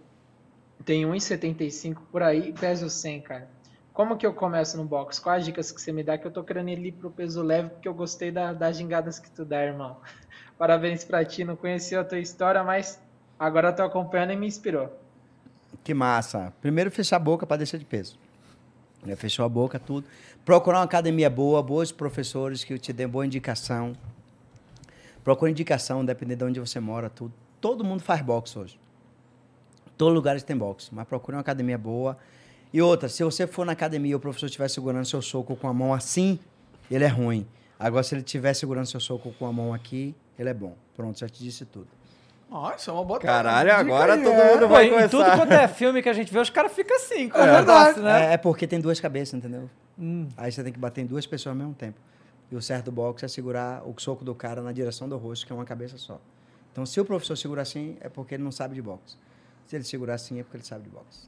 [0.85, 3.58] Tenho 1,75 por aí e peso 100, cara.
[3.99, 5.19] Como que eu começo no box?
[5.19, 6.17] Quais as dicas que você me dá?
[6.17, 9.29] Que eu tô querendo ir pro peso leve porque eu gostei da- das gingadas que
[9.29, 9.97] tu dá, irmão.
[10.57, 11.43] Parabéns pra ti.
[11.43, 12.97] Não conhecia a tua história, mas
[13.37, 14.97] agora tô acompanhando e me inspirou.
[15.83, 16.53] Que massa.
[16.61, 18.17] Primeiro fechar a boca para deixar de peso.
[19.17, 20.07] Fechou a boca, tudo.
[20.45, 23.91] Procurar uma academia boa, bons professores que te dêem boa indicação.
[25.25, 27.33] Procura indicação, dependendo de onde você mora, tudo.
[27.59, 28.79] Todo mundo faz boxe hoje.
[29.97, 32.17] Todo lugar tem boxe, mas procure uma academia boa
[32.71, 35.67] E outra, se você for na academia e o professor estiver segurando seu soco com
[35.67, 36.39] a mão assim,
[36.89, 37.47] ele é ruim.
[37.79, 40.75] Agora, se ele estiver segurando seu soco com a mão aqui, ele é bom.
[40.95, 41.87] Pronto, já te disse tudo.
[42.75, 44.51] Isso é uma boa Caralho, agora aí, todo é.
[44.51, 45.09] mundo Pô, vai em começar.
[45.09, 47.45] tudo quanto é filme que a gente vê, os caras ficam assim, com É o
[47.45, 47.67] verdade.
[47.67, 48.25] negócio, né?
[48.25, 49.69] É, é porque tem duas cabeças, entendeu?
[49.99, 50.27] Hum.
[50.35, 51.99] Aí você tem que bater em duas pessoas ao mesmo tempo.
[52.51, 55.45] E o certo do boxe é segurar o soco do cara na direção do rosto,
[55.45, 56.19] que é uma cabeça só.
[56.71, 59.15] Então, se o professor segura assim, é porque ele não sabe de boxe.
[59.67, 61.27] Se ele segurar assim, é porque ele sabe de boxe.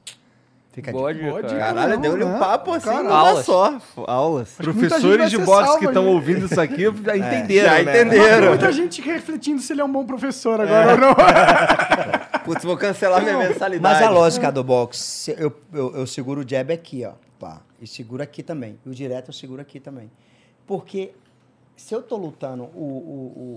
[0.71, 1.25] Fica a Boa dica.
[1.25, 1.31] dica.
[1.37, 1.59] Boa dica.
[1.59, 1.73] cara.
[1.73, 3.45] Caralho, Não, deu-lhe um papo assim, numa Aulas.
[3.45, 3.77] só.
[4.07, 4.51] Aulas.
[4.55, 8.01] Professores de boxe que estão ouvindo isso aqui já entenderam, já né?
[8.01, 8.47] entenderam.
[8.49, 11.13] Muita gente refletindo se ele é um bom professor agora ou não.
[12.45, 13.81] Putz, vou cancelar minha mensalidade.
[13.95, 17.13] Mas a lógica do boxe, eu, eu, eu seguro o jab aqui, ó.
[17.39, 18.79] Pá, e seguro aqui também.
[18.85, 20.09] E o direto eu seguro aqui também.
[20.65, 21.11] Porque
[21.75, 22.81] se eu tô lutando o, o,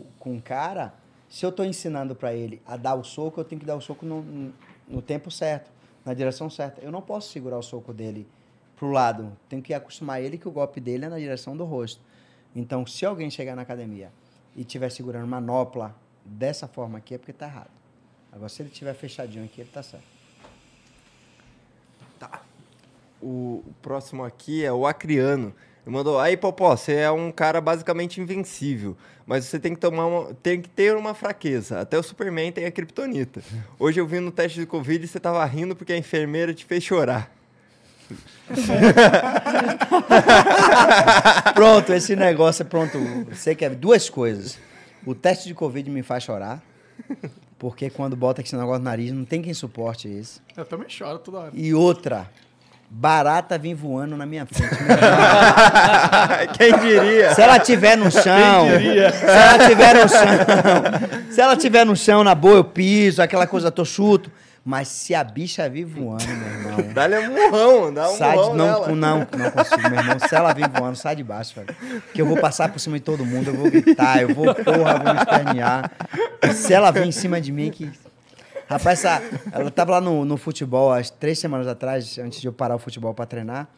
[0.02, 0.92] o- com um cara,
[1.28, 3.80] se eu tô ensinando para ele a dar o soco, eu tenho que dar o
[3.80, 4.52] soco no,
[4.88, 5.70] no tempo certo,
[6.05, 6.81] na direção certa.
[6.81, 8.26] Eu não posso segurar o soco dele
[8.76, 9.36] pro lado.
[9.49, 12.00] Tenho que acostumar ele que o golpe dele é na direção do rosto.
[12.55, 14.12] Então, se alguém chegar na academia
[14.55, 17.70] e estiver segurando manopla dessa forma aqui, é porque tá errado.
[18.33, 20.15] Agora, se ele estiver fechadinho aqui, ele tá certo.
[23.20, 25.55] O o próximo aqui é o Acriano.
[25.86, 28.96] Ele mandou, aí Popó, você é um cara basicamente invencível,
[29.26, 31.80] mas você tem que, tomar uma- tem que ter uma fraqueza.
[31.80, 33.42] Até o Superman tem a Kryptonita.
[33.78, 36.64] Hoje eu vi no teste de Covid e você tava rindo porque a enfermeira te
[36.64, 37.30] fez chorar.
[41.54, 42.98] Pronto, esse negócio é pronto.
[43.32, 44.58] Você quer duas coisas.
[45.06, 46.62] O teste de Covid me faz chorar.
[47.58, 50.42] Porque quando bota esse negócio no nariz, não tem quem suporte isso.
[50.56, 51.50] Eu também choro toda hora.
[51.54, 52.30] E outra,
[52.97, 54.76] barata vem voando na minha frente.
[56.56, 57.34] Quem diria?
[57.34, 58.68] Se ela tiver no chão,
[59.10, 63.47] se ela tiver no chão, se ela tiver no chão, na boa eu piso, aquela
[63.48, 64.31] coisa, tô chuto.
[64.64, 68.36] Mas se a bicha vir voando, meu irmão, Dá-lhe um murrão, dá um sai de,
[68.36, 68.94] murrão não, nela.
[68.94, 70.18] não, não consigo, meu irmão.
[70.26, 72.02] Se ela vir voando, sai de baixo, velho.
[72.14, 74.98] Que eu vou passar por cima de todo mundo, eu vou gritar, eu vou, porra,
[75.05, 75.90] vou me espernear.
[76.55, 77.90] Se ela vir em cima de mim, que.
[78.74, 79.22] Rapaz, essa,
[79.52, 82.78] ela tava lá no, no futebol, há três semanas atrás, antes de eu parar o
[82.78, 83.68] futebol pra treinar.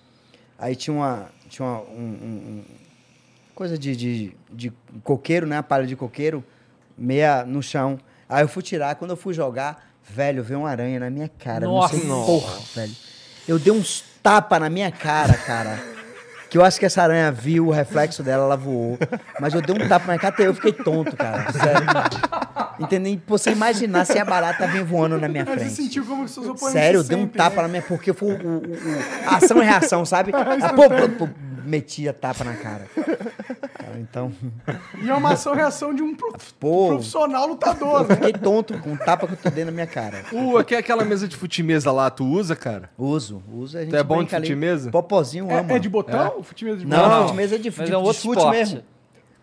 [0.58, 1.26] Aí tinha uma.
[1.50, 2.64] Tinha uma, um, um-
[3.54, 5.58] coisa de, de, de coqueiro, né?
[5.58, 6.42] A palha de coqueiro,
[6.96, 7.98] meia no chão.
[8.28, 11.66] Aí eu fui tirar, quando eu fui jogar, velho, veio uma aranha na minha cara.
[11.66, 11.94] Nossa.
[11.96, 12.96] não sei porra, velho.
[13.46, 15.78] Eu dei uns tapas na minha cara, cara.
[16.56, 18.98] Que eu acho que essa aranha viu o reflexo dela, ela voou.
[19.38, 21.52] Mas eu dei um tapa na minha cara, até eu fiquei tonto, cara.
[21.52, 21.86] Sério.
[22.80, 23.20] Entendeu?
[23.26, 25.74] Você imaginar se a barata vem voando na minha Mas você frente.
[25.76, 27.62] sentiu como seus oponentes Sério, eu dei um tapa né?
[27.62, 27.82] na minha.
[27.82, 30.32] Porque foi o, o- o- ação e reação, sabe?
[30.62, 31.28] Ah, pô, pô, pô,
[31.62, 32.86] metia tapa na cara.
[33.98, 34.32] Então.
[35.02, 36.88] E é uma ação reação de um prof- Pô.
[36.88, 38.14] profissional lutador, né?
[38.16, 40.24] fiquei tonto com o tapa que eu tô dei na minha cara.
[40.32, 42.90] Uh, aqui é aquela mesa de futimesa lá, tu usa, cara?
[42.98, 43.76] Uso, uso.
[43.78, 44.46] A gente Tu é bom de ali.
[44.46, 44.90] fute-mesa?
[44.90, 45.72] Popozinho ama.
[45.72, 46.34] É, é de botão?
[46.38, 47.10] O futebol de Não, botão?
[47.20, 48.56] não, fute-mesa é de, Mas de, é um de outro chute esporte.
[48.58, 48.82] mesmo.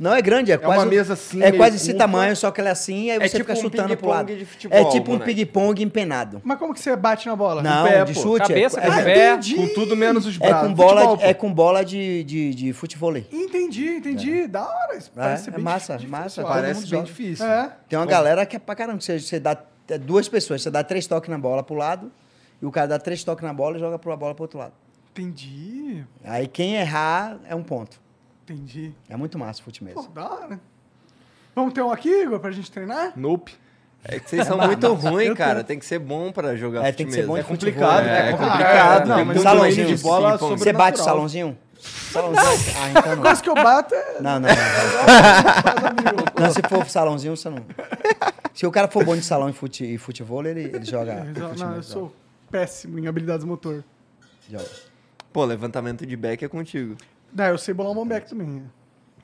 [0.03, 0.79] Não, é grande, é, quase.
[0.79, 3.37] uma mesa assim, É quase esse tamanho, só que ela é assim, aí É você
[3.37, 4.25] tipo fica um chutando pro lado.
[4.27, 5.33] ping-pong de futebol, é tipo um moleque.
[5.33, 6.41] ping-pong empenado.
[6.43, 7.63] Mas como que você bate na bola?
[7.63, 8.47] Não, pé, de chute.
[8.47, 9.39] Cabeça, é, com é, pé.
[9.55, 10.67] Com tudo menos os é braços.
[10.67, 13.25] com bola, Futebol, de, é com bola de, de, de futevôlei.
[13.31, 14.45] Entendi, entendi.
[14.45, 14.97] Da hora.
[14.97, 17.45] Isso É, parece é bem massa, difícil, massa, Parece bem difícil.
[17.45, 17.71] É.
[17.87, 19.57] Tem uma galera que é pra caramba, você, você dá
[19.87, 22.11] é, duas pessoas, você dá três toques na bola pro lado,
[22.61, 24.73] e o cara dá três toques na bola e joga a bola pro outro lado.
[25.11, 26.03] Entendi.
[26.25, 28.02] Aí quem errar é um ponto.
[28.43, 28.93] Entendi.
[29.09, 30.07] É muito massa o fute Pô, mesmo.
[30.13, 30.59] da hora.
[31.55, 33.13] Vamos ter um aqui, Igor, pra gente treinar?
[33.15, 33.53] Nope.
[34.03, 35.63] É que vocês são muito ruins, cara.
[35.63, 38.29] Tem que ser bom pra jogar É, tem que ser bom É complicado, futebol, é,
[38.29, 38.31] é.
[38.33, 39.41] complicado.
[39.41, 40.49] Salãozinho de bola sim.
[40.57, 41.57] Você bate o salãozinho?
[41.79, 42.75] Salãozinho?
[42.81, 43.21] Ah, então não.
[43.21, 44.21] Quase que eu bato é...
[44.21, 46.43] Não, não, não.
[46.45, 47.65] Não, se for salãozinho, você não.
[48.53, 51.25] Se o cara for bom de salão e, fute, e futebol, ele, ele joga.
[51.35, 52.13] Eu- fute Não, eu sou
[52.51, 53.83] péssimo em habilidades motor.
[54.49, 54.65] joga.
[55.31, 56.95] Pô, levantamento de back é contigo.
[57.35, 58.63] Não, eu sei bolar um bombeck também.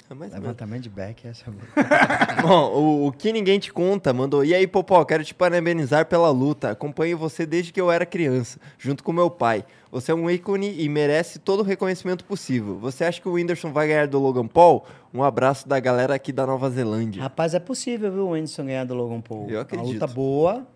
[0.10, 1.46] É mais Levantamento de back, essa
[2.42, 4.44] Bom, o, o que ninguém te conta mandou.
[4.44, 6.72] E aí, Popó, quero te parabenizar pela luta.
[6.72, 9.64] Acompanho você desde que eu era criança, junto com meu pai.
[9.92, 12.80] Você é um ícone e merece todo o reconhecimento possível.
[12.80, 14.84] Você acha que o Whindersson vai ganhar do Logan Paul?
[15.14, 17.22] Um abraço da galera aqui da Nova Zelândia.
[17.22, 19.48] Rapaz, é possível, viu, o Whindersson ganhar do Logan Paul.
[19.48, 19.86] Eu acredito.
[19.86, 20.68] Uma luta boa.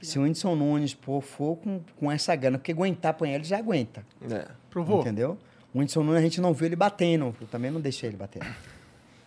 [0.00, 3.58] Se o Whindersson Nunes pô, for com, com essa gana, porque aguentar apanhar, ele já
[3.58, 4.02] aguenta.
[4.30, 4.46] É.
[4.70, 5.00] Provou?
[5.00, 5.36] Entendeu?
[5.78, 7.36] O Whindersson Nunes a gente não viu ele batendo.
[7.40, 8.46] Eu também não deixei ele batendo.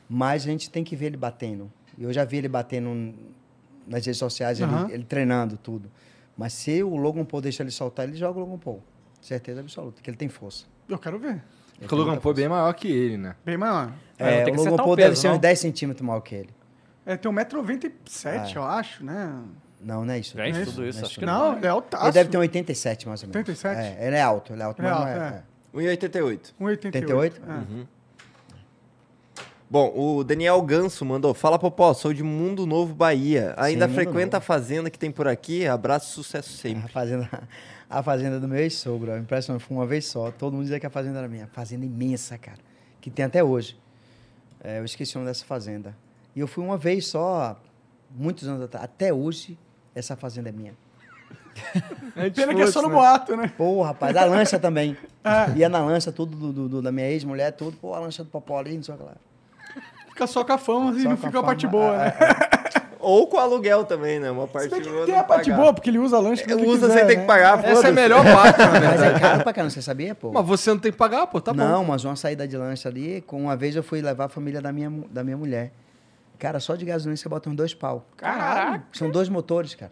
[0.10, 1.72] Mas a gente tem que ver ele batendo.
[1.98, 3.14] E Eu já vi ele batendo
[3.88, 4.90] nas redes sociais, ele- Aham.
[4.92, 5.90] ele, treinando tudo.
[6.38, 8.84] Mas se o Logan Paul deixa ele soltar, ele joga o Logan Paul.
[9.22, 10.66] Certeza absoluta, que ele tem força.
[10.90, 11.30] Eu quero ver.
[11.30, 11.42] Ele
[11.80, 13.36] Porque o tem Logan Paul é bem maior que ele, né?
[13.46, 13.94] Bem maior.
[14.20, 16.50] É, É, o Logan o Paul deve ser uns 10 centímetros maior que ele.
[17.06, 18.52] É, tem 1,97m, Ah.
[18.56, 19.42] eu acho, né?
[19.80, 20.36] Não, não é isso.
[20.38, 22.04] Não é tudo isso, não é acho que Não, ele é altaço.
[22.06, 23.36] Ele deve ter um 87, mais ou menos.
[23.38, 23.80] 87?
[23.80, 25.44] É, ele é alto, ele é alto, Ele é alto, é.
[25.74, 25.86] É.
[25.86, 25.96] é.
[25.96, 26.54] 1,88.
[26.60, 26.86] 1,88.
[26.86, 27.42] 88?
[27.42, 28.02] É.
[29.70, 31.34] Bom, o Daniel Ganso mandou.
[31.34, 33.54] Fala, Popó, sou de Mundo Novo, Bahia.
[33.56, 34.38] Ainda Mundo frequenta Novo.
[34.38, 35.66] a fazenda que tem por aqui.
[35.66, 36.92] Abraço e sucesso A sempre.
[36.92, 37.48] fazenda,
[37.90, 40.30] a fazenda do meu ex-sogro, impressionante, foi uma vez só.
[40.30, 41.48] Todo mundo dizia que a fazenda era minha.
[41.54, 42.60] Fazenda imensa, cara.
[43.00, 43.80] Que tem até hoje.
[44.62, 45.96] É, eu esqueci o nome dessa fazenda.
[46.36, 47.58] E eu fui uma vez só,
[48.14, 48.84] muitos anos atrás.
[48.84, 49.58] Até hoje,
[49.96, 50.74] essa fazenda é minha.
[52.36, 53.52] Pena que é só no boato, né?
[53.58, 54.98] Pô, rapaz, a lancha também.
[55.56, 57.78] Ia na lancha, tudo do, do- do- da minha ex-mulher, tudo.
[57.78, 59.12] Pô, a lancha do Popó ali, não sei o que lá.
[60.10, 62.16] Fica só com a fama e não a fica a parte boa, é, né?
[63.00, 64.30] Ou com aluguel também, né?
[64.30, 65.60] Uma parte que boa tem não a parte pagar.
[65.60, 67.22] boa, porque ele usa lanche quando Eu ele uso quiser, sem ter né?
[67.22, 70.32] que pagar, Essa é a melhor parte, Mas é caro pra caramba, você sabia, pô?
[70.32, 71.58] Mas você não tem que pagar, pô, tá bom.
[71.64, 74.62] não, mas uma saída de lanche ali, com uma vez eu fui levar a família
[74.62, 75.72] da minha, da minha mulher.
[76.38, 78.06] Cara, só de gasolina você bota uns dois pau.
[78.18, 78.84] Caralho.
[78.94, 79.92] São dois motores, cara.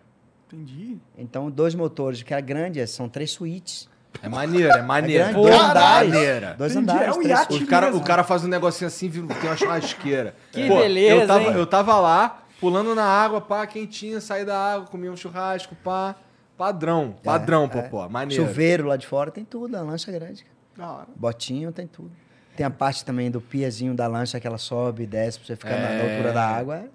[0.51, 0.97] Entendi.
[1.17, 3.87] Então, dois motores, que é grande, é- são três suítes.
[4.23, 5.23] É maneiro, é É maneiro.
[5.25, 6.09] grande, dois andares.
[6.13, 6.55] Maneira.
[6.57, 7.63] Dois Entendi, andares, é um três iate.
[7.63, 8.01] O cara, mesmo.
[8.01, 10.35] o cara faz um negocinho assim, vira- tem uma churrasqueira.
[10.51, 11.53] Que Pô, beleza, eu tava, hein?
[11.53, 16.15] eu tava lá, pulando na água, pá, quentinha, saí da água, comia um churrasco, pá.
[16.57, 17.67] Padrão, padrão, é.
[17.67, 18.09] popó.
[18.09, 18.43] Maneiro.
[18.45, 20.45] Chuveiro lá de fora, tem tudo, a lancha é grande.
[20.75, 21.07] Da hora.
[21.15, 22.11] Botinho, tem tudo.
[22.57, 25.55] Tem a parte também do piazinho da lancha que ela sobe e desce pra você
[25.55, 26.11] ficar na- na É.
[26.13, 26.85] altura da água.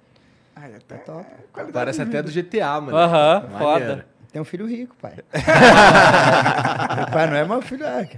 [0.56, 1.26] É, é até top.
[1.52, 2.96] qualidade Parece de até do GTA, mano.
[2.96, 3.58] Aham, Maneiro.
[3.58, 4.06] foda.
[4.32, 5.14] Tem um filho rico, pai.
[6.96, 8.08] meu pai não é meu filho, é.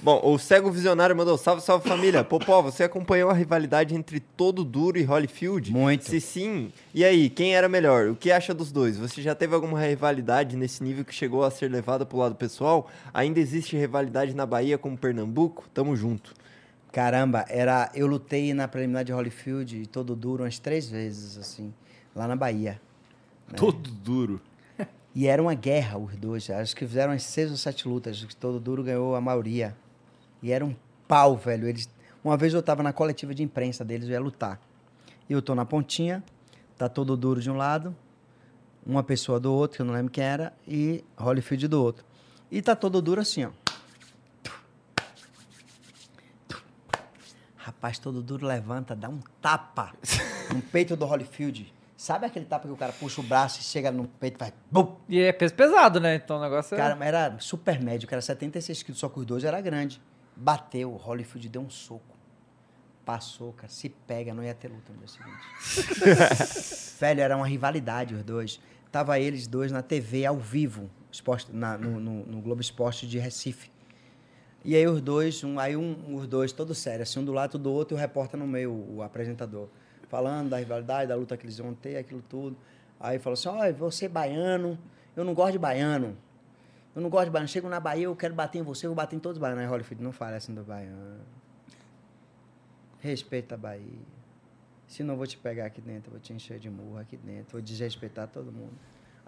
[0.00, 2.22] Bom, o Cego Visionário mandou salve, salve família.
[2.22, 5.72] Popó, você acompanhou a rivalidade entre Todo Duro e Holyfield?
[5.72, 6.04] Muito.
[6.04, 8.08] Se sim, e aí, quem era melhor?
[8.08, 8.96] O que acha dos dois?
[8.96, 12.88] Você já teve alguma rivalidade nesse nível que chegou a ser levada pro lado pessoal?
[13.12, 15.68] Ainda existe rivalidade na Bahia com Pernambuco?
[15.74, 16.32] Tamo junto.
[16.92, 21.72] Caramba, era, eu lutei na preliminar de Holyfield e todo duro umas três vezes, assim,
[22.14, 22.80] lá na Bahia.
[23.56, 24.40] Todo duro.
[25.14, 26.48] E era uma guerra, os dois.
[26.48, 28.24] Acho que fizeram umas seis ou sete lutas.
[28.24, 29.76] que Todo duro ganhou a maioria.
[30.42, 30.74] E era um
[31.06, 31.66] pau, velho.
[31.66, 31.88] Eles...
[32.22, 34.60] Uma vez eu tava na coletiva de imprensa deles, eu ia lutar.
[35.28, 36.22] E eu tô na pontinha,
[36.76, 37.94] tá todo duro de um lado,
[38.86, 42.04] uma pessoa do outro, que eu não lembro quem era, e Holyfield do outro.
[42.50, 43.50] E tá todo duro assim, ó.
[47.68, 49.92] Rapaz, todo duro levanta, dá um tapa
[50.54, 51.70] no peito do Holyfield.
[51.98, 54.54] Sabe aquele tapa que o cara puxa o braço e chega no peito e faz...
[54.70, 54.96] Bum!
[55.06, 56.14] E é peso pesado, né?
[56.14, 56.78] Então o negócio é.
[56.78, 60.00] Cara, mas era super médio, que era 76 quilos, só que os dois era grande.
[60.34, 62.16] Bateu, o Holyfield deu um soco.
[63.04, 66.96] Passou, cara, se pega, não ia ter luta no dia seguinte.
[67.00, 68.58] Velho, era uma rivalidade os dois.
[68.90, 73.18] Tava eles dois na TV, ao vivo, esporte, na- no, no- no Globo Esporte de
[73.18, 73.70] Recife.
[74.64, 77.58] E aí os dois, um, aí um, os dois, todo sério, assim, um do lado
[77.58, 79.68] do outro e o repórter no meio, o apresentador.
[80.08, 82.56] Falando da rivalidade, da luta que eles iam ter, aquilo tudo.
[82.98, 84.78] Aí falou assim, olha, você é baiano,
[85.16, 86.16] eu não gosto de baiano.
[86.94, 87.48] Eu não gosto de baiano.
[87.48, 89.62] Chego na Bahia, eu quero bater em você, eu vou bater em todos os baianos.
[89.62, 91.20] Aí Holyfield, não fale assim do baiano.
[92.98, 94.00] Respeita a Bahia.
[94.88, 97.60] Senão eu vou te pegar aqui dentro, vou te encher de murro aqui dentro, vou
[97.60, 98.72] desrespeitar todo mundo.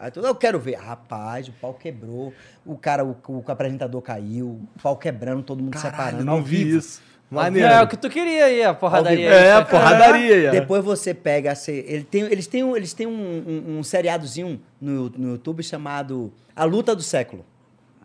[0.01, 0.77] Aí tudo, eu quero ver.
[0.77, 2.33] Rapaz, o pau quebrou,
[2.65, 6.25] o cara, o, o apresentador caiu, o pau quebrando, todo mundo Caralho, separando.
[6.25, 6.79] não vi vivo.
[6.79, 7.03] isso.
[7.31, 7.69] Maneiro.
[7.69, 9.29] É o que tu queria aí, a porradaria.
[9.29, 10.49] É, a porradaria.
[10.49, 10.51] ó.
[10.51, 11.55] Depois você pega.
[11.55, 15.63] Você, ele tem, eles têm, um- eles têm um, um, um seriadozinho no, no YouTube
[15.63, 17.45] chamado A Luta do Século.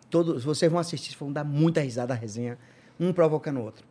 [0.08, 2.56] Todos, vocês vão assistir, vão dar muita risada a resenha,
[3.00, 3.84] um provocando o outro.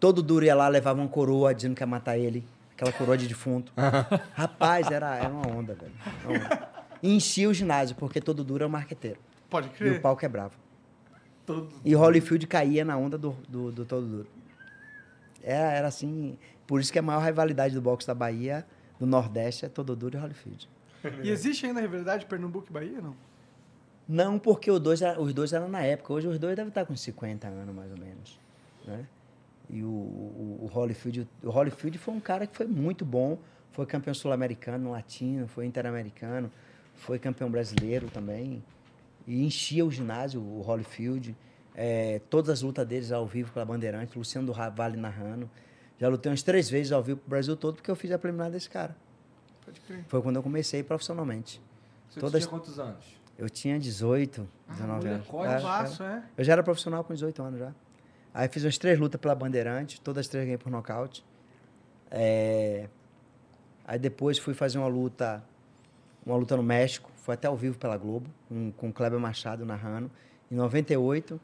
[0.00, 2.42] Todo duro ia lá, levava uma coroa dizendo que ia matar ele,
[2.74, 3.70] aquela coroa de defunto.
[4.32, 5.92] Rapaz, era, era uma onda, velho.
[6.24, 6.68] Uma onda.
[7.02, 9.18] E enchia o ginásio, porque todo duro é um marqueteiro.
[9.50, 10.00] Pode E o crer.
[10.00, 10.54] pau quebrava.
[11.44, 14.28] Todo- E Holyfield caía na onda do, do, do todo duro.
[15.42, 16.38] Era, era assim.
[16.66, 18.64] Por isso que a maior rivalidade do boxe da Bahia,
[18.98, 20.68] do Nordeste, é todo duro e Holyfield.
[21.22, 23.14] E existe ainda a rivalidade Pernambuco e Bahia, não?
[24.08, 26.12] Não, porque os dois, os dois eram na época.
[26.12, 28.38] Hoje os dois devem estar com 50 anos, mais ou menos.
[28.86, 29.04] Né?
[29.68, 33.38] E o, o, o Holyfield, o Holyfield foi um cara que foi muito bom.
[33.72, 36.50] Foi campeão sul-americano, latino, foi interamericano,
[37.02, 38.62] foi campeão brasileiro também.
[39.26, 41.36] E enchia o ginásio, o Holyfield.
[41.74, 45.50] É, todas as lutas deles ao vivo pela Bandeirante, Luciano do Vale narrando.
[45.98, 48.50] Já lutei umas três vezes ao vivo pro Brasil todo, porque eu fiz a preliminar
[48.50, 48.96] desse cara.
[49.64, 50.04] Pode crer.
[50.08, 51.60] Foi quando eu comecei profissionalmente.
[52.08, 53.04] Você todas- tinha quantos anos?
[53.38, 55.26] Eu tinha 18, 19 anos.
[55.26, 55.52] molecote.
[55.54, 56.06] É, Novaço, é.
[56.16, 56.22] é?
[56.36, 57.72] Eu já era profissional com 18 anos já.
[58.34, 61.24] Aí fiz umas três lutas pela Bandeirante, todas as três ganhei por nocaute.
[62.10, 62.88] É,
[63.84, 65.42] Aí depois fui fazer uma luta,
[66.24, 69.64] uma luta no México, foi até ao vivo pela Globo, com, com o Kleber Machado
[69.64, 70.10] narrando,
[70.50, 71.40] em 98.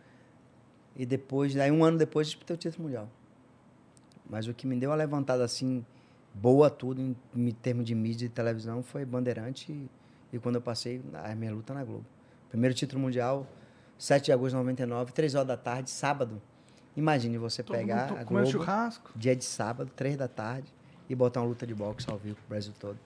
[0.96, 3.08] E depois, aí um ano depois, disputei o título mundial.
[4.28, 5.84] Mas o que me deu uma levantada assim,
[6.34, 9.90] boa tudo em, em termos de mídia e televisão foi Bandeirante e,
[10.32, 12.04] e quando eu passei a minha luta na Globo.
[12.50, 13.46] Primeiro título mundial,
[13.98, 16.40] 7 de agosto de 99, 3 horas da tarde, sábado.
[16.96, 19.12] Imagine você Todo pegar a Globo, churrasco.
[19.14, 20.72] dia de sábado, 3 da tarde,
[21.08, 22.98] e botar uma luta de boxe ao vivo pro Brasil todo.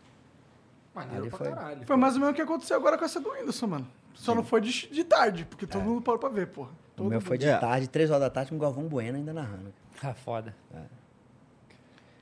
[0.95, 1.87] Maneiro Ali pra foi- caralho.
[1.87, 3.89] Foi mais ou menos o que aconteceu agora com essa do Whindersson, mano.
[4.15, 6.69] Só não foi de, de tarde, porque todo mundo parou pra ver, porra.
[6.71, 7.27] O Todo meu mundo.
[7.27, 7.57] foi de É.
[7.57, 9.73] tarde, 3 horas da tarde, com o Galvão Bueno ainda narrando.
[10.03, 10.55] Ah, foda.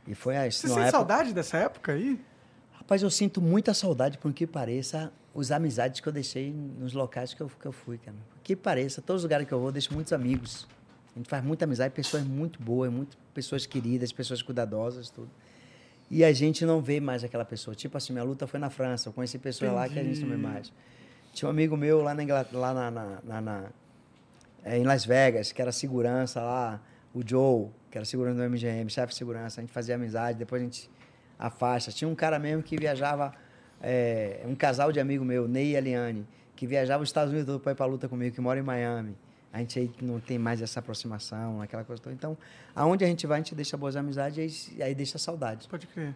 [0.07, 2.21] E foi a Você sente época- saudade dessa época aí?
[2.73, 7.35] Rapaz, eu sinto muita saudade, por que pareça, os amizades que eu deixei nos locais
[7.35, 8.17] que eu, que eu fui, cara.
[8.35, 10.67] Por que pareça, todos os lugares que eu vou, eu deixo muitos amigos.
[11.15, 15.29] A gente faz muita amizade, pessoas muito boas, muito, pessoas queridas, pessoas cuidadosas, tudo.
[16.11, 17.75] E a gente não vê mais aquela pessoa.
[17.75, 20.29] Tipo assim, minha luta foi na França, eu conheci pessoas lá que a gente não
[20.31, 20.73] vê mais.
[21.33, 23.65] Tinha um amigo meu lá, na, Ingla- lá na, na- na- na-
[24.65, 26.81] é, em Las Vegas, que era segurança lá,
[27.15, 30.61] o Joe, que era segurança do MGM, chefe de segurança, a gente fazia amizade, depois
[30.61, 30.91] a gente
[31.39, 31.93] afasta.
[31.93, 33.33] Tinha um cara mesmo que viajava,
[33.81, 37.61] é, um casal de amigo meu, Ney e Eliane, que viajava os Estados Unidos todo
[37.61, 39.17] para ir para luta comigo, que mora em Miami.
[39.53, 42.15] A gente aí não tem mais essa aproximação, aquela coisa toda.
[42.15, 42.39] Então,
[42.75, 45.67] aonde a gente vai, a gente deixa boas amizades e aí, aí deixa saudade.
[45.69, 46.15] Pode crer.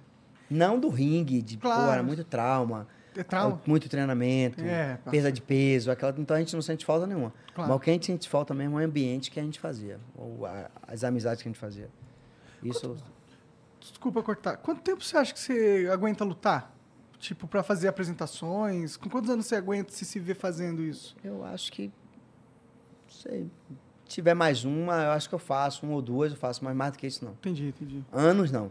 [0.48, 1.82] Não do ringue, de Claro.
[1.86, 3.60] pô, era muito trauma, É trauma.
[3.66, 7.32] muito treinamento, É, perda de peso, aquela, então a gente não sente falta nenhuma.
[7.54, 7.70] Claro.
[7.70, 9.98] Mas o que a gente sente falta mesmo é o ambiente que a gente fazia,
[10.14, 11.88] ou a- as amizades que a gente fazia.
[12.62, 12.96] Isso,
[13.80, 14.56] Desculpa cortar.
[14.58, 16.74] Quanto tempo você acha que você aguenta lutar?
[17.18, 18.96] Tipo, pra fazer apresentações?
[18.96, 21.14] Com quantos anos você aguenta se se ver fazendo isso?
[21.24, 21.90] eu acho que,
[23.22, 23.46] se
[24.06, 26.92] tiver mais uma, eu acho que eu faço, uma ou duas eu faço, mas mais
[26.92, 27.32] do que isso não.
[27.32, 28.04] Entendi, entendi.
[28.12, 28.70] Anos não,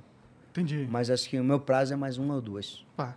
[0.52, 0.88] Entendi.
[0.90, 2.86] mas acho que o meu prazo é mais uma ou duas.
[2.96, 3.16] Pá.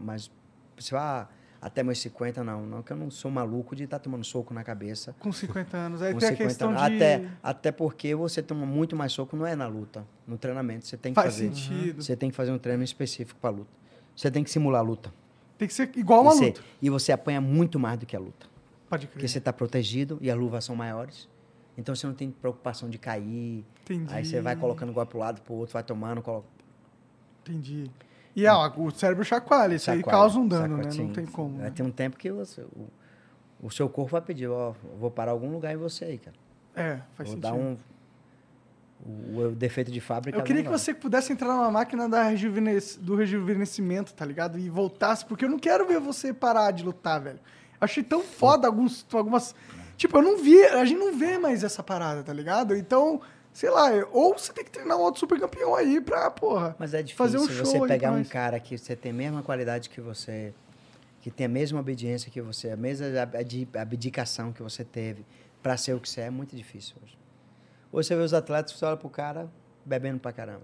[0.00, 0.30] Mas,
[0.78, 1.28] se ah,
[1.60, 4.62] até meus 50, não, não, que eu não sou maluco de estar tomando soco na
[4.62, 5.14] cabeça.
[5.18, 6.02] Com 50 anos.
[6.02, 6.80] Aí Com tem a 50 questão anos.
[6.82, 6.96] de...
[6.96, 10.86] Até, até porque você toma muito mais soco, não é na luta, no treinamento.
[10.86, 11.48] Você tem que Faz fazer.
[11.52, 12.02] sentido.
[12.02, 13.70] Você tem que fazer um treino específico para luta.
[14.14, 15.12] Você tem que simular a luta.
[15.58, 16.60] Tem que ser igual uma e, você, luta.
[16.82, 18.46] e você apanha muito mais do que a luta.
[18.88, 19.28] Pode Porque crer.
[19.28, 21.28] você está protegido e as luvas são maiores.
[21.76, 23.64] Então você não tem preocupação de cair.
[23.84, 24.12] Entendi.
[24.12, 26.22] Aí você vai colocando golpe para o lado, para o outro, vai tomando.
[26.22, 26.46] Coloca...
[27.42, 27.90] Entendi.
[28.34, 30.84] E ó, o cérebro chacoalha, isso aí Sacoalha, causa um dano, né?
[30.84, 31.12] Não sim.
[31.12, 31.58] tem como.
[31.58, 31.70] Né?
[31.70, 32.88] ter um tempo que você- o,
[33.62, 36.36] o seu corpo vai pedir, ó, vou parar algum lugar em você aí, cara.
[36.74, 37.40] É, faz vou sentido.
[37.40, 37.76] dar um.
[39.04, 40.36] O, o defeito de fábrica.
[40.38, 40.78] Eu queria que embora.
[40.78, 42.24] você pudesse entrar numa máquina da
[43.00, 44.58] do rejuvenescimento, tá ligado?
[44.58, 47.38] E voltasse, porque eu não quero ver você parar de lutar, velho.
[47.80, 49.54] Achei tão foda alguns, algumas.
[49.96, 52.74] Tipo, eu não vi, a gente não vê mais essa parada, tá ligado?
[52.76, 53.20] Então,
[53.52, 56.74] sei lá, ou você tem que treinar um outro super campeão aí pra, porra.
[56.78, 59.42] Mas é difícil fazer um você pegar pra um cara que você tem a mesma
[59.42, 60.52] qualidade que você,
[61.20, 65.24] que tem a mesma obediência que você, a mesma abdi- abdicação que você teve
[65.62, 67.16] para ser o que você é, é muito difícil hoje.
[67.92, 69.48] Hoje você vê os atletas, você olha pro cara
[69.84, 70.62] bebendo pra caramba.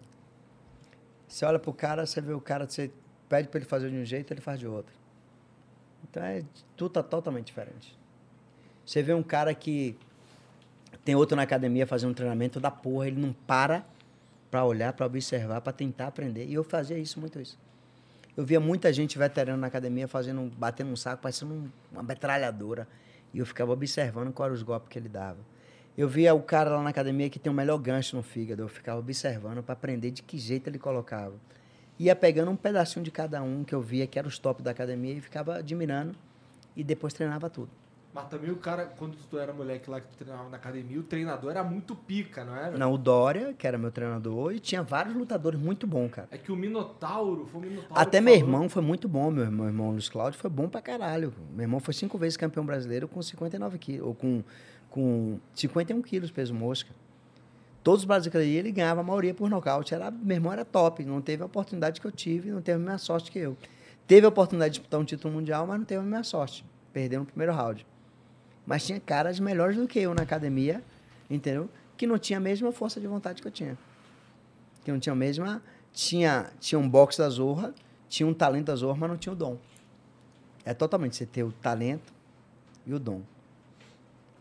[1.27, 2.91] Você olha pro cara, você vê o cara, você
[3.29, 4.93] pede para ele fazer de um jeito, ele faz de outro.
[6.09, 6.43] Então é
[6.77, 7.97] tudo tá totalmente diferente.
[8.85, 9.97] Você vê um cara que
[11.05, 13.85] tem outro na academia fazendo um treinamento da porra, ele não para
[14.51, 16.47] para olhar, para observar, para tentar aprender.
[16.47, 17.59] E eu fazia isso, muito isso.
[18.37, 22.87] Eu via muita gente veterana na academia fazendo, batendo um saco, parecendo um- uma metralhadora.
[23.33, 25.39] E eu ficava observando quais eram os golpes que ele dava.
[25.99, 28.63] Eu via o cara lá na academia que tem o melhor gancho no fígado.
[28.63, 31.35] Eu ficava observando para aprender de que jeito ele colocava.
[31.99, 34.71] Ia pegando um pedacinho de cada um que eu via que era os top da
[34.73, 36.15] academia e ficava admirando.
[36.77, 37.71] E depois treinava tudo.
[38.13, 41.03] Mas também o cara, quando tu era moleque lá que tu treinava na academia, o
[41.03, 42.77] treinador era muito pica, não era?
[42.79, 46.29] Não, o Dória, que era meu treinador, e tinha vários lutadores muito bons, cara.
[46.31, 49.43] É que o Minotauro, foi o Minotauro Até meu falou- irmão foi muito bom, meu
[49.43, 51.35] irmão, meu irmão Luiz Cláudio foi bom pra caralho.
[51.53, 54.45] Meu irmão foi cinco vezes campeão brasileiro com 59 quilos, ou com,
[54.91, 56.93] com 51 quilos peso mosca.
[57.85, 59.95] Todos os brasileiros ele ganhava a maioria por nocaute.
[59.95, 62.81] Era, meu irmão era top, não teve a oportunidade que eu tive, não teve a
[62.81, 63.59] mesma sorte que eu.
[64.07, 66.65] Teve a oportunidade de disputar um título mundial, mas não teve a mesma sorte.
[66.95, 67.87] Perdeu no primeiro round.
[68.67, 70.83] Mas tinha caras melhores do que eu na academia,
[71.29, 71.69] entendeu?
[71.95, 73.77] Que não tinha a mesma força de vontade que eu tinha.
[74.83, 75.63] Que não tinha a mesma.
[75.93, 77.75] Tinha, tinha um boxe da Zorra,
[78.09, 79.59] tinha um talento da Zorra, mas não tinha o dom.
[80.65, 82.15] É totalmente você ter o talento
[82.87, 83.21] e o dom.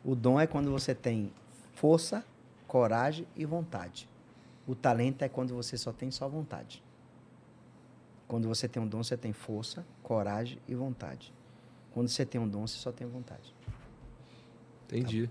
[0.03, 1.29] O dom é quando você tem
[1.75, 2.25] força,
[2.73, 4.09] coragem e vontade.
[4.65, 6.83] O talento é quando você só tem só vontade.
[8.27, 11.31] Quando você tem um dom, você tem força, coragem e vontade.
[11.91, 13.53] Quando você tem um dom, você só tem vontade.
[14.85, 15.29] Entendi.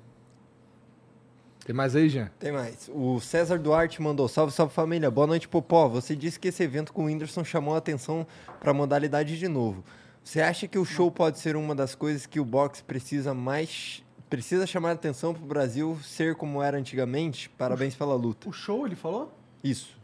[1.67, 2.31] Tem mais aí, Jean?
[2.39, 2.89] Tem mais.
[2.95, 5.11] O César Duarte mandou: Salve, salve família.
[5.11, 5.89] Boa noite, Popó.
[5.89, 8.25] Você disse que esse evento com o Whindersson chamou a atenção
[8.61, 9.83] para a modalidade de novo.
[10.23, 14.05] Você acha que o show pode ser uma das coisas que o boxe precisa mais.
[14.33, 17.51] Precisa chamar a atenção para o Brasil ser como era antigamente?
[17.51, 18.49] Parabéns pela luta.
[18.49, 19.31] O show, ele falou?
[19.62, 19.94] Isso.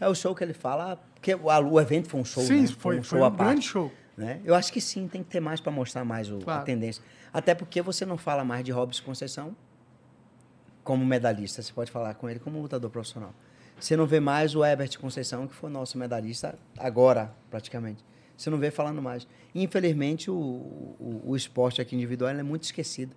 [0.00, 2.62] É o show que ele fala, Porque o, a- o evento foi um show, Sim,
[2.62, 2.66] né?
[2.76, 3.44] foi, um foi show um à parte.
[3.50, 3.92] grande show.
[4.16, 4.40] né?
[4.44, 6.64] Eu acho que sim, tem que ter mais para mostrar mais o, a Claro.
[6.64, 7.00] tendência.
[7.32, 9.54] Até porque você não fala mais de Robson Conceição
[10.82, 13.32] como medalhista, você pode falar com ele como lutador profissional.
[13.78, 18.04] Você não vê mais o Herbert Conceição, que foi nosso medalhista agora, praticamente.
[18.36, 19.28] Você não vê falando mais.
[19.54, 23.14] Infelizmente, o, o, o esporte aqui individual ele é muito esquecido.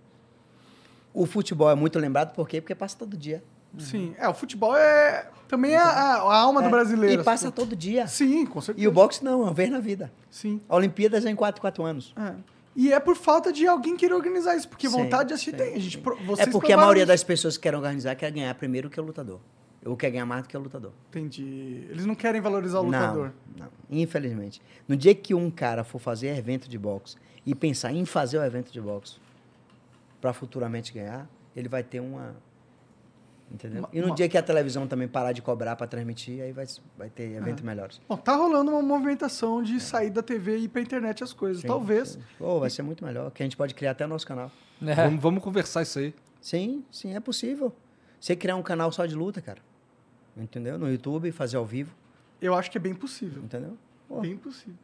[1.14, 2.62] O futebol é muito lembrado, por quê?
[2.62, 3.44] Porque passa todo dia.
[3.78, 4.16] Sim.
[4.18, 7.22] É, o futebol é também é a, a alma do É, brasileiro.
[7.22, 8.08] E passa todo dia.
[8.08, 8.84] Sim, com certeza.
[8.84, 10.12] E o boxe não, é uma vez na vida.
[10.30, 10.60] Sim.
[10.68, 12.14] A Olimpíadas é em 4, 4 anos.
[12.18, 12.34] É.
[12.76, 15.58] E é por falta de alguém querer organizar isso, porque Sim, vontade de assistir sim,
[15.58, 15.74] tem.
[15.74, 16.02] A gente,
[16.38, 19.40] É porque a maioria das pessoas que querem organizar quer ganhar primeiro que o lutador.
[19.84, 20.92] Ou quer ganhar mais do que o lutador.
[21.10, 21.88] Entendi.
[21.90, 23.32] Eles não querem valorizar o lutador.
[23.56, 23.72] Não, não.
[23.90, 24.62] Infelizmente.
[24.88, 28.44] No dia que um cara for fazer evento de boxe e pensar em fazer o
[28.44, 29.16] evento de boxe
[30.22, 32.36] para futuramente ganhar, ele vai ter uma.
[33.50, 33.80] Entendeu?
[33.80, 36.52] Uma- e no uma- dia que a televisão também parar de cobrar para transmitir, aí
[36.52, 36.66] vai,
[36.98, 38.02] vai ter eventos melhores.
[38.08, 41.62] Bom, tá rolando uma movimentação de sair da TV e ir pra internet as coisas.
[41.62, 42.10] Sim, Talvez.
[42.10, 42.22] sim.
[42.38, 44.52] Pô, vai ser muito melhor, que a gente pode criar até o nosso canal.
[44.82, 44.94] É.
[44.96, 46.14] Vamos, vamos conversar isso aí.
[46.42, 47.74] Sim, sim, é possível.
[48.20, 49.62] Você criar um canal só de luta, cara.
[50.36, 50.78] Entendeu?
[50.78, 51.96] No YouTube, fazer ao vivo,
[52.42, 53.42] Eu acho que é bem possível.
[53.44, 53.76] entendeu?
[54.10, 54.76] Pô, Bem possível.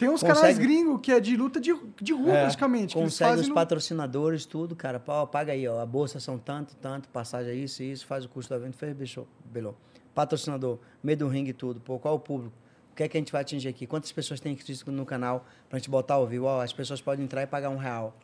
[0.00, 2.94] Tem uns Consegue- canais gringos que é de luta de, de rua, É, praticamente.
[2.94, 4.98] Consegue os no- patrocinadores, tudo, cara.
[4.98, 5.78] Pô, paga aí, ó.
[5.78, 8.96] A bolsa são tanto, tanto, passagem é isso, isso, faz o custo do evento, fez,
[8.96, 9.76] bicho, belou.
[10.14, 11.80] Patrocinador, meio do ringue e tudo.
[11.80, 12.56] Pô, qual o público?
[12.92, 13.86] O que é que a gente vai atingir aqui?
[13.86, 16.46] Quantas pessoas tem que no canal pra gente botar ao vivo?
[16.46, 18.16] Ó, as pessoas podem entrar e pagar um real.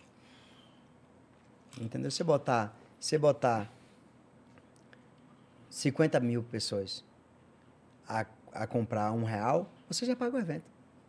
[1.79, 2.11] Entendeu?
[2.11, 3.71] Você botar, você botar
[5.69, 7.05] 50 mil pessoas
[8.09, 8.25] a,
[8.55, 10.65] a comprar um real, você já paga o evento.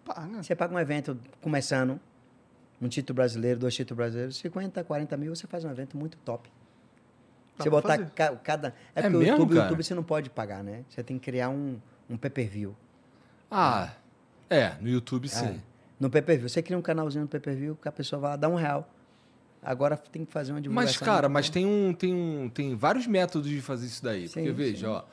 [0.07, 0.43] Paga.
[0.43, 1.99] Você paga um evento começando,
[2.81, 6.49] um título brasileiro, dois títulos brasileiros, 50, 40 mil, você faz um evento muito top.
[7.57, 8.69] Dá você botar ca- cada.
[8.95, 9.55] É, É porque mesmo, o YouTube?
[9.55, 10.83] YouTube você não pode pagar, né?
[10.89, 11.77] Você tem que criar um,
[12.09, 12.75] um pay-per-view.
[13.49, 13.93] Ah,
[14.49, 15.45] é, no YouTube sim.
[15.45, 15.55] É.
[15.99, 16.47] No pay-per-view.
[16.47, 18.87] Você cria um canalzinho no pay-per-view que a pessoa vai lá dar um real.
[19.63, 20.85] Agora tem que fazer uma divulgação.
[20.87, 24.27] Mas, cara, mas tem, um, tem, um, tem vários métodos de fazer isso daí.
[24.27, 24.53] Sim, porque, sim.
[24.53, 25.03] veja, ó,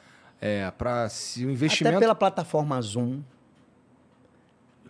[0.40, 1.98] é, pra se o Até investimento...
[1.98, 3.22] pela plataforma Zoom,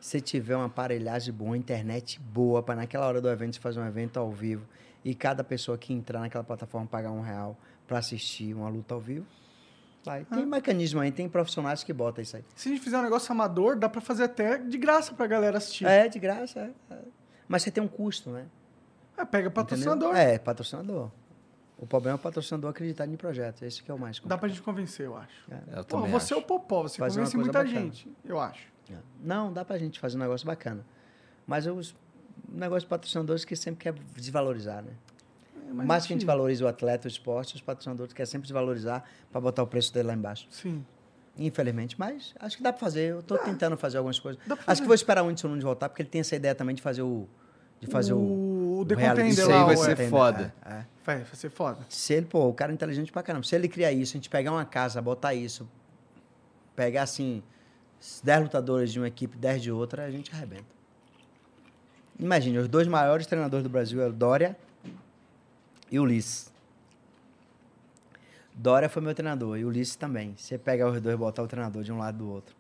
[0.04, 3.86] se tiver uma aparelhagem boa, internet boa, para naquela hora do evento você fazer um
[3.86, 4.66] evento ao vivo
[5.02, 7.56] e cada pessoa que entrar naquela plataforma pagar um real
[7.88, 9.26] para assistir uma luta ao vivo,
[10.04, 10.26] vai.
[10.26, 12.44] Tem mecanismo aí, tem profissionais que botam isso aí.
[12.54, 15.56] Se a gente fizer um negócio amador, dá pra fazer até de graça pra galera
[15.56, 15.86] assistir.
[15.86, 16.60] É, de graça.
[16.90, 16.98] é, é.
[17.48, 18.44] Mas você tem um custo, né?
[19.16, 20.10] É, pega patrocinador.
[20.10, 20.34] Entendeu?
[20.34, 21.10] É, patrocinador.
[21.78, 23.64] O problema é o patrocinador acreditar em projeto.
[23.64, 24.50] Esse que é o mais Dá pra complicado.
[24.50, 25.50] gente convencer, eu acho.
[25.50, 26.44] É, eu Pô, você é acho.
[26.44, 27.80] o Popó, você Fazer convence muita bacana.
[27.80, 28.73] gente, eu acho.
[28.90, 28.96] É.
[29.22, 30.84] Não, dá pra gente fazer um negócio bacana.
[31.46, 31.94] Mas os
[32.48, 34.92] negócios de patrocinadores que sempre quer desvalorizar, né?
[35.68, 38.46] É, mas Mais que a gente valoriza o atleta, o esporte, os patrocinadores querem sempre
[38.46, 40.46] desvalorizar para botar o preço dele lá embaixo.
[40.50, 40.84] Sim.
[41.36, 43.10] Infelizmente, mas acho que dá para fazer.
[43.10, 44.40] Eu tô tentando fazer algumas coisas.
[44.48, 44.82] Acho fazer.
[44.82, 47.02] que vou esperar o Whindersson Nunes voltar, porque ele tem essa ideia também de fazer
[47.02, 47.26] o.
[47.80, 48.18] De fazer o.
[48.18, 49.22] O, o The reality.
[49.22, 50.08] Contender Isso aí lá, vai ser é.
[50.08, 50.54] foda.
[50.64, 50.86] É, é.
[51.04, 51.78] Vai, vai ser foda.
[51.88, 53.44] Se ele, pô, o cara é inteligente pra caramba.
[53.44, 55.68] Se ele criar isso, a gente pegar uma casa, botar isso,
[56.76, 57.42] pegar assim,
[58.22, 60.64] 10 lutadores de uma equipe, 10 de outra, a gente arrebenta.
[62.18, 64.56] Imagine, os dois maiores treinadores do Brasil é o Dória
[65.90, 66.52] e o Ulisses.
[68.54, 70.34] Dória foi meu treinador e o Ulisses também.
[70.36, 72.54] Você pegar os dois e botar o treinador de um lado do outro.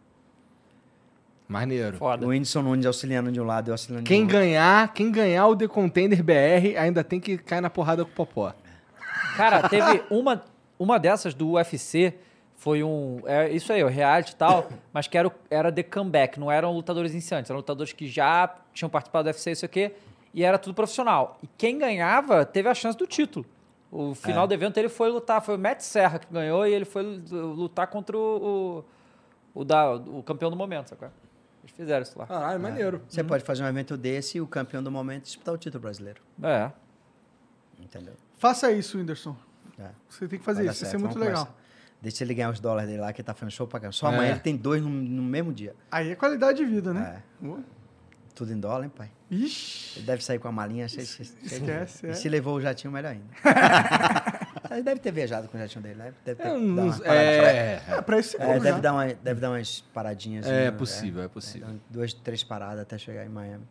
[1.46, 1.98] Maneiro.
[1.98, 2.26] Foda.
[2.26, 4.38] O Whindersson Nunes auxiliando de um lado e eu auxiliando Quem de outro.
[4.38, 8.14] ganhar, quem ganhar o The Contender BR ainda tem que cair na porrada com o
[8.14, 8.54] Popó.
[9.36, 10.42] Cara, teve uma,
[10.78, 12.14] uma dessas do UFC,
[12.64, 13.20] foi um.
[13.26, 16.72] É isso aí, o reality e tal, mas que era, era The Comeback, não eram
[16.72, 19.92] lutadores iniciantes, eram lutadores que já tinham participado do UFC, isso aqui,
[20.32, 21.38] e era tudo profissional.
[21.42, 23.44] E quem ganhava teve a chance do título.
[23.92, 24.14] O É.
[24.14, 27.02] final do evento ele foi lutar, foi o Matt Serra que ganhou e ele foi
[27.30, 28.82] lutar contra o,
[29.54, 31.08] o, o da, o campeão do momento, sacou?
[31.62, 32.26] Eles fizeram isso lá.
[32.26, 33.02] Caralho, maneiro.
[33.06, 36.22] Você pode fazer um evento desse e o campeão do momento disputar o título brasileiro.
[36.42, 36.70] É.
[37.78, 38.14] Entendeu?
[38.38, 39.36] Faça isso, Whindersson.
[39.78, 39.88] É.
[40.08, 41.46] Você tem que fazer isso, ser certo, muito vamos legal.
[41.46, 41.63] conversar.
[42.04, 43.92] Deixa ele ganhar os dólares dele lá, que ele tá fazendo show pra caramba.
[43.92, 44.14] Só É.
[44.14, 45.74] amanhã ele tem dois no, no mesmo dia.
[45.90, 47.22] Aí é qualidade de vida, né?
[47.42, 47.48] É.
[48.34, 49.10] Tudo em dólar, hein, pai?
[49.30, 52.12] Ixi, Ele deve sair com a malinha cheia de- Esquece, E é.
[52.14, 53.24] se levou o jatinho, melhor ainda.
[54.70, 56.12] ele deve ter viajado com o jatinho dele, né?
[56.24, 58.78] Deve ter dado não- uma parada- é, é pra isso você É, deve, já.
[58.80, 60.46] dar uma, deve dar umas paradinhas.
[60.46, 60.70] É né?
[60.72, 61.68] possível, é possível.
[61.68, 63.64] dá duas, três paradas até chegar em Miami.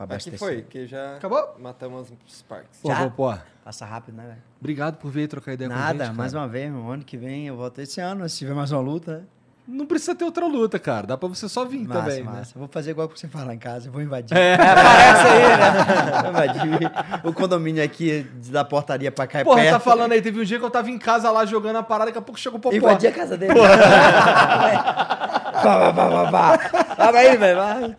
[0.00, 0.38] Pra Aqui abastecer.
[0.38, 1.56] foi, que já Acabou?
[1.58, 2.80] matamos os parques.
[2.80, 3.02] Pô, Já?
[3.04, 4.38] Popó, Passa rápido, né, velho?
[4.58, 6.42] obrigado por vir trocar ideia com a Nada, gente, mais cara.
[6.44, 6.90] uma vez, meu.
[6.90, 9.18] Ano que vem eu volto esse ano, se tiver mais uma luta.
[9.18, 9.22] né?
[9.68, 11.06] Não precisa ter outra luta, cara.
[11.06, 12.58] Dá pra você só vir Massa, também, massa.
[12.58, 14.34] Vou fazer igual que você fala em casa, eu vou invadir.
[14.36, 14.56] É.
[14.56, 16.22] Parece aí, né?
[16.22, 19.42] Vou invadir o condomínio aqui da portaria pra cá né?
[19.42, 19.72] é Porra, perto.
[19.74, 22.06] tá falando aí, teve um dia que eu tava em casa lá jogando a parada,
[22.06, 22.74] daqui a pouco chegou o Popó.
[22.74, 23.52] Invadir a casa dele.
[25.60, 26.89] Pá, pá, pá, pá, pá.
[27.00, 27.56] Abre aí, velho.
[27.56, 27.94] vai.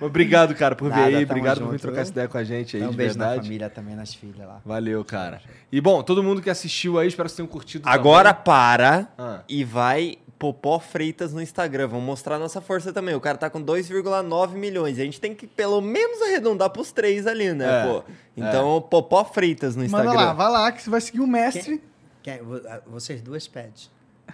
[0.00, 1.12] Obrigado, cara, por vir Nada, aí.
[1.14, 2.02] tamo Obrigado por junto, vir trocar viu?
[2.02, 3.46] essa ideia com a gente aí, um de beijo na verdade.
[3.46, 4.60] família também, nas filhas lá.
[4.64, 5.40] Valeu, cara.
[5.70, 7.88] E bom, todo mundo que assistiu aí, espero que vocês tenham curtido.
[7.88, 8.44] Agora também.
[8.44, 9.40] para Ah.
[9.48, 11.86] e vai Popó Freitas no Instagram.
[11.88, 13.14] Vamos mostrar nossa força também.
[13.14, 14.98] O cara tá com 2,9 milhões.
[14.98, 18.02] A gente tem que pelo menos arredondar pros três ali, né, É, pô?
[18.36, 20.26] Então, Popó Freitas no Manda Instagram.
[20.26, 21.82] lá, vai lá que você vai seguir o mestre.
[22.22, 23.72] Quem- vo- ah, vocês duas pedem.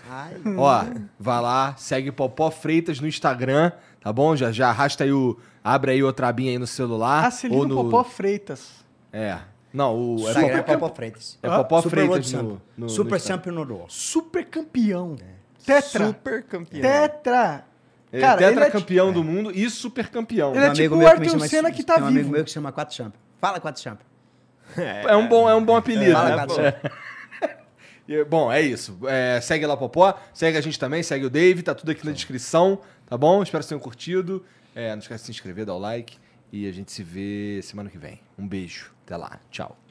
[0.08, 0.84] Ai, Ó,
[1.18, 4.34] vai lá, segue Popó Freitas no Instagram, tá bom?
[4.34, 5.38] Já, já arrasta aí o.
[5.62, 7.26] Abre aí outra abinha aí no celular.
[7.26, 8.84] Ah, se liga ou no Popó Freitas.
[9.12, 9.38] É.
[9.72, 10.16] Não, o.
[10.26, 11.38] É Instagram é Popó, Popó Freitas.
[11.42, 13.20] é Popó Super Freitas no, no, Super.
[13.20, 13.86] Champion no Raw.
[13.88, 15.16] Super campeão.
[15.64, 16.06] Tetra.
[16.06, 16.82] Super campeão.
[16.82, 17.64] Tetra.
[18.12, 20.54] Ele Cara, é ele é tetracampeão do mundo e super campeão.
[20.54, 22.32] Ele é Um tipo amigo o que chama- Senna que tá tem um amigo vivo.
[22.32, 23.18] meu que chama Quatro Champion.
[23.40, 24.06] Fala Quatro Champion.
[24.76, 26.12] É um bom, é um bom apelido.
[26.12, 26.34] Fala né?
[26.34, 26.88] Quatro pô.
[28.08, 28.98] E, Bom, é isso.
[29.06, 32.04] É, segue lá o Popó, segue a gente também, segue o Dave, tá tudo aqui
[32.04, 33.42] na descrição, tá bom?
[33.42, 34.44] Espero que vocês tenham curtido.
[34.74, 36.16] É, não esquece de se inscrever, dar o like
[36.52, 38.20] e a gente se vê semana que vem.
[38.38, 38.92] Um beijo.
[39.04, 39.40] Até lá.
[39.50, 39.81] Tchau.